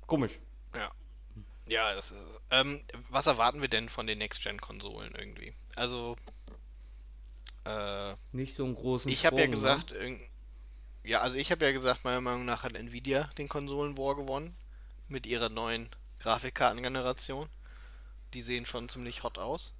komisch. 0.08 0.40
ja. 0.76 0.92
Ja, 1.68 1.94
das 1.94 2.12
ist, 2.12 2.42
ähm, 2.52 2.84
was 3.10 3.28
erwarten 3.28 3.62
wir 3.62 3.70
denn 3.70 3.90
von 3.90 4.08
den 4.08 4.20
Next-Gen-Konsolen 4.20 5.16
irgendwie? 5.16 5.54
Also, 5.76 6.16
äh, 7.66 8.16
Nicht 8.32 8.56
so 8.56 8.64
einen 8.64 8.76
großen 8.76 9.14
ich 9.14 9.26
habe 9.26 9.42
ja 9.42 9.48
Sprung, 9.48 9.48
gesagt, 9.48 9.92
irgend- 9.92 10.22
ja, 11.04 11.22
also 11.22 11.38
ich 11.40 11.52
habe 11.52 11.66
ja 11.66 11.72
gesagt, 11.74 12.04
meiner 12.06 12.22
Meinung 12.22 12.46
nach 12.46 12.64
hat 12.64 12.76
Nvidia 12.76 13.26
den 13.38 13.50
Konsolen-War 13.50 14.16
gewonnen 14.16 14.56
mit 15.10 15.28
ihrer 15.28 15.50
neuen 15.50 15.90
Grafikkartengeneration. 16.20 17.50
Die 18.34 18.42
sehen 18.42 18.66
schon 18.66 18.90
ziemlich 18.90 19.24
hot 19.24 19.38
aus, 19.38 19.74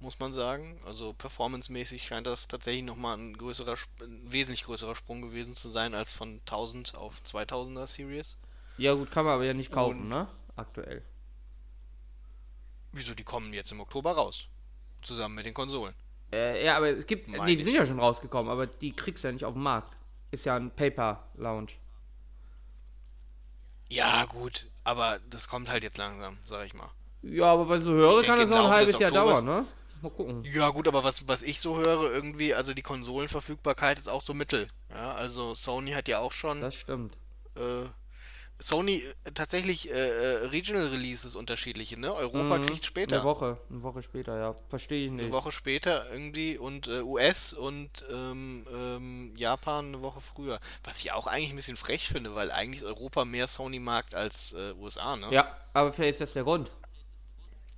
muss 0.00 0.18
man 0.20 0.32
sagen. 0.32 0.80
Also 0.86 1.12
performancemäßig 1.12 2.06
scheint 2.06 2.26
das 2.26 2.48
tatsächlich 2.48 2.84
nochmal 2.84 3.16
ein 3.16 3.36
größerer, 3.36 3.74
ein 4.00 4.32
wesentlich 4.32 4.64
größerer 4.64 4.94
Sprung 4.94 5.22
gewesen 5.22 5.54
zu 5.54 5.68
sein 5.68 5.94
als 5.94 6.12
von 6.12 6.40
1000 6.40 6.94
auf 6.94 7.20
2000er 7.24 7.86
Series. 7.86 8.36
Ja 8.76 8.94
gut, 8.94 9.10
kann 9.10 9.24
man 9.24 9.34
aber 9.34 9.44
ja 9.44 9.54
nicht 9.54 9.72
kaufen, 9.72 10.02
Und- 10.02 10.08
ne? 10.08 10.28
Aktuell. 10.56 11.04
Wieso, 12.92 13.14
die 13.14 13.24
kommen 13.24 13.52
jetzt 13.52 13.70
im 13.70 13.80
Oktober 13.80 14.12
raus. 14.12 14.48
Zusammen 15.02 15.36
mit 15.36 15.46
den 15.46 15.54
Konsolen. 15.54 15.94
Äh, 16.32 16.64
ja, 16.64 16.76
aber 16.76 16.88
es 16.90 17.06
gibt, 17.06 17.28
Meine 17.28 17.44
nee, 17.44 17.56
die 17.56 17.62
sind 17.62 17.74
ja 17.74 17.86
schon 17.86 18.00
rausgekommen, 18.00 18.50
aber 18.50 18.66
die 18.66 18.92
kriegst 18.92 19.22
du 19.24 19.28
ja 19.28 19.32
nicht 19.32 19.44
auf 19.44 19.54
dem 19.54 19.62
Markt. 19.62 19.96
Ist 20.30 20.44
ja 20.44 20.56
ein 20.56 20.70
Paper-Lounge. 20.74 21.72
Ja, 23.90 24.24
gut, 24.26 24.66
aber 24.84 25.18
das 25.30 25.48
kommt 25.48 25.70
halt 25.70 25.82
jetzt 25.82 25.96
langsam, 25.96 26.38
sag 26.44 26.66
ich 26.66 26.74
mal. 26.74 26.90
Ja, 27.22 27.46
aber 27.52 27.68
weil 27.68 27.82
so 27.82 27.90
höre, 27.92 28.20
Ich 28.20 28.26
kann 28.26 28.38
das 28.38 28.48
noch 28.48 28.66
ein 28.66 28.70
halbes 28.70 28.98
Jahr 28.98 29.10
dauern, 29.10 29.44
ne? 29.44 29.66
Mal 30.02 30.10
gucken. 30.10 30.44
Ja, 30.44 30.68
gut, 30.70 30.86
aber 30.86 31.02
was, 31.02 31.26
was 31.26 31.42
ich 31.42 31.60
so 31.60 31.76
höre, 31.76 32.12
irgendwie, 32.12 32.54
also 32.54 32.72
die 32.72 32.82
Konsolenverfügbarkeit 32.82 33.98
ist 33.98 34.08
auch 34.08 34.22
so 34.22 34.32
mittel. 34.34 34.68
Ja, 34.90 35.12
also 35.14 35.54
Sony 35.54 35.90
hat 35.90 36.06
ja 36.06 36.20
auch 36.20 36.30
schon 36.32 36.60
Das 36.60 36.76
stimmt. 36.76 37.16
äh, 37.56 37.88
Sony 38.60 39.02
äh, 39.24 39.32
tatsächlich 39.32 39.90
äh, 39.90 39.92
äh, 39.92 40.46
Regional 40.46 40.88
Releases 40.88 41.36
unterschiedliche, 41.36 41.98
ne? 42.00 42.12
Europa 42.14 42.58
Mhm. 42.58 42.66
kriegt 42.66 42.84
später. 42.84 43.16
Eine 43.16 43.24
Woche, 43.24 43.58
eine 43.70 43.82
Woche 43.82 44.02
später, 44.02 44.36
ja. 44.38 44.54
Verstehe 44.68 45.06
ich 45.06 45.12
Eine 45.12 45.22
nicht. 45.22 45.32
Woche 45.32 45.52
später 45.52 46.10
irgendwie 46.12 46.58
und 46.58 46.88
äh, 46.88 47.00
US 47.02 47.52
und 47.52 48.04
ähm, 48.12 48.66
ähm, 48.72 49.32
Japan 49.36 49.86
eine 49.86 50.02
Woche 50.02 50.20
früher. 50.20 50.58
Was 50.84 51.00
ich 51.00 51.12
auch 51.12 51.26
eigentlich 51.28 51.50
ein 51.52 51.56
bisschen 51.56 51.76
frech 51.76 52.08
finde, 52.08 52.34
weil 52.34 52.50
eigentlich 52.50 52.82
ist 52.82 52.88
Europa 52.88 53.24
mehr 53.24 53.46
Sony-Markt 53.46 54.14
als 54.14 54.52
äh, 54.54 54.72
USA, 54.74 55.16
ne? 55.16 55.28
Ja, 55.30 55.56
aber 55.72 55.92
vielleicht 55.92 56.14
ist 56.14 56.20
das 56.20 56.32
der 56.34 56.44
Grund. 56.44 56.70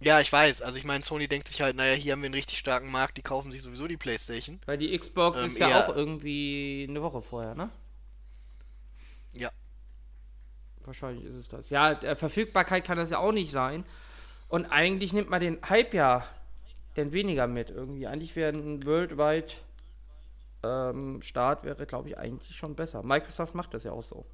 Ja, 0.00 0.20
ich 0.20 0.32
weiß. 0.32 0.62
Also 0.62 0.78
ich 0.78 0.84
meine, 0.84 1.04
Sony 1.04 1.28
denkt 1.28 1.48
sich 1.48 1.60
halt, 1.60 1.76
naja, 1.76 1.94
hier 1.94 2.12
haben 2.12 2.22
wir 2.22 2.26
einen 2.26 2.34
richtig 2.34 2.58
starken 2.58 2.90
Markt, 2.90 3.18
die 3.18 3.22
kaufen 3.22 3.52
sich 3.52 3.62
sowieso 3.62 3.86
die 3.86 3.98
Playstation. 3.98 4.58
Weil 4.64 4.78
die 4.78 4.96
Xbox 4.98 5.38
Ähm, 5.38 5.46
ist 5.46 5.58
ja 5.58 5.86
auch 5.86 5.94
irgendwie 5.94 6.86
eine 6.88 7.02
Woche 7.02 7.20
vorher, 7.20 7.54
ne? 7.54 7.70
Ja. 9.34 9.50
Wahrscheinlich 10.84 11.24
ist 11.24 11.34
es 11.34 11.48
das. 11.48 11.68
Ja, 11.70 11.94
der 11.94 12.16
Verfügbarkeit 12.16 12.84
kann 12.84 12.96
das 12.96 13.10
ja 13.10 13.18
auch 13.18 13.32
nicht 13.32 13.52
sein. 13.52 13.84
Und 14.48 14.66
eigentlich 14.66 15.12
nimmt 15.12 15.28
man 15.28 15.40
den 15.40 15.58
Hype 15.68 15.92
ja 15.94 16.26
denn 16.96 17.12
weniger 17.12 17.46
mit 17.46 17.70
irgendwie. 17.70 18.06
Eigentlich 18.06 18.34
wäre 18.36 18.52
ein 18.56 18.84
worldwide 18.84 19.52
ähm, 20.62 21.22
Start 21.22 21.64
wäre, 21.64 21.86
glaube 21.86 22.08
ich, 22.08 22.18
eigentlich 22.18 22.56
schon 22.56 22.74
besser. 22.74 23.02
Microsoft 23.02 23.54
macht 23.54 23.74
das 23.74 23.84
ja 23.84 23.92
auch 23.92 24.04
so. 24.04 24.26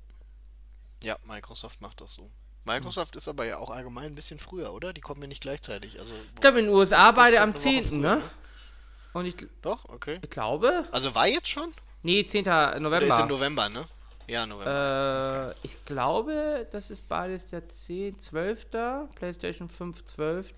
Ja, 1.02 1.16
Microsoft 1.26 1.80
macht 1.80 2.00
das 2.00 2.14
so. 2.14 2.30
Microsoft 2.66 3.16
ist 3.16 3.28
aber 3.28 3.44
ja 3.44 3.58
auch 3.58 3.70
allgemein 3.70 4.06
ein 4.06 4.14
bisschen 4.14 4.38
früher, 4.38 4.74
oder? 4.74 4.92
Die 4.92 5.00
kommen 5.00 5.22
ja 5.22 5.28
nicht 5.28 5.40
gleichzeitig. 5.42 5.98
Also 6.00 6.14
Ich 6.34 6.40
glaube, 6.40 6.58
in 6.58 6.66
den 6.66 6.74
USA 6.74 7.10
beide 7.12 7.40
am 7.40 7.52
kommt 7.52 7.64
eine 7.64 7.76
Woche 7.76 7.82
10., 7.84 8.00
früher, 8.00 8.16
ne? 8.16 8.22
Und 9.12 9.26
ich, 9.26 9.36
doch, 9.62 9.88
okay. 9.88 10.18
ich 10.22 10.30
glaube, 10.30 10.84
Also 10.92 11.14
war 11.14 11.26
jetzt 11.28 11.48
schon? 11.48 11.72
nee, 12.02 12.24
10. 12.24 12.42
Oder 12.42 12.74
ist 12.74 12.82
im 12.82 12.82
November. 12.82 13.26
November, 13.26 13.68
ne? 13.68 13.84
Ja, 14.26 14.44
November. 14.44 15.54
Äh, 15.62 15.66
ich 15.66 15.84
glaube, 15.84 16.66
das 16.72 16.90
ist 16.90 17.06
beides 17.08 17.46
der 17.46 17.68
10. 17.68 18.18
12. 18.18 18.66
PlayStation 19.14 19.68
5 19.68 20.04
12. 20.04 20.54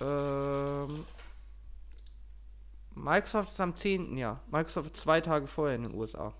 Ähm, 0.00 1.04
Microsoft 2.94 3.50
ist 3.50 3.60
am 3.60 3.76
10. 3.76 4.16
Ja. 4.16 4.40
Microsoft 4.50 4.94
ist 4.94 5.02
zwei 5.02 5.20
Tage 5.20 5.46
vorher 5.46 5.76
in 5.76 5.84
den 5.84 5.94
USA. 5.94 6.32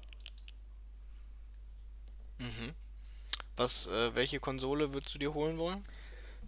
Mhm. 2.39 2.75
Was, 3.57 3.89
äh, 3.89 4.15
welche 4.15 4.41
Konsole 4.41 4.93
würdest 4.93 5.15
du 5.15 5.19
dir 5.19 5.35
holen 5.35 5.59
wollen? 5.59 5.85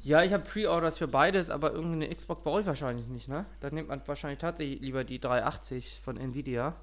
Ja, 0.03 0.23
ich 0.23 0.33
habe 0.33 0.45
Pre-Orders 0.45 0.97
für 0.97 1.09
beides, 1.09 1.51
aber 1.51 1.73
irgendeine 1.73 2.15
Xbox 2.15 2.43
brauche 2.43 2.61
ich 2.61 2.67
wahrscheinlich 2.67 3.07
nicht, 3.07 3.29
ne? 3.29 3.45
Dann 3.61 3.75
nimmt 3.75 3.89
man 3.89 4.01
wahrscheinlich 4.07 4.39
tatsächlich 4.39 4.81
lieber 4.81 5.05
die 5.05 5.19
380 5.21 6.01
von 6.03 6.17
Nvidia. 6.17 6.75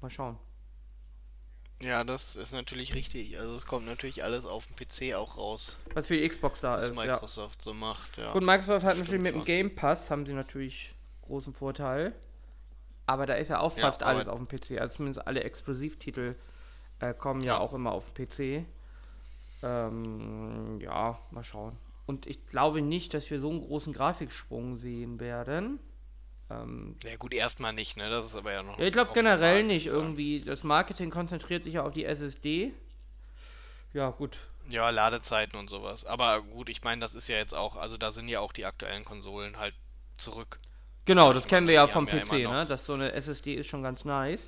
Mal 0.00 0.10
schauen. 0.10 0.38
Ja, 1.82 2.02
das 2.02 2.34
ist 2.34 2.52
natürlich 2.52 2.94
richtig. 2.94 3.38
Also 3.38 3.56
es 3.56 3.66
kommt 3.66 3.86
natürlich 3.86 4.24
alles 4.24 4.44
auf 4.44 4.66
dem 4.66 4.76
PC 4.76 5.14
auch 5.14 5.36
raus, 5.36 5.76
Was 5.92 6.06
für 6.06 6.16
die 6.16 6.26
Xbox 6.26 6.60
da 6.60 6.78
was 6.78 6.88
ist, 6.88 6.96
ja. 6.96 7.12
Microsoft 7.12 7.62
so 7.62 7.74
macht, 7.74 8.16
ja. 8.16 8.32
Gut, 8.32 8.42
Microsoft 8.42 8.86
hat 8.86 8.96
natürlich 8.98 9.22
mit 9.22 9.34
dem 9.34 9.44
Game 9.44 9.74
Pass, 9.74 10.10
haben 10.10 10.24
sie 10.24 10.32
natürlich 10.32 10.94
großen 11.22 11.52
Vorteil. 11.52 12.14
Aber 13.06 13.26
da 13.26 13.34
ist 13.34 13.48
ja 13.48 13.60
auch 13.60 13.76
Ja, 13.76 13.82
fast 13.84 14.02
aber- 14.02 14.12
alles 14.16 14.28
auf 14.28 14.38
dem 14.38 14.48
PC. 14.48 14.80
Also 14.80 14.96
zumindest 14.96 15.26
alle 15.26 15.42
Exklusivtitel 15.44 16.34
äh, 17.00 17.12
kommen 17.14 17.40
ja, 17.42 17.54
Ja. 17.54 17.58
auch 17.58 17.72
immer 17.74 17.92
auf 17.92 18.10
den 18.12 18.26
PC. 18.26 18.66
Ähm, 19.62 20.78
ja, 20.80 21.18
mal 21.30 21.44
schauen. 21.44 21.76
Und 22.06 22.26
ich 22.26 22.46
glaube 22.46 22.82
nicht, 22.82 23.14
dass 23.14 23.30
wir 23.30 23.40
so 23.40 23.50
einen 23.50 23.60
großen 23.62 23.92
Grafiksprung 23.92 24.76
sehen 24.76 25.20
werden. 25.20 25.78
Ähm, 26.50 26.96
Ja 27.02 27.16
gut, 27.16 27.32
erstmal 27.32 27.72
nicht, 27.72 27.96
ne? 27.96 28.10
Das 28.10 28.26
ist 28.26 28.36
aber 28.36 28.52
ja 28.52 28.62
noch. 28.62 28.78
ja, 28.78 28.84
ich 28.84 28.92
glaube 28.92 29.12
generell 29.14 29.62
normal, 29.62 29.74
nicht 29.74 29.86
irgendwie. 29.86 30.40
Das 30.44 30.62
Marketing 30.64 31.10
konzentriert 31.10 31.64
sich 31.64 31.74
ja 31.74 31.82
auf 31.84 31.92
die 31.94 32.04
SSD. 32.04 32.72
Ja, 33.94 34.10
gut. 34.10 34.36
Ja, 34.70 34.90
Ladezeiten 34.90 35.58
und 35.58 35.68
sowas. 35.70 36.04
Aber 36.04 36.42
gut, 36.42 36.68
ich 36.68 36.82
meine, 36.84 37.00
das 37.00 37.14
ist 37.14 37.28
ja 37.28 37.36
jetzt 37.36 37.54
auch, 37.54 37.76
also 37.76 37.96
da 37.96 38.12
sind 38.12 38.28
ja 38.28 38.40
auch 38.40 38.52
die 38.52 38.66
aktuellen 38.66 39.04
Konsolen 39.04 39.58
halt 39.58 39.74
zurück. 40.18 40.58
Genau, 41.04 41.32
das 41.32 41.46
kennen 41.46 41.66
wir 41.66 41.74
ja 41.74 41.86
vom 41.86 42.06
ja 42.06 42.20
PC, 42.20 42.32
immer 42.32 42.52
ne? 42.52 42.66
Dass 42.66 42.84
so 42.84 42.94
eine 42.94 43.12
SSD 43.12 43.54
ist 43.54 43.68
schon 43.68 43.82
ganz 43.82 44.04
nice. 44.04 44.42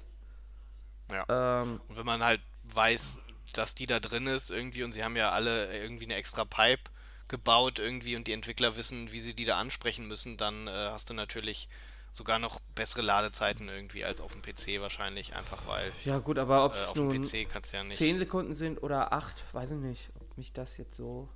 Ja. 1.11 1.63
Ähm, 1.63 1.81
Und 1.89 1.97
wenn 1.97 2.07
man 2.07 2.23
halt 2.23 2.41
weiß, 2.65 3.21
dass 3.53 3.75
die 3.75 3.87
da 3.87 4.01
drin 4.01 4.27
ist 4.27 4.51
irgendwie 4.51 4.83
und 4.83 4.93
sie 4.93 5.05
haben 5.05 5.17
ja 5.17 5.31
alle 5.31 5.77
irgendwie 5.79 6.05
eine 6.05 6.15
extra 6.15 6.45
Pipe 6.45 6.91
gebaut 7.29 7.79
irgendwie 7.79 8.17
und 8.17 8.27
die 8.27 8.33
Entwickler 8.33 8.77
wissen, 8.77 9.13
wie 9.13 9.21
sie 9.21 9.35
die 9.35 9.45
da 9.45 9.59
ansprechen 9.59 10.07
müssen, 10.07 10.37
dann 10.37 10.67
äh, 10.69 10.71
hast 10.71 11.11
du 11.11 11.15
natürlich 11.15 11.69
sogar 12.13 12.39
noch 12.39 12.61
bessere 12.75 13.03
Ladezeiten 13.03 13.69
irgendwie 13.69 14.05
als 14.05 14.21
auf 14.21 14.33
dem 14.33 14.43
PC 14.43 14.81
wahrscheinlich, 14.81 15.37
einfach 15.37 15.67
weil 15.67 15.93
ja 16.05 16.19
gut, 16.19 16.39
aber 16.39 16.65
ob 16.65 16.75
äh, 16.75 16.85
auf 16.85 16.95
dem 16.95 17.11
PC 17.11 17.49
kannst 17.51 17.73
du 17.73 17.77
ja 17.77 17.85
nicht. 17.85 17.99
10 17.99 18.19
Sekunden 18.19 18.57
sind 18.57 18.83
oder 18.83 19.13
8, 19.13 19.45
weiß 19.53 19.73
ich 19.73 19.77
nicht, 19.79 20.11
ob 20.19 20.37
mich 20.39 20.53
das 20.53 20.79
jetzt 20.79 20.97
so. 20.97 21.29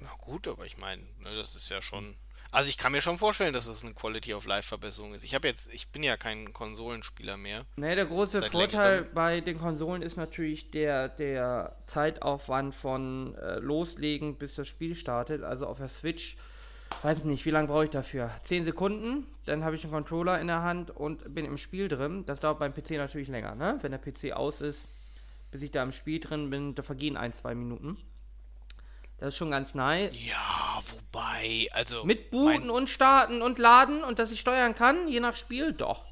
Na 0.00 0.12
gut, 0.18 0.48
aber 0.48 0.66
ich 0.66 0.76
meine, 0.76 1.02
ne, 1.20 1.34
das 1.36 1.54
ist 1.54 1.68
ja 1.70 1.80
schon. 1.80 2.16
Also 2.50 2.70
ich 2.70 2.78
kann 2.78 2.92
mir 2.92 3.02
schon 3.02 3.18
vorstellen, 3.18 3.52
dass 3.52 3.66
es 3.66 3.84
eine 3.84 3.92
Quality 3.92 4.32
of 4.32 4.46
Life 4.46 4.68
Verbesserung 4.68 5.12
ist. 5.12 5.22
Ich 5.22 5.34
habe 5.34 5.46
jetzt, 5.46 5.72
ich 5.72 5.88
bin 5.88 6.02
ja 6.02 6.16
kein 6.16 6.52
Konsolenspieler 6.52 7.36
mehr. 7.36 7.66
Ne, 7.76 7.94
der 7.94 8.06
große 8.06 8.38
Seit 8.38 8.52
Vorteil 8.52 9.02
bei 9.02 9.40
den 9.40 9.58
Konsolen 9.58 10.00
ist 10.00 10.16
natürlich 10.16 10.70
der, 10.70 11.08
der 11.10 11.76
Zeitaufwand 11.86 12.74
von 12.74 13.34
äh, 13.36 13.58
Loslegen 13.58 14.36
bis 14.36 14.54
das 14.54 14.66
Spiel 14.66 14.94
startet. 14.94 15.42
Also 15.42 15.66
auf 15.66 15.76
der 15.76 15.88
Switch, 15.88 16.38
weiß 17.02 17.18
ich 17.18 17.24
nicht, 17.24 17.44
wie 17.44 17.50
lange 17.50 17.68
brauche 17.68 17.84
ich 17.84 17.90
dafür? 17.90 18.30
10 18.44 18.64
Sekunden, 18.64 19.26
dann 19.44 19.62
habe 19.62 19.76
ich 19.76 19.84
einen 19.84 19.92
Controller 19.92 20.40
in 20.40 20.46
der 20.46 20.62
Hand 20.62 20.90
und 20.90 21.34
bin 21.34 21.44
im 21.44 21.58
Spiel 21.58 21.88
drin. 21.88 22.24
Das 22.24 22.40
dauert 22.40 22.58
beim 22.58 22.72
PC 22.72 22.92
natürlich 22.92 23.28
länger, 23.28 23.56
ne? 23.56 23.78
Wenn 23.82 23.90
der 23.90 23.98
PC 23.98 24.32
aus 24.32 24.62
ist, 24.62 24.86
bis 25.50 25.60
ich 25.60 25.70
da 25.70 25.82
im 25.82 25.92
Spiel 25.92 26.18
drin 26.18 26.48
bin, 26.48 26.74
da 26.74 26.82
vergehen 26.82 27.18
ein, 27.18 27.34
zwei 27.34 27.54
Minuten. 27.54 27.98
Das 29.18 29.28
ist 29.28 29.36
schon 29.36 29.50
ganz 29.50 29.74
nice. 29.74 30.12
Ja, 30.26 30.80
wobei, 30.92 31.68
also. 31.72 32.04
Mit 32.04 32.30
Booten 32.30 32.70
und 32.70 32.88
Starten 32.88 33.42
und 33.42 33.58
Laden 33.58 34.04
und 34.04 34.18
dass 34.18 34.30
ich 34.30 34.40
steuern 34.40 34.74
kann, 34.74 35.08
je 35.08 35.20
nach 35.20 35.34
Spiel, 35.34 35.72
doch. 35.72 36.04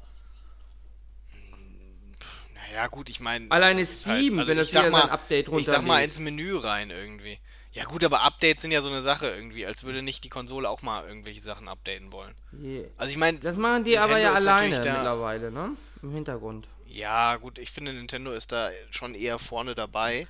Ja, 2.73 2.87
gut, 2.87 3.09
ich 3.09 3.21
meine. 3.21 3.49
Alleine 3.49 3.85
Steam, 3.85 4.37
halt, 4.37 4.39
also 4.39 4.47
wenn 4.49 4.57
das 4.57 4.71
wieder 4.71 4.89
mal, 4.89 5.03
ein 5.03 5.09
Update 5.09 5.47
runterlädt. 5.47 5.67
Ich 5.67 5.73
sag 5.73 5.83
mal 5.83 6.03
ins 6.03 6.19
Menü 6.19 6.57
rein 6.57 6.89
irgendwie. 6.89 7.39
Ja, 7.71 7.85
gut, 7.85 8.03
aber 8.03 8.23
Updates 8.23 8.61
sind 8.61 8.71
ja 8.71 8.81
so 8.81 8.89
eine 8.89 9.01
Sache 9.01 9.27
irgendwie, 9.27 9.65
als 9.65 9.83
würde 9.83 10.01
nicht 10.01 10.23
die 10.23 10.29
Konsole 10.29 10.69
auch 10.69 10.81
mal 10.81 11.07
irgendwelche 11.07 11.41
Sachen 11.41 11.67
updaten 11.67 12.11
wollen. 12.11 12.33
Yeah. 12.53 12.89
Also 12.97 13.11
ich 13.11 13.17
meine. 13.17 13.39
Das 13.39 13.55
machen 13.55 13.83
die 13.83 13.91
Nintendo 13.91 14.13
aber 14.13 14.21
ja 14.21 14.33
alleine 14.33 14.75
mittlerweile, 14.75 15.51
ne? 15.51 15.77
Im 16.01 16.11
Hintergrund. 16.13 16.67
Ja, 16.87 17.35
gut, 17.37 17.59
ich 17.59 17.71
finde, 17.71 17.93
Nintendo 17.93 18.31
ist 18.31 18.51
da 18.51 18.69
schon 18.89 19.13
eher 19.15 19.39
vorne 19.39 19.75
dabei. 19.75 20.27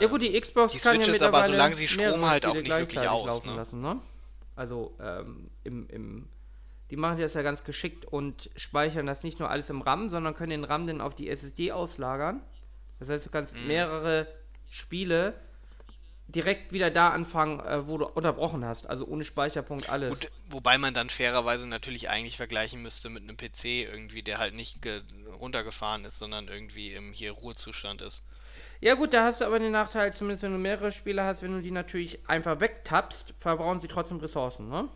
Ja, 0.00 0.08
gut, 0.08 0.22
die 0.22 0.40
Xbox 0.40 0.72
die 0.72 0.78
kann 0.78 0.94
Switch 0.96 1.08
ja 1.08 1.14
ist 1.14 1.22
aber, 1.22 1.44
solange 1.44 1.74
sie 1.74 1.88
Strom 1.88 2.26
halt 2.26 2.46
auch 2.46 2.54
nicht 2.54 2.68
wirklich 2.68 3.08
aus. 3.08 3.44
Ne? 3.44 3.54
Lassen, 3.54 3.80
ne? 3.80 4.00
Also, 4.56 4.96
ähm, 5.00 5.50
im, 5.62 5.88
im 5.88 6.28
die 6.90 6.96
machen 6.96 7.18
das 7.18 7.34
ja 7.34 7.42
ganz 7.42 7.64
geschickt 7.64 8.04
und 8.04 8.50
speichern 8.56 9.06
das 9.06 9.24
nicht 9.24 9.40
nur 9.40 9.50
alles 9.50 9.70
im 9.70 9.80
RAM, 9.82 10.10
sondern 10.10 10.34
können 10.34 10.50
den 10.50 10.64
RAM 10.64 10.86
dann 10.86 11.00
auf 11.00 11.14
die 11.14 11.28
SSD 11.28 11.72
auslagern. 11.72 12.40
Das 13.00 13.08
heißt, 13.08 13.26
du 13.26 13.30
kannst 13.30 13.56
mhm. 13.56 13.66
mehrere 13.66 14.28
Spiele 14.70 15.34
direkt 16.28 16.72
wieder 16.72 16.90
da 16.90 17.10
anfangen, 17.10 17.60
äh, 17.60 17.86
wo 17.86 17.98
du 17.98 18.06
unterbrochen 18.06 18.64
hast. 18.64 18.86
Also 18.86 19.06
ohne 19.06 19.24
Speicherpunkt 19.24 19.90
alles. 19.90 20.10
Gut, 20.10 20.30
wobei 20.48 20.78
man 20.78 20.94
dann 20.94 21.08
fairerweise 21.08 21.66
natürlich 21.66 22.08
eigentlich 22.08 22.36
vergleichen 22.36 22.82
müsste 22.82 23.10
mit 23.10 23.22
einem 23.22 23.36
PC 23.36 23.64
irgendwie, 23.64 24.22
der 24.22 24.38
halt 24.38 24.54
nicht 24.54 24.78
runtergefahren 25.40 26.04
ist, 26.04 26.18
sondern 26.18 26.48
irgendwie 26.48 26.92
im 26.92 27.12
hier 27.12 27.32
Ruhezustand 27.32 28.02
ist. 28.02 28.22
Ja 28.84 28.96
gut, 28.96 29.14
da 29.14 29.24
hast 29.24 29.40
du 29.40 29.46
aber 29.46 29.58
den 29.58 29.72
Nachteil, 29.72 30.12
zumindest 30.12 30.42
wenn 30.42 30.52
du 30.52 30.58
mehrere 30.58 30.92
Spiele 30.92 31.24
hast, 31.24 31.40
wenn 31.40 31.52
du 31.52 31.62
die 31.62 31.70
natürlich 31.70 32.28
einfach 32.28 32.60
wegtappst, 32.60 33.32
verbrauchen 33.38 33.80
sie 33.80 33.88
trotzdem 33.88 34.18
Ressourcen, 34.18 34.68
ne? 34.68 34.90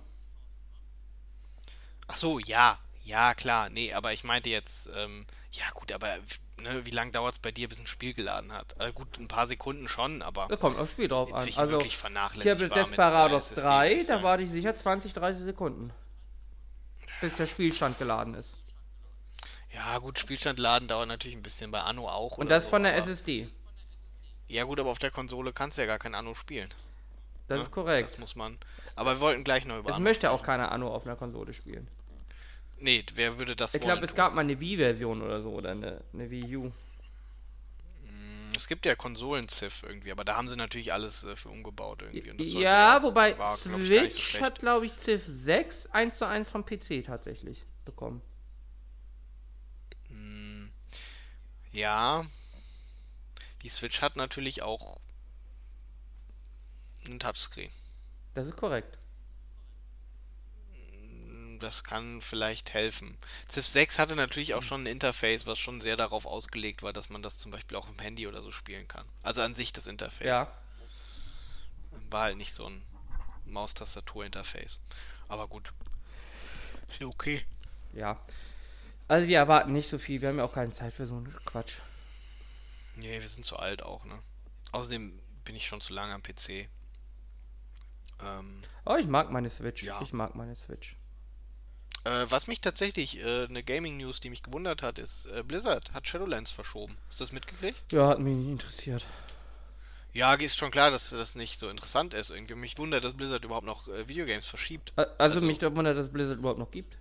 Ach 2.07 2.17
so, 2.17 2.39
ja, 2.39 2.79
ja, 3.05 3.33
klar, 3.33 3.71
nee, 3.71 3.95
aber 3.95 4.13
ich 4.13 4.25
meinte 4.25 4.51
jetzt, 4.51 4.91
ähm, 4.95 5.25
ja 5.53 5.65
gut, 5.73 5.91
aber 5.91 6.19
ne, 6.61 6.85
wie 6.85 6.91
lange 6.91 7.13
dauert 7.13 7.33
es 7.33 7.39
bei 7.39 7.51
dir, 7.51 7.67
bis 7.67 7.81
ein 7.81 7.87
Spiel 7.87 8.13
geladen 8.13 8.53
hat? 8.53 8.79
Also 8.79 8.93
gut, 8.93 9.19
ein 9.19 9.27
paar 9.27 9.47
Sekunden 9.47 9.89
schon, 9.89 10.21
aber. 10.21 10.49
Das 10.51 10.61
kommt 10.61 10.79
aufs 10.79 10.93
Spiel 10.93 11.09
drauf 11.09 11.33
an. 11.33 11.49
Also, 11.57 11.71
wirklich 11.71 11.97
vernachlässigbar 11.97 12.67
ich 12.67 12.75
habe 12.75 12.89
Desperados 12.91 13.55
3, 13.55 14.05
da 14.07 14.23
warte 14.23 14.43
ich 14.43 14.51
sicher 14.51 14.75
20, 14.75 15.15
30 15.15 15.45
Sekunden. 15.45 15.95
Bis 17.23 17.33
der 17.33 17.47
Spielstand 17.47 17.99
geladen 17.99 18.35
ist. 18.35 18.55
Ja, 19.71 19.97
gut, 19.97 20.19
Spielstand 20.19 20.59
laden 20.59 20.89
dauert 20.89 21.09
natürlich 21.09 21.39
ein 21.39 21.43
bisschen 21.43 21.71
bei 21.71 21.81
Anno 21.81 22.07
auch. 22.07 22.37
Und 22.37 22.51
das 22.51 22.65
so, 22.65 22.71
von 22.71 22.83
der 22.83 22.95
SSD. 22.97 23.49
Ja, 24.49 24.65
gut, 24.65 24.81
aber 24.81 24.91
auf 24.91 24.99
der 24.99 25.11
Konsole 25.11 25.53
kannst 25.53 25.77
du 25.77 25.83
ja 25.83 25.87
gar 25.87 25.99
kein 25.99 26.15
Anno 26.15 26.35
spielen. 26.35 26.69
Das 27.49 27.59
ne? 27.59 27.63
ist 27.65 27.71
korrekt. 27.71 28.05
Das 28.05 28.19
muss 28.19 28.37
man. 28.37 28.59
Aber 28.97 29.17
wir 29.17 29.21
wollten 29.21 29.45
gleich 29.45 29.65
noch 29.65 29.79
über. 29.79 29.91
Es 29.91 29.97
Anno 29.97 30.05
möchte 30.05 30.31
auch 30.31 30.43
keiner 30.43 30.73
Anno 30.73 30.95
auf 30.95 31.07
einer 31.07 31.17
Konsole 31.17 31.53
spielen. 31.55 31.89
Nee, 32.81 33.05
wer 33.15 33.39
würde 33.39 33.57
das 33.57 33.75
Ich 33.75 33.81
glaube, 33.81 34.05
es 34.05 34.15
gab 34.15 34.35
mal 34.35 34.43
eine 34.43 34.61
Wii-Version 34.61 35.23
oder 35.23 35.43
so, 35.43 35.51
oder 35.51 35.73
eine, 35.73 36.01
eine 36.13 36.31
Wii 36.31 36.57
U. 36.57 36.65
Mm, 38.05 38.51
es 38.57 38.69
gibt 38.69 38.87
ja 38.87 38.95
Konsolen-Civ 38.95 39.83
irgendwie, 39.83 40.13
aber 40.13 40.25
da 40.25 40.37
haben 40.37 40.49
sie 40.49 40.57
natürlich 40.57 40.93
alles 40.93 41.25
äh, 41.25 41.35
für 41.35 41.49
umgebaut 41.49 42.03
irgendwie. 42.03 42.45
ja, 42.61 42.97
ja, 42.97 43.03
wobei 43.03 43.37
war, 43.37 43.57
Switch 43.57 44.31
glaub 44.33 44.41
so 44.41 44.41
hat, 44.41 44.59
glaube 44.61 44.87
ich, 44.87 44.97
Civ 44.97 45.25
6 45.27 45.87
1 45.87 46.19
zu 46.19 46.27
1 46.27 46.49
vom 46.49 46.65
PC 46.65 47.05
tatsächlich 47.05 47.65
bekommen. 47.85 48.23
Mm, 50.09 50.67
ja. 51.73 52.25
Die 53.63 53.69
Switch 53.69 54.01
hat 54.01 54.17
natürlich 54.17 54.63
auch 54.63 54.99
einen 57.07 57.19
Touchscreen. 57.19 57.71
Das 58.35 58.47
ist 58.47 58.57
korrekt 58.57 58.99
das 61.59 61.85
kann 61.85 62.21
vielleicht 62.21 62.75
helfen. 62.75 63.17
Civ 63.49 63.67
6 63.67 63.99
hatte 63.99 64.17
natürlich 64.17 64.55
auch 64.55 64.63
schon 64.63 64.83
ein 64.83 64.87
Interface, 64.87 65.47
was 65.47 65.59
schon 65.59 65.81
sehr 65.81 65.97
darauf 65.97 66.27
ausgelegt 66.27 66.83
war, 66.83 66.93
dass 66.93 67.11
man 67.11 67.23
das 67.23 67.39
zum 67.39 67.53
Beispiel 67.53 67.77
auch 67.77 67.89
im 67.89 67.99
Handy 67.99 68.27
oder 68.27 68.43
so 68.43 68.51
spielen 68.51 68.89
kann. 68.89 69.05
Also 69.23 69.43
an 69.43 69.55
sich 69.55 69.73
das 69.73 69.87
Interface. 69.87 70.27
Ja. 70.27 70.53
War 72.11 72.25
halt 72.25 72.37
nicht 72.37 72.55
so 72.55 72.67
ein 72.67 72.83
Maustastatur-Interface. 73.47 74.81
Aber 75.29 75.49
gut. 75.49 75.73
Ist 76.89 77.01
ja 77.01 77.07
okay. 77.07 77.45
Ja. 77.93 78.19
Also 79.09 79.27
wir 79.27 79.39
erwarten 79.39 79.73
nicht 79.73 79.91
so 79.91 79.99
viel, 79.99 80.21
wir 80.21 80.29
haben 80.29 80.39
ja 80.39 80.45
auch 80.45 80.53
keine 80.53 80.73
Zeit 80.73 80.95
für 80.95 81.07
so 81.07 81.17
einen 81.17 81.35
Quatsch. 81.45 81.75
Nee, 82.99 83.21
wir 83.21 83.29
sind 83.29 83.45
zu 83.45 83.57
alt 83.57 83.83
auch, 83.83 84.05
ne? 84.05 84.21
Außerdem 84.73 85.19
bin 85.45 85.57
ich 85.57 85.67
schon 85.67 85.81
zu 85.81 85.95
lange 85.95 86.15
am 86.15 86.23
PC. 86.23 86.69
Ähm, 88.21 88.61
oh, 88.85 88.97
ich 88.97 89.07
mag 89.07 89.31
meine 89.31 89.51
Switch. 89.51 89.83
Ja. 89.83 90.01
Ich 90.03 90.13
mag 90.13 90.35
meine 90.35 90.57
Switch. 90.57 90.97
Äh, 92.05 92.27
was 92.29 92.47
mich 92.47 92.61
tatsächlich, 92.61 93.19
äh, 93.19 93.45
eine 93.45 93.63
Gaming-News, 93.63 94.21
die 94.21 94.31
mich 94.31 94.43
gewundert 94.43 94.83
hat, 94.83 94.99
ist, 94.99 95.27
äh, 95.27 95.43
Blizzard 95.43 95.93
hat 95.93 96.09
Shadowlands 96.09 96.51
verschoben. 96.51 96.97
Hast 97.09 97.21
du 97.21 97.25
das 97.25 97.33
mitgekriegt? 97.33 97.93
Ja, 97.93 98.09
hat 98.09 98.19
mich 98.19 98.35
nicht 98.35 98.51
interessiert. 98.51 99.07
Ja, 100.13 100.35
ist 100.35 100.57
schon 100.57 100.71
klar, 100.71 100.91
dass 100.91 101.11
das 101.11 101.35
nicht 101.35 101.59
so 101.59 101.69
interessant 101.69 102.15
ist. 102.15 102.31
Irgendwie 102.31 102.55
mich 102.55 102.79
wundert, 102.79 103.05
dass 103.05 103.15
Blizzard 103.15 103.45
überhaupt 103.45 103.67
noch 103.67 103.89
äh, 103.89 104.09
Videogames 104.09 104.47
verschiebt. 104.47 104.93
Also, 104.97 105.13
also 105.19 105.47
mich 105.47 105.61
wundert, 105.63 105.97
dass 105.97 106.11
Blizzard 106.11 106.39
überhaupt 106.39 106.59
noch 106.59 106.71
gibt. 106.71 106.97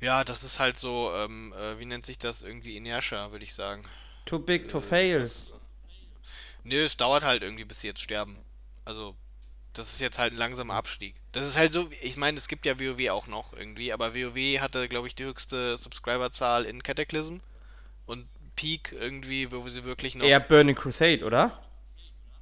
Ja, 0.00 0.24
das 0.24 0.44
ist 0.44 0.60
halt 0.60 0.76
so, 0.76 1.12
ähm, 1.14 1.52
äh, 1.54 1.78
wie 1.78 1.86
nennt 1.86 2.06
sich 2.06 2.18
das 2.18 2.42
irgendwie 2.42 2.76
Inertia, 2.76 3.32
würde 3.32 3.44
ich 3.44 3.54
sagen. 3.54 3.84
Too 4.26 4.38
big 4.38 4.68
to 4.68 4.78
äh, 4.78 4.82
fail. 4.82 5.20
Ist, 5.20 5.52
nö, 6.64 6.84
es 6.84 6.96
dauert 6.96 7.24
halt 7.24 7.42
irgendwie, 7.42 7.64
bis 7.64 7.80
sie 7.80 7.88
jetzt 7.88 8.02
sterben. 8.02 8.38
Also, 8.84 9.16
das 9.72 9.92
ist 9.92 10.00
jetzt 10.00 10.18
halt 10.18 10.32
ein 10.32 10.38
langsamer 10.38 10.74
Abstieg. 10.74 11.14
Das 11.32 11.46
ist 11.46 11.56
halt 11.56 11.72
so, 11.72 11.88
ich 12.00 12.16
meine, 12.16 12.38
es 12.38 12.48
gibt 12.48 12.66
ja 12.66 12.78
WoW 12.78 13.10
auch 13.10 13.26
noch 13.26 13.52
irgendwie, 13.52 13.92
aber 13.92 14.14
WoW 14.14 14.60
hatte, 14.60 14.88
glaube 14.88 15.06
ich, 15.06 15.14
die 15.14 15.24
höchste 15.24 15.76
Subscriberzahl 15.76 16.64
in 16.64 16.82
Cataclysm 16.82 17.38
und 18.06 18.26
Peak 18.54 18.94
irgendwie, 18.98 19.50
wo 19.52 19.68
sie 19.68 19.84
wirklich 19.84 20.14
noch. 20.14 20.24
Eher 20.24 20.40
Burning 20.40 20.74
Crusade, 20.74 21.24
oder? 21.24 21.62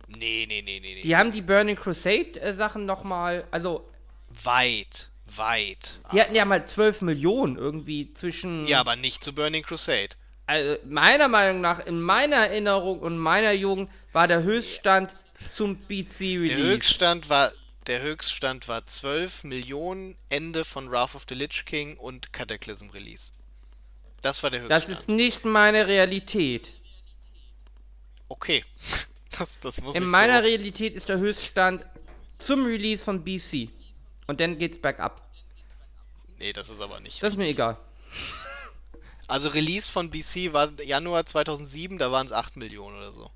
Nee, 0.06 0.46
nee, 0.48 0.62
nee, 0.62 0.80
nee. 0.80 1.00
Die 1.00 1.16
haben 1.16 1.32
die 1.32 1.42
Burning 1.42 1.76
Crusade-Sachen 1.76 2.82
äh, 2.82 2.86
nochmal, 2.86 3.46
also. 3.50 3.88
Weit, 4.42 5.10
weit. 5.26 6.00
Die 6.12 6.20
hatten 6.20 6.34
ja 6.34 6.44
mal 6.44 6.66
12 6.66 7.02
Millionen 7.02 7.56
irgendwie 7.56 8.12
zwischen. 8.12 8.66
Ja, 8.66 8.80
aber 8.80 8.96
nicht 8.96 9.24
zu 9.24 9.34
Burning 9.34 9.62
Crusade. 9.62 10.10
Also, 10.46 10.76
meiner 10.84 11.28
Meinung 11.28 11.60
nach, 11.60 11.86
in 11.86 12.00
meiner 12.00 12.36
Erinnerung 12.36 13.00
und 13.00 13.16
meiner 13.16 13.52
Jugend 13.52 13.90
war 14.12 14.28
der 14.28 14.42
Höchststand 14.42 15.14
zum 15.54 15.76
BC 15.76 16.20
Release. 16.20 16.54
Der 16.54 16.58
Höchststand 16.58 17.28
war 17.28 17.50
der 17.86 18.00
Höchststand 18.00 18.66
war 18.68 18.86
12 18.86 19.44
Millionen 19.44 20.16
Ende 20.30 20.64
von 20.64 20.90
Wrath 20.90 21.14
of 21.14 21.26
the 21.28 21.34
Lich 21.34 21.64
King 21.66 21.96
und 21.98 22.32
Cataclysm 22.32 22.88
Release. 22.90 23.30
Das 24.22 24.42
war 24.42 24.50
der 24.50 24.60
Höchststand. 24.62 24.88
Das 24.88 25.00
ist 25.00 25.08
nicht 25.08 25.44
meine 25.44 25.86
Realität. 25.86 26.72
Okay. 28.28 28.64
Das, 29.36 29.58
das 29.58 29.80
muss 29.80 29.96
In 29.96 30.04
meiner 30.04 30.38
so. 30.38 30.44
Realität 30.44 30.94
ist 30.94 31.08
der 31.08 31.18
Höchststand 31.18 31.84
zum 32.38 32.64
Release 32.64 33.02
von 33.02 33.24
BC. 33.24 33.68
Und 34.26 34.40
dann 34.40 34.58
geht's 34.58 34.80
bergab. 34.80 35.22
Nee, 36.38 36.52
das 36.52 36.68
ist 36.68 36.80
aber 36.80 37.00
nicht. 37.00 37.22
Das 37.22 37.34
ist 37.34 37.38
mir 37.38 37.48
egal. 37.48 37.76
Also 39.26 39.48
Release 39.48 39.90
von 39.90 40.10
BC 40.10 40.52
war 40.52 40.70
Januar 40.82 41.24
2007, 41.24 41.96
da 41.96 42.12
waren 42.12 42.26
es 42.26 42.32
8 42.32 42.58
Millionen 42.58 42.98
oder 42.98 43.10
so. 43.10 43.30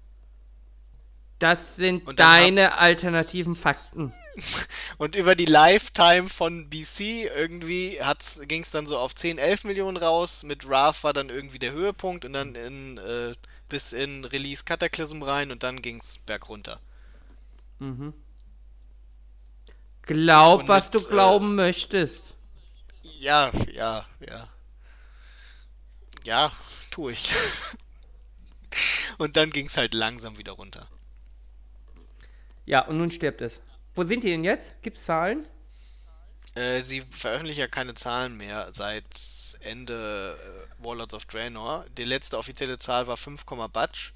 Das 1.39 1.77
sind 1.77 2.19
deine 2.19 2.73
hab... 2.73 2.81
alternativen 2.83 3.55
Fakten. 3.55 4.13
Und 4.99 5.15
über 5.15 5.35
die 5.35 5.45
Lifetime 5.45 6.29
von 6.29 6.69
BC 6.69 7.31
irgendwie 7.35 7.99
ging 8.47 8.63
es 8.63 8.71
dann 8.71 8.87
so 8.87 8.99
auf 8.99 9.15
10, 9.15 9.39
11 9.39 9.65
Millionen 9.65 9.97
raus. 9.97 10.43
Mit 10.43 10.69
Wrath 10.69 11.05
war 11.05 11.13
dann 11.13 11.29
irgendwie 11.29 11.59
der 11.59 11.73
Höhepunkt 11.73 12.25
und 12.25 12.35
dann 12.35 12.55
in, 12.55 12.99
äh, 12.99 13.35
bis 13.69 13.93
in 13.93 14.25
Release 14.25 14.65
Cataclysm 14.65 15.23
rein 15.23 15.51
und 15.51 15.63
dann 15.63 15.83
ging 15.83 15.99
es 15.99 16.19
bergunter. 16.19 16.81
Mhm. 17.79 18.13
Glaub, 20.09 20.61
und 20.61 20.69
was 20.69 20.87
mit, 20.87 20.95
du 20.95 21.07
äh, 21.07 21.11
glauben 21.11 21.51
äh, 21.51 21.63
möchtest. 21.63 22.35
Ja, 23.21 23.51
ja, 23.73 24.07
ja. 24.27 24.49
Ja, 26.25 26.53
tue 26.91 27.13
ich. 27.13 27.31
und 29.19 29.37
dann 29.37 29.51
ging 29.51 29.67
es 29.67 29.77
halt 29.77 29.95
langsam 29.95 30.39
wieder 30.39 30.53
runter. 30.53 30.89
Ja, 32.65 32.87
und 32.87 32.99
nun 32.99 33.11
stirbt 33.11 33.43
es. 33.43 33.61
Wo 33.95 34.05
sind 34.05 34.25
die 34.25 34.31
denn 34.31 34.45
jetzt? 34.45 34.81
Gibt 34.83 34.99
es 34.99 35.05
Zahlen? 35.05 35.47
Äh, 36.55 36.81
sie 36.81 37.03
veröffentlichen 37.11 37.61
ja 37.61 37.67
keine 37.67 37.95
Zahlen 37.95 38.37
mehr 38.37 38.71
seit 38.73 39.05
Ende 39.61 40.39
äh, 40.39 40.85
Warlords 40.85 41.15
of 41.15 41.27
Draenor. 41.27 41.85
Die 41.97 42.05
letzte 42.05 42.39
offizielle 42.39 42.79
Zahl 42.79 43.07
war 43.07 43.17
5, 43.17 43.45
Batsch 43.73 44.13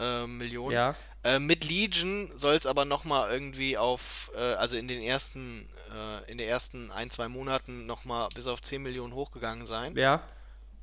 äh, 0.00 0.26
Millionen. 0.26 0.74
Ja. 0.74 0.96
Äh, 1.22 1.38
mit 1.38 1.68
Legion 1.68 2.30
soll 2.36 2.54
es 2.54 2.66
aber 2.66 2.84
nochmal 2.84 3.30
irgendwie 3.30 3.76
auf, 3.76 4.30
äh, 4.34 4.54
also 4.54 4.76
in 4.76 4.88
den 4.88 5.02
ersten, 5.02 5.68
äh, 5.94 6.30
in 6.30 6.38
den 6.38 6.48
ersten 6.48 6.90
ein, 6.90 7.10
zwei 7.10 7.28
Monaten 7.28 7.84
nochmal 7.84 8.28
bis 8.34 8.46
auf 8.46 8.62
10 8.62 8.82
Millionen 8.82 9.14
hochgegangen 9.14 9.66
sein. 9.66 9.96
Ja. 9.96 10.22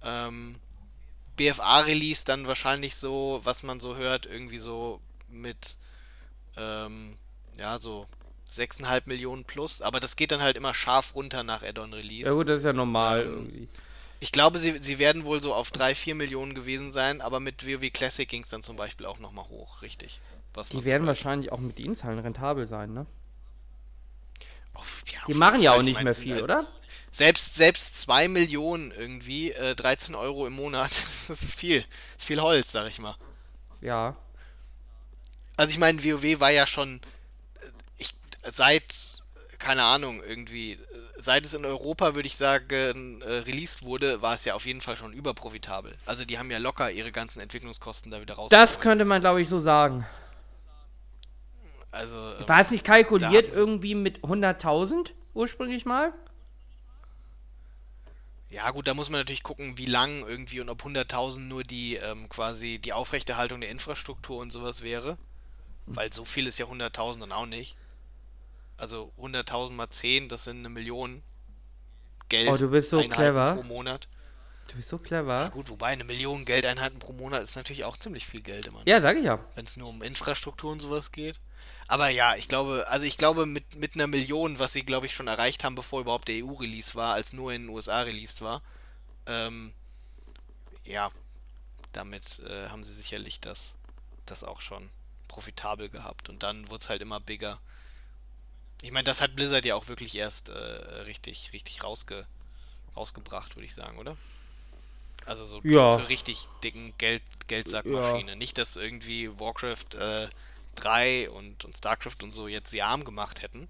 Ähm, 0.03 0.55
BFA-Release 1.37 2.23
dann 2.25 2.47
wahrscheinlich 2.47 2.95
so, 2.95 3.41
was 3.43 3.63
man 3.63 3.79
so 3.79 3.95
hört, 3.95 4.27
irgendwie 4.27 4.59
so 4.59 5.01
mit 5.27 5.77
ähm, 6.55 7.17
ja, 7.57 7.79
so 7.79 8.07
6,5 8.51 9.03
Millionen 9.05 9.43
plus, 9.43 9.81
aber 9.81 9.99
das 9.99 10.15
geht 10.15 10.31
dann 10.31 10.41
halt 10.41 10.57
immer 10.57 10.73
scharf 10.73 11.15
runter 11.15 11.43
nach 11.43 11.63
Add-on 11.63 11.93
Release. 11.93 12.27
Ja 12.27 12.33
gut, 12.33 12.47
das 12.47 12.59
ist 12.59 12.65
ja 12.65 12.73
normal 12.73 13.21
ähm, 13.21 13.31
irgendwie. 13.33 13.67
Ich 14.19 14.31
glaube, 14.31 14.57
sie, 14.57 14.77
sie 14.79 14.97
werden 14.99 15.25
wohl 15.25 15.41
so 15.41 15.53
auf 15.53 15.71
3, 15.71 15.93
4 15.93 16.15
Millionen 16.15 16.55
gewesen 16.55 16.91
sein, 16.91 17.21
aber 17.21 17.39
mit 17.39 17.67
WoW 17.67 17.91
Classic 17.91 18.27
ging 18.27 18.43
es 18.43 18.49
dann 18.49 18.63
zum 18.63 18.75
Beispiel 18.75 19.05
auch 19.05 19.19
nochmal 19.19 19.45
hoch, 19.45 19.81
richtig. 19.81 20.19
Was 20.53 20.69
die 20.69 20.85
werden 20.85 21.05
wahrscheinlich 21.05 21.51
auch 21.51 21.59
mit 21.59 21.77
den 21.77 21.95
Zahlen 21.95 22.17
rentabel 22.17 22.67
sein, 22.67 22.93
ne? 22.93 23.05
Oh, 24.73 24.81
ja, 25.13 25.19
die 25.27 25.33
machen 25.35 25.61
ja 25.61 25.73
auch 25.73 25.83
nicht 25.83 26.01
mehr 26.01 26.15
viel, 26.15 26.33
halt 26.33 26.43
oder? 26.43 26.67
Selbst, 27.11 27.55
selbst 27.55 28.01
2 28.01 28.27
Millionen 28.27 28.91
irgendwie, 28.91 29.51
äh, 29.51 29.75
13 29.75 30.15
Euro 30.15 30.47
im 30.47 30.53
Monat, 30.53 30.91
das 31.27 31.41
ist 31.41 31.55
viel. 31.55 31.81
Das 31.81 31.89
ist 32.19 32.25
viel 32.25 32.41
Holz, 32.41 32.71
sag 32.71 32.89
ich 32.89 32.99
mal. 32.99 33.15
Ja. 33.81 34.15
Also 35.55 35.71
ich 35.71 35.79
meine, 35.79 36.03
WoW 36.03 36.39
war 36.39 36.51
ja 36.51 36.65
schon 36.65 37.01
äh, 37.61 37.67
ich, 37.97 38.15
seit, 38.43 39.23
keine 39.59 39.83
Ahnung, 39.83 40.23
irgendwie, 40.23 40.73
äh, 40.73 40.77
seit 41.19 41.45
es 41.45 41.53
in 41.53 41.65
Europa, 41.65 42.15
würde 42.15 42.27
ich 42.27 42.37
sagen, 42.37 43.21
äh, 43.21 43.29
released 43.39 43.83
wurde, 43.83 44.21
war 44.21 44.33
es 44.33 44.45
ja 44.45 44.53
auf 44.53 44.65
jeden 44.65 44.81
Fall 44.81 44.97
schon 44.97 45.13
überprofitabel. 45.13 45.95
Also 46.05 46.25
die 46.25 46.39
haben 46.39 46.51
ja 46.51 46.57
locker 46.57 46.91
ihre 46.91 47.11
ganzen 47.11 47.39
Entwicklungskosten 47.39 48.11
da 48.11 48.21
wieder 48.21 48.35
raus. 48.35 48.49
Das 48.49 48.79
könnte 48.79 49.05
man, 49.05 49.21
glaube 49.21 49.41
ich, 49.41 49.49
so 49.49 49.59
sagen. 49.59 50.05
Also, 51.91 52.15
ähm, 52.15 52.47
war 52.47 52.61
es 52.61 52.71
nicht 52.71 52.83
kalkuliert 52.83 53.53
irgendwie 53.53 53.95
mit 53.95 54.19
100.000 54.19 55.11
ursprünglich 55.33 55.85
mal? 55.85 56.13
Ja, 58.49 58.71
gut, 58.71 58.87
da 58.87 58.93
muss 58.93 59.09
man 59.09 59.19
natürlich 59.19 59.43
gucken, 59.43 59.77
wie 59.77 59.85
lang 59.85 60.25
irgendwie 60.25 60.61
und 60.61 60.69
ob 60.69 60.83
100.000 60.83 61.39
nur 61.39 61.63
die 61.63 61.95
ähm, 61.95 62.29
quasi 62.29 62.79
die 62.79 62.93
Aufrechterhaltung 62.93 63.59
der 63.59 63.69
Infrastruktur 63.69 64.39
und 64.39 64.51
sowas 64.51 64.83
wäre. 64.83 65.17
Weil 65.85 66.11
so 66.13 66.25
viel 66.25 66.47
ist 66.47 66.59
ja 66.59 66.65
100.000 66.65 67.19
dann 67.21 67.31
auch 67.31 67.45
nicht. 67.45 67.77
Also 68.77 69.11
100.000 69.19 69.71
mal 69.71 69.89
10, 69.89 70.29
das 70.29 70.43
sind 70.45 70.59
eine 70.59 70.69
Million 70.69 71.23
Geld. 72.29 72.49
Oh, 72.49 72.57
du 72.57 72.69
bist 72.69 72.89
so 72.89 73.01
clever. 73.07 73.55
Pro 73.55 73.63
Monat. 73.63 74.07
Du 74.67 74.75
bist 74.75 74.89
so 74.89 74.97
clever. 74.97 75.43
Ja, 75.43 75.49
gut, 75.49 75.69
wobei 75.69 75.87
eine 75.87 76.03
Million 76.03 76.45
Geldeinheiten 76.45 76.99
pro 76.99 77.13
Monat 77.13 77.41
ist 77.41 77.55
natürlich 77.55 77.85
auch 77.85 77.97
ziemlich 77.97 78.25
viel 78.25 78.41
Geld 78.41 78.67
immer. 78.67 78.81
Ja, 78.85 79.01
sag 79.01 79.17
ich 79.17 79.23
ja. 79.23 79.39
Wenn 79.55 79.65
es 79.65 79.77
nur 79.77 79.89
um 79.89 80.01
Infrastruktur 80.01 80.71
und 80.71 80.81
sowas 80.81 81.11
geht. 81.11 81.39
Aber 81.87 82.09
ja, 82.09 82.35
ich 82.35 82.49
glaube, 82.49 82.85
also 82.89 83.05
ich 83.05 83.15
glaube 83.15 83.45
mit, 83.45 83.77
mit 83.77 83.95
einer 83.95 84.07
Million, 84.07 84.59
was 84.59 84.73
sie 84.73 84.83
glaube 84.83 85.05
ich 85.05 85.13
schon 85.13 85.27
erreicht 85.27 85.63
haben, 85.63 85.75
bevor 85.75 86.01
überhaupt 86.01 86.27
der 86.27 86.43
EU-Release 86.43 86.95
war, 86.95 87.13
als 87.13 87.31
nur 87.31 87.53
in 87.53 87.63
den 87.63 87.69
USA 87.69 88.01
released 88.01 88.41
war, 88.41 88.61
ähm, 89.25 89.73
ja, 90.83 91.11
damit 91.93 92.39
äh, 92.39 92.67
haben 92.67 92.83
sie 92.83 92.93
sicherlich 92.93 93.39
das, 93.39 93.75
das 94.25 94.43
auch 94.43 94.59
schon 94.59 94.89
profitabel 95.29 95.87
gehabt. 95.89 96.27
Und 96.29 96.43
dann 96.43 96.69
wurde 96.69 96.83
es 96.83 96.89
halt 96.89 97.01
immer 97.01 97.21
bigger. 97.21 97.59
Ich 98.87 98.93
meine, 98.93 99.03
das 99.03 99.19
hat 99.19 99.35
Blizzard 99.35 99.65
ja 99.65 99.75
auch 99.75 99.85
wirklich 99.89 100.15
erst 100.15 100.47
äh, 100.47 100.53
richtig, 100.53 101.51
richtig 101.51 101.83
rausge, 101.83 102.25
rausgebracht, 102.95 103.57
würde 103.57 103.65
ich 103.65 103.73
sagen, 103.73 103.97
oder? 103.97 104.15
Also 105.25 105.45
so 105.45 105.59
ja. 105.65 105.91
zur 105.91 106.07
richtig 106.07 106.47
dicken 106.63 106.93
Geld, 106.97 107.21
Geldsackmaschine. 107.47 108.31
Ja. 108.31 108.35
Nicht, 108.37 108.57
dass 108.57 108.77
irgendwie 108.77 109.29
Warcraft 109.41 109.93
äh, 109.99 110.29
3 110.75 111.29
und, 111.31 111.65
und 111.65 111.77
StarCraft 111.77 112.23
und 112.23 112.31
so 112.31 112.47
jetzt 112.47 112.69
sie 112.69 112.81
arm 112.81 113.03
gemacht 113.03 113.41
hätten. 113.41 113.67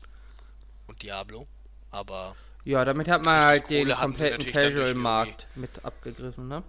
Und 0.86 1.01
Diablo. 1.01 1.47
Aber. 1.89 2.36
Ja, 2.63 2.86
damit 2.86 3.07
hat 3.07 3.26
man 3.26 3.43
halt 3.43 3.72
den 3.72 3.89
kompletten 3.89 4.51
Casual-Markt 4.51 5.47
mit 5.55 5.84
abgegriffen, 5.84 6.47
ne? 6.47 6.61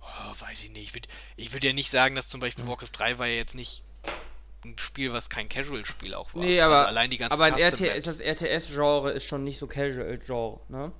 Oh, 0.00 0.40
weiß 0.40 0.62
ich 0.62 0.70
nicht. 0.70 0.84
Ich 0.84 0.94
würde 0.94 1.08
würd 1.52 1.64
ja 1.64 1.72
nicht 1.72 1.90
sagen, 1.90 2.14
dass 2.14 2.28
zum 2.28 2.40
Beispiel 2.40 2.64
Warcraft 2.68 2.92
3 2.92 3.18
war 3.18 3.26
ja 3.26 3.34
jetzt 3.34 3.56
nicht 3.56 3.82
ein 4.64 4.78
Spiel, 4.78 5.12
was 5.12 5.28
kein 5.28 5.48
Casual-Spiel 5.48 6.14
auch 6.14 6.34
war. 6.34 6.42
Nee, 6.42 6.60
aber, 6.60 6.76
also 6.76 6.88
allein 6.88 7.10
die 7.10 7.18
ganzen 7.18 7.32
aber 7.32 7.48
RTS, 7.48 8.04
das 8.04 8.20
RTS-Genre 8.20 9.12
ist 9.12 9.26
schon 9.26 9.44
nicht 9.44 9.58
so 9.58 9.66
Casual-Genre, 9.66 10.60
ne? 10.68 10.92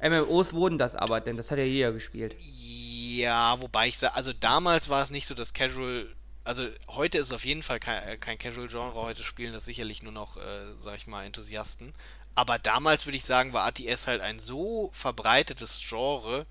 MMOs 0.00 0.52
wurden 0.52 0.76
das 0.76 0.94
aber, 0.94 1.20
denn 1.20 1.36
das 1.36 1.50
hat 1.50 1.58
ja 1.58 1.64
jeder 1.64 1.92
gespielt. 1.92 2.36
Ja, 2.38 3.60
wobei 3.60 3.88
ich 3.88 3.98
sage, 3.98 4.14
also 4.14 4.32
damals 4.32 4.88
war 4.88 5.02
es 5.02 5.10
nicht 5.10 5.26
so 5.26 5.34
das 5.34 5.54
Casual, 5.54 6.06
also 6.44 6.66
heute 6.88 7.18
ist 7.18 7.28
es 7.28 7.32
auf 7.32 7.46
jeden 7.46 7.62
Fall 7.62 7.80
kein, 7.80 8.02
äh, 8.02 8.16
kein 8.18 8.38
Casual-Genre, 8.38 8.94
heute 8.94 9.22
spielen 9.22 9.52
das 9.52 9.64
sicherlich 9.64 10.02
nur 10.02 10.12
noch, 10.12 10.36
äh, 10.36 10.74
sag 10.80 10.96
ich 10.96 11.06
mal, 11.06 11.24
Enthusiasten. 11.24 11.94
Aber 12.34 12.58
damals 12.58 13.06
würde 13.06 13.16
ich 13.16 13.24
sagen, 13.24 13.54
war 13.54 13.66
ATS 13.66 14.06
halt 14.06 14.20
ein 14.20 14.38
so 14.38 14.90
verbreitetes 14.92 15.80
Genre, 15.88 16.44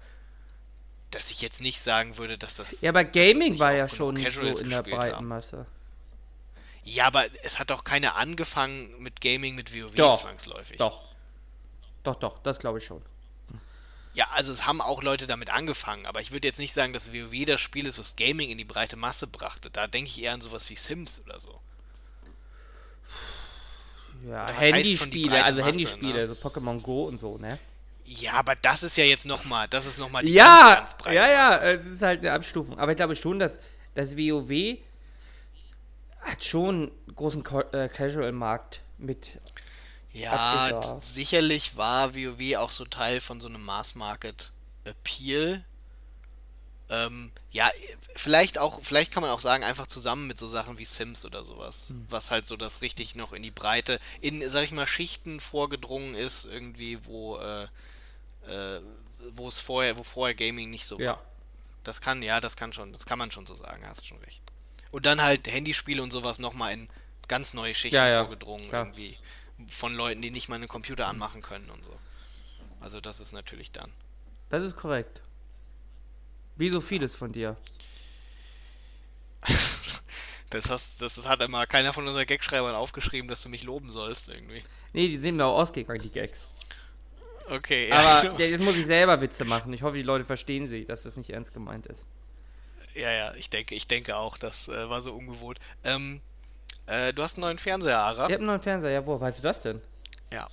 dass 1.12 1.30
ich 1.30 1.42
jetzt 1.42 1.62
nicht 1.62 1.80
sagen 1.80 2.18
würde, 2.18 2.40
dass 2.40 2.56
das. 2.56 2.82
Ja, 2.82 2.90
aber 2.90 3.04
Gaming 3.04 3.60
war 3.60 3.74
ja 3.74 3.88
schon 3.88 4.16
so 4.16 4.42
in 4.42 4.70
der 4.70 4.82
breiten 4.82 5.18
haben. 5.18 5.28
Masse. 5.28 5.68
Ja, 6.86 7.08
aber 7.08 7.26
es 7.44 7.58
hat 7.58 7.72
doch 7.72 7.84
keiner 7.84 8.16
angefangen 8.16 8.94
mit 9.00 9.20
Gaming 9.20 9.56
mit 9.56 9.76
WoW 9.76 9.96
doch, 9.96 10.22
zwangsläufig. 10.22 10.78
Doch. 10.78 11.02
Doch, 12.04 12.16
doch, 12.16 12.40
das 12.44 12.60
glaube 12.60 12.78
ich 12.78 12.86
schon. 12.86 13.02
Ja, 14.14 14.28
also 14.34 14.54
es 14.54 14.66
haben 14.66 14.80
auch 14.80 15.02
Leute 15.02 15.28
damit 15.28 15.50
angefangen, 15.50 16.06
aber 16.06 16.22
ich 16.22 16.32
würde 16.32 16.48
jetzt 16.48 16.60
nicht 16.60 16.74
sagen, 16.74 16.94
dass 16.94 17.12
WoW 17.12 17.46
das 17.46 17.60
Spiel 17.60 17.88
ist, 17.88 18.00
was 18.00 18.16
Gaming 18.16 18.50
in 18.52 18.58
die 18.58 18.64
breite 18.64 18.96
Masse 18.96 19.26
brachte. 19.28 19.72
Da 19.72 19.88
denke 19.88 20.10
ich 20.10 20.22
eher 20.22 20.34
an 20.34 20.42
sowas 20.42 20.70
wie 20.70 20.76
Sims 20.76 21.22
oder 21.26 21.40
so. 21.40 21.60
Ja, 24.30 24.50
Handyspiele, 24.54 25.44
also 25.44 25.60
Masse, 25.60 25.72
Handyspiele, 25.72 26.28
ne? 26.28 26.36
so 26.36 26.50
Pokémon 26.50 26.82
Go 26.82 27.06
und 27.06 27.20
so, 27.20 27.38
ne? 27.38 27.60
Ja, 28.06 28.34
aber 28.34 28.56
das 28.56 28.84
ist 28.84 28.96
ja 28.96 29.04
jetzt 29.04 29.26
nochmal, 29.26 29.68
das 29.68 29.88
ist 29.88 29.98
nochmal 29.98 30.24
die 30.24 30.34
ja, 30.34 30.76
ganz, 30.76 30.92
ganz 30.92 30.98
breite 30.98 31.16
Ja, 31.16 31.28
ja, 31.28 31.58
es 31.64 31.86
ist 31.86 32.02
halt 32.02 32.20
eine 32.20 32.32
Abstufung. 32.32 32.78
Aber 32.78 32.92
ich 32.92 32.96
glaube 32.96 33.16
schon, 33.16 33.40
dass 33.40 33.60
das 33.96 34.16
WoW 34.16 34.78
hat 36.26 36.44
schon 36.44 36.92
einen 37.08 37.16
großen 37.16 37.44
äh, 37.72 37.90
Casual-Markt 37.90 38.82
mit. 38.98 39.40
Ja, 40.12 40.82
sicherlich 41.00 41.78
war 41.78 42.16
WoW 42.16 42.56
auch 42.58 42.72
so 42.72 42.86
Teil 42.86 43.20
von 43.20 43.42
so 43.42 43.48
einem 43.48 43.64
Mass-Market-Appeal. 43.64 45.66
Ähm, 46.88 47.32
ja, 47.52 47.70
vielleicht 48.14 48.58
auch, 48.58 48.80
vielleicht 48.84 49.12
kann 49.12 49.24
man 49.24 49.32
auch 49.32 49.40
sagen, 49.40 49.64
einfach 49.64 49.88
zusammen 49.88 50.28
mit 50.28 50.38
so 50.38 50.48
Sachen 50.48 50.78
wie 50.78 50.86
Sims 50.86 51.26
oder 51.26 51.44
sowas. 51.44 51.90
Hm. 51.90 52.06
Was 52.10 52.32
halt 52.32 52.48
so 52.48 52.58
das 52.58 52.82
richtig 52.82 53.16
noch 53.16 53.34
in 53.34 53.44
die 53.44 53.52
Breite, 53.52 54.00
in, 54.22 54.48
sag 54.50 54.64
ich 54.64 54.72
mal, 54.72 54.88
Schichten 54.88 55.40
vorgedrungen 55.40 56.16
ist, 56.16 56.46
irgendwie, 56.46 57.00
wo 57.06 57.38
äh, 57.38 57.68
äh, 58.48 58.82
wo 59.32 59.48
es 59.48 59.60
vorher, 59.60 59.98
wo 59.98 60.04
vorher 60.04 60.36
Gaming 60.36 60.70
nicht 60.70 60.86
so 60.86 61.00
ja. 61.00 61.14
war. 61.14 61.22
Das 61.84 62.02
kann, 62.02 62.22
ja, 62.22 62.40
das 62.40 62.56
kann 62.56 62.74
schon, 62.74 62.94
das 62.94 63.06
kann 63.06 63.20
man 63.20 63.32
schon 63.32 63.46
so 63.46 63.56
sagen, 63.56 63.84
hast 63.88 64.06
schon 64.06 64.18
recht. 64.20 64.42
Und 64.96 65.06
dann 65.06 65.22
halt 65.22 65.46
Handyspiele 65.52 66.02
und 66.02 66.12
sowas 66.12 66.40
nochmal 66.40 66.72
in 66.72 66.88
ganz 67.28 67.54
neue 67.54 67.76
Schichten 67.76 67.98
ja, 67.98 68.08
ja, 68.08 68.22
vorgedrungen, 68.24 68.70
klar. 68.70 68.86
irgendwie. 68.86 69.18
Von 69.68 69.94
Leuten, 69.94 70.22
die 70.22 70.32
nicht 70.32 70.48
mal 70.48 70.56
einen 70.56 70.70
Computer 70.70 71.08
anmachen 71.08 71.42
können 71.42 71.70
und 71.70 71.84
so. 71.84 71.92
Also 72.80 73.02
das 73.02 73.20
ist 73.20 73.34
natürlich 73.34 73.74
dann. 73.74 73.92
Das 74.48 74.64
ist 74.64 74.78
korrekt. 74.78 75.22
Wie 76.56 76.70
so 76.70 76.80
vieles 76.80 77.14
von 77.14 77.34
dir. 77.34 77.58
das, 80.50 80.70
hast, 80.70 81.02
das 81.02 81.28
hat 81.28 81.42
immer 81.42 81.68
keiner 81.68 81.92
von 81.92 82.08
unseren 82.08 82.26
Gagschreibern 82.26 82.74
aufgeschrieben, 82.74 83.28
dass 83.28 83.44
du 83.44 83.50
mich 83.50 83.64
loben 83.64 83.92
sollst 83.92 84.30
irgendwie. 84.30 84.64
Nee, 84.94 85.10
die 85.10 85.18
sind 85.18 85.36
mir 85.36 85.44
auch 85.44 85.60
ausgegangen, 85.60 86.04
die 86.04 86.10
Gags. 86.10 86.48
Okay, 87.50 87.90
ja. 87.90 87.98
Aber 88.00 88.40
jetzt 88.42 88.64
muss 88.64 88.78
ich 88.78 88.86
selber 88.86 89.20
Witze 89.20 89.44
machen. 89.44 89.74
Ich 89.74 89.84
hoffe, 89.84 89.98
die 89.98 90.04
Leute 90.04 90.24
verstehen 90.24 90.70
sie, 90.70 90.86
dass 90.86 91.04
das 91.04 91.18
nicht 91.18 91.32
ernst 91.32 91.54
gemeint 91.54 91.86
ist. 91.88 92.06
Ja, 92.96 93.12
ja, 93.12 93.34
ich 93.36 93.50
denke, 93.50 93.76
ich 93.76 93.88
denke 93.88 94.16
auch, 94.16 94.38
das 94.38 94.70
äh, 94.70 94.90
war 94.90 95.02
so 95.02 95.14
ungewohnt. 95.14 95.60
Ähm, 95.84 96.22
äh, 96.88 97.14
du 97.14 97.24
hast 97.24 97.38
einen 97.38 97.42
neuen 97.42 97.58
Fernseher, 97.58 98.00
Ara. 98.00 98.26
Ich 98.28 98.34
habe 98.34 98.36
einen 98.36 98.46
neuen 98.46 98.62
Fernseher, 98.62 98.92
ja, 98.92 99.06
wo 99.06 99.20
weißt 99.20 99.40
du 99.40 99.44
das 99.44 99.62
denn? 99.62 99.82
Ja. 100.32 100.48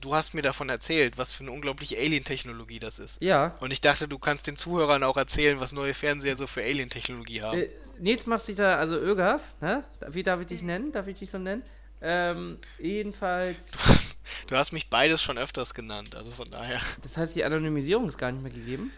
Du 0.00 0.14
hast 0.14 0.34
mir 0.34 0.42
davon 0.42 0.68
erzählt, 0.68 1.16
was 1.16 1.32
für 1.32 1.44
eine 1.44 1.52
unglaubliche 1.52 1.96
Alien-Technologie 1.96 2.80
das 2.80 2.98
ist. 2.98 3.22
Ja. 3.22 3.54
Und 3.60 3.72
ich 3.72 3.80
dachte, 3.80 4.08
du 4.08 4.18
kannst 4.18 4.46
den 4.46 4.56
Zuhörern 4.56 5.04
auch 5.04 5.16
erzählen, 5.16 5.60
was 5.60 5.72
neue 5.72 5.94
Fernseher 5.94 6.36
so 6.36 6.46
für 6.46 6.62
Alien-Technologie 6.62 7.42
haben. 7.42 7.58
Äh, 7.58 7.68
Nils 7.98 8.26
macht 8.26 8.44
sich 8.44 8.56
da, 8.56 8.76
also 8.76 8.96
Ögaf, 8.96 9.42
ne? 9.60 9.84
Wie 10.08 10.22
darf 10.22 10.40
ich 10.40 10.48
dich 10.48 10.62
nennen? 10.62 10.90
Darf 10.90 11.06
ich 11.06 11.18
dich 11.18 11.30
so 11.30 11.38
nennen? 11.38 11.62
Ähm, 12.00 12.58
jedenfalls. 12.80 13.56
Du 14.48 14.56
hast 14.56 14.72
mich 14.72 14.90
beides 14.90 15.22
schon 15.22 15.38
öfters 15.38 15.72
genannt, 15.72 16.16
also 16.16 16.32
von 16.32 16.50
daher. 16.50 16.80
Das 17.02 17.16
heißt, 17.16 17.36
die 17.36 17.44
Anonymisierung 17.44 18.08
ist 18.08 18.18
gar 18.18 18.32
nicht 18.32 18.42
mehr 18.42 18.52
gegeben? 18.52 18.92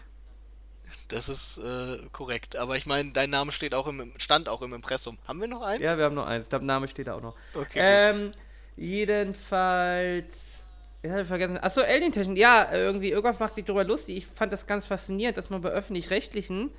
Das 1.07 1.29
ist 1.29 1.59
äh, 1.59 1.99
korrekt. 2.11 2.55
Aber 2.55 2.77
ich 2.77 2.85
meine, 2.85 3.11
dein 3.11 3.29
Name 3.29 3.51
steht 3.51 3.75
auch 3.75 3.87
im, 3.87 4.11
stand 4.17 4.49
auch 4.49 4.61
im 4.61 4.73
Impressum. 4.73 5.17
Haben 5.27 5.41
wir 5.41 5.47
noch 5.47 5.61
eins? 5.61 5.81
Ja, 5.81 5.97
wir 5.97 6.05
haben 6.05 6.15
noch 6.15 6.25
eins. 6.25 6.45
Ich 6.45 6.49
glaube, 6.49 6.65
Name 6.65 6.87
steht 6.87 7.07
da 7.07 7.15
auch 7.15 7.21
noch. 7.21 7.35
Okay. 7.53 7.79
Ähm, 7.79 8.31
jedenfalls. 8.75 10.33
Ich 11.03 11.11
habe 11.11 11.25
vergessen. 11.25 11.59
Achso, 11.59 11.81
Alien-Technik. 11.81 12.37
Ja, 12.37 12.71
irgendwie, 12.71 13.11
irgendwas 13.11 13.39
macht 13.39 13.55
sich 13.55 13.65
darüber 13.65 13.83
lustig. 13.83 14.17
Ich 14.17 14.25
fand 14.25 14.51
das 14.51 14.65
ganz 14.65 14.85
faszinierend, 14.85 15.37
dass 15.37 15.51
man 15.51 15.61
bei 15.61 15.69
öffentlich-rechtlichen 15.69 16.71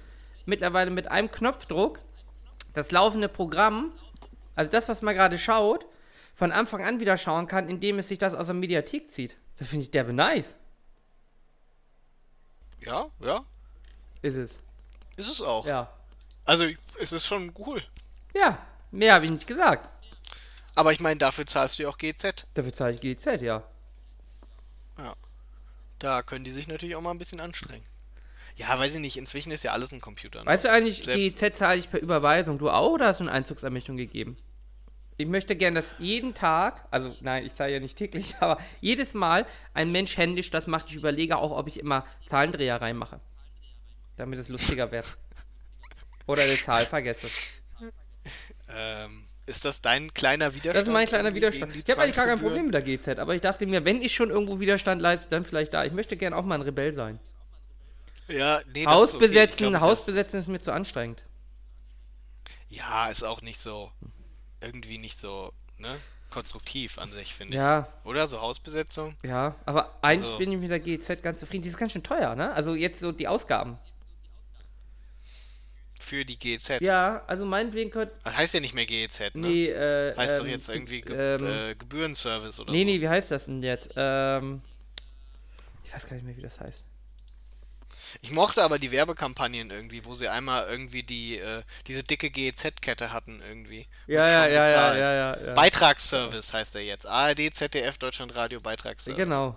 mittlerweile 0.45 0.91
mit 0.91 1.09
einem 1.09 1.31
Knopfdruck 1.31 2.01
das 2.73 2.91
laufende 2.91 3.29
Programm, 3.29 3.93
also 4.55 4.71
das, 4.71 4.89
was 4.89 5.03
man 5.03 5.15
gerade 5.15 5.39
schaut, 5.39 5.87
von 6.35 6.53
Anfang 6.53 6.85
an 6.85 7.01
wieder 7.01 7.17
schauen 7.17 7.47
kann, 7.47 7.69
indem 7.69 7.99
es 7.99 8.09
sich 8.09 8.19
das 8.19 8.35
aus 8.35 8.47
der 8.47 8.55
Mediathek 8.55 9.11
zieht. 9.11 9.37
Das 9.59 9.69
finde 9.69 9.85
ich 9.85 9.91
derbe 9.91 10.13
nice. 10.13 10.57
Ja, 12.81 13.07
ja. 13.23 13.45
Ist 14.23 14.37
es. 14.37 14.59
Ist 15.17 15.31
es 15.31 15.43
auch. 15.43 15.67
Ja. 15.67 15.91
Also, 16.45 16.65
es 17.01 17.13
ist 17.13 17.27
schon 17.27 17.53
cool. 17.59 17.83
Ja, 18.35 18.59
mehr 18.91 19.15
habe 19.15 19.25
ich 19.25 19.31
nicht 19.31 19.47
gesagt. 19.47 19.89
Aber 20.75 20.93
ich 20.93 21.01
meine, 21.01 21.17
dafür 21.19 21.47
zahlst 21.47 21.79
du 21.79 21.85
ja 21.85 21.89
auch 21.89 21.99
GZ. 21.99 22.47
Dafür 22.55 22.75
zahle 22.75 22.95
ich 22.95 23.01
GZ, 23.01 23.41
ja. 23.41 23.63
Ja. 24.99 25.15
Da 25.99 26.23
können 26.23 26.45
die 26.45 26.53
sich 26.53 26.69
natürlich 26.69 26.95
auch 26.97 27.01
mal 27.01 27.11
ein 27.13 27.19
bisschen 27.19 27.41
anstrengen. 27.41 27.85
Ja, 28.57 28.79
weiß 28.79 28.95
ich 28.95 29.01
nicht, 29.01 29.17
inzwischen 29.17 29.51
ist 29.53 29.65
ja 29.65 29.73
alles 29.73 29.93
ein 29.93 30.01
Computer. 30.01 30.41
Ne? 30.41 30.47
Weißt 30.47 30.65
du 30.65 30.71
eigentlich, 30.71 31.05
Selbst- 31.05 31.39
GEZ 31.39 31.59
zahle 31.59 31.79
ich 31.79 31.91
per 31.91 32.01
Überweisung. 32.01 32.59
Du 32.59 32.71
auch 32.71 32.91
oder 32.93 33.09
hast 33.09 33.21
du 33.21 33.25
eine 33.25 33.33
Einzugsermächtigung 33.33 33.97
gegeben? 33.97 34.37
Ich 35.19 35.27
möchte 35.27 35.57
gern, 35.57 35.75
dass 35.75 35.97
jeden 35.99 36.35
Tag, 36.35 36.87
also 36.91 37.15
nein, 37.21 37.47
ich 37.47 37.55
zahle 37.55 37.73
ja 37.73 37.81
nicht 37.81 37.97
täglich, 37.97 38.37
aber 38.41 38.59
jedes 38.81 39.15
Mal 39.15 39.47
ein 39.73 39.91
Mensch 39.93 40.17
händisch 40.19 40.51
das 40.51 40.67
macht. 40.67 40.91
Ich 40.91 40.95
überlege 40.97 41.39
auch, 41.39 41.53
ob 41.53 41.69
ich 41.69 41.79
immer 41.81 42.05
Zahlendreher 42.29 42.81
reinmache. 42.81 43.21
Damit 44.17 44.39
es 44.39 44.49
lustiger 44.49 44.91
wird. 44.91 45.17
Oder 46.27 46.43
eine 46.43 46.57
Zahl 46.57 46.87
vergesse. 46.87 47.29
Ähm, 48.69 49.25
ist 49.47 49.65
das 49.65 49.81
dein 49.81 50.13
kleiner 50.13 50.55
Widerstand? 50.55 50.77
Das 50.77 50.83
ist 50.89 50.93
mein 50.93 51.07
kleiner 51.07 51.35
Widerstand. 51.35 51.77
Ich 51.77 51.89
habe 51.91 52.03
eigentlich 52.03 52.17
gar 52.17 52.27
kein? 52.27 52.41
Problem 52.41 52.65
mit 52.67 52.75
der 52.75 52.83
GZ, 52.83 53.19
aber 53.21 53.35
ich 53.35 53.41
dachte 53.43 53.67
mir, 53.67 53.85
wenn 53.85 54.03
ich 54.03 54.15
schon 54.15 54.31
irgendwo 54.31 54.59
Widerstand 54.59 55.01
leiste, 55.01 55.29
dann 55.31 55.45
vielleicht 55.45 55.73
da. 55.75 55.85
Ich 55.85 55.93
möchte 55.93 56.17
gern 56.17 56.33
auch 56.33 56.45
mal 56.45 56.57
ein 56.57 56.63
Rebell 56.63 56.95
sein. 56.95 57.21
Ja, 58.27 58.61
nee, 58.75 58.85
das 58.85 58.93
Haus 58.93 59.09
ist 59.11 59.15
okay. 59.15 59.25
Ich 59.27 59.31
besetzen, 59.31 59.69
glaube, 59.71 59.81
Haus 59.81 59.99
das- 60.01 60.07
besetzen 60.07 60.41
ist 60.41 60.49
mir 60.49 60.61
zu 60.61 60.73
anstrengend. 60.73 61.23
Ja, 62.69 63.09
ist 63.09 63.23
auch 63.23 63.43
nicht 63.43 63.61
so, 63.61 63.93
irgendwie 64.61 64.99
nicht 64.99 65.21
so, 65.21 65.53
ne? 65.79 65.97
Konstruktiv 66.31 66.99
an 66.99 67.13
sich, 67.13 67.33
finde 67.33 67.53
ich. 67.55 67.59
Ja, 67.59 67.87
Oder? 68.03 68.27
So 68.27 68.41
Hausbesetzung? 68.41 69.15
ja, 69.23 69.55
aber 69.65 69.95
eigentlich 70.03 70.27
Also- 70.27 70.39
bin 70.39 70.51
ich 70.51 70.59
mit 70.59 70.71
der 70.73 70.81
GZ 70.81 71.23
ganz 71.23 71.39
zufrieden. 71.39 71.63
Die 71.63 71.69
ist 71.69 71.79
ganz 71.79 71.93
schön 71.93 72.03
teuer, 72.03 72.35
ne? 72.35 72.53
Also 72.53 72.75
jetzt 72.75 72.99
so 72.99 73.13
die 73.13 73.29
Ausgaben. 73.29 73.79
Für 76.01 76.25
die 76.25 76.39
GEZ. 76.39 76.81
Ja, 76.81 77.23
also 77.27 77.47
meinetwegen 77.47 77.91
könnte. 77.91 78.15
Das 78.23 78.37
heißt 78.37 78.55
ja 78.55 78.61
nicht 78.61 78.75
mehr 78.75 78.87
GEZ, 78.87 79.21
ne? 79.21 79.31
Nee, 79.35 79.67
äh. 79.69 80.15
heißt 80.17 80.39
doch 80.39 80.45
ähm, 80.45 80.51
jetzt 80.51 80.69
irgendwie 80.69 81.01
Ge 81.01 81.37
ähm, 81.37 81.47
äh, 81.47 81.75
Gebührenservice 81.75 82.61
oder 82.61 82.71
Nee, 82.71 82.81
so. 82.81 82.85
nee, 82.85 83.01
wie 83.01 83.09
heißt 83.09 83.31
das 83.31 83.47
denn 83.47 83.63
jetzt? 83.63 83.89
Ähm. 83.97 84.63
Ich 85.85 85.95
weiß 85.95 86.07
gar 86.07 86.17
nicht 86.17 86.27
mehr, 86.27 86.37
wie 86.37 86.43
das 86.43 86.61
heißt. 86.61 86.85
Ich 88.21 88.31
mochte 88.31 88.63
aber 88.63 88.79
die 88.79 88.93
Werbekampagnen 88.93 89.71
irgendwie, 89.71 90.05
wo 90.05 90.15
sie 90.15 90.29
einmal 90.29 90.67
irgendwie 90.69 91.03
die, 91.03 91.39
äh, 91.39 91.63
diese 91.87 92.03
dicke 92.03 92.31
GEZ-Kette 92.31 93.13
hatten 93.13 93.43
irgendwie. 93.47 93.87
Ja, 94.07 94.27
ja, 94.27 94.47
ja, 94.47 94.69
ja, 94.69 94.97
ja, 94.97 95.15
ja, 95.15 95.47
ja. 95.47 95.53
Beitragsservice 95.55 96.53
heißt 96.53 96.77
er 96.77 96.83
jetzt. 96.83 97.07
ARD, 97.07 97.53
ZDF, 97.55 97.99
Deutschlandradio, 97.99 98.61
Beitragsservice. 98.61 99.17
Genau. 99.17 99.57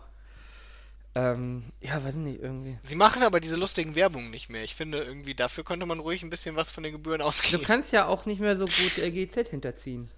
Ähm, 1.15 1.63
ja, 1.81 2.03
weiß 2.03 2.15
nicht, 2.15 2.39
irgendwie. 2.41 2.77
Sie 2.83 2.95
machen 2.95 3.23
aber 3.23 3.39
diese 3.39 3.55
lustigen 3.55 3.95
Werbungen 3.95 4.29
nicht 4.29 4.49
mehr. 4.49 4.63
Ich 4.63 4.75
finde 4.75 5.01
irgendwie, 5.03 5.33
dafür 5.33 5.63
könnte 5.63 5.85
man 5.85 5.99
ruhig 5.99 6.21
ein 6.23 6.29
bisschen 6.29 6.55
was 6.55 6.69
von 6.71 6.83
den 6.83 6.91
Gebühren 6.93 7.19
Du 7.19 7.25
ausgeben. 7.25 7.63
kannst 7.63 7.91
ja 7.91 8.05
auch 8.07 8.25
nicht 8.25 8.41
mehr 8.41 8.55
so 8.55 8.65
gut 8.65 8.97
äh, 8.99 9.11
GZ 9.11 9.49
hinterziehen. 9.49 10.09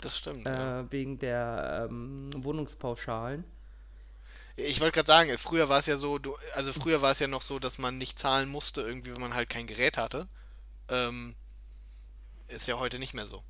Das 0.00 0.16
stimmt. 0.16 0.46
ja. 0.46 0.80
Äh, 0.80 0.92
wegen 0.92 1.18
der 1.18 1.88
ähm, 1.90 2.30
Wohnungspauschalen. 2.36 3.44
Ich 4.56 4.80
wollte 4.80 4.94
gerade 4.96 5.06
sagen, 5.06 5.38
früher 5.38 5.68
war 5.68 5.78
es 5.78 5.86
ja 5.86 5.96
so, 5.96 6.18
du, 6.18 6.36
also 6.54 6.72
früher 6.72 7.02
war 7.02 7.12
es 7.12 7.18
ja 7.18 7.28
noch 7.28 7.42
so, 7.42 7.58
dass 7.58 7.78
man 7.78 7.98
nicht 7.98 8.18
zahlen 8.18 8.48
musste, 8.48 8.82
irgendwie, 8.82 9.12
wenn 9.12 9.20
man 9.20 9.34
halt 9.34 9.48
kein 9.48 9.66
Gerät 9.66 9.96
hatte. 9.96 10.28
Ähm, 10.88 11.34
ist 12.48 12.68
ja 12.68 12.78
heute 12.78 12.98
nicht 12.98 13.14
mehr 13.14 13.26
so. 13.26 13.42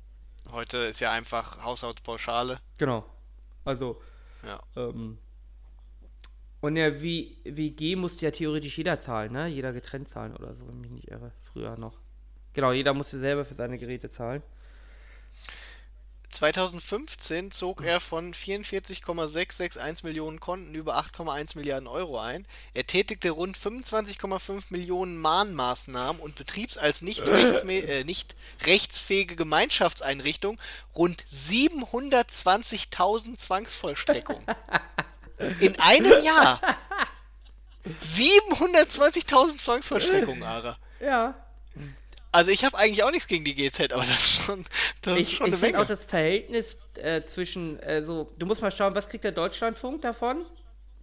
Heute 0.51 0.77
ist 0.77 0.99
ja 0.99 1.11
einfach 1.11 1.63
Haushaltspauschale. 1.63 2.59
Genau. 2.77 3.05
Also, 3.65 4.01
Ja. 4.45 4.61
ähm. 4.75 5.17
Und 6.61 6.75
ja, 6.75 7.01
wie 7.01 7.37
WG 7.43 7.95
musste 7.95 8.25
ja 8.25 8.31
theoretisch 8.31 8.77
jeder 8.77 8.99
zahlen, 8.99 9.31
ne? 9.31 9.47
Jeder 9.47 9.73
getrennt 9.73 10.09
zahlen 10.09 10.35
oder 10.35 10.53
so, 10.53 10.67
wenn 10.67 10.79
mich 10.79 10.91
nicht 10.91 11.07
irre. 11.07 11.31
Früher 11.41 11.75
noch. 11.77 11.99
Genau, 12.53 12.71
jeder 12.71 12.93
musste 12.93 13.17
selber 13.17 13.45
für 13.45 13.55
seine 13.55 13.79
Geräte 13.79 14.09
zahlen. 14.11 14.43
2015 16.31 17.51
zog 17.51 17.83
er 17.83 17.99
von 17.99 18.33
44,661 18.33 20.03
Millionen 20.03 20.39
Konten 20.39 20.73
über 20.73 20.97
8,1 20.97 21.57
Milliarden 21.57 21.87
Euro 21.87 22.19
ein. 22.19 22.47
Er 22.73 22.85
tätigte 22.85 23.29
rund 23.31 23.57
25,5 23.57 24.65
Millionen 24.69 25.17
Mahnmaßnahmen 25.17 26.21
und 26.21 26.35
betriebs 26.35 26.77
als 26.77 27.01
nicht, 27.01 27.27
rechtmä- 27.29 27.83
äh, 27.85 28.03
nicht 28.03 28.35
rechtsfähige 28.65 29.35
Gemeinschaftseinrichtung 29.35 30.59
rund 30.95 31.23
720.000 31.29 33.37
Zwangsvollstreckungen. 33.37 34.45
In 35.59 35.79
einem 35.79 36.23
Jahr! 36.23 36.61
720.000 37.99 39.57
Zwangsvollstreckungen, 39.57 40.43
Ara. 40.43 40.77
Ja. 40.99 41.33
Also 42.31 42.51
ich 42.51 42.63
habe 42.63 42.77
eigentlich 42.77 43.03
auch 43.03 43.11
nichts 43.11 43.27
gegen 43.27 43.43
die 43.43 43.55
GZ, 43.55 43.91
aber 43.93 44.03
das 44.03 44.11
ist 44.11 44.41
schon, 44.45 44.65
das 45.01 45.17
ist 45.17 45.27
Ich, 45.27 45.37
schon 45.37 45.47
ich 45.47 45.53
eine 45.53 45.57
finde 45.59 45.73
Menge. 45.73 45.83
auch 45.83 45.87
das 45.87 46.03
Verhältnis 46.03 46.77
äh, 46.95 47.23
zwischen, 47.23 47.79
äh, 47.79 48.03
so, 48.05 48.31
du 48.37 48.45
musst 48.45 48.61
mal 48.61 48.71
schauen, 48.71 48.95
was 48.95 49.09
kriegt 49.09 49.23
der 49.23 49.33
Deutschlandfunk 49.33 50.01
davon? 50.01 50.45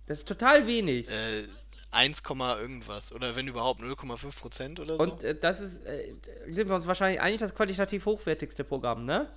Das 0.07 0.19
ist 0.21 0.29
total 0.29 0.67
wenig. 0.67 1.09
äh, 1.09 1.45
1, 1.91 2.23
irgendwas. 2.61 3.13
Oder 3.13 3.37
wenn 3.37 3.47
überhaupt 3.49 3.81
0,5 3.81 4.39
Prozent 4.39 4.81
oder 4.81 4.97
so. 4.97 5.03
Und 5.03 5.23
äh, 5.25 5.35
das 5.35 5.61
ist, 5.61 5.85
äh, 5.85 6.15
sind 6.47 6.69
wir 6.69 6.75
uns 6.75 6.87
wahrscheinlich 6.87 7.21
eigentlich 7.21 7.41
das 7.41 7.55
qualitativ 7.55 8.07
hochwertigste 8.07 8.65
Programm, 8.65 9.05
ne? 9.05 9.29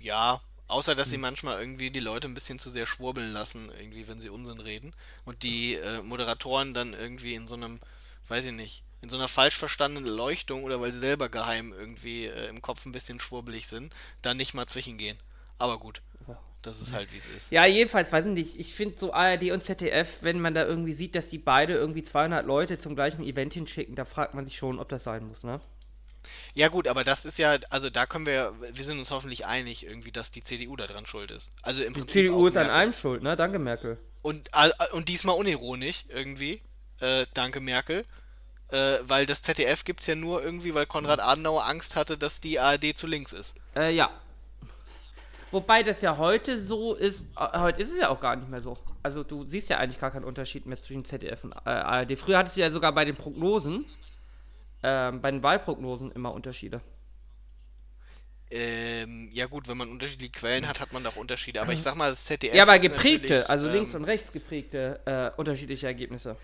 ja, 0.00 0.40
außer 0.68 0.94
dass 0.94 1.10
sie 1.10 1.18
manchmal 1.18 1.58
irgendwie 1.58 1.90
die 1.90 2.00
Leute 2.00 2.28
ein 2.28 2.34
bisschen 2.34 2.58
zu 2.58 2.70
sehr 2.70 2.86
schwurbeln 2.86 3.32
lassen, 3.32 3.70
irgendwie, 3.80 4.06
wenn 4.06 4.20
sie 4.20 4.28
Unsinn 4.28 4.60
reden. 4.60 4.94
Und 5.24 5.42
die 5.42 5.74
äh, 5.74 6.02
Moderatoren 6.02 6.74
dann 6.74 6.92
irgendwie 6.92 7.34
in 7.34 7.48
so 7.48 7.54
einem, 7.54 7.80
weiß 8.28 8.46
ich 8.46 8.52
nicht, 8.52 8.82
in 9.04 9.10
so 9.10 9.16
einer 9.16 9.28
falsch 9.28 9.56
verstandenen 9.56 10.08
Erleuchtung 10.08 10.64
oder 10.64 10.80
weil 10.80 10.90
sie 10.90 10.98
selber 10.98 11.28
geheim 11.28 11.72
irgendwie 11.72 12.24
äh, 12.26 12.48
im 12.48 12.62
Kopf 12.62 12.84
ein 12.86 12.92
bisschen 12.92 13.20
schwurbelig 13.20 13.68
sind, 13.68 13.94
dann 14.22 14.36
nicht 14.38 14.54
mal 14.54 14.66
zwischengehen. 14.66 15.18
Aber 15.58 15.78
gut, 15.78 16.00
das 16.62 16.80
ist 16.80 16.94
halt 16.94 17.12
wie 17.12 17.18
es 17.18 17.26
ist. 17.26 17.52
Ja, 17.52 17.66
jedenfalls, 17.66 18.10
weiß 18.10 18.24
ich 18.24 18.32
nicht, 18.32 18.58
ich 18.58 18.74
finde 18.74 18.98
so 18.98 19.12
ARD 19.12 19.50
und 19.50 19.62
ZDF, 19.62 20.22
wenn 20.22 20.40
man 20.40 20.54
da 20.54 20.64
irgendwie 20.64 20.94
sieht, 20.94 21.14
dass 21.14 21.28
die 21.28 21.36
beide 21.38 21.74
irgendwie 21.74 22.02
200 22.02 22.46
Leute 22.46 22.78
zum 22.78 22.94
gleichen 22.94 23.22
Event 23.22 23.52
hinschicken, 23.52 23.94
da 23.94 24.06
fragt 24.06 24.32
man 24.34 24.46
sich 24.46 24.56
schon, 24.56 24.78
ob 24.78 24.88
das 24.88 25.04
sein 25.04 25.28
muss, 25.28 25.42
ne? 25.44 25.60
Ja 26.54 26.68
gut, 26.68 26.88
aber 26.88 27.04
das 27.04 27.26
ist 27.26 27.38
ja, 27.38 27.58
also 27.68 27.90
da 27.90 28.06
können 28.06 28.24
wir, 28.24 28.54
wir 28.72 28.84
sind 28.84 28.98
uns 28.98 29.10
hoffentlich 29.10 29.44
einig 29.44 29.84
irgendwie, 29.84 30.10
dass 30.10 30.30
die 30.30 30.42
CDU 30.42 30.74
daran 30.74 31.04
schuld 31.04 31.30
ist. 31.30 31.50
Also 31.60 31.82
im 31.82 31.92
Die 31.92 32.00
Prinzip 32.00 32.12
CDU 32.28 32.44
auch 32.44 32.48
ist 32.48 32.56
an 32.56 32.68
Merkel. 32.68 32.80
allem 32.80 32.92
schuld, 32.94 33.22
ne? 33.22 33.36
Danke, 33.36 33.58
Merkel. 33.58 33.98
Und, 34.22 34.48
äh, 34.54 34.70
und 34.92 35.10
diesmal 35.10 35.36
unironisch 35.36 36.06
irgendwie. 36.08 36.62
Äh, 37.00 37.26
danke 37.34 37.60
Merkel. 37.60 38.06
Äh, 38.74 38.98
weil 39.08 39.24
das 39.24 39.40
ZDF 39.40 39.84
gibt's 39.84 40.08
ja 40.08 40.16
nur 40.16 40.42
irgendwie, 40.42 40.74
weil 40.74 40.84
Konrad 40.84 41.20
Adenauer 41.20 41.64
Angst 41.64 41.94
hatte, 41.94 42.18
dass 42.18 42.40
die 42.40 42.58
ARD 42.58 42.98
zu 42.98 43.06
links 43.06 43.32
ist. 43.32 43.54
Äh, 43.76 43.94
ja. 43.94 44.10
Wobei 45.52 45.84
das 45.84 46.00
ja 46.00 46.16
heute 46.18 46.60
so 46.60 46.94
ist, 46.94 47.24
äh, 47.38 47.58
heute 47.60 47.80
ist 47.80 47.92
es 47.92 47.98
ja 47.98 48.08
auch 48.08 48.18
gar 48.18 48.34
nicht 48.34 48.50
mehr 48.50 48.62
so. 48.62 48.76
Also 49.04 49.22
du 49.22 49.44
siehst 49.48 49.68
ja 49.68 49.78
eigentlich 49.78 50.00
gar 50.00 50.10
keinen 50.10 50.24
Unterschied 50.24 50.66
mehr 50.66 50.82
zwischen 50.82 51.04
ZDF 51.04 51.44
und 51.44 51.52
äh, 51.52 51.70
ARD. 51.70 52.18
Früher 52.18 52.38
hattest 52.38 52.56
du 52.56 52.62
ja 52.62 52.70
sogar 52.72 52.90
bei 52.90 53.04
den 53.04 53.14
Prognosen, 53.14 53.84
ähm, 54.82 55.20
bei 55.20 55.30
den 55.30 55.44
Wahlprognosen 55.44 56.10
immer 56.10 56.34
Unterschiede. 56.34 56.80
Ähm, 58.50 59.28
ja 59.32 59.46
gut, 59.46 59.68
wenn 59.68 59.76
man 59.76 59.88
unterschiedliche 59.88 60.32
Quellen 60.32 60.66
hat, 60.66 60.80
hat 60.80 60.92
man 60.92 61.06
auch 61.06 61.14
Unterschiede. 61.14 61.60
Aber 61.60 61.72
ich 61.72 61.80
sag 61.80 61.94
mal, 61.94 62.10
das 62.10 62.24
ZDF 62.24 62.54
ja, 62.54 62.64
aber 62.64 62.80
geprägte, 62.80 63.48
also 63.48 63.68
links 63.68 63.90
ähm, 63.90 64.00
und 64.00 64.04
rechts 64.04 64.32
geprägte, 64.32 65.00
äh, 65.04 65.30
unterschiedliche 65.38 65.86
Ergebnisse. 65.86 66.36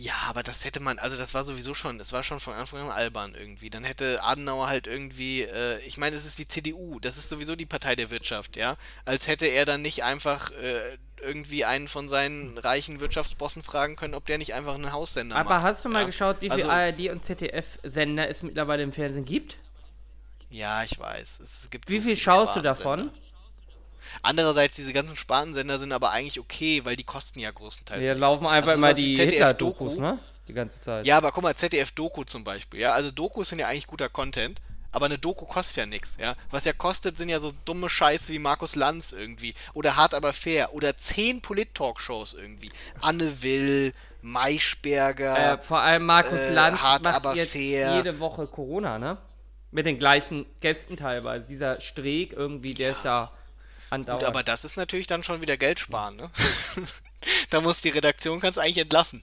Ja, 0.00 0.14
aber 0.28 0.44
das 0.44 0.64
hätte 0.64 0.78
man, 0.78 1.00
also 1.00 1.16
das 1.16 1.34
war 1.34 1.44
sowieso 1.44 1.74
schon, 1.74 1.98
das 1.98 2.12
war 2.12 2.22
schon 2.22 2.38
von 2.38 2.54
Anfang 2.54 2.82
an 2.82 2.90
albern 2.92 3.34
irgendwie. 3.34 3.68
Dann 3.68 3.82
hätte 3.82 4.22
Adenauer 4.22 4.68
halt 4.68 4.86
irgendwie, 4.86 5.42
äh, 5.42 5.80
ich 5.80 5.98
meine, 5.98 6.14
es 6.14 6.24
ist 6.24 6.38
die 6.38 6.46
CDU, 6.46 7.00
das 7.00 7.18
ist 7.18 7.28
sowieso 7.28 7.56
die 7.56 7.66
Partei 7.66 7.96
der 7.96 8.12
Wirtschaft, 8.12 8.56
ja. 8.56 8.76
Als 9.04 9.26
hätte 9.26 9.46
er 9.46 9.64
dann 9.64 9.82
nicht 9.82 10.04
einfach 10.04 10.52
äh, 10.52 10.96
irgendwie 11.20 11.64
einen 11.64 11.88
von 11.88 12.08
seinen 12.08 12.58
reichen 12.58 13.00
Wirtschaftsbossen 13.00 13.64
fragen 13.64 13.96
können, 13.96 14.14
ob 14.14 14.24
der 14.26 14.38
nicht 14.38 14.54
einfach 14.54 14.76
einen 14.76 14.92
Haussender 14.92 15.34
Aber 15.34 15.48
macht. 15.50 15.62
hast 15.64 15.84
du 15.84 15.88
mal 15.88 16.02
ja? 16.02 16.06
geschaut, 16.06 16.36
wie 16.42 16.50
viele 16.50 16.68
Also- 16.68 16.70
ARD 16.70 17.10
und 17.10 17.24
ZDF-Sender 17.24 18.28
es 18.28 18.44
mittlerweile 18.44 18.84
im 18.84 18.92
Fernsehen 18.92 19.24
gibt? 19.24 19.56
Ja, 20.48 20.84
ich 20.84 20.96
weiß. 20.96 21.40
Es 21.42 21.70
gibt 21.70 21.90
Wie 21.90 21.98
so 21.98 22.04
viel 22.06 22.14
viele 22.14 22.22
schaust 22.22 22.54
du 22.54 22.60
davon? 22.62 23.10
Andererseits, 24.22 24.76
diese 24.76 24.92
ganzen 24.92 25.16
Spartensender 25.16 25.78
sind 25.78 25.92
aber 25.92 26.10
eigentlich 26.10 26.40
okay, 26.40 26.84
weil 26.84 26.96
die 26.96 27.04
kosten 27.04 27.38
ja 27.40 27.50
größtenteils. 27.50 28.02
Wir 28.02 28.14
laufen 28.14 28.46
einfach 28.46 28.70
Also 28.70 28.82
immer 28.82 28.94
die 28.94 29.12
ZDF-Doku. 29.14 29.90
Hitler-Dokus, 29.90 29.98
ne? 29.98 30.18
Die 30.48 30.54
ganze 30.54 30.80
Zeit. 30.80 31.04
Ja, 31.06 31.18
aber 31.18 31.32
guck 31.32 31.42
mal, 31.42 31.54
ZDF-Doku 31.54 32.24
zum 32.24 32.44
Beispiel, 32.44 32.80
ja. 32.80 32.92
Also 32.92 33.10
Dokus 33.10 33.50
sind 33.50 33.58
ja 33.58 33.68
eigentlich 33.68 33.86
guter 33.86 34.08
Content, 34.08 34.60
aber 34.92 35.06
eine 35.06 35.18
Doku 35.18 35.44
kostet 35.44 35.76
ja 35.76 35.86
nichts, 35.86 36.16
ja. 36.18 36.34
Was 36.50 36.64
ja 36.64 36.72
kostet, 36.72 37.18
sind 37.18 37.28
ja 37.28 37.40
so 37.40 37.52
dumme 37.66 37.88
Scheiße 37.90 38.32
wie 38.32 38.38
Markus 38.38 38.74
Lanz 38.74 39.12
irgendwie. 39.12 39.54
Oder 39.74 39.96
Hart 39.96 40.14
aber 40.14 40.32
fair. 40.32 40.72
Oder 40.72 40.96
zehn 40.96 41.42
Polit-Talkshows 41.42 42.32
irgendwie. 42.34 42.70
Anne 43.02 43.42
Will, 43.42 43.92
Maischberger. 44.22 45.54
Äh, 45.54 45.58
vor 45.62 45.80
allem 45.80 46.06
Markus 46.06 46.38
äh, 46.38 46.52
Lanz 46.54 46.80
hart, 46.82 47.02
macht 47.04 47.14
aber 47.16 47.34
jetzt 47.34 47.52
fair. 47.52 47.96
jede 47.96 48.18
Woche 48.18 48.46
Corona, 48.46 48.98
ne? 48.98 49.18
Mit 49.70 49.84
den 49.84 49.98
gleichen 49.98 50.46
Gästen 50.62 50.96
teilweise. 50.96 51.44
Dieser 51.46 51.80
Streeck 51.80 52.32
irgendwie, 52.32 52.72
der 52.72 52.92
ist 52.92 53.04
da 53.04 53.32
Gut, 53.90 54.24
aber 54.24 54.42
das 54.42 54.64
ist 54.64 54.76
natürlich 54.76 55.06
dann 55.06 55.22
schon 55.22 55.40
wieder 55.40 55.56
Geld 55.56 55.80
sparen, 55.80 56.16
ne? 56.16 56.30
da 57.50 57.60
muss 57.60 57.80
die 57.80 57.88
Redaktion 57.88 58.40
kannst 58.40 58.58
eigentlich 58.58 58.78
entlassen. 58.78 59.22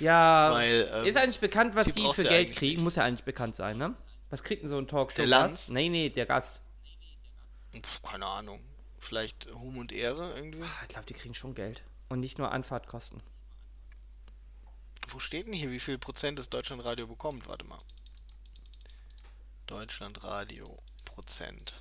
ja, 0.00 0.50
weil, 0.52 0.90
ähm, 0.94 1.06
ist 1.06 1.16
eigentlich 1.16 1.40
bekannt, 1.40 1.74
was 1.74 1.86
die 1.86 1.92
die 1.92 2.12
für 2.14 2.24
Geld 2.24 2.56
kriegen? 2.56 2.76
nicht. 2.76 2.84
Muss 2.84 2.96
ja 2.96 3.04
eigentlich 3.04 3.24
bekannt 3.24 3.54
sein, 3.54 3.76
ne? 3.76 3.94
Was 4.30 4.42
kriegt 4.42 4.62
denn 4.62 4.70
so 4.70 4.78
ein 4.78 4.88
Talkshow? 4.88 5.16
Der 5.16 5.26
Lanz? 5.26 5.68
Nee, 5.68 5.90
nee, 5.90 6.08
der 6.08 6.24
Gast. 6.26 6.58
Puh, 7.72 8.08
keine 8.08 8.26
Ahnung. 8.26 8.60
vielleicht 8.98 9.46
Ruhm 9.52 9.78
und 9.78 9.92
Ehre 9.92 10.32
irgendwie. 10.34 10.64
Ich 10.82 10.88
glaube, 10.88 11.06
die 11.06 11.14
kriegen 11.14 11.34
schon 11.34 11.54
Geld. 11.54 11.82
Und 12.08 12.20
nicht 12.20 12.38
nur 12.38 12.52
Anfahrtkosten. 12.52 13.22
Wo 15.08 15.18
steht 15.18 15.46
denn 15.46 15.52
hier, 15.52 15.70
wie 15.70 15.80
viel 15.80 15.98
Prozent 15.98 16.38
das 16.38 16.48
Deutschlandradio 16.48 17.06
bekommt? 17.06 17.46
Warte 17.48 17.64
mal. 17.66 17.78
Deutschlandradio 19.66 20.78
Prozent. 21.04 21.74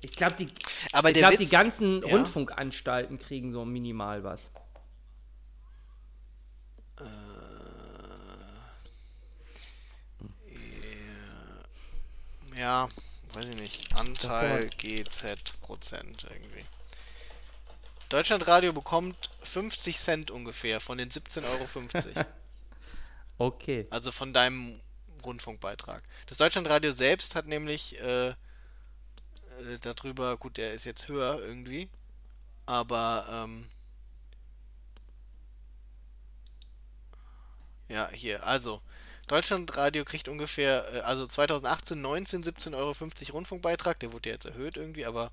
Ich 0.00 0.14
glaube, 0.14 0.34
die, 0.36 0.48
Aber 0.92 1.10
ich 1.10 1.16
glaub, 1.16 1.32
Witz, 1.32 1.48
die 1.48 1.56
ganzen 1.56 2.02
ja? 2.02 2.08
Rundfunkanstalten 2.08 3.18
kriegen 3.18 3.52
so 3.52 3.64
minimal 3.64 4.22
was. 4.22 4.48
Ja, 12.56 12.88
weiß 13.34 13.48
ich 13.50 13.56
nicht. 13.56 13.96
Anteil 13.96 14.68
GZ 14.78 15.60
Prozent 15.60 16.26
irgendwie. 16.28 16.64
Deutschlandradio 18.08 18.72
bekommt 18.72 19.30
50 19.42 19.96
Cent 19.98 20.30
ungefähr 20.30 20.80
von 20.80 20.98
den 20.98 21.10
17,50 21.10 21.44
Euro. 21.44 22.26
Okay. 23.40 23.86
also 23.90 24.10
von 24.10 24.32
deinem 24.32 24.80
Rundfunkbeitrag. 25.24 26.02
Das 26.26 26.38
Deutschlandradio 26.38 26.90
selbst 26.90 27.36
hat 27.36 27.46
nämlich 27.46 27.96
äh, 28.00 28.34
äh, 29.58 29.78
darüber, 29.80 30.36
gut, 30.36 30.56
der 30.56 30.74
ist 30.74 30.84
jetzt 30.84 31.08
höher 31.08 31.40
irgendwie, 31.40 31.88
aber 32.66 33.26
ähm, 33.30 33.68
ja, 37.88 38.10
hier, 38.10 38.46
also 38.46 38.82
Deutschlandradio 39.28 40.04
kriegt 40.04 40.28
ungefähr, 40.28 40.92
äh, 40.94 41.00
also 41.00 41.26
2018 41.26 42.00
19, 42.00 42.44
17,50 42.44 42.74
Euro 42.74 42.94
Rundfunkbeitrag, 43.32 43.98
der 44.00 44.12
wurde 44.12 44.28
ja 44.30 44.34
jetzt 44.34 44.46
erhöht 44.46 44.76
irgendwie, 44.76 45.06
aber 45.06 45.32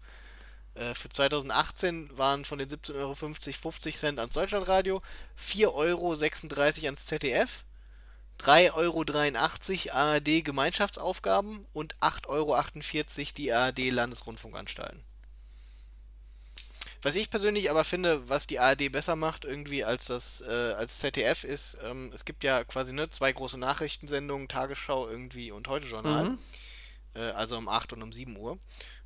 äh, 0.76 0.94
für 0.94 1.10
2018 1.10 2.18
waren 2.18 2.46
von 2.46 2.60
den 2.60 2.70
17,50 2.70 2.96
Euro 2.96 3.14
50 3.14 3.98
Cent 3.98 4.20
ans 4.20 4.34
Deutschlandradio, 4.34 5.02
4,36 5.38 5.74
Euro 5.74 6.14
ans 6.14 7.06
ZDF, 7.06 7.65
3,83 8.40 8.74
Euro 8.74 9.98
ARD 9.98 10.44
Gemeinschaftsaufgaben 10.44 11.66
und 11.74 11.96
8,48 11.98 12.28
Euro 12.28 13.34
die 13.38 13.54
ARD 13.54 13.92
Landesrundfunkanstalten. 13.92 15.04
Was 17.06 17.16
ich 17.16 17.30
persönlich 17.30 17.70
aber 17.70 17.84
finde, 17.84 18.30
was 18.30 18.48
die 18.48 18.58
ARD 18.58 18.92
besser 18.92 19.16
macht 19.16 19.46
irgendwie 19.46 19.84
als 19.84 20.06
das 20.06 20.42
äh, 20.42 20.74
als 20.74 20.98
ZDF 20.98 21.44
ist, 21.44 21.78
ähm, 21.84 22.10
es 22.12 22.26
gibt 22.26 22.44
ja 22.44 22.64
quasi 22.64 22.94
ne, 22.94 23.12
zwei 23.12 23.32
große 23.32 23.60
Nachrichtensendungen, 23.60 24.48
Tagesschau 24.48 25.08
irgendwie 25.08 25.52
und 25.52 25.68
Heute 25.68 25.86
Journal, 25.86 26.32
Mhm. 26.32 26.40
äh, 27.14 27.20
also 27.20 27.60
um 27.60 27.70
8 27.70 27.94
und 27.94 28.02
um 28.02 28.12
7 28.12 28.36
Uhr. 28.36 28.58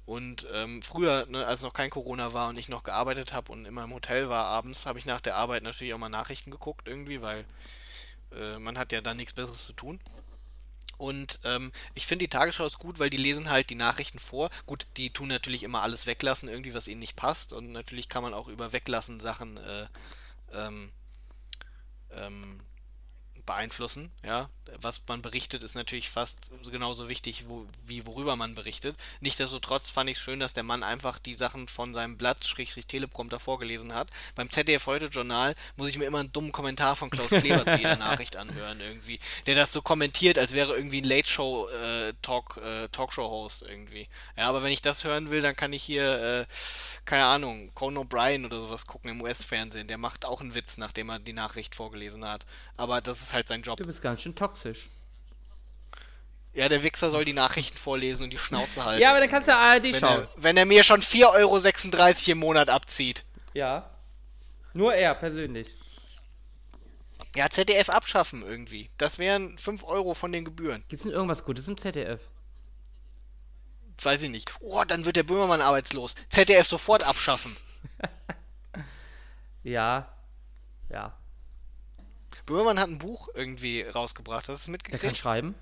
Und 0.05 0.47
ähm, 0.53 0.81
früher, 0.81 1.25
ne, 1.27 1.45
als 1.45 1.61
noch 1.61 1.73
kein 1.73 1.89
Corona 1.89 2.31
war 2.33 2.47
und 2.47 2.57
ich 2.57 2.69
noch 2.69 2.83
gearbeitet 2.83 3.33
habe 3.33 3.51
und 3.51 3.65
immer 3.65 3.83
im 3.83 3.93
Hotel 3.93 4.29
war 4.29 4.45
abends, 4.45 4.85
habe 4.85 4.97
ich 4.97 5.05
nach 5.05 5.19
der 5.21 5.35
Arbeit 5.35 5.63
natürlich 5.63 5.93
auch 5.93 5.97
mal 5.99 6.07
Nachrichten 6.07 6.51
geguckt 6.51 6.87
irgendwie, 6.87 7.21
weil 7.21 7.45
äh, 8.35 8.59
man 8.59 8.77
hat 8.77 8.91
ja 8.91 9.01
dann 9.01 9.17
nichts 9.17 9.33
Besseres 9.33 9.65
zu 9.65 9.73
tun. 9.73 9.99
Und 10.97 11.39
ähm, 11.45 11.71
ich 11.93 12.05
finde 12.05 12.25
die 12.25 12.29
Tagesschau 12.29 12.65
ist 12.65 12.77
gut, 12.77 12.99
weil 12.99 13.09
die 13.09 13.17
lesen 13.17 13.49
halt 13.49 13.69
die 13.69 13.75
Nachrichten 13.75 14.19
vor. 14.19 14.49
Gut, 14.65 14.85
die 14.97 15.13
tun 15.13 15.29
natürlich 15.29 15.63
immer 15.63 15.81
alles 15.81 16.05
weglassen, 16.05 16.49
irgendwie, 16.49 16.73
was 16.73 16.89
ihnen 16.89 16.99
nicht 16.99 17.15
passt. 17.15 17.53
Und 17.53 17.71
natürlich 17.71 18.09
kann 18.09 18.21
man 18.21 18.33
auch 18.33 18.49
über 18.49 18.73
Weglassen 18.73 19.21
Sachen 19.21 19.55
äh, 19.57 19.87
ähm, 20.51 20.91
ähm, 22.11 22.59
beeinflussen. 23.49 24.11
Ja, 24.23 24.47
was 24.79 25.01
man 25.07 25.23
berichtet, 25.23 25.63
ist 25.63 25.73
natürlich 25.73 26.11
fast 26.11 26.49
genauso 26.69 27.09
wichtig, 27.09 27.45
wo, 27.47 27.65
wie 27.87 28.05
worüber 28.05 28.35
man 28.35 28.53
berichtet. 28.53 28.95
Nichtsdestotrotz 29.21 29.89
fand 29.89 30.07
ich 30.07 30.17
es 30.17 30.23
schön, 30.23 30.39
dass 30.39 30.53
der 30.53 30.61
Mann 30.61 30.83
einfach 30.83 31.17
die 31.17 31.33
Sachen 31.33 31.67
von 31.67 31.95
seinem 31.95 32.15
Blatt, 32.15 32.45
Schrägstrich 32.45 32.85
Teleprompter 32.85 33.39
vorgelesen 33.39 33.95
hat. 33.95 34.11
Beim 34.35 34.51
ZDF 34.51 34.85
heute 34.85 35.07
Journal 35.07 35.55
muss 35.77 35.89
ich 35.89 35.97
mir 35.97 36.05
immer 36.05 36.19
einen 36.19 36.31
dummen 36.31 36.51
Kommentar 36.51 36.95
von 36.95 37.09
Klaus 37.09 37.29
Kleber 37.29 37.65
zu 37.65 37.77
jeder 37.77 37.95
Nachricht 37.97 38.37
anhören 38.37 38.79
irgendwie, 38.81 39.19
der 39.47 39.55
das 39.55 39.73
so 39.73 39.81
kommentiert, 39.81 40.37
als 40.37 40.53
wäre 40.53 40.75
irgendwie 40.75 41.01
ein 41.01 41.09
Late 41.09 41.27
Show 41.27 41.67
äh, 41.69 42.13
Talk 42.21 42.57
äh, 42.57 42.87
Talkshow 42.89 43.27
Host 43.27 43.63
irgendwie. 43.63 44.07
Ja, 44.37 44.47
aber 44.47 44.61
wenn 44.61 44.71
ich 44.71 44.83
das 44.83 45.03
hören 45.05 45.31
will, 45.31 45.41
dann 45.41 45.55
kann 45.55 45.73
ich 45.73 45.81
hier 45.81 46.45
äh, 46.47 46.53
keine 47.05 47.25
Ahnung, 47.25 47.71
Conan 47.73 48.05
O'Brien 48.05 48.45
oder 48.45 48.57
sowas 48.59 48.85
gucken 48.85 49.09
im 49.09 49.21
US-Fernsehen. 49.21 49.87
Der 49.87 49.97
macht 49.97 50.25
auch 50.25 50.41
einen 50.41 50.53
Witz, 50.53 50.77
nachdem 50.77 51.09
er 51.09 51.17
die 51.17 51.33
Nachricht 51.33 51.73
vorgelesen 51.73 52.23
hat. 52.23 52.45
Aber 52.77 53.01
das 53.01 53.21
ist 53.21 53.33
halt 53.33 53.38
sein 53.47 53.61
Job. 53.61 53.77
Du 53.77 53.85
bist 53.85 54.01
ganz 54.01 54.21
schön 54.21 54.35
toxisch. 54.35 54.89
Ja, 56.53 56.67
der 56.67 56.83
Wichser 56.83 57.11
soll 57.11 57.25
die 57.25 57.33
Nachrichten 57.33 57.77
vorlesen 57.77 58.23
und 58.23 58.29
die 58.31 58.37
Schnauze 58.37 58.83
halten. 58.83 59.01
Ja, 59.01 59.11
aber 59.11 59.19
dann 59.19 59.29
kannst 59.29 59.47
du 59.47 59.55
ARD 59.55 59.83
wenn, 59.83 59.95
schauen. 59.95 60.21
er, 60.23 60.29
wenn 60.35 60.57
er 60.57 60.65
mir 60.65 60.83
schon 60.83 61.01
4,36 61.01 61.29
Euro 61.35 62.31
im 62.31 62.37
Monat 62.39 62.69
abzieht. 62.69 63.23
Ja. 63.53 63.89
Nur 64.73 64.93
er 64.93 65.13
persönlich. 65.15 65.75
Ja, 67.35 67.49
ZDF 67.49 67.89
abschaffen 67.89 68.41
irgendwie. 68.41 68.89
Das 68.97 69.19
wären 69.19 69.57
5 69.57 69.83
Euro 69.83 70.15
von 70.15 70.31
den 70.31 70.43
Gebühren. 70.43 70.83
Gibt's 70.89 71.03
denn 71.03 71.13
irgendwas 71.13 71.45
Gutes 71.45 71.67
im 71.67 71.77
ZDF? 71.77 72.19
Weiß 74.01 74.23
ich 74.23 74.29
nicht. 74.29 74.51
Oh, 74.61 74.83
dann 74.87 75.05
wird 75.05 75.17
der 75.17 75.23
Böhmermann 75.23 75.61
arbeitslos. 75.61 76.15
ZDF 76.29 76.67
sofort 76.67 77.03
abschaffen. 77.03 77.55
Ja. 79.63 80.07
Ja. 80.89 81.18
Böhmermann 82.49 82.79
hat 82.79 82.89
ein 82.89 82.97
Buch 82.97 83.29
irgendwie 83.35 83.83
rausgebracht. 83.83 84.47
Hast 84.47 84.47
du 84.47 84.53
es 84.53 84.65
Der 84.65 84.77
kann 84.79 84.91
mitgekriegt? 84.91 85.17
schreiben. 85.17 85.55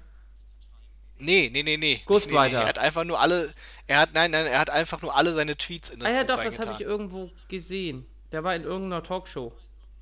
Nee, 1.20 1.50
nee, 1.52 1.64
nee, 1.64 1.78
nee. 1.78 2.02
Ghostwriter. 2.06 2.44
Nee, 2.44 2.50
nee. 2.50 2.62
Er 2.62 2.68
hat 2.68 2.80
einfach 2.80 3.04
nur 3.04 3.20
alle. 3.20 3.54
Er 3.88 4.00
hat, 4.00 4.14
nein, 4.14 4.32
nein, 4.32 4.46
er 4.46 4.60
hat 4.60 4.70
einfach 4.70 5.02
nur 5.02 5.16
alle 5.16 5.34
seine 5.34 5.58
Tweets 5.58 5.90
in 5.90 6.00
das 6.00 6.10
Ah 6.10 6.16
ja, 6.16 6.24
Buch 6.24 6.36
doch, 6.36 6.44
das 6.44 6.60
habe 6.60 6.72
ich 6.74 6.82
irgendwo 6.82 7.30
gesehen. 7.50 8.06
Der 8.32 8.44
war 8.44 8.56
in 8.56 8.64
irgendeiner 8.64 9.04
Talkshow 9.04 9.52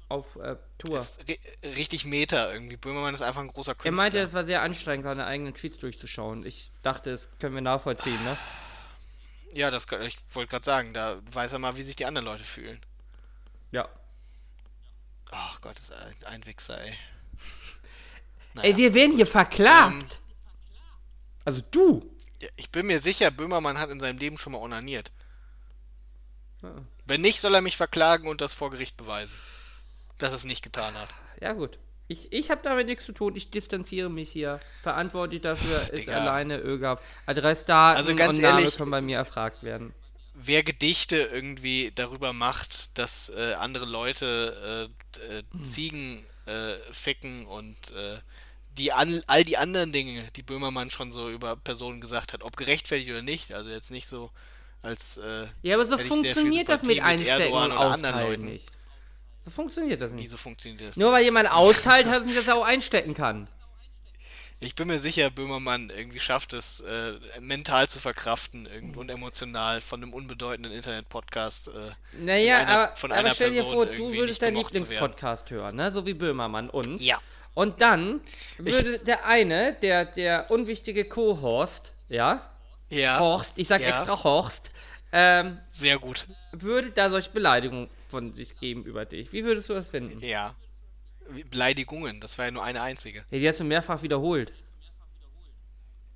auf 0.09 0.35
äh, 0.35 0.57
Tour. 0.77 0.97
Das 0.99 1.17
ist 1.17 1.27
ri 1.27 1.39
richtig 1.63 2.05
Meta 2.05 2.51
irgendwie. 2.53 2.77
Böhmermann 2.77 3.15
ist 3.15 3.21
einfach 3.21 3.41
ein 3.41 3.47
großer 3.47 3.71
Er 3.71 3.75
Künstler. 3.75 4.03
meinte, 4.03 4.19
es 4.19 4.33
war 4.33 4.45
sehr 4.45 4.61
anstrengend, 4.61 5.05
seine 5.05 5.25
eigenen 5.25 5.53
Tweets 5.55 5.79
durchzuschauen. 5.79 6.45
Ich 6.45 6.71
dachte, 6.83 7.11
das 7.11 7.29
können 7.39 7.55
wir 7.55 7.61
nachvollziehen, 7.61 8.23
ne? 8.23 8.37
ja, 9.53 9.71
das 9.71 9.87
ich 10.01 10.17
wollte 10.33 10.49
gerade 10.51 10.65
sagen, 10.65 10.93
da 10.93 11.19
weiß 11.31 11.53
er 11.53 11.59
mal, 11.59 11.77
wie 11.77 11.83
sich 11.83 11.95
die 11.95 12.05
anderen 12.05 12.25
Leute 12.25 12.43
fühlen. 12.43 12.79
Ja. 13.71 13.87
Ach 15.31 15.59
Gott, 15.61 15.77
ist 15.77 15.91
ein, 16.25 16.45
Wichser, 16.45 16.79
ey. 16.81 16.95
Ey, 18.61 18.77
wir 18.77 18.93
werden 18.93 19.15
hier 19.15 19.27
verklagt. 19.27 19.93
Ähm. 19.93 20.07
also 21.43 21.61
du. 21.71 22.09
Ich 22.57 22.69
bin 22.69 22.85
mir 22.85 22.99
sicher, 22.99 23.31
Böhmermann 23.31 23.79
hat 23.79 23.89
in 23.89 23.99
seinem 23.99 24.17
Leben 24.17 24.37
schon 24.37 24.53
mal 24.53 24.59
onaniert. 24.59 25.11
Ja. 26.61 26.73
Wenn 27.05 27.21
nicht, 27.21 27.39
soll 27.41 27.55
er 27.55 27.61
mich 27.61 27.75
verklagen 27.77 28.27
und 28.27 28.41
das 28.41 28.53
vor 28.53 28.69
Gericht 28.71 28.97
beweisen. 28.97 29.33
Dass 30.17 30.29
er 30.31 30.35
es 30.35 30.45
nicht 30.45 30.63
getan 30.63 30.93
hat. 30.95 31.09
Ja, 31.41 31.53
gut. 31.53 31.77
Ich, 32.07 32.31
ich 32.31 32.51
habe 32.51 32.61
damit 32.63 32.85
nichts 32.87 33.05
zu 33.05 33.13
tun. 33.13 33.35
Ich 33.35 33.49
distanziere 33.51 34.09
mich 34.09 34.29
hier. 34.31 34.59
Verantwortlich 34.83 35.41
dafür 35.41 35.81
ist 35.81 35.97
Digga. 35.97 36.13
alleine 36.17 36.59
ÖGAF. 36.59 37.01
Adressdaten 37.25 37.97
Also 37.97 38.15
ganz 38.15 38.37
und 38.37 38.43
Name 38.43 38.59
ehrlich- 38.61 38.77
können 38.77 38.91
bei 38.91 39.01
mir 39.01 39.17
erfragt 39.17 39.63
werden. 39.63 39.93
Wer 40.37 40.63
Gedichte 40.63 41.17
irgendwie 41.17 41.91
darüber 41.95 42.33
macht, 42.33 42.97
dass 42.97 43.29
äh, 43.29 43.53
andere 43.53 43.85
Leute 43.85 44.89
äh, 45.19 45.37
äh, 45.37 45.43
Hm. 45.51 45.63
Ziegen 45.63 46.25
äh, 46.45 46.75
ficken 46.91 47.45
und 47.45 47.91
äh, 47.91 48.17
die 48.77 48.91
an, 48.91 49.21
all 49.27 49.43
die 49.43 49.57
anderen 49.57 49.91
Dinge, 49.93 50.29
die 50.35 50.43
Böhmermann 50.43 50.89
schon 50.89 51.11
so 51.11 51.29
über 51.29 51.55
Personen 51.55 52.01
gesagt 52.01 52.33
hat, 52.33 52.43
ob 52.43 52.57
gerechtfertigt 52.57 53.09
oder 53.09 53.21
nicht, 53.21 53.53
also 53.53 53.69
jetzt 53.69 53.89
nicht 53.91 54.07
so 54.07 54.31
als 54.81 55.19
Ja, 55.61 55.75
aber 55.75 55.85
so 55.87 55.97
funktioniert 55.97 56.67
das 56.67 56.81
mit 56.81 56.97
mit 56.97 57.03
Einstecken 57.03 57.41
Erdogan 57.53 57.71
und 57.71 58.01
Leuten. 58.01 58.45
nicht. 58.45 58.67
So 59.45 59.51
funktioniert 59.51 60.01
das 60.01 60.11
nicht. 60.11 60.25
Wieso 60.25 60.37
funktioniert 60.37 60.81
das? 60.81 60.97
Nur 60.97 61.11
weil 61.11 61.23
jemand 61.23 61.49
austeilt, 61.49 62.07
heißt 62.07 62.25
nicht, 62.25 62.37
dass 62.37 62.47
er 62.47 62.55
auch 62.55 62.65
einstecken 62.65 63.13
kann. 63.13 63.47
Ich 64.61 64.73
bin 64.73 64.87
mir 64.87 64.99
sicher, 64.99 65.29
Böhmermann 65.29 65.91
irgendwie 65.95 66.19
schafft 66.19 66.53
es, 66.53 66.79
äh, 66.79 67.13
mental 67.41 67.89
zu 67.89 67.99
verkraften 67.99 68.65
irgend 68.65 68.95
und 68.95 69.09
emotional 69.09 69.81
von 69.81 70.01
einem 70.01 70.13
unbedeutenden 70.13 70.71
Internet-Podcast. 70.71 71.67
Äh, 71.67 71.71
Naja, 72.19 72.59
einer- 72.59 72.69
aber, 72.85 72.95
von 72.95 73.11
aber 73.11 73.19
einer 73.19 73.33
stell 73.33 73.49
dir 73.51 73.57
Person 73.63 73.73
vor, 73.73 73.85
du 73.85 74.13
würdest 74.13 74.41
deinen. 74.41 74.55
Lieblingspodcast 74.55 75.49
hören, 75.51 75.75
ne? 75.75 75.91
so 75.91 76.05
wie 76.05 76.13
Böhmermann 76.13 76.69
uns. 76.69 77.03
Ja. 77.03 77.19
Und 77.53 77.81
dann 77.81 78.21
würde 78.57 78.99
der 78.99 79.25
eine, 79.25 79.73
der, 79.81 80.05
der 80.05 80.49
unwichtige 80.49 81.05
Co-Horst, 81.05 81.93
ja, 82.09 82.49
Ja, 82.89 83.19
Horst, 83.19 83.53
ich 83.55 83.67
sag 83.67 83.81
Ja. 83.81 83.89
extra 83.89 84.23
Horst, 84.23 84.71
ähm, 85.11 85.59
sehr 85.71 85.97
gut. 85.97 86.27
würde 86.51 86.91
da 86.91 87.09
solche 87.09 87.29
Beleidigungen 87.31 87.89
von 88.09 88.33
sich 88.33 88.57
geben 88.59 88.83
über 88.85 89.05
dich. 89.05 89.31
Wie 89.33 89.43
würdest 89.43 89.69
du 89.69 89.73
das 89.73 89.87
finden? 89.89 90.19
Ja. 90.19 90.55
Beleidigungen, 91.49 92.19
das 92.21 92.37
war 92.37 92.45
ja 92.45 92.51
nur 92.51 92.63
eine 92.63 92.81
einzige. 92.81 93.25
Ja, 93.31 93.39
die 93.39 93.47
hast 93.47 93.59
du 93.59 93.63
mehrfach 93.63 94.01
wiederholt. 94.01 94.51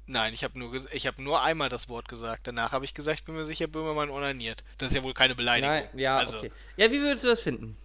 Nein, 0.06 0.34
ich 0.34 0.44
habe 0.44 0.58
nur, 0.58 0.74
ich 0.92 1.06
habe 1.06 1.22
nur 1.22 1.44
einmal 1.44 1.70
das 1.70 1.88
Wort 1.88 2.08
gesagt. 2.08 2.48
Danach 2.48 2.72
habe 2.72 2.84
ich 2.84 2.96
gesagt, 2.96 3.20
ich 3.20 3.26
bin 3.26 3.36
mir 3.36 3.46
sicher, 3.46 3.68
Böhmermann 3.68 4.10
onaniert. 4.10 4.64
Das 4.80 4.90
ist 4.92 4.96
ja 4.96 5.04
wohl 5.04 5.14
keine 5.14 5.36
Beleidigung. 5.36 5.70
Nein, 5.70 5.90
ja, 5.94 6.16
also, 6.16 6.40
okay. 6.40 6.52
Ja, 6.78 6.92
wie 6.92 7.00
würdest 7.00 7.24
du 7.24 7.28
das 7.28 7.40
finden? 7.42 7.78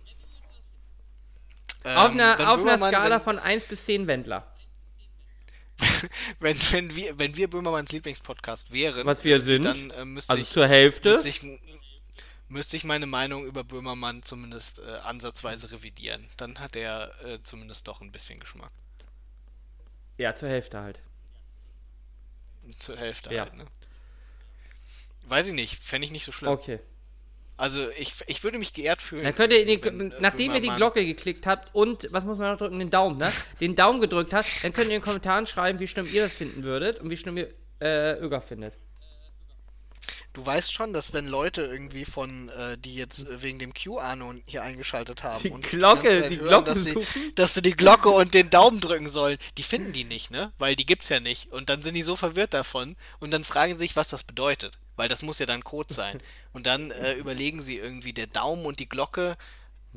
ähm, 1.84 1.96
auf 1.98 2.10
einer, 2.12 2.50
auf 2.50 2.60
einer 2.60 2.78
Skala 2.78 3.16
wenn, 3.16 3.20
von 3.20 3.38
1 3.38 3.64
bis 3.64 3.84
10 3.84 4.06
Wendler. 4.06 4.46
wenn, 6.40 6.56
wenn, 6.72 6.96
wir, 6.96 7.18
wenn 7.18 7.36
wir 7.36 7.50
Böhmermanns 7.50 7.92
Lieblingspodcast 7.92 8.72
wären, 8.72 9.04
Was 9.06 9.24
wir 9.24 9.42
sind. 9.42 9.64
dann 9.64 9.90
äh, 9.90 10.04
müsste 10.04 10.30
Also 10.30 10.42
ich, 10.42 10.50
zur 10.50 10.66
Hälfte. 10.66 11.12
müsste 11.12 11.28
ich 11.28 11.42
müsste 12.54 12.76
ich 12.76 12.84
meine 12.84 13.06
Meinung 13.06 13.44
über 13.44 13.64
Böhmermann 13.64 14.22
zumindest 14.22 14.78
äh, 14.78 14.82
ansatzweise 15.02 15.72
revidieren. 15.72 16.28
Dann 16.36 16.60
hat 16.60 16.76
er 16.76 17.12
äh, 17.24 17.42
zumindest 17.42 17.88
doch 17.88 18.00
ein 18.00 18.12
bisschen 18.12 18.38
Geschmack. 18.38 18.70
Ja, 20.18 20.36
zur 20.36 20.48
Hälfte 20.48 20.80
halt. 20.80 21.00
Zur 22.78 22.96
Hälfte 22.96 23.34
Ja. 23.34 23.42
halt, 23.42 23.54
ne? 23.54 23.66
Weiß 25.26 25.48
ich 25.48 25.54
nicht, 25.54 25.82
fände 25.82 26.04
ich 26.06 26.12
nicht 26.12 26.24
so 26.24 26.30
schlimm. 26.30 26.52
Okay. 26.52 26.78
Also 27.56 27.90
ich, 27.98 28.14
ich 28.28 28.44
würde 28.44 28.58
mich 28.58 28.72
geehrt 28.72 29.02
fühlen. 29.02 29.24
Dann 29.24 29.34
könnt 29.34 29.52
ihr, 29.52 29.66
wenn, 29.66 30.12
äh, 30.12 30.16
nachdem 30.20 30.54
ihr 30.54 30.60
die 30.60 30.70
Glocke 30.70 31.04
geklickt 31.04 31.48
habt 31.48 31.74
und, 31.74 32.06
was 32.12 32.24
muss 32.24 32.38
man 32.38 32.52
noch 32.52 32.58
drücken, 32.58 32.78
den 32.78 32.90
Daumen, 32.90 33.18
ne? 33.18 33.32
Den 33.60 33.74
Daumen 33.74 34.00
gedrückt 34.00 34.32
habt, 34.32 34.62
dann 34.62 34.72
könnt 34.72 34.88
ihr 34.90 34.94
in 34.96 35.00
den 35.00 35.04
Kommentaren 35.04 35.48
schreiben, 35.48 35.80
wie 35.80 35.88
schlimm 35.88 36.06
ihr 36.12 36.22
das 36.22 36.32
finden 36.32 36.62
würdet 36.62 37.00
und 37.00 37.10
wie 37.10 37.16
schlimm 37.16 37.36
ihr 37.36 37.52
äh, 37.80 38.18
Öger 38.20 38.40
findet. 38.40 38.74
Du 40.34 40.44
weißt 40.44 40.72
schon, 40.72 40.92
dass 40.92 41.12
wenn 41.12 41.28
Leute 41.28 41.62
irgendwie 41.62 42.04
von, 42.04 42.48
äh, 42.48 42.76
die 42.76 42.96
jetzt 42.96 43.28
äh, 43.28 43.42
wegen 43.42 43.60
dem 43.60 43.72
QAnon 43.72 44.42
hier 44.46 44.64
eingeschaltet 44.64 45.22
haben 45.22 45.40
Die 45.40 45.50
und 45.50 45.62
Glocke, 45.62 46.08
Zeit 46.08 46.32
die 46.32 46.40
hören, 46.40 46.48
Glocke 46.48 46.74
dass, 46.74 46.82
sie, 46.82 47.32
dass 47.36 47.54
du 47.54 47.62
die 47.62 47.70
Glocke 47.70 48.10
und 48.10 48.34
den 48.34 48.50
Daumen 48.50 48.80
drücken 48.80 49.08
sollen, 49.08 49.38
die 49.56 49.62
finden 49.62 49.92
die 49.92 50.02
nicht, 50.02 50.32
ne? 50.32 50.52
Weil 50.58 50.74
die 50.74 50.86
gibt's 50.86 51.08
ja 51.08 51.20
nicht. 51.20 51.52
Und 51.52 51.68
dann 51.70 51.82
sind 51.82 51.94
die 51.94 52.02
so 52.02 52.16
verwirrt 52.16 52.52
davon 52.52 52.96
und 53.20 53.30
dann 53.30 53.44
fragen 53.44 53.74
sie 53.74 53.78
sich, 53.78 53.96
was 53.96 54.08
das 54.08 54.24
bedeutet. 54.24 54.76
Weil 54.96 55.08
das 55.08 55.22
muss 55.22 55.38
ja 55.38 55.46
dann 55.46 55.64
Code 55.64 55.92
sein. 55.92 56.20
Und 56.52 56.66
dann 56.66 56.92
äh, 56.92 57.14
überlegen 57.14 57.62
sie 57.62 57.78
irgendwie 57.78 58.12
der 58.12 58.28
Daumen 58.28 58.64
und 58.64 58.78
die 58.78 58.88
Glocke, 58.88 59.36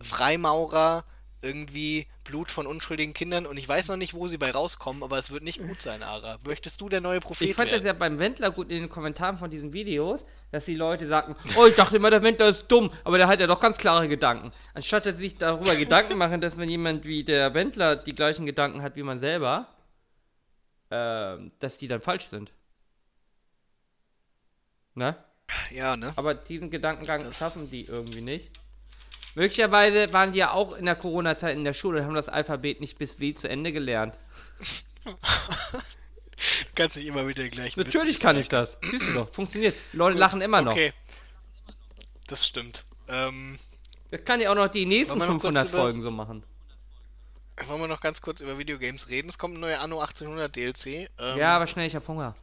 Freimaurer, 0.01 1.05
irgendwie 1.41 2.07
Blut 2.23 2.49
von 2.49 2.65
unschuldigen 2.65 3.13
Kindern 3.13 3.45
und 3.45 3.57
ich 3.57 3.67
weiß 3.69 3.87
noch 3.89 3.95
nicht, 3.97 4.13
wo 4.13 4.27
sie 4.27 4.37
bei 4.37 4.49
rauskommen, 4.51 5.03
aber 5.03 5.17
es 5.19 5.29
wird 5.31 5.43
nicht 5.43 5.61
gut 5.61 5.81
sein, 5.81 6.01
Ara. 6.03 6.37
Möchtest 6.45 6.81
du 6.81 6.89
der 6.89 6.99
neue 7.01 7.19
Prophet 7.19 7.47
Ich 7.49 7.55
fand 7.55 7.69
das 7.69 7.83
werden? 7.83 7.87
ja 7.87 7.93
beim 7.93 8.17
Wendler 8.19 8.49
gut 8.51 8.71
in 8.71 8.81
den 8.81 8.89
Kommentaren 8.89 9.37
von 9.37 9.51
diesen 9.51 9.71
Videos, 9.71 10.25
dass 10.51 10.65
die 10.65 10.75
Leute 10.75 11.05
sagten, 11.07 11.35
oh, 11.57 11.65
ich 11.67 11.75
dachte 11.75 11.97
immer, 11.97 12.09
der 12.09 12.23
Wendler 12.23 12.49
ist 12.49 12.65
dumm, 12.67 12.91
aber 13.03 13.17
der 13.17 13.27
hat 13.27 13.39
ja 13.39 13.47
doch 13.47 13.59
ganz 13.59 13.77
klare 13.77 14.07
Gedanken. 14.07 14.51
Anstatt 14.73 15.05
dass 15.05 15.17
sie 15.17 15.23
sich 15.29 15.37
darüber 15.37 15.75
Gedanken 15.77 16.17
machen, 16.17 16.41
dass 16.41 16.57
wenn 16.57 16.69
jemand 16.69 17.05
wie 17.05 17.23
der 17.23 17.53
Wendler 17.53 17.95
die 17.95 18.13
gleichen 18.13 18.45
Gedanken 18.45 18.81
hat 18.81 18.95
wie 18.95 19.03
man 19.03 19.17
selber, 19.19 19.67
ähm, 20.89 21.51
dass 21.59 21.77
die 21.77 21.87
dann 21.87 22.01
falsch 22.01 22.29
sind. 22.29 22.51
Ne? 24.95 25.15
Ja, 25.71 25.95
ne? 25.95 26.11
Aber 26.15 26.33
diesen 26.33 26.69
Gedankengang 26.69 27.19
Das- 27.21 27.37
schaffen 27.37 27.69
die 27.69 27.85
irgendwie 27.85 28.21
nicht. 28.21 28.51
Möglicherweise 29.37 30.11
waren 30.13 30.33
die 30.33 30.39
ja 30.39 30.49
auch 30.51 30.71
in 30.75 30.85
der 30.85 30.95
Corona-Zeit 30.95 31.55
in 31.55 31.63
der 31.63 31.75
Schule 31.75 31.99
und 31.99 32.05
haben 32.07 32.15
das 32.15 32.27
Alphabet 32.27 32.81
nicht 32.81 32.97
bis 32.97 33.19
W 33.19 33.35
zu 33.35 33.47
Ende 33.47 33.71
gelernt. 33.71 34.17
Kannst 36.73 36.95
nicht 36.97 37.05
immer 37.05 37.27
wieder 37.27 37.43
den 37.43 37.51
gleichen 37.51 37.79
Witz 37.79 37.93
Natürlich 37.93 38.19
kann 38.19 38.35
ich 38.37 38.47
sagen. 38.47 38.67
das. 38.81 38.89
Siehst 38.89 39.09
du 39.09 39.13
doch, 39.13 39.31
funktioniert. 39.31 39.75
Leute 39.93 40.17
lachen 40.17 40.41
immer 40.41 40.63
noch. 40.63 40.71
Okay. 40.71 40.91
Das 42.25 42.47
stimmt. 42.47 42.83
Ähm, 43.07 43.59
Das 44.09 44.23
kann 44.25 44.41
ja 44.41 44.49
auch 44.51 44.55
noch 44.55 44.69
die 44.69 44.87
nächsten 44.87 45.11
Wollen 45.19 45.21
wir 45.29 45.33
noch 45.35 45.41
kurz 45.41 45.53
500 45.55 45.69
über- 45.69 45.77
Folgen 45.77 46.01
so 46.01 46.09
machen. 46.09 46.43
wollen 47.67 47.81
wir 47.81 47.87
noch 47.87 48.01
ganz 48.01 48.21
kurz 48.21 48.41
über 48.41 48.57
Videogames 48.57 49.07
reden? 49.09 49.29
Es 49.29 49.37
kommt 49.37 49.55
ein 49.57 49.59
neuer 49.59 49.81
Anno 49.81 49.99
1800 49.99 50.55
DLC. 50.55 51.09
Ähm, 51.19 51.37
Ja, 51.37 51.55
aber 51.57 51.67
schnell, 51.67 51.85
ich 51.85 51.95
hab 51.95 52.07
Hunger. 52.07 52.33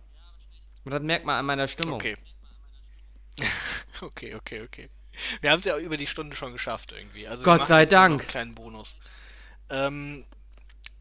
Und 0.85 0.93
das 0.95 1.03
merkt 1.03 1.25
man 1.27 1.37
an 1.41 1.47
meiner 1.47 1.67
Stimmung. 1.67 1.95
Okay. 1.95 2.17
okay, 4.01 4.37
okay, 4.37 4.63
okay. 4.63 4.91
Wir 5.41 5.51
haben 5.51 5.61
es 5.61 5.65
ja 5.67 5.75
auch 5.75 5.79
über 5.81 5.97
die 5.97 6.07
Stunde 6.07 6.37
schon 6.37 6.53
geschafft 6.53 6.93
irgendwie. 6.93 7.27
Also 7.29 7.45
Gott 7.45 7.67
sei 7.67 7.85
Dank. 7.87 8.21
Einen 8.21 8.29
kleinen 8.29 8.55
Bonus. 8.55 8.97
Ähm, 9.71 10.25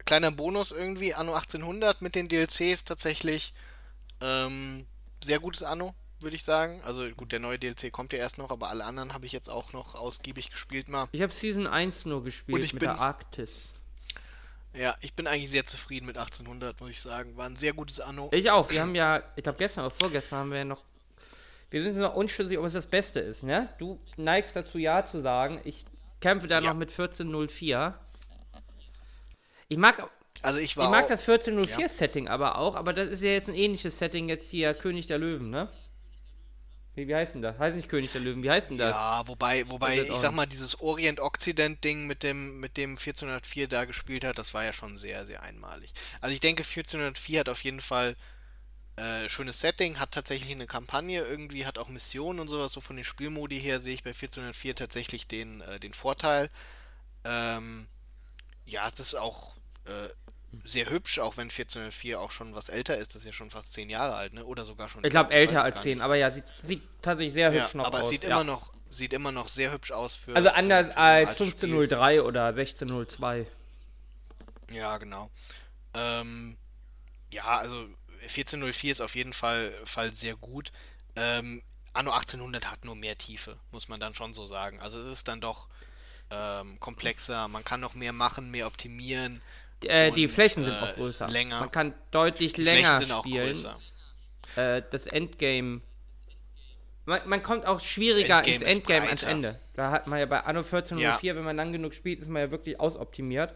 kleiner 0.04 0.30
Bonus 0.30 0.72
irgendwie, 0.72 1.14
Anno 1.14 1.34
1800 1.34 2.02
mit 2.02 2.14
den 2.14 2.28
DLCs 2.28 2.84
tatsächlich. 2.84 3.52
Ähm, 4.20 4.86
sehr 5.22 5.38
gutes 5.40 5.62
Anno, 5.62 5.94
würde 6.20 6.36
ich 6.36 6.44
sagen. 6.44 6.80
Also 6.84 7.08
gut, 7.10 7.32
der 7.32 7.40
neue 7.40 7.58
DLC 7.58 7.90
kommt 7.92 8.12
ja 8.12 8.18
erst 8.18 8.38
noch, 8.38 8.50
aber 8.50 8.68
alle 8.70 8.84
anderen 8.84 9.12
habe 9.14 9.26
ich 9.26 9.32
jetzt 9.32 9.48
auch 9.50 9.72
noch 9.72 9.94
ausgiebig 9.94 10.50
gespielt 10.50 10.88
mal. 10.88 11.08
Ich 11.12 11.20
habe 11.22 11.32
Season 11.32 11.66
1 11.66 12.04
nur 12.06 12.22
gespielt 12.24 12.56
Und 12.56 12.62
ich 12.64 12.72
mit 12.74 12.80
bin- 12.80 12.88
der 12.90 12.98
Arktis. 12.98 13.70
Ja, 14.76 14.96
ich 15.02 15.14
bin 15.14 15.28
eigentlich 15.28 15.50
sehr 15.52 15.64
zufrieden 15.64 16.06
mit 16.06 16.18
1800, 16.18 16.80
muss 16.80 16.90
ich 16.90 17.00
sagen. 17.00 17.36
War 17.36 17.46
ein 17.46 17.54
sehr 17.54 17.72
gutes 17.74 18.00
Anno. 18.00 18.28
Ich 18.32 18.50
auch. 18.50 18.68
Wir 18.70 18.80
haben 18.80 18.94
ja, 18.96 19.22
ich 19.36 19.44
glaube 19.44 19.58
gestern 19.58 19.84
oder 19.86 19.94
vorgestern 19.94 20.38
haben 20.40 20.50
wir 20.50 20.58
ja 20.58 20.64
noch. 20.64 20.82
Wir 21.74 21.82
sind 21.82 21.96
noch 21.96 22.14
unschlüssig, 22.14 22.56
ob 22.56 22.66
es 22.66 22.72
das 22.72 22.86
Beste 22.86 23.18
ist, 23.18 23.42
ne? 23.42 23.68
Du 23.78 23.98
neigst 24.16 24.54
dazu 24.54 24.78
Ja 24.78 25.04
zu 25.04 25.20
sagen. 25.20 25.60
Ich 25.64 25.84
kämpfe 26.20 26.46
da 26.46 26.60
Ja. 26.60 26.68
noch 26.68 26.74
mit 26.74 26.90
1404. 26.90 27.98
Ich 29.66 29.76
mag, 29.76 30.08
Also 30.42 30.60
ich 30.60 30.76
war 30.76 30.84
ich 30.84 30.90
mag 30.92 31.06
auch, 31.06 31.08
das 31.08 31.26
1404-Setting 31.26 32.28
aber 32.28 32.58
auch, 32.58 32.76
aber 32.76 32.92
das 32.92 33.08
ist 33.08 33.24
ja 33.24 33.30
jetzt 33.30 33.48
ein 33.48 33.56
ähnliches 33.56 33.98
Setting 33.98 34.28
jetzt 34.28 34.50
hier, 34.50 34.72
König 34.72 35.08
der 35.08 35.18
Löwen, 35.18 35.50
ne? 35.50 35.68
Wie, 36.94 37.08
wie 37.08 37.14
heißt 37.16 37.34
denn 37.34 37.42
das? 37.42 37.58
Heißt 37.58 37.74
nicht 37.74 37.88
König 37.88 38.12
der 38.12 38.20
Löwen, 38.20 38.44
wie 38.44 38.50
heißt 38.50 38.70
denn 38.70 38.78
das? 38.78 38.92
Ja, 38.92 39.26
wobei, 39.26 39.68
wobei, 39.68 40.00
ich 40.00 40.12
sag 40.12 40.30
mal, 40.32 40.46
dieses 40.46 40.80
Orient-Okzident-Ding 40.80 42.06
mit 42.06 42.22
dem, 42.22 42.60
mit 42.60 42.76
dem 42.76 42.90
1404 42.90 43.66
da 43.66 43.84
gespielt 43.84 44.22
hat, 44.22 44.38
das 44.38 44.54
war 44.54 44.62
ja 44.64 44.72
schon 44.72 44.96
sehr, 44.96 45.26
sehr 45.26 45.42
einmalig. 45.42 45.92
Also 46.20 46.34
ich 46.34 46.40
denke, 46.40 46.62
1404 46.62 47.40
hat 47.40 47.48
auf 47.48 47.64
jeden 47.64 47.80
Fall 47.80 48.14
äh, 48.96 49.28
schönes 49.28 49.60
Setting, 49.60 49.98
hat 49.98 50.12
tatsächlich 50.12 50.52
eine 50.52 50.66
Kampagne 50.66 51.22
irgendwie, 51.24 51.66
hat 51.66 51.78
auch 51.78 51.88
Missionen 51.88 52.38
und 52.40 52.48
sowas. 52.48 52.72
So 52.72 52.80
von 52.80 52.96
den 52.96 53.04
Spielmodi 53.04 53.60
her 53.60 53.80
sehe 53.80 53.94
ich 53.94 54.04
bei 54.04 54.10
1404 54.10 54.74
tatsächlich 54.76 55.26
den, 55.26 55.60
äh, 55.62 55.80
den 55.80 55.92
Vorteil. 55.94 56.48
Ähm, 57.24 57.88
ja, 58.66 58.86
es 58.88 59.00
ist 59.00 59.14
auch 59.14 59.56
äh, 59.86 60.08
sehr 60.64 60.90
hübsch, 60.90 61.18
auch 61.18 61.36
wenn 61.36 61.44
1404 61.50 62.20
auch 62.20 62.30
schon 62.30 62.54
was 62.54 62.68
älter 62.68 62.96
ist. 62.96 63.14
Das 63.14 63.22
ist 63.22 63.26
ja 63.26 63.32
schon 63.32 63.50
fast 63.50 63.72
zehn 63.72 63.90
Jahre 63.90 64.14
alt, 64.14 64.32
ne? 64.34 64.44
Oder 64.44 64.64
sogar 64.64 64.88
schon. 64.88 65.02
Ich 65.04 65.10
glaube 65.10 65.32
älter 65.32 65.62
als 65.64 65.74
gar 65.74 65.82
10, 65.82 65.94
nicht. 65.94 66.02
aber 66.02 66.14
ja, 66.16 66.30
sieht, 66.30 66.44
sieht 66.62 66.82
tatsächlich 67.02 67.34
sehr 67.34 67.52
Ja, 67.52 67.64
hübsch 67.64 67.74
noch 67.74 67.86
aber 67.86 67.98
aus. 67.98 68.04
es 68.04 68.10
sieht 68.10 68.22
ja. 68.24 68.30
immer 68.30 68.44
noch, 68.44 68.72
sieht 68.88 69.12
immer 69.12 69.32
noch 69.32 69.48
sehr 69.48 69.72
hübsch 69.72 69.90
aus 69.90 70.14
für. 70.14 70.36
Also 70.36 70.48
für- 70.50 70.54
anders 70.54 70.94
für 70.94 70.98
ein 71.00 71.26
als 71.26 71.40
altes 71.40 71.48
Spiel. 71.48 71.70
1503 71.70 72.22
oder 72.22 72.54
1602. 72.54 73.46
Ja, 74.70 74.98
genau. 74.98 75.30
Ähm, 75.94 76.56
ja, 77.32 77.44
also 77.58 77.88
1404 78.24 78.92
ist 78.92 79.00
auf 79.00 79.14
jeden 79.14 79.32
Fall, 79.32 79.72
Fall 79.84 80.12
sehr 80.14 80.36
gut. 80.36 80.72
Ähm, 81.16 81.62
Anno 81.92 82.10
1800 82.10 82.70
hat 82.70 82.84
nur 82.84 82.96
mehr 82.96 83.16
Tiefe, 83.16 83.56
muss 83.70 83.88
man 83.88 84.00
dann 84.00 84.14
schon 84.14 84.34
so 84.34 84.46
sagen. 84.46 84.80
Also 84.80 84.98
es 84.98 85.06
ist 85.06 85.28
dann 85.28 85.40
doch 85.40 85.68
ähm, 86.30 86.80
komplexer, 86.80 87.46
man 87.48 87.64
kann 87.64 87.80
noch 87.80 87.94
mehr 87.94 88.12
machen, 88.12 88.50
mehr 88.50 88.66
optimieren. 88.66 89.40
Äh, 89.84 90.10
die 90.12 90.26
Und, 90.26 90.32
Flächen 90.32 90.64
sind 90.64 90.74
äh, 90.74 90.78
auch 90.80 90.94
größer. 90.94 91.28
länger. 91.28 91.60
Man 91.60 91.70
kann 91.70 91.94
deutlich 92.10 92.54
Die 92.54 92.62
länger 92.62 92.88
Flächen 92.96 92.98
sind 92.98 93.12
auch 93.12 93.24
spielen. 93.24 93.46
größer. 93.46 93.78
Äh, 94.56 94.82
das 94.90 95.06
Endgame. 95.06 95.82
Man, 97.06 97.28
man 97.28 97.42
kommt 97.42 97.66
auch 97.66 97.80
schwieriger 97.80 98.38
Das 98.38 98.46
ins 98.48 98.62
Endgame 98.62 98.72
Endgame 98.72 99.06
ans. 99.08 99.22
Ende. 99.24 99.60
Da 99.74 99.90
hat 99.90 100.06
man 100.06 100.18
ja 100.18 100.26
bei 100.26 100.40
Anno 100.40 100.60
1404, 100.60 101.36
wenn 101.36 101.44
man 101.44 101.54
lang 101.56 101.70
genug 101.72 101.92
spielt, 101.94 102.20
ist 102.20 102.28
man 102.28 102.40
ja 102.42 102.50
wirklich 102.50 102.80
ausoptimiert. 102.80 103.54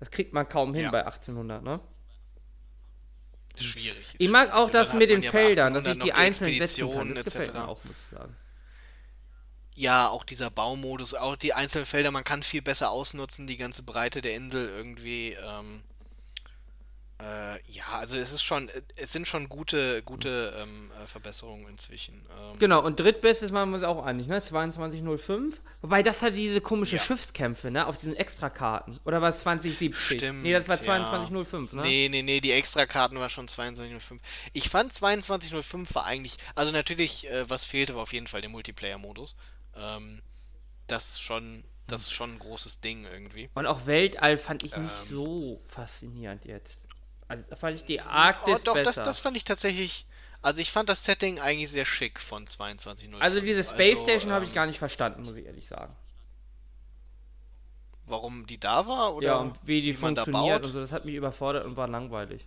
Das 0.00 0.10
kriegt 0.10 0.32
man 0.32 0.48
kaum 0.48 0.74
hin 0.74 0.84
Ja. 0.84 0.90
bei 0.90 1.04
1800, 1.06 1.62
ne? 1.62 1.78
Ist 3.56 3.64
schwierig. 3.64 4.06
ist 4.06 4.16
Ich 4.18 4.28
mag 4.30 4.48
schwierig. 4.48 4.54
auch 4.54 4.70
das 4.70 4.92
mit 4.92 5.10
den 5.10 5.22
Feldern, 5.22 5.74
dass 5.74 5.84
ich 5.84 5.90
1800 5.90 6.04
die 6.04 6.10
noch 6.10 6.16
einzeln 6.16 6.58
setzen 6.58 6.92
kann. 6.92 7.14
Das 7.14 7.24
gefällt 7.24 7.48
etc. 7.48 7.54
mir 7.54 7.68
auch, 7.68 7.84
muss 7.84 7.94
ich 7.94 8.18
sagen. 8.18 8.36
Ja, 9.76 10.08
auch 10.08 10.24
dieser 10.24 10.50
Baumodus, 10.50 11.14
auch 11.14 11.36
die 11.36 11.54
einzelnen 11.54 11.86
Felder, 11.86 12.10
man 12.10 12.24
kann 12.24 12.42
viel 12.42 12.60
besser 12.60 12.90
ausnutzen, 12.90 13.46
die 13.46 13.56
ganze 13.56 13.82
Breite 13.82 14.20
der 14.20 14.34
Insel 14.34 14.68
irgendwie. 14.68 15.32
Ähm, 15.32 15.82
äh, 17.22 17.60
ja, 17.70 17.84
also 17.98 18.16
es 18.16 18.32
ist 18.32 18.42
schon, 18.42 18.70
es 18.96 19.12
sind 19.12 19.26
schon 19.26 19.48
gute, 19.48 20.02
gute 20.02 20.54
ähm, 20.58 20.90
äh, 21.02 21.06
Verbesserungen 21.06 21.68
inzwischen. 21.68 22.14
Ähm, 22.14 22.58
Genau, 22.58 22.82
und 22.84 22.98
drittbestes 22.98 23.50
machen 23.50 23.70
wir 23.70 23.76
uns 23.76 23.84
auch 23.84 24.04
einig, 24.04 24.26
ne? 24.26 24.42
2205. 24.42 25.60
Wobei 25.82 26.02
das 26.02 26.22
hat 26.22 26.34
diese 26.34 26.60
komische 26.60 26.96
Ja. 26.96 27.02
Schiffskämpfe, 27.02 27.70
ne? 27.70 27.86
Auf 27.86 27.96
diesen 27.96 28.16
Extrakarten. 28.16 29.00
Oder 29.04 29.20
war 29.20 29.30
es 29.30 29.40
2070? 29.40 30.18
Stimmt, 30.18 30.42
Nee, 30.42 30.52
das 30.52 30.66
war 30.68 30.76
ja. 30.76 30.82
2205, 30.82 31.72
ne? 31.74 31.82
Nee, 31.82 32.08
nee, 32.10 32.22
nee, 32.22 32.40
die 32.40 32.52
Extrakarten 32.52 33.18
war 33.18 33.28
schon 33.28 33.46
22.05. 33.48 34.18
Ich 34.52 34.68
fand 34.68 34.92
22.05 34.92 35.94
war 35.94 36.04
eigentlich, 36.06 36.36
also 36.54 36.72
natürlich, 36.72 37.28
äh, 37.30 37.48
was 37.50 37.64
fehlte, 37.64 37.94
war 37.94 38.02
auf 38.02 38.12
jeden 38.12 38.26
Fall 38.26 38.40
der 38.40 38.50
Multiplayer-Modus. 38.50 39.36
Ähm, 39.76 40.22
das 40.86 41.20
schon, 41.20 41.64
das 41.86 42.02
ist 42.02 42.12
schon 42.12 42.34
ein 42.34 42.38
großes 42.38 42.80
Ding 42.80 43.04
irgendwie. 43.04 43.48
Und 43.54 43.66
auch 43.66 43.86
Weltall 43.86 44.38
fand 44.38 44.62
ich 44.64 44.74
Ähm. 44.76 44.84
nicht 44.84 45.08
so 45.10 45.60
faszinierend 45.68 46.44
jetzt. 46.44 46.78
Also 47.30 47.44
da 47.48 47.56
fand 47.56 47.76
ich 47.76 47.84
die 47.84 48.00
Arktis 48.00 48.54
Oh, 48.54 48.58
doch, 48.64 48.74
das, 48.74 48.84
besser. 48.96 49.02
das 49.04 49.18
fand 49.20 49.36
ich 49.36 49.44
tatsächlich. 49.44 50.06
Also 50.42 50.60
ich 50.60 50.70
fand 50.72 50.88
das 50.88 51.04
Setting 51.04 51.38
eigentlich 51.38 51.70
sehr 51.70 51.84
schick 51.84 52.18
von 52.18 52.46
22.05. 52.46 53.18
also 53.20 53.40
diese 53.40 53.62
Space 53.62 53.98
Also, 54.00 54.04
Station 54.04 54.32
habe 54.32 54.44
ich 54.44 54.50
ähm, 54.50 54.54
gar 54.54 54.66
nicht 54.66 54.78
verstanden, 54.78 55.22
muss 55.22 55.36
ich 55.36 55.46
ehrlich 55.46 55.68
sagen. 55.68 55.94
Warum 58.06 58.46
die 58.46 58.58
da 58.58 58.86
war 58.86 59.14
oder 59.14 59.26
ja, 59.26 59.36
und 59.36 59.56
wie 59.64 59.82
die 59.82 59.92
man 59.98 60.14
da 60.14 60.24
funktioniert 60.24 60.62
baut? 60.62 60.66
und 60.66 60.72
so, 60.72 60.80
das 60.80 60.90
hat 60.92 61.04
mich 61.04 61.14
überfordert 61.14 61.64
und 61.64 61.76
war 61.76 61.86
langweilig. 61.86 62.44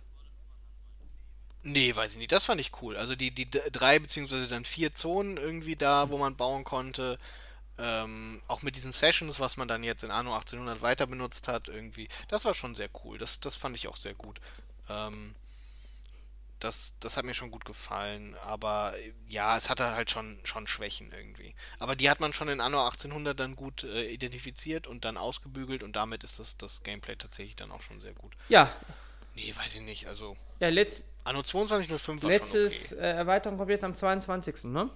Nee, 1.62 1.96
weiß 1.96 2.12
ich 2.12 2.18
nicht. 2.18 2.32
Das 2.32 2.44
fand 2.44 2.60
ich 2.60 2.72
cool. 2.82 2.96
Also 2.96 3.16
die, 3.16 3.30
die 3.30 3.48
drei 3.48 3.98
beziehungsweise 3.98 4.48
dann 4.48 4.66
vier 4.66 4.94
Zonen 4.94 5.38
irgendwie 5.38 5.76
da, 5.76 6.10
wo 6.10 6.18
man 6.18 6.36
bauen 6.36 6.64
konnte. 6.64 7.18
Ähm, 7.78 8.42
auch 8.46 8.62
mit 8.62 8.76
diesen 8.76 8.92
Sessions, 8.92 9.40
was 9.40 9.56
man 9.56 9.66
dann 9.66 9.82
jetzt 9.82 10.04
in 10.04 10.10
Anno 10.10 10.34
1800 10.34 10.82
weiter 10.82 11.06
benutzt 11.06 11.48
hat, 11.48 11.68
irgendwie. 11.68 12.08
Das 12.28 12.44
war 12.44 12.52
schon 12.54 12.74
sehr 12.74 12.90
cool. 13.02 13.16
Das, 13.18 13.40
das 13.40 13.56
fand 13.56 13.76
ich 13.76 13.88
auch 13.88 13.96
sehr 13.96 14.14
gut. 14.14 14.40
Ähm, 14.88 15.34
das, 16.64 16.94
das 17.00 17.16
hat 17.16 17.24
mir 17.24 17.34
schon 17.34 17.50
gut 17.50 17.64
gefallen. 17.64 18.34
Aber 18.42 18.94
äh, 18.98 19.12
ja, 19.28 19.56
es 19.56 19.68
hatte 19.68 19.92
halt 19.92 20.10
schon, 20.10 20.38
schon 20.44 20.66
Schwächen 20.66 21.12
irgendwie. 21.12 21.54
Aber 21.78 21.94
die 21.96 22.08
hat 22.10 22.20
man 22.20 22.32
schon 22.32 22.48
in 22.48 22.60
Anno 22.60 22.84
1800 22.84 23.38
dann 23.38 23.56
gut 23.56 23.84
äh, 23.84 24.08
identifiziert 24.10 24.86
und 24.86 25.04
dann 25.04 25.16
ausgebügelt 25.16 25.82
und 25.82 25.94
damit 25.96 26.24
ist 26.24 26.38
das, 26.38 26.56
das 26.56 26.82
Gameplay 26.82 27.16
tatsächlich 27.16 27.56
dann 27.56 27.70
auch 27.70 27.82
schon 27.82 28.00
sehr 28.00 28.14
gut. 28.14 28.34
Ja. 28.48 28.72
Nee, 29.34 29.54
weiß 29.54 29.76
ich 29.76 29.82
nicht. 29.82 30.06
Also. 30.06 30.36
Ja, 30.60 30.68
letzt, 30.68 31.04
Anno 31.24 31.42
2205 31.42 32.22
war 32.22 32.30
letztes 32.30 32.74
schon 32.74 32.98
okay. 32.98 33.06
äh, 33.06 33.12
Erweiterung 33.16 33.58
kommt 33.58 33.70
jetzt 33.70 33.84
am 33.84 33.96
22. 33.96 34.64
ne? 34.64 34.90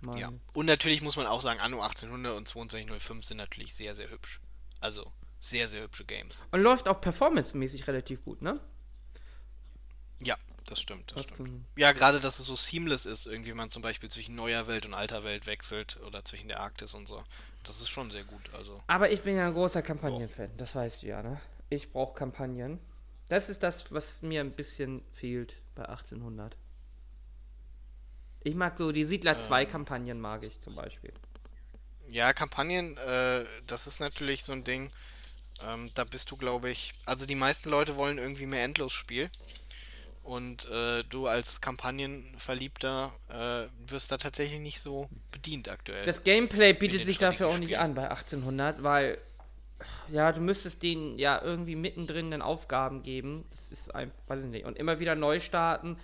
Mann. 0.00 0.18
Ja. 0.18 0.30
Und 0.52 0.66
natürlich 0.66 1.02
muss 1.02 1.16
man 1.16 1.26
auch 1.26 1.40
sagen, 1.40 1.60
Anno 1.60 1.80
1800 1.80 2.36
und 2.36 2.46
2205 2.46 3.24
sind 3.24 3.38
natürlich 3.38 3.74
sehr, 3.74 3.94
sehr 3.94 4.10
hübsch. 4.10 4.40
Also 4.80 5.10
sehr, 5.48 5.68
sehr 5.68 5.82
hübsche 5.82 6.04
Games. 6.04 6.42
Und 6.50 6.60
läuft 6.62 6.88
auch 6.88 7.00
performancemäßig 7.00 7.86
relativ 7.86 8.24
gut, 8.24 8.42
ne? 8.42 8.60
Ja, 10.22 10.36
das 10.66 10.80
stimmt, 10.80 11.12
das 11.14 11.24
stimmt. 11.24 11.64
Ja, 11.76 11.92
gerade, 11.92 12.20
dass 12.20 12.38
es 12.38 12.46
so 12.46 12.56
seamless 12.56 13.04
ist, 13.04 13.26
irgendwie 13.26 13.50
wenn 13.50 13.58
man 13.58 13.70
zum 13.70 13.82
Beispiel 13.82 14.10
zwischen 14.10 14.34
neuer 14.34 14.66
Welt 14.66 14.86
und 14.86 14.94
alter 14.94 15.22
Welt 15.22 15.46
wechselt 15.46 15.98
oder 16.06 16.24
zwischen 16.24 16.48
der 16.48 16.60
Arktis 16.60 16.94
und 16.94 17.06
so. 17.06 17.22
Das 17.62 17.80
ist 17.80 17.88
schon 17.88 18.10
sehr 18.10 18.24
gut, 18.24 18.50
also. 18.54 18.82
Aber 18.86 19.10
ich 19.10 19.20
bin 19.22 19.36
ja 19.36 19.46
ein 19.46 19.54
großer 19.54 19.82
Kampagnenfan, 19.82 20.56
das 20.56 20.74
weißt 20.74 21.02
du 21.02 21.06
ja, 21.08 21.22
ne? 21.22 21.40
Ich 21.68 21.90
brauche 21.92 22.14
Kampagnen. 22.14 22.78
Das 23.28 23.48
ist 23.48 23.62
das, 23.62 23.92
was 23.92 24.22
mir 24.22 24.40
ein 24.40 24.52
bisschen 24.52 25.02
fehlt 25.12 25.56
bei 25.74 25.86
1800. 25.88 26.56
Ich 28.42 28.54
mag 28.54 28.76
so 28.76 28.92
die 28.92 29.04
Siedler 29.04 29.38
2 29.38 29.62
Ähm. 29.62 29.68
Kampagnen 29.70 30.20
mag 30.20 30.42
ich 30.44 30.60
zum 30.60 30.74
Beispiel. 30.74 31.12
Ja, 32.08 32.32
Kampagnen, 32.34 32.96
äh, 32.98 33.46
das 33.66 33.86
ist 33.86 34.00
natürlich 34.00 34.44
so 34.44 34.52
ein 34.52 34.64
Ding. 34.64 34.90
Ähm, 35.62 35.90
da 35.94 36.04
bist 36.04 36.30
du, 36.30 36.36
glaube 36.36 36.70
ich. 36.70 36.92
Also 37.04 37.26
die 37.26 37.34
meisten 37.34 37.70
Leute 37.70 37.96
wollen 37.96 38.18
irgendwie 38.18 38.46
mehr 38.46 38.64
Endlosspiel. 38.64 39.30
Und 40.22 40.70
äh, 40.70 41.04
du 41.04 41.26
als 41.26 41.60
Kampagnenverliebter 41.60 43.12
äh, 43.28 43.90
wirst 43.90 44.10
da 44.10 44.16
tatsächlich 44.16 44.58
nicht 44.58 44.80
so 44.80 45.08
bedient 45.30 45.68
aktuell. 45.68 46.06
Das 46.06 46.24
Gameplay 46.24 46.72
bietet 46.72 47.04
sich 47.04 47.18
dafür 47.18 47.48
auch 47.48 47.58
nicht 47.58 47.76
an 47.76 47.94
bei 47.94 48.08
1800, 48.08 48.82
weil 48.82 49.18
ja, 50.10 50.32
du 50.32 50.40
müsstest 50.40 50.82
denen 50.82 51.18
ja 51.18 51.40
irgendwie 51.42 51.76
mittendrin 51.76 52.30
den 52.30 52.40
Aufgaben 52.40 53.02
geben. 53.02 53.44
Das 53.50 53.68
ist 53.68 53.94
ein, 53.94 54.10
weiß 54.26 54.40
ich 54.40 54.46
nicht. 54.46 54.64
Und 54.64 54.78
immer 54.78 54.98
wieder 54.98 55.14
neu 55.14 55.40
starten. 55.40 55.98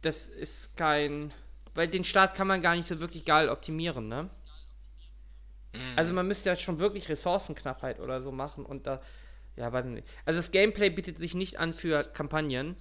Das 0.00 0.28
ist 0.28 0.74
kein, 0.76 1.32
weil 1.74 1.88
den 1.88 2.04
Start 2.04 2.34
kann 2.34 2.46
man 2.46 2.62
gar 2.62 2.76
nicht 2.76 2.88
so 2.88 2.98
wirklich 2.98 3.26
geil 3.26 3.50
optimieren, 3.50 4.08
ne? 4.08 4.30
Mhm. 5.72 5.80
Also 5.96 6.12
man 6.14 6.26
müsste 6.26 6.48
ja 6.48 6.56
schon 6.56 6.78
wirklich 6.78 7.08
Ressourcenknappheit 7.08 8.00
oder 8.00 8.22
so 8.22 8.32
machen 8.32 8.64
und 8.64 8.86
da, 8.86 9.00
ja, 9.56 9.72
weiß 9.72 9.86
ich 9.86 9.92
nicht. 9.92 10.08
Also 10.24 10.38
das 10.38 10.50
Gameplay 10.50 10.90
bietet 10.90 11.18
sich 11.18 11.34
nicht 11.34 11.56
an 11.58 11.74
für 11.74 12.04
Kampagnen, 12.04 12.76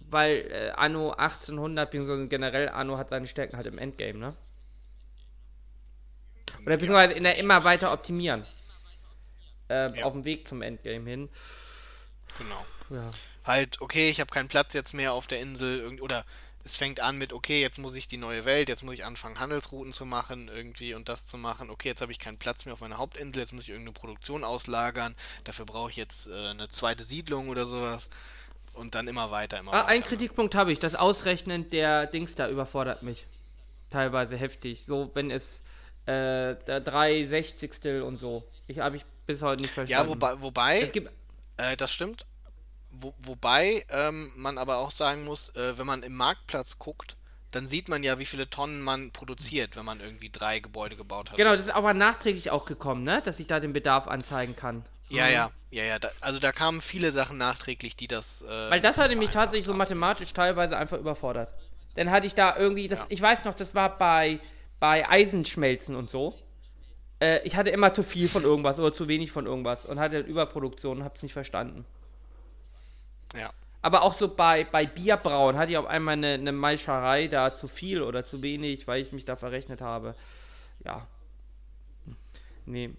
weil 0.00 0.46
äh, 0.50 0.70
Anno 0.76 1.10
1800, 1.12 1.90
beziehungsweise 1.90 2.28
generell 2.28 2.68
Anno 2.68 2.98
hat 2.98 3.10
seine 3.10 3.26
Stärken 3.26 3.56
halt 3.56 3.66
im 3.66 3.78
Endgame, 3.78 4.18
ne? 4.18 4.36
Oder 6.64 6.74
beziehungsweise 6.74 7.12
in 7.14 7.24
der 7.24 7.38
immer 7.38 7.64
weiter 7.64 7.92
optimieren. 7.92 8.46
Ähm, 9.68 9.94
Ja. 9.94 10.04
Auf 10.04 10.12
dem 10.12 10.24
Weg 10.24 10.46
zum 10.48 10.62
Endgame 10.62 11.08
hin. 11.08 11.28
genau. 12.38 12.64
Ja. 12.90 13.10
Halt, 13.44 13.80
okay, 13.80 14.10
ich 14.10 14.20
habe 14.20 14.30
keinen 14.30 14.48
Platz 14.48 14.72
jetzt 14.74 14.92
mehr 14.92 15.12
auf 15.12 15.26
der 15.26 15.40
Insel. 15.40 15.98
Oder 16.00 16.24
es 16.64 16.76
fängt 16.76 17.00
an 17.00 17.18
mit, 17.18 17.32
okay, 17.32 17.60
jetzt 17.60 17.78
muss 17.78 17.94
ich 17.96 18.06
die 18.08 18.16
neue 18.16 18.44
Welt, 18.44 18.68
jetzt 18.68 18.82
muss 18.84 18.94
ich 18.94 19.04
anfangen, 19.04 19.38
Handelsrouten 19.40 19.92
zu 19.92 20.06
machen 20.06 20.48
irgendwie 20.48 20.94
und 20.94 21.08
das 21.08 21.26
zu 21.26 21.36
machen. 21.38 21.70
Okay, 21.70 21.88
jetzt 21.88 22.02
habe 22.02 22.12
ich 22.12 22.18
keinen 22.18 22.38
Platz 22.38 22.64
mehr 22.64 22.74
auf 22.74 22.80
meiner 22.80 22.98
Hauptinsel, 22.98 23.40
jetzt 23.42 23.52
muss 23.52 23.64
ich 23.64 23.70
irgendeine 23.70 23.94
Produktion 23.94 24.44
auslagern. 24.44 25.16
Dafür 25.44 25.64
brauche 25.66 25.90
ich 25.90 25.96
jetzt 25.96 26.28
äh, 26.28 26.32
eine 26.50 26.68
zweite 26.68 27.02
Siedlung 27.04 27.48
oder 27.48 27.66
sowas. 27.66 28.08
Und 28.74 28.94
dann 28.94 29.06
immer 29.08 29.30
weiter, 29.30 29.58
immer 29.58 29.72
Ah, 29.72 29.78
weiter. 29.78 29.88
einen 29.88 30.00
ne? 30.02 30.06
Kritikpunkt 30.08 30.54
habe 30.54 30.72
ich. 30.72 30.78
Das 30.78 30.94
Ausrechnen 30.94 31.68
der 31.70 32.06
Dings 32.06 32.34
da 32.34 32.48
überfordert 32.48 33.02
mich. 33.02 33.26
Teilweise 33.90 34.36
heftig. 34.36 34.84
So, 34.86 35.10
wenn 35.14 35.30
es 35.30 35.62
äh, 36.06 36.54
der 36.56 36.80
3 36.80 37.26
Sechzigstel 37.26 38.02
und 38.02 38.18
so. 38.18 38.44
Ich 38.68 38.78
habe 38.78 38.96
ich 38.96 39.04
bis 39.26 39.42
heute 39.42 39.60
nicht 39.62 39.74
verstanden. 39.74 40.06
Ja, 40.06 40.08
wobei, 40.08 40.40
wobei 40.40 40.90
Äh, 41.58 41.76
das 41.76 41.92
stimmt. 41.92 42.24
Wo, 42.92 43.14
wobei 43.18 43.84
ähm, 43.88 44.30
man 44.36 44.58
aber 44.58 44.78
auch 44.78 44.90
sagen 44.90 45.24
muss, 45.24 45.48
äh, 45.56 45.78
wenn 45.78 45.86
man 45.86 46.02
im 46.02 46.14
Marktplatz 46.14 46.78
guckt, 46.78 47.16
dann 47.50 47.66
sieht 47.66 47.88
man 47.88 48.02
ja, 48.02 48.18
wie 48.18 48.24
viele 48.26 48.48
Tonnen 48.48 48.80
man 48.82 49.10
produziert, 49.12 49.76
wenn 49.76 49.84
man 49.84 50.00
irgendwie 50.00 50.30
drei 50.30 50.60
Gebäude 50.60 50.96
gebaut 50.96 51.30
hat. 51.30 51.36
genau, 51.36 51.52
das 51.52 51.62
ist 51.66 51.70
aber 51.70 51.94
nachträglich 51.94 52.50
auch 52.50 52.64
gekommen, 52.64 53.02
ne? 53.04 53.22
Dass 53.24 53.38
ich 53.40 53.46
da 53.46 53.60
den 53.60 53.72
Bedarf 53.72 54.08
anzeigen 54.08 54.56
kann. 54.56 54.84
Ja, 55.08 55.28
ja, 55.28 55.50
ja, 55.70 55.84
ja. 55.84 55.98
Da, 55.98 56.08
also 56.20 56.38
da 56.38 56.52
kamen 56.52 56.80
viele 56.80 57.12
Sachen 57.12 57.36
nachträglich, 57.38 57.96
die 57.96 58.08
das. 58.08 58.42
Äh, 58.42 58.70
Weil 58.70 58.80
das 58.80 58.96
hatte 58.98 59.16
mich 59.16 59.30
tatsächlich 59.30 59.66
so 59.66 59.72
haben. 59.72 59.78
mathematisch 59.78 60.32
teilweise 60.32 60.76
einfach 60.76 60.98
überfordert. 60.98 61.52
Dann 61.96 62.10
hatte 62.10 62.26
ich 62.26 62.34
da 62.34 62.56
irgendwie, 62.56 62.88
das, 62.88 63.00
Ja. 63.00 63.06
ich 63.10 63.20
weiß 63.20 63.44
noch, 63.44 63.54
das 63.54 63.74
war 63.74 63.98
bei, 63.98 64.38
bei 64.80 65.06
Eisenschmelzen 65.08 65.94
und 65.94 66.10
so. 66.10 66.38
Äh, 67.20 67.40
ich 67.46 67.56
hatte 67.56 67.68
immer 67.68 67.92
zu 67.92 68.02
viel 68.02 68.28
von 68.28 68.42
irgendwas 68.44 68.78
oder 68.78 68.94
zu 68.94 69.08
wenig 69.08 69.30
von 69.30 69.44
irgendwas 69.44 69.84
und 69.84 69.98
hatte 70.00 70.20
Überproduktion 70.20 70.98
und 70.98 71.04
hab's 71.04 71.22
nicht 71.22 71.34
verstanden. 71.34 71.84
Ja. 73.34 73.52
Aber 73.82 74.02
auch 74.02 74.16
so 74.16 74.28
bei, 74.28 74.64
bei 74.64 74.86
Bierbrauen 74.86 75.56
hatte 75.56 75.72
ich 75.72 75.78
auf 75.78 75.86
einmal 75.86 76.14
eine, 76.14 76.34
eine 76.34 76.52
Maischerei 76.52 77.26
da 77.26 77.52
zu 77.52 77.66
viel 77.66 78.00
oder 78.02 78.24
zu 78.24 78.40
wenig, 78.40 78.86
weil 78.86 79.02
ich 79.02 79.10
mich 79.12 79.24
da 79.24 79.34
verrechnet 79.34 79.80
habe. 79.80 80.14
Ja. 80.84 81.06
Nee. 82.64 82.90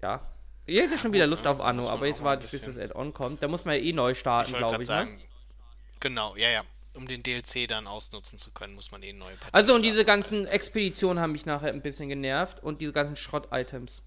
Ja. 0.00 0.20
Ich 0.66 0.80
hätte 0.80 0.98
schon 0.98 1.12
wieder 1.12 1.26
Lust 1.26 1.46
auf 1.46 1.60
Anno, 1.60 1.88
aber 1.88 2.06
jetzt 2.06 2.22
warte 2.22 2.46
ich, 2.46 2.52
bis 2.52 2.62
das 2.62 2.78
Add-on 2.78 3.12
kommt. 3.12 3.42
Da 3.42 3.48
muss 3.48 3.64
man 3.64 3.76
ja 3.76 3.80
eh 3.80 3.92
neu 3.92 4.14
starten, 4.14 4.50
Ich 4.50 4.56
glaube 4.56 4.84
gerade 4.84 5.04
ich. 5.04 5.10
ne? 5.10 5.18
Genau, 6.00 6.36
ja, 6.36 6.48
ja. 6.50 6.62
Um 6.94 7.06
den 7.06 7.22
DLC 7.22 7.66
dann 7.68 7.86
ausnutzen 7.86 8.38
zu 8.38 8.50
können, 8.50 8.74
muss 8.74 8.90
man 8.90 9.02
eh 9.02 9.12
Partien 9.12 9.38
Also 9.52 9.74
und 9.74 9.82
diese 9.82 10.04
ganzen 10.04 10.46
Expeditionen 10.46 11.22
haben 11.22 11.32
mich 11.32 11.46
nachher 11.46 11.72
ein 11.72 11.80
bisschen 11.80 12.08
genervt 12.08 12.62
und 12.62 12.80
diese 12.80 12.92
ganzen 12.92 13.16
Schrott-Items. 13.16 14.02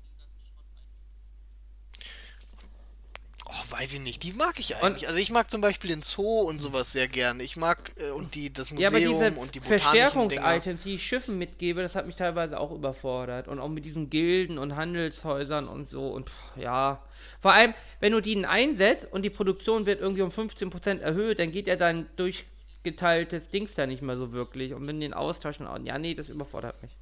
Oh, 3.48 3.72
weiß 3.78 3.94
ich 3.94 4.00
nicht. 4.00 4.24
Die 4.24 4.34
mag 4.34 4.60
ich 4.60 4.76
eigentlich. 4.78 5.08
also 5.08 5.20
ich 5.20 5.30
mag 5.30 5.52
zum 5.52 5.62
Beispiel 5.62 5.90
den 5.90 6.02
Zoo 6.02 6.42
und 6.42 6.60
sowas 6.60 6.92
sehr 6.92 7.08
gern. 7.08 7.40
Ich 7.40 7.58
mag 7.58 7.92
äh, 7.98 8.10
und 8.10 8.34
die 8.34 8.52
das 8.52 8.72
Museum 8.72 8.82
Ja, 8.82 8.88
aber 8.90 9.00
diese 9.00 9.40
und 9.40 9.54
die. 9.54 9.60
Verstärkungs-Items, 9.60 10.84
die 10.84 10.96
ich 10.96 11.06
Schiffen 11.06 11.38
mitgebe, 11.38 11.84
das 11.84 11.96
hat 11.96 12.08
mich 12.08 12.16
teilweise 12.16 12.60
auch 12.60 12.72
überfordert. 12.72 13.48
Und 13.48 13.60
auch 13.60 13.70
mit 13.70 13.86
diesen 13.86 14.10
Gilden 14.10 14.58
und 14.58 14.76
Handelshäusern 14.76 15.68
und 15.68 15.88
so. 15.88 16.10
Und 16.10 16.30
pff, 16.30 16.58
ja. 16.58 17.04
Vor 17.40 17.54
allem, 17.54 17.76
wenn 18.00 18.14
du 18.14 18.22
die 18.22 18.46
einsetzt 18.46 19.08
und 19.12 19.22
die 19.22 19.30
Produktion 19.30 19.86
wird 19.86 20.02
irgendwie 20.02 20.24
um 20.24 20.30
15% 20.30 21.00
erhöht, 21.00 21.38
dann 21.38 21.52
geht 21.52 21.68
ja 21.68 21.76
dein 21.76 22.08
durchgeteiltes 22.16 23.50
Dings 23.50 23.76
da 23.76 23.86
nicht 23.86 24.02
mehr 24.02 24.18
so 24.18 24.34
wirklich. 24.34 24.74
Und 24.74 24.88
wenn 24.88 25.00
du 25.00 25.06
den 25.06 25.14
austauschen, 25.14 25.68
ja, 25.86 26.00
nee, 26.00 26.16
das 26.16 26.30
überfordert 26.30 26.82
mich. 26.82 26.98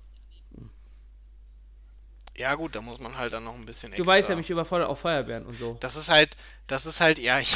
Ja 2.36 2.55
gut, 2.55 2.75
da 2.75 2.81
muss 2.81 2.99
man 2.99 3.15
halt 3.15 3.31
dann 3.34 3.43
noch 3.43 3.53
ein 3.53 3.65
bisschen 3.65 3.91
Du 3.91 3.97
extra. 3.97 4.11
weißt 4.13 4.29
ja, 4.29 4.36
mich 4.36 4.49
überfordert 4.49 4.89
auch 4.89 4.97
Feuerwehren 4.97 5.45
und 5.45 5.55
so. 5.57 5.77
Das 5.79 5.95
ist 5.95 6.09
halt, 6.09 6.36
das 6.65 6.86
ist 6.88 6.99
halt, 6.99 7.19
ja, 7.19 7.39
ich, 7.39 7.55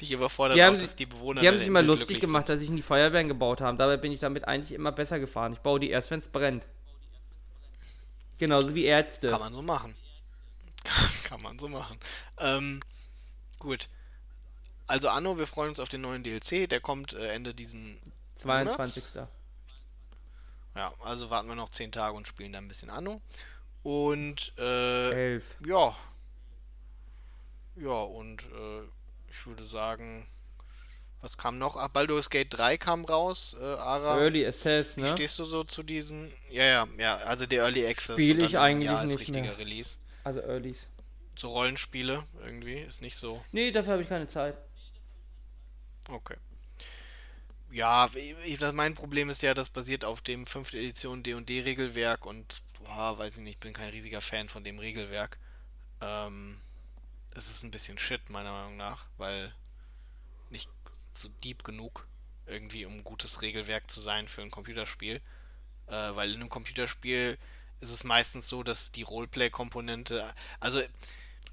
dich 0.00 0.12
überfordert 0.12 0.56
Die 0.56 0.62
haben 0.62 0.74
auch, 0.74 0.78
sich- 0.78 0.86
dass 0.88 0.96
die 0.96 1.06
Bewohner 1.06 1.40
Die 1.40 1.48
haben 1.48 1.58
sich 1.58 1.66
immer 1.66 1.82
lustig 1.82 2.20
gemacht, 2.20 2.48
dass 2.48 2.60
ich 2.60 2.70
nie 2.70 2.82
Feuerwehren 2.82 3.26
gebaut 3.26 3.60
habe. 3.60 3.76
Dabei 3.76 3.96
bin 3.96 4.12
ich 4.12 4.20
damit 4.20 4.46
eigentlich 4.46 4.72
immer 4.72 4.92
besser 4.92 5.18
gefahren. 5.18 5.52
Ich 5.54 5.58
baue 5.58 5.80
die 5.80 5.90
erst, 5.90 6.10
wenn 6.12 6.20
es 6.20 6.28
brennt. 6.28 6.64
Genauso 8.38 8.74
wie 8.74 8.84
Ärzte. 8.84 9.28
Kann 9.28 9.40
man 9.40 9.52
so 9.52 9.62
machen. 9.62 9.94
Kann 11.24 11.40
man 11.42 11.58
so 11.58 11.68
machen. 11.68 11.98
Ähm, 12.38 12.80
gut. 13.58 13.88
Also 14.86 15.08
Anno, 15.08 15.38
wir 15.38 15.46
freuen 15.46 15.70
uns 15.70 15.80
auf 15.80 15.88
den 15.88 16.00
neuen 16.00 16.22
DLC, 16.22 16.68
der 16.68 16.80
kommt 16.80 17.12
äh, 17.12 17.32
Ende 17.32 17.54
diesen 17.54 17.98
22. 18.36 19.04
Ja, 20.74 20.92
also 21.00 21.30
warten 21.30 21.48
wir 21.48 21.54
noch 21.54 21.68
10 21.68 21.92
Tage 21.92 22.16
und 22.16 22.26
spielen 22.28 22.52
dann 22.52 22.64
ein 22.64 22.68
bisschen 22.68 22.90
Anno. 22.90 23.20
Und 23.82 24.52
äh, 24.58 25.34
11. 25.34 25.56
ja. 25.66 25.96
Ja, 27.76 28.02
und 28.02 28.42
äh, 28.42 28.82
ich 29.30 29.46
würde 29.46 29.66
sagen, 29.66 30.26
was 31.22 31.36
kam 31.38 31.58
noch? 31.58 31.76
Ach, 31.76 31.88
Baldur's 31.88 32.28
Gate 32.30 32.48
3 32.50 32.76
kam 32.78 33.04
raus, 33.04 33.56
äh, 33.58 33.64
Ara. 33.64 34.18
Early 34.18 34.46
Access, 34.46 34.96
Wie 34.96 35.02
ne? 35.02 35.08
stehst 35.08 35.38
du 35.38 35.44
so 35.44 35.64
zu 35.64 35.82
diesen? 35.82 36.32
Ja, 36.50 36.64
ja, 36.64 36.88
ja, 36.98 37.16
also 37.18 37.46
der 37.46 37.62
Early 37.62 37.86
Access. 37.86 38.16
Spiel 38.16 38.40
und 38.40 38.46
ich 38.46 38.58
eigentlich 38.58 38.86
Jahr 38.86 39.00
als 39.00 39.10
nicht 39.12 39.20
richtiger 39.20 39.42
mehr. 39.42 39.58
Release. 39.58 39.98
Also 40.24 40.40
Earlys. 40.40 40.86
So 41.34 41.48
Rollenspiele 41.48 42.24
irgendwie 42.44 42.78
ist 42.80 43.00
nicht 43.00 43.16
so. 43.16 43.42
Nee, 43.52 43.70
dafür 43.70 43.94
habe 43.94 44.02
ich 44.02 44.08
keine 44.08 44.28
Zeit. 44.28 44.56
Okay. 46.10 46.36
Ja, 47.70 48.10
ich, 48.44 48.58
das, 48.58 48.72
mein 48.72 48.94
Problem 48.94 49.30
ist 49.30 49.42
ja, 49.42 49.54
das 49.54 49.70
basiert 49.70 50.04
auf 50.04 50.20
dem 50.22 50.44
5. 50.44 50.74
Edition 50.74 51.22
D&D 51.22 51.60
Regelwerk 51.60 52.26
und 52.26 52.44
boah, 52.84 53.18
weiß 53.18 53.38
ich 53.38 53.42
nicht, 53.42 53.60
bin 53.60 53.72
kein 53.72 53.90
riesiger 53.90 54.20
Fan 54.20 54.48
von 54.48 54.64
dem 54.64 54.78
Regelwerk. 54.78 55.38
Ähm, 56.00 56.60
es 57.34 57.48
ist 57.48 57.62
ein 57.62 57.70
bisschen 57.70 57.98
shit 57.98 58.28
meiner 58.30 58.52
Meinung 58.52 58.76
nach, 58.76 59.06
weil 59.16 59.54
nicht 60.50 60.68
so 61.12 61.28
deep 61.44 61.64
genug 61.64 62.06
irgendwie 62.46 62.84
um 62.84 63.04
gutes 63.04 63.42
Regelwerk 63.42 63.90
zu 63.90 64.00
sein 64.00 64.28
für 64.28 64.42
ein 64.42 64.50
Computerspiel. 64.50 65.20
Äh, 65.86 65.92
weil 65.92 66.30
in 66.30 66.36
einem 66.36 66.48
Computerspiel 66.48 67.38
ist 67.80 67.90
es 67.90 68.04
meistens 68.04 68.48
so, 68.48 68.62
dass 68.62 68.92
die 68.92 69.02
Roleplay-Komponente, 69.02 70.34
also 70.58 70.82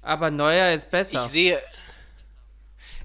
Aber 0.02 0.30
neuer 0.30 0.74
ist 0.74 0.90
besser. 0.90 1.24
ich 1.24 1.30
sehe. 1.30 1.62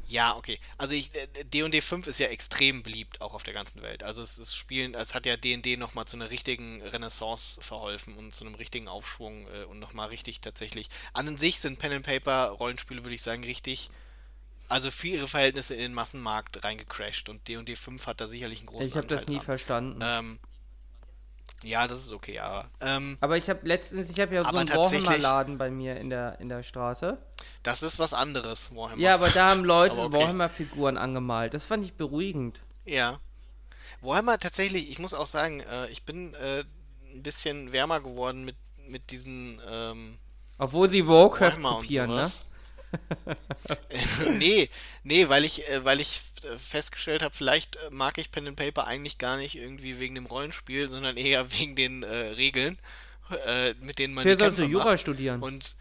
Ja, 0.07 0.35
okay. 0.35 0.59
Also 0.77 0.93
ich, 0.95 1.09
D&D 1.53 1.81
5 1.81 2.07
ist 2.07 2.19
ja 2.19 2.27
extrem 2.27 2.83
beliebt, 2.83 3.21
auch 3.21 3.33
auf 3.33 3.43
der 3.43 3.53
ganzen 3.53 3.81
Welt. 3.81 4.03
Also 4.03 4.21
es 4.21 4.37
ist 4.37 4.55
Spielen, 4.55 4.93
es 4.93 5.15
hat 5.15 5.25
ja 5.25 5.37
D&D 5.37 5.77
nochmal 5.77 6.05
zu 6.05 6.17
einer 6.17 6.29
richtigen 6.29 6.81
Renaissance 6.81 7.61
verholfen 7.61 8.15
und 8.15 8.33
zu 8.35 8.45
einem 8.45 8.55
richtigen 8.55 8.87
Aufschwung 8.87 9.47
äh, 9.47 9.63
und 9.63 9.79
nochmal 9.79 10.09
richtig 10.09 10.41
tatsächlich. 10.41 10.89
An 11.13 11.37
sich 11.37 11.59
sind 11.59 11.79
Pen 11.79 11.93
and 11.93 12.05
Paper 12.05 12.49
Rollenspiele, 12.49 13.03
würde 13.03 13.15
ich 13.15 13.21
sagen, 13.21 13.43
richtig, 13.43 13.89
also 14.69 14.91
für 14.91 15.07
ihre 15.07 15.27
Verhältnisse 15.27 15.75
in 15.75 15.81
den 15.81 15.93
Massenmarkt 15.93 16.63
reingecrashed 16.63 17.29
und 17.29 17.47
D&D 17.47 17.75
5 17.75 18.07
hat 18.07 18.21
da 18.21 18.27
sicherlich 18.27 18.59
einen 18.59 18.67
großen 18.67 18.89
Ich 18.89 18.97
habe 18.97 19.07
das 19.07 19.27
nie 19.27 19.35
dran. 19.35 19.45
verstanden. 19.45 19.99
Ähm, 20.03 20.39
ja, 21.63 21.87
das 21.87 21.99
ist 21.99 22.11
okay, 22.11 22.39
aber 22.39 22.69
ähm, 22.81 23.17
aber 23.21 23.37
ich 23.37 23.49
habe 23.49 23.59
letztens, 23.63 24.09
ich 24.09 24.19
habe 24.19 24.35
ja 24.35 24.43
so 24.43 24.49
einen 24.49 24.69
Warhammer-Laden 24.69 25.57
bei 25.57 25.69
mir 25.69 25.97
in 25.97 26.09
der, 26.09 26.39
in 26.39 26.49
der 26.49 26.63
Straße. 26.63 27.17
das 27.63 27.83
ist 27.83 27.99
was 27.99 28.13
anderes, 28.13 28.75
Warhammer. 28.75 29.01
Ja, 29.01 29.15
aber 29.15 29.29
da 29.29 29.49
haben 29.49 29.63
Leute 29.65 29.97
okay. 29.97 30.17
Warhammer-Figuren 30.17 30.97
angemalt. 30.97 31.53
Das 31.53 31.65
fand 31.65 31.83
ich 31.83 31.93
beruhigend. 31.93 32.59
Ja. 32.85 33.19
Warhammer 34.01 34.37
tatsächlich, 34.39 34.91
ich 34.91 34.99
muss 34.99 35.13
auch 35.13 35.27
sagen, 35.27 35.61
äh, 35.61 35.87
ich 35.87 36.03
bin 36.03 36.33
äh, 36.33 36.63
ein 37.13 37.23
bisschen 37.23 37.71
wärmer 37.71 38.01
geworden 38.01 38.43
mit, 38.43 38.55
mit 38.87 39.11
diesen 39.11 39.61
ähm, 39.69 40.17
Obwohl 40.57 40.89
sie 40.89 41.07
Warcraft 41.07 41.39
Warhammer 41.41 41.77
und 41.77 41.81
kopieren, 41.83 42.15
ne? 42.15 42.29
nee, 44.37 44.69
nee, 45.03 45.29
weil 45.29 45.45
ich, 45.45 45.67
äh, 45.69 45.83
weil 45.85 45.99
ich 45.99 46.21
äh, 46.43 46.57
festgestellt 46.57 47.21
habe, 47.23 47.33
vielleicht 47.35 47.75
äh, 47.77 47.89
mag 47.91 48.17
ich 48.17 48.31
Pen 48.31 48.47
and 48.47 48.57
Paper 48.57 48.85
eigentlich 48.87 49.17
gar 49.17 49.37
nicht 49.37 49.55
irgendwie 49.55 49.99
wegen 49.99 50.15
dem 50.15 50.25
Rollenspiel, 50.25 50.89
sondern 50.89 51.17
eher 51.17 51.51
wegen 51.59 51.75
den 51.75 52.03
äh, 52.03 52.07
Regeln, 52.35 52.79
äh, 53.45 53.73
mit 53.75 53.99
denen 53.99 54.13
man 54.13 54.25
Wer 54.25 54.35
du 54.35 54.45
Kämpfe 54.45 54.65
Jura 54.65 54.85
macht. 54.91 54.99
studieren? 54.99 55.41
Und 55.41 55.75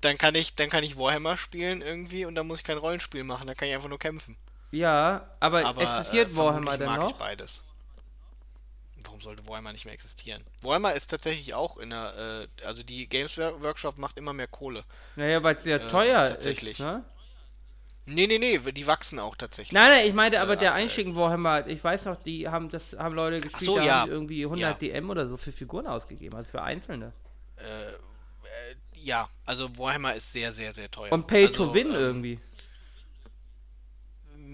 dann 0.00 0.18
kann 0.18 0.34
ich, 0.34 0.54
dann 0.54 0.70
kann 0.70 0.84
ich 0.84 0.96
Warhammer 0.98 1.36
spielen 1.36 1.82
irgendwie 1.82 2.24
und 2.24 2.34
dann 2.34 2.46
muss 2.46 2.60
ich 2.60 2.64
kein 2.64 2.78
Rollenspiel 2.78 3.24
machen, 3.24 3.46
da 3.46 3.54
kann 3.54 3.68
ich 3.68 3.74
einfach 3.74 3.88
nur 3.88 3.98
kämpfen. 3.98 4.36
ja, 4.70 5.30
aber, 5.40 5.64
Aber 5.64 5.82
existiert 5.82 6.30
äh, 6.30 6.36
Warhammer 6.36 6.76
denn 6.78 6.92
mag 6.92 6.96
noch? 6.96 7.10
ich 7.10 7.16
beides. 7.16 7.64
Warum 9.04 9.20
sollte 9.20 9.46
Warhammer 9.46 9.72
nicht 9.72 9.84
mehr 9.84 9.94
existieren? 9.94 10.42
Warhammer 10.62 10.92
ist 10.94 11.08
tatsächlich 11.08 11.54
auch 11.54 11.76
in 11.78 11.90
der, 11.90 12.48
äh, 12.60 12.64
also 12.66 12.82
die 12.82 13.08
Games 13.08 13.38
Wor- 13.38 13.62
Workshop 13.62 13.96
macht 13.98 14.18
immer 14.18 14.32
mehr 14.32 14.48
Kohle. 14.48 14.84
Naja, 15.16 15.42
weil 15.42 15.56
es 15.56 15.62
sehr 15.64 15.80
Äh, 15.80 15.88
teuer 15.88 16.26
tatsächlich. 16.28 16.72
ist, 16.72 16.80
ne? 16.80 17.04
Nee, 18.10 18.26
nee, 18.26 18.38
nee, 18.38 18.58
die 18.58 18.86
wachsen 18.86 19.18
auch 19.18 19.36
tatsächlich. 19.36 19.72
Nein, 19.72 19.90
nein, 19.90 20.06
ich 20.06 20.14
meinte 20.14 20.40
aber 20.40 20.54
Äh, 20.54 20.58
der. 20.58 20.72
Einstieg 20.74 21.06
in 21.08 21.14
Warhammer, 21.14 21.66
ich 21.66 21.82
weiß 21.84 22.06
noch, 22.06 22.16
die 22.22 22.48
haben 22.48 22.70
das 22.70 22.94
haben 22.98 23.14
Leute 23.14 23.40
gespielt, 23.40 23.62
so, 23.64 23.76
da 23.76 23.84
ja. 23.84 24.00
haben 24.00 24.10
irgendwie 24.10 24.44
100 24.44 24.80
Ja. 24.82 24.88
DM 24.92 25.10
oder 25.10 25.28
so 25.28 25.36
für 25.36 25.52
Figuren 25.52 25.86
ausgegeben, 25.86 26.34
also 26.34 26.50
für 26.50 26.62
einzelne. 26.62 27.12
Äh, 27.56 27.90
äh, 27.90 27.94
ja, 28.94 29.28
also 29.44 29.68
Warhammer 29.78 30.14
ist 30.14 30.32
sehr, 30.32 30.52
sehr, 30.54 30.72
sehr 30.72 30.90
teuer. 30.90 31.12
Und 31.12 31.26
Pay 31.26 31.46
also, 31.46 31.66
to 31.66 31.74
Win 31.74 31.88
ähm, 31.88 31.94
irgendwie. 31.94 32.40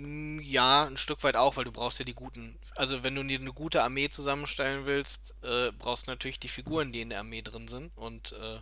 Mm, 0.04 0.40
Ja, 0.40 0.84
ein 0.86 0.96
Stück 0.96 1.22
weit 1.24 1.36
auch, 1.36 1.56
weil 1.56 1.64
du 1.64 1.72
brauchst 1.72 1.98
ja 1.98 2.04
die 2.04 2.14
guten. 2.14 2.58
Also 2.76 3.02
wenn 3.04 3.14
du 3.14 3.22
dir 3.24 3.38
eine 3.40 3.52
gute 3.52 3.82
Armee 3.82 4.08
zusammenstellen 4.08 4.86
willst, 4.86 5.34
äh, 5.42 5.72
brauchst 5.72 6.06
du 6.06 6.10
natürlich 6.10 6.38
die 6.40 6.48
Figuren, 6.48 6.92
die 6.92 7.00
in 7.02 7.10
der 7.10 7.20
Armee 7.20 7.42
drin 7.42 7.68
sind. 7.68 7.92
Und 7.96 8.32
äh, 8.32 8.58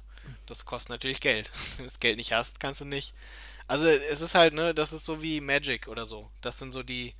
das 0.46 0.64
kostet 0.64 0.90
natürlich 0.90 1.20
Geld. 1.20 1.50
Wenn 1.76 1.84
du 1.86 1.90
das 1.90 2.00
Geld 2.00 2.16
nicht 2.18 2.32
hast, 2.32 2.60
kannst 2.60 2.80
du 2.80 2.84
nicht. 2.84 3.14
Also 3.68 3.86
es 3.88 4.20
ist 4.22 4.34
halt, 4.34 4.54
ne, 4.54 4.74
das 4.74 4.92
ist 4.92 5.04
so 5.06 5.22
wie 5.22 5.40
Magic 5.40 5.88
oder 5.88 6.06
so. 6.06 6.30
Das 6.42 6.58
sind 6.58 6.72
so 6.72 6.82
die, 6.84 7.14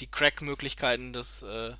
die 0.00 0.08
Crack-Möglichkeiten 0.08 1.12
des, 1.14 1.42
äh, 1.42 1.72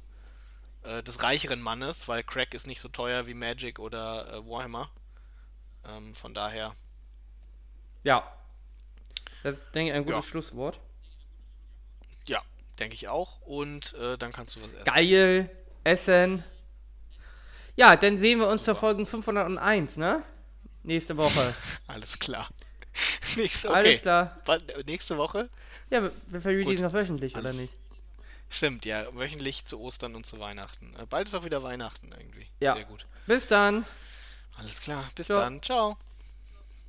äh, 0.84 1.02
des 1.04 1.22
reicheren 1.22 1.62
Mannes, 1.62 2.08
weil 2.08 2.24
Crack 2.24 2.54
ist 2.54 2.66
nicht 2.68 2.80
so 2.80 2.88
teuer 2.90 3.26
wie 3.28 3.34
Magic 3.34 3.78
oder 3.80 4.32
äh, 4.34 4.46
Warhammer. 4.48 4.90
Ähm, 5.88 6.14
von 6.14 6.34
daher, 6.34 6.74
Ja. 8.04 8.32
Das 9.42 9.54
ist, 9.60 9.74
denke 9.74 9.92
ich, 9.92 9.96
ein 9.96 10.04
gutes 10.04 10.26
Ja. 10.26 10.30
Schlusswort. 10.30 10.78
Ja, 12.28 12.42
denke 12.78 12.94
ich 12.94 13.08
auch. 13.08 13.40
Und 13.42 13.94
äh, 13.94 14.16
dann 14.18 14.32
kannst 14.32 14.56
du 14.56 14.62
was 14.62 14.72
essen. 14.72 14.84
Geil, 14.84 15.50
Essen. 15.84 16.44
Ja, 17.76 17.94
dann 17.96 18.18
sehen 18.18 18.38
wir 18.40 18.48
uns 18.48 18.64
zur 18.64 18.74
Folge 18.74 19.04
501, 19.06 19.98
ne? 19.98 20.22
Nächste 20.82 21.16
Woche. 21.16 21.54
Alles 21.86 22.18
klar. 22.18 22.48
Nächste, 23.36 23.68
okay. 23.68 23.78
Alles 23.78 24.00
klar. 24.02 24.40
Wann, 24.46 24.62
nächste 24.86 25.18
Woche? 25.18 25.50
Ja, 25.90 26.02
wir, 26.02 26.12
wir 26.28 26.40
verreleasen 26.40 26.86
noch 26.86 26.92
wöchentlich, 26.94 27.34
oder 27.34 27.46
Alles- 27.46 27.60
nicht? 27.60 27.74
Stimmt, 28.48 28.86
ja. 28.86 29.06
Wöchentlich 29.14 29.64
zu 29.64 29.80
Ostern 29.80 30.14
und 30.14 30.24
zu 30.24 30.38
Weihnachten. 30.38 30.94
Äh, 30.98 31.06
Bald 31.06 31.26
ist 31.28 31.34
auch 31.34 31.44
wieder 31.44 31.62
Weihnachten 31.62 32.12
irgendwie. 32.16 32.46
Ja. 32.60 32.74
Sehr 32.74 32.84
gut. 32.84 33.04
Bis 33.26 33.46
dann. 33.46 33.84
Alles 34.58 34.80
klar. 34.80 35.04
Bis 35.14 35.26
Ciao. 35.26 35.40
dann. 35.40 35.60
Ciao. 35.62 35.98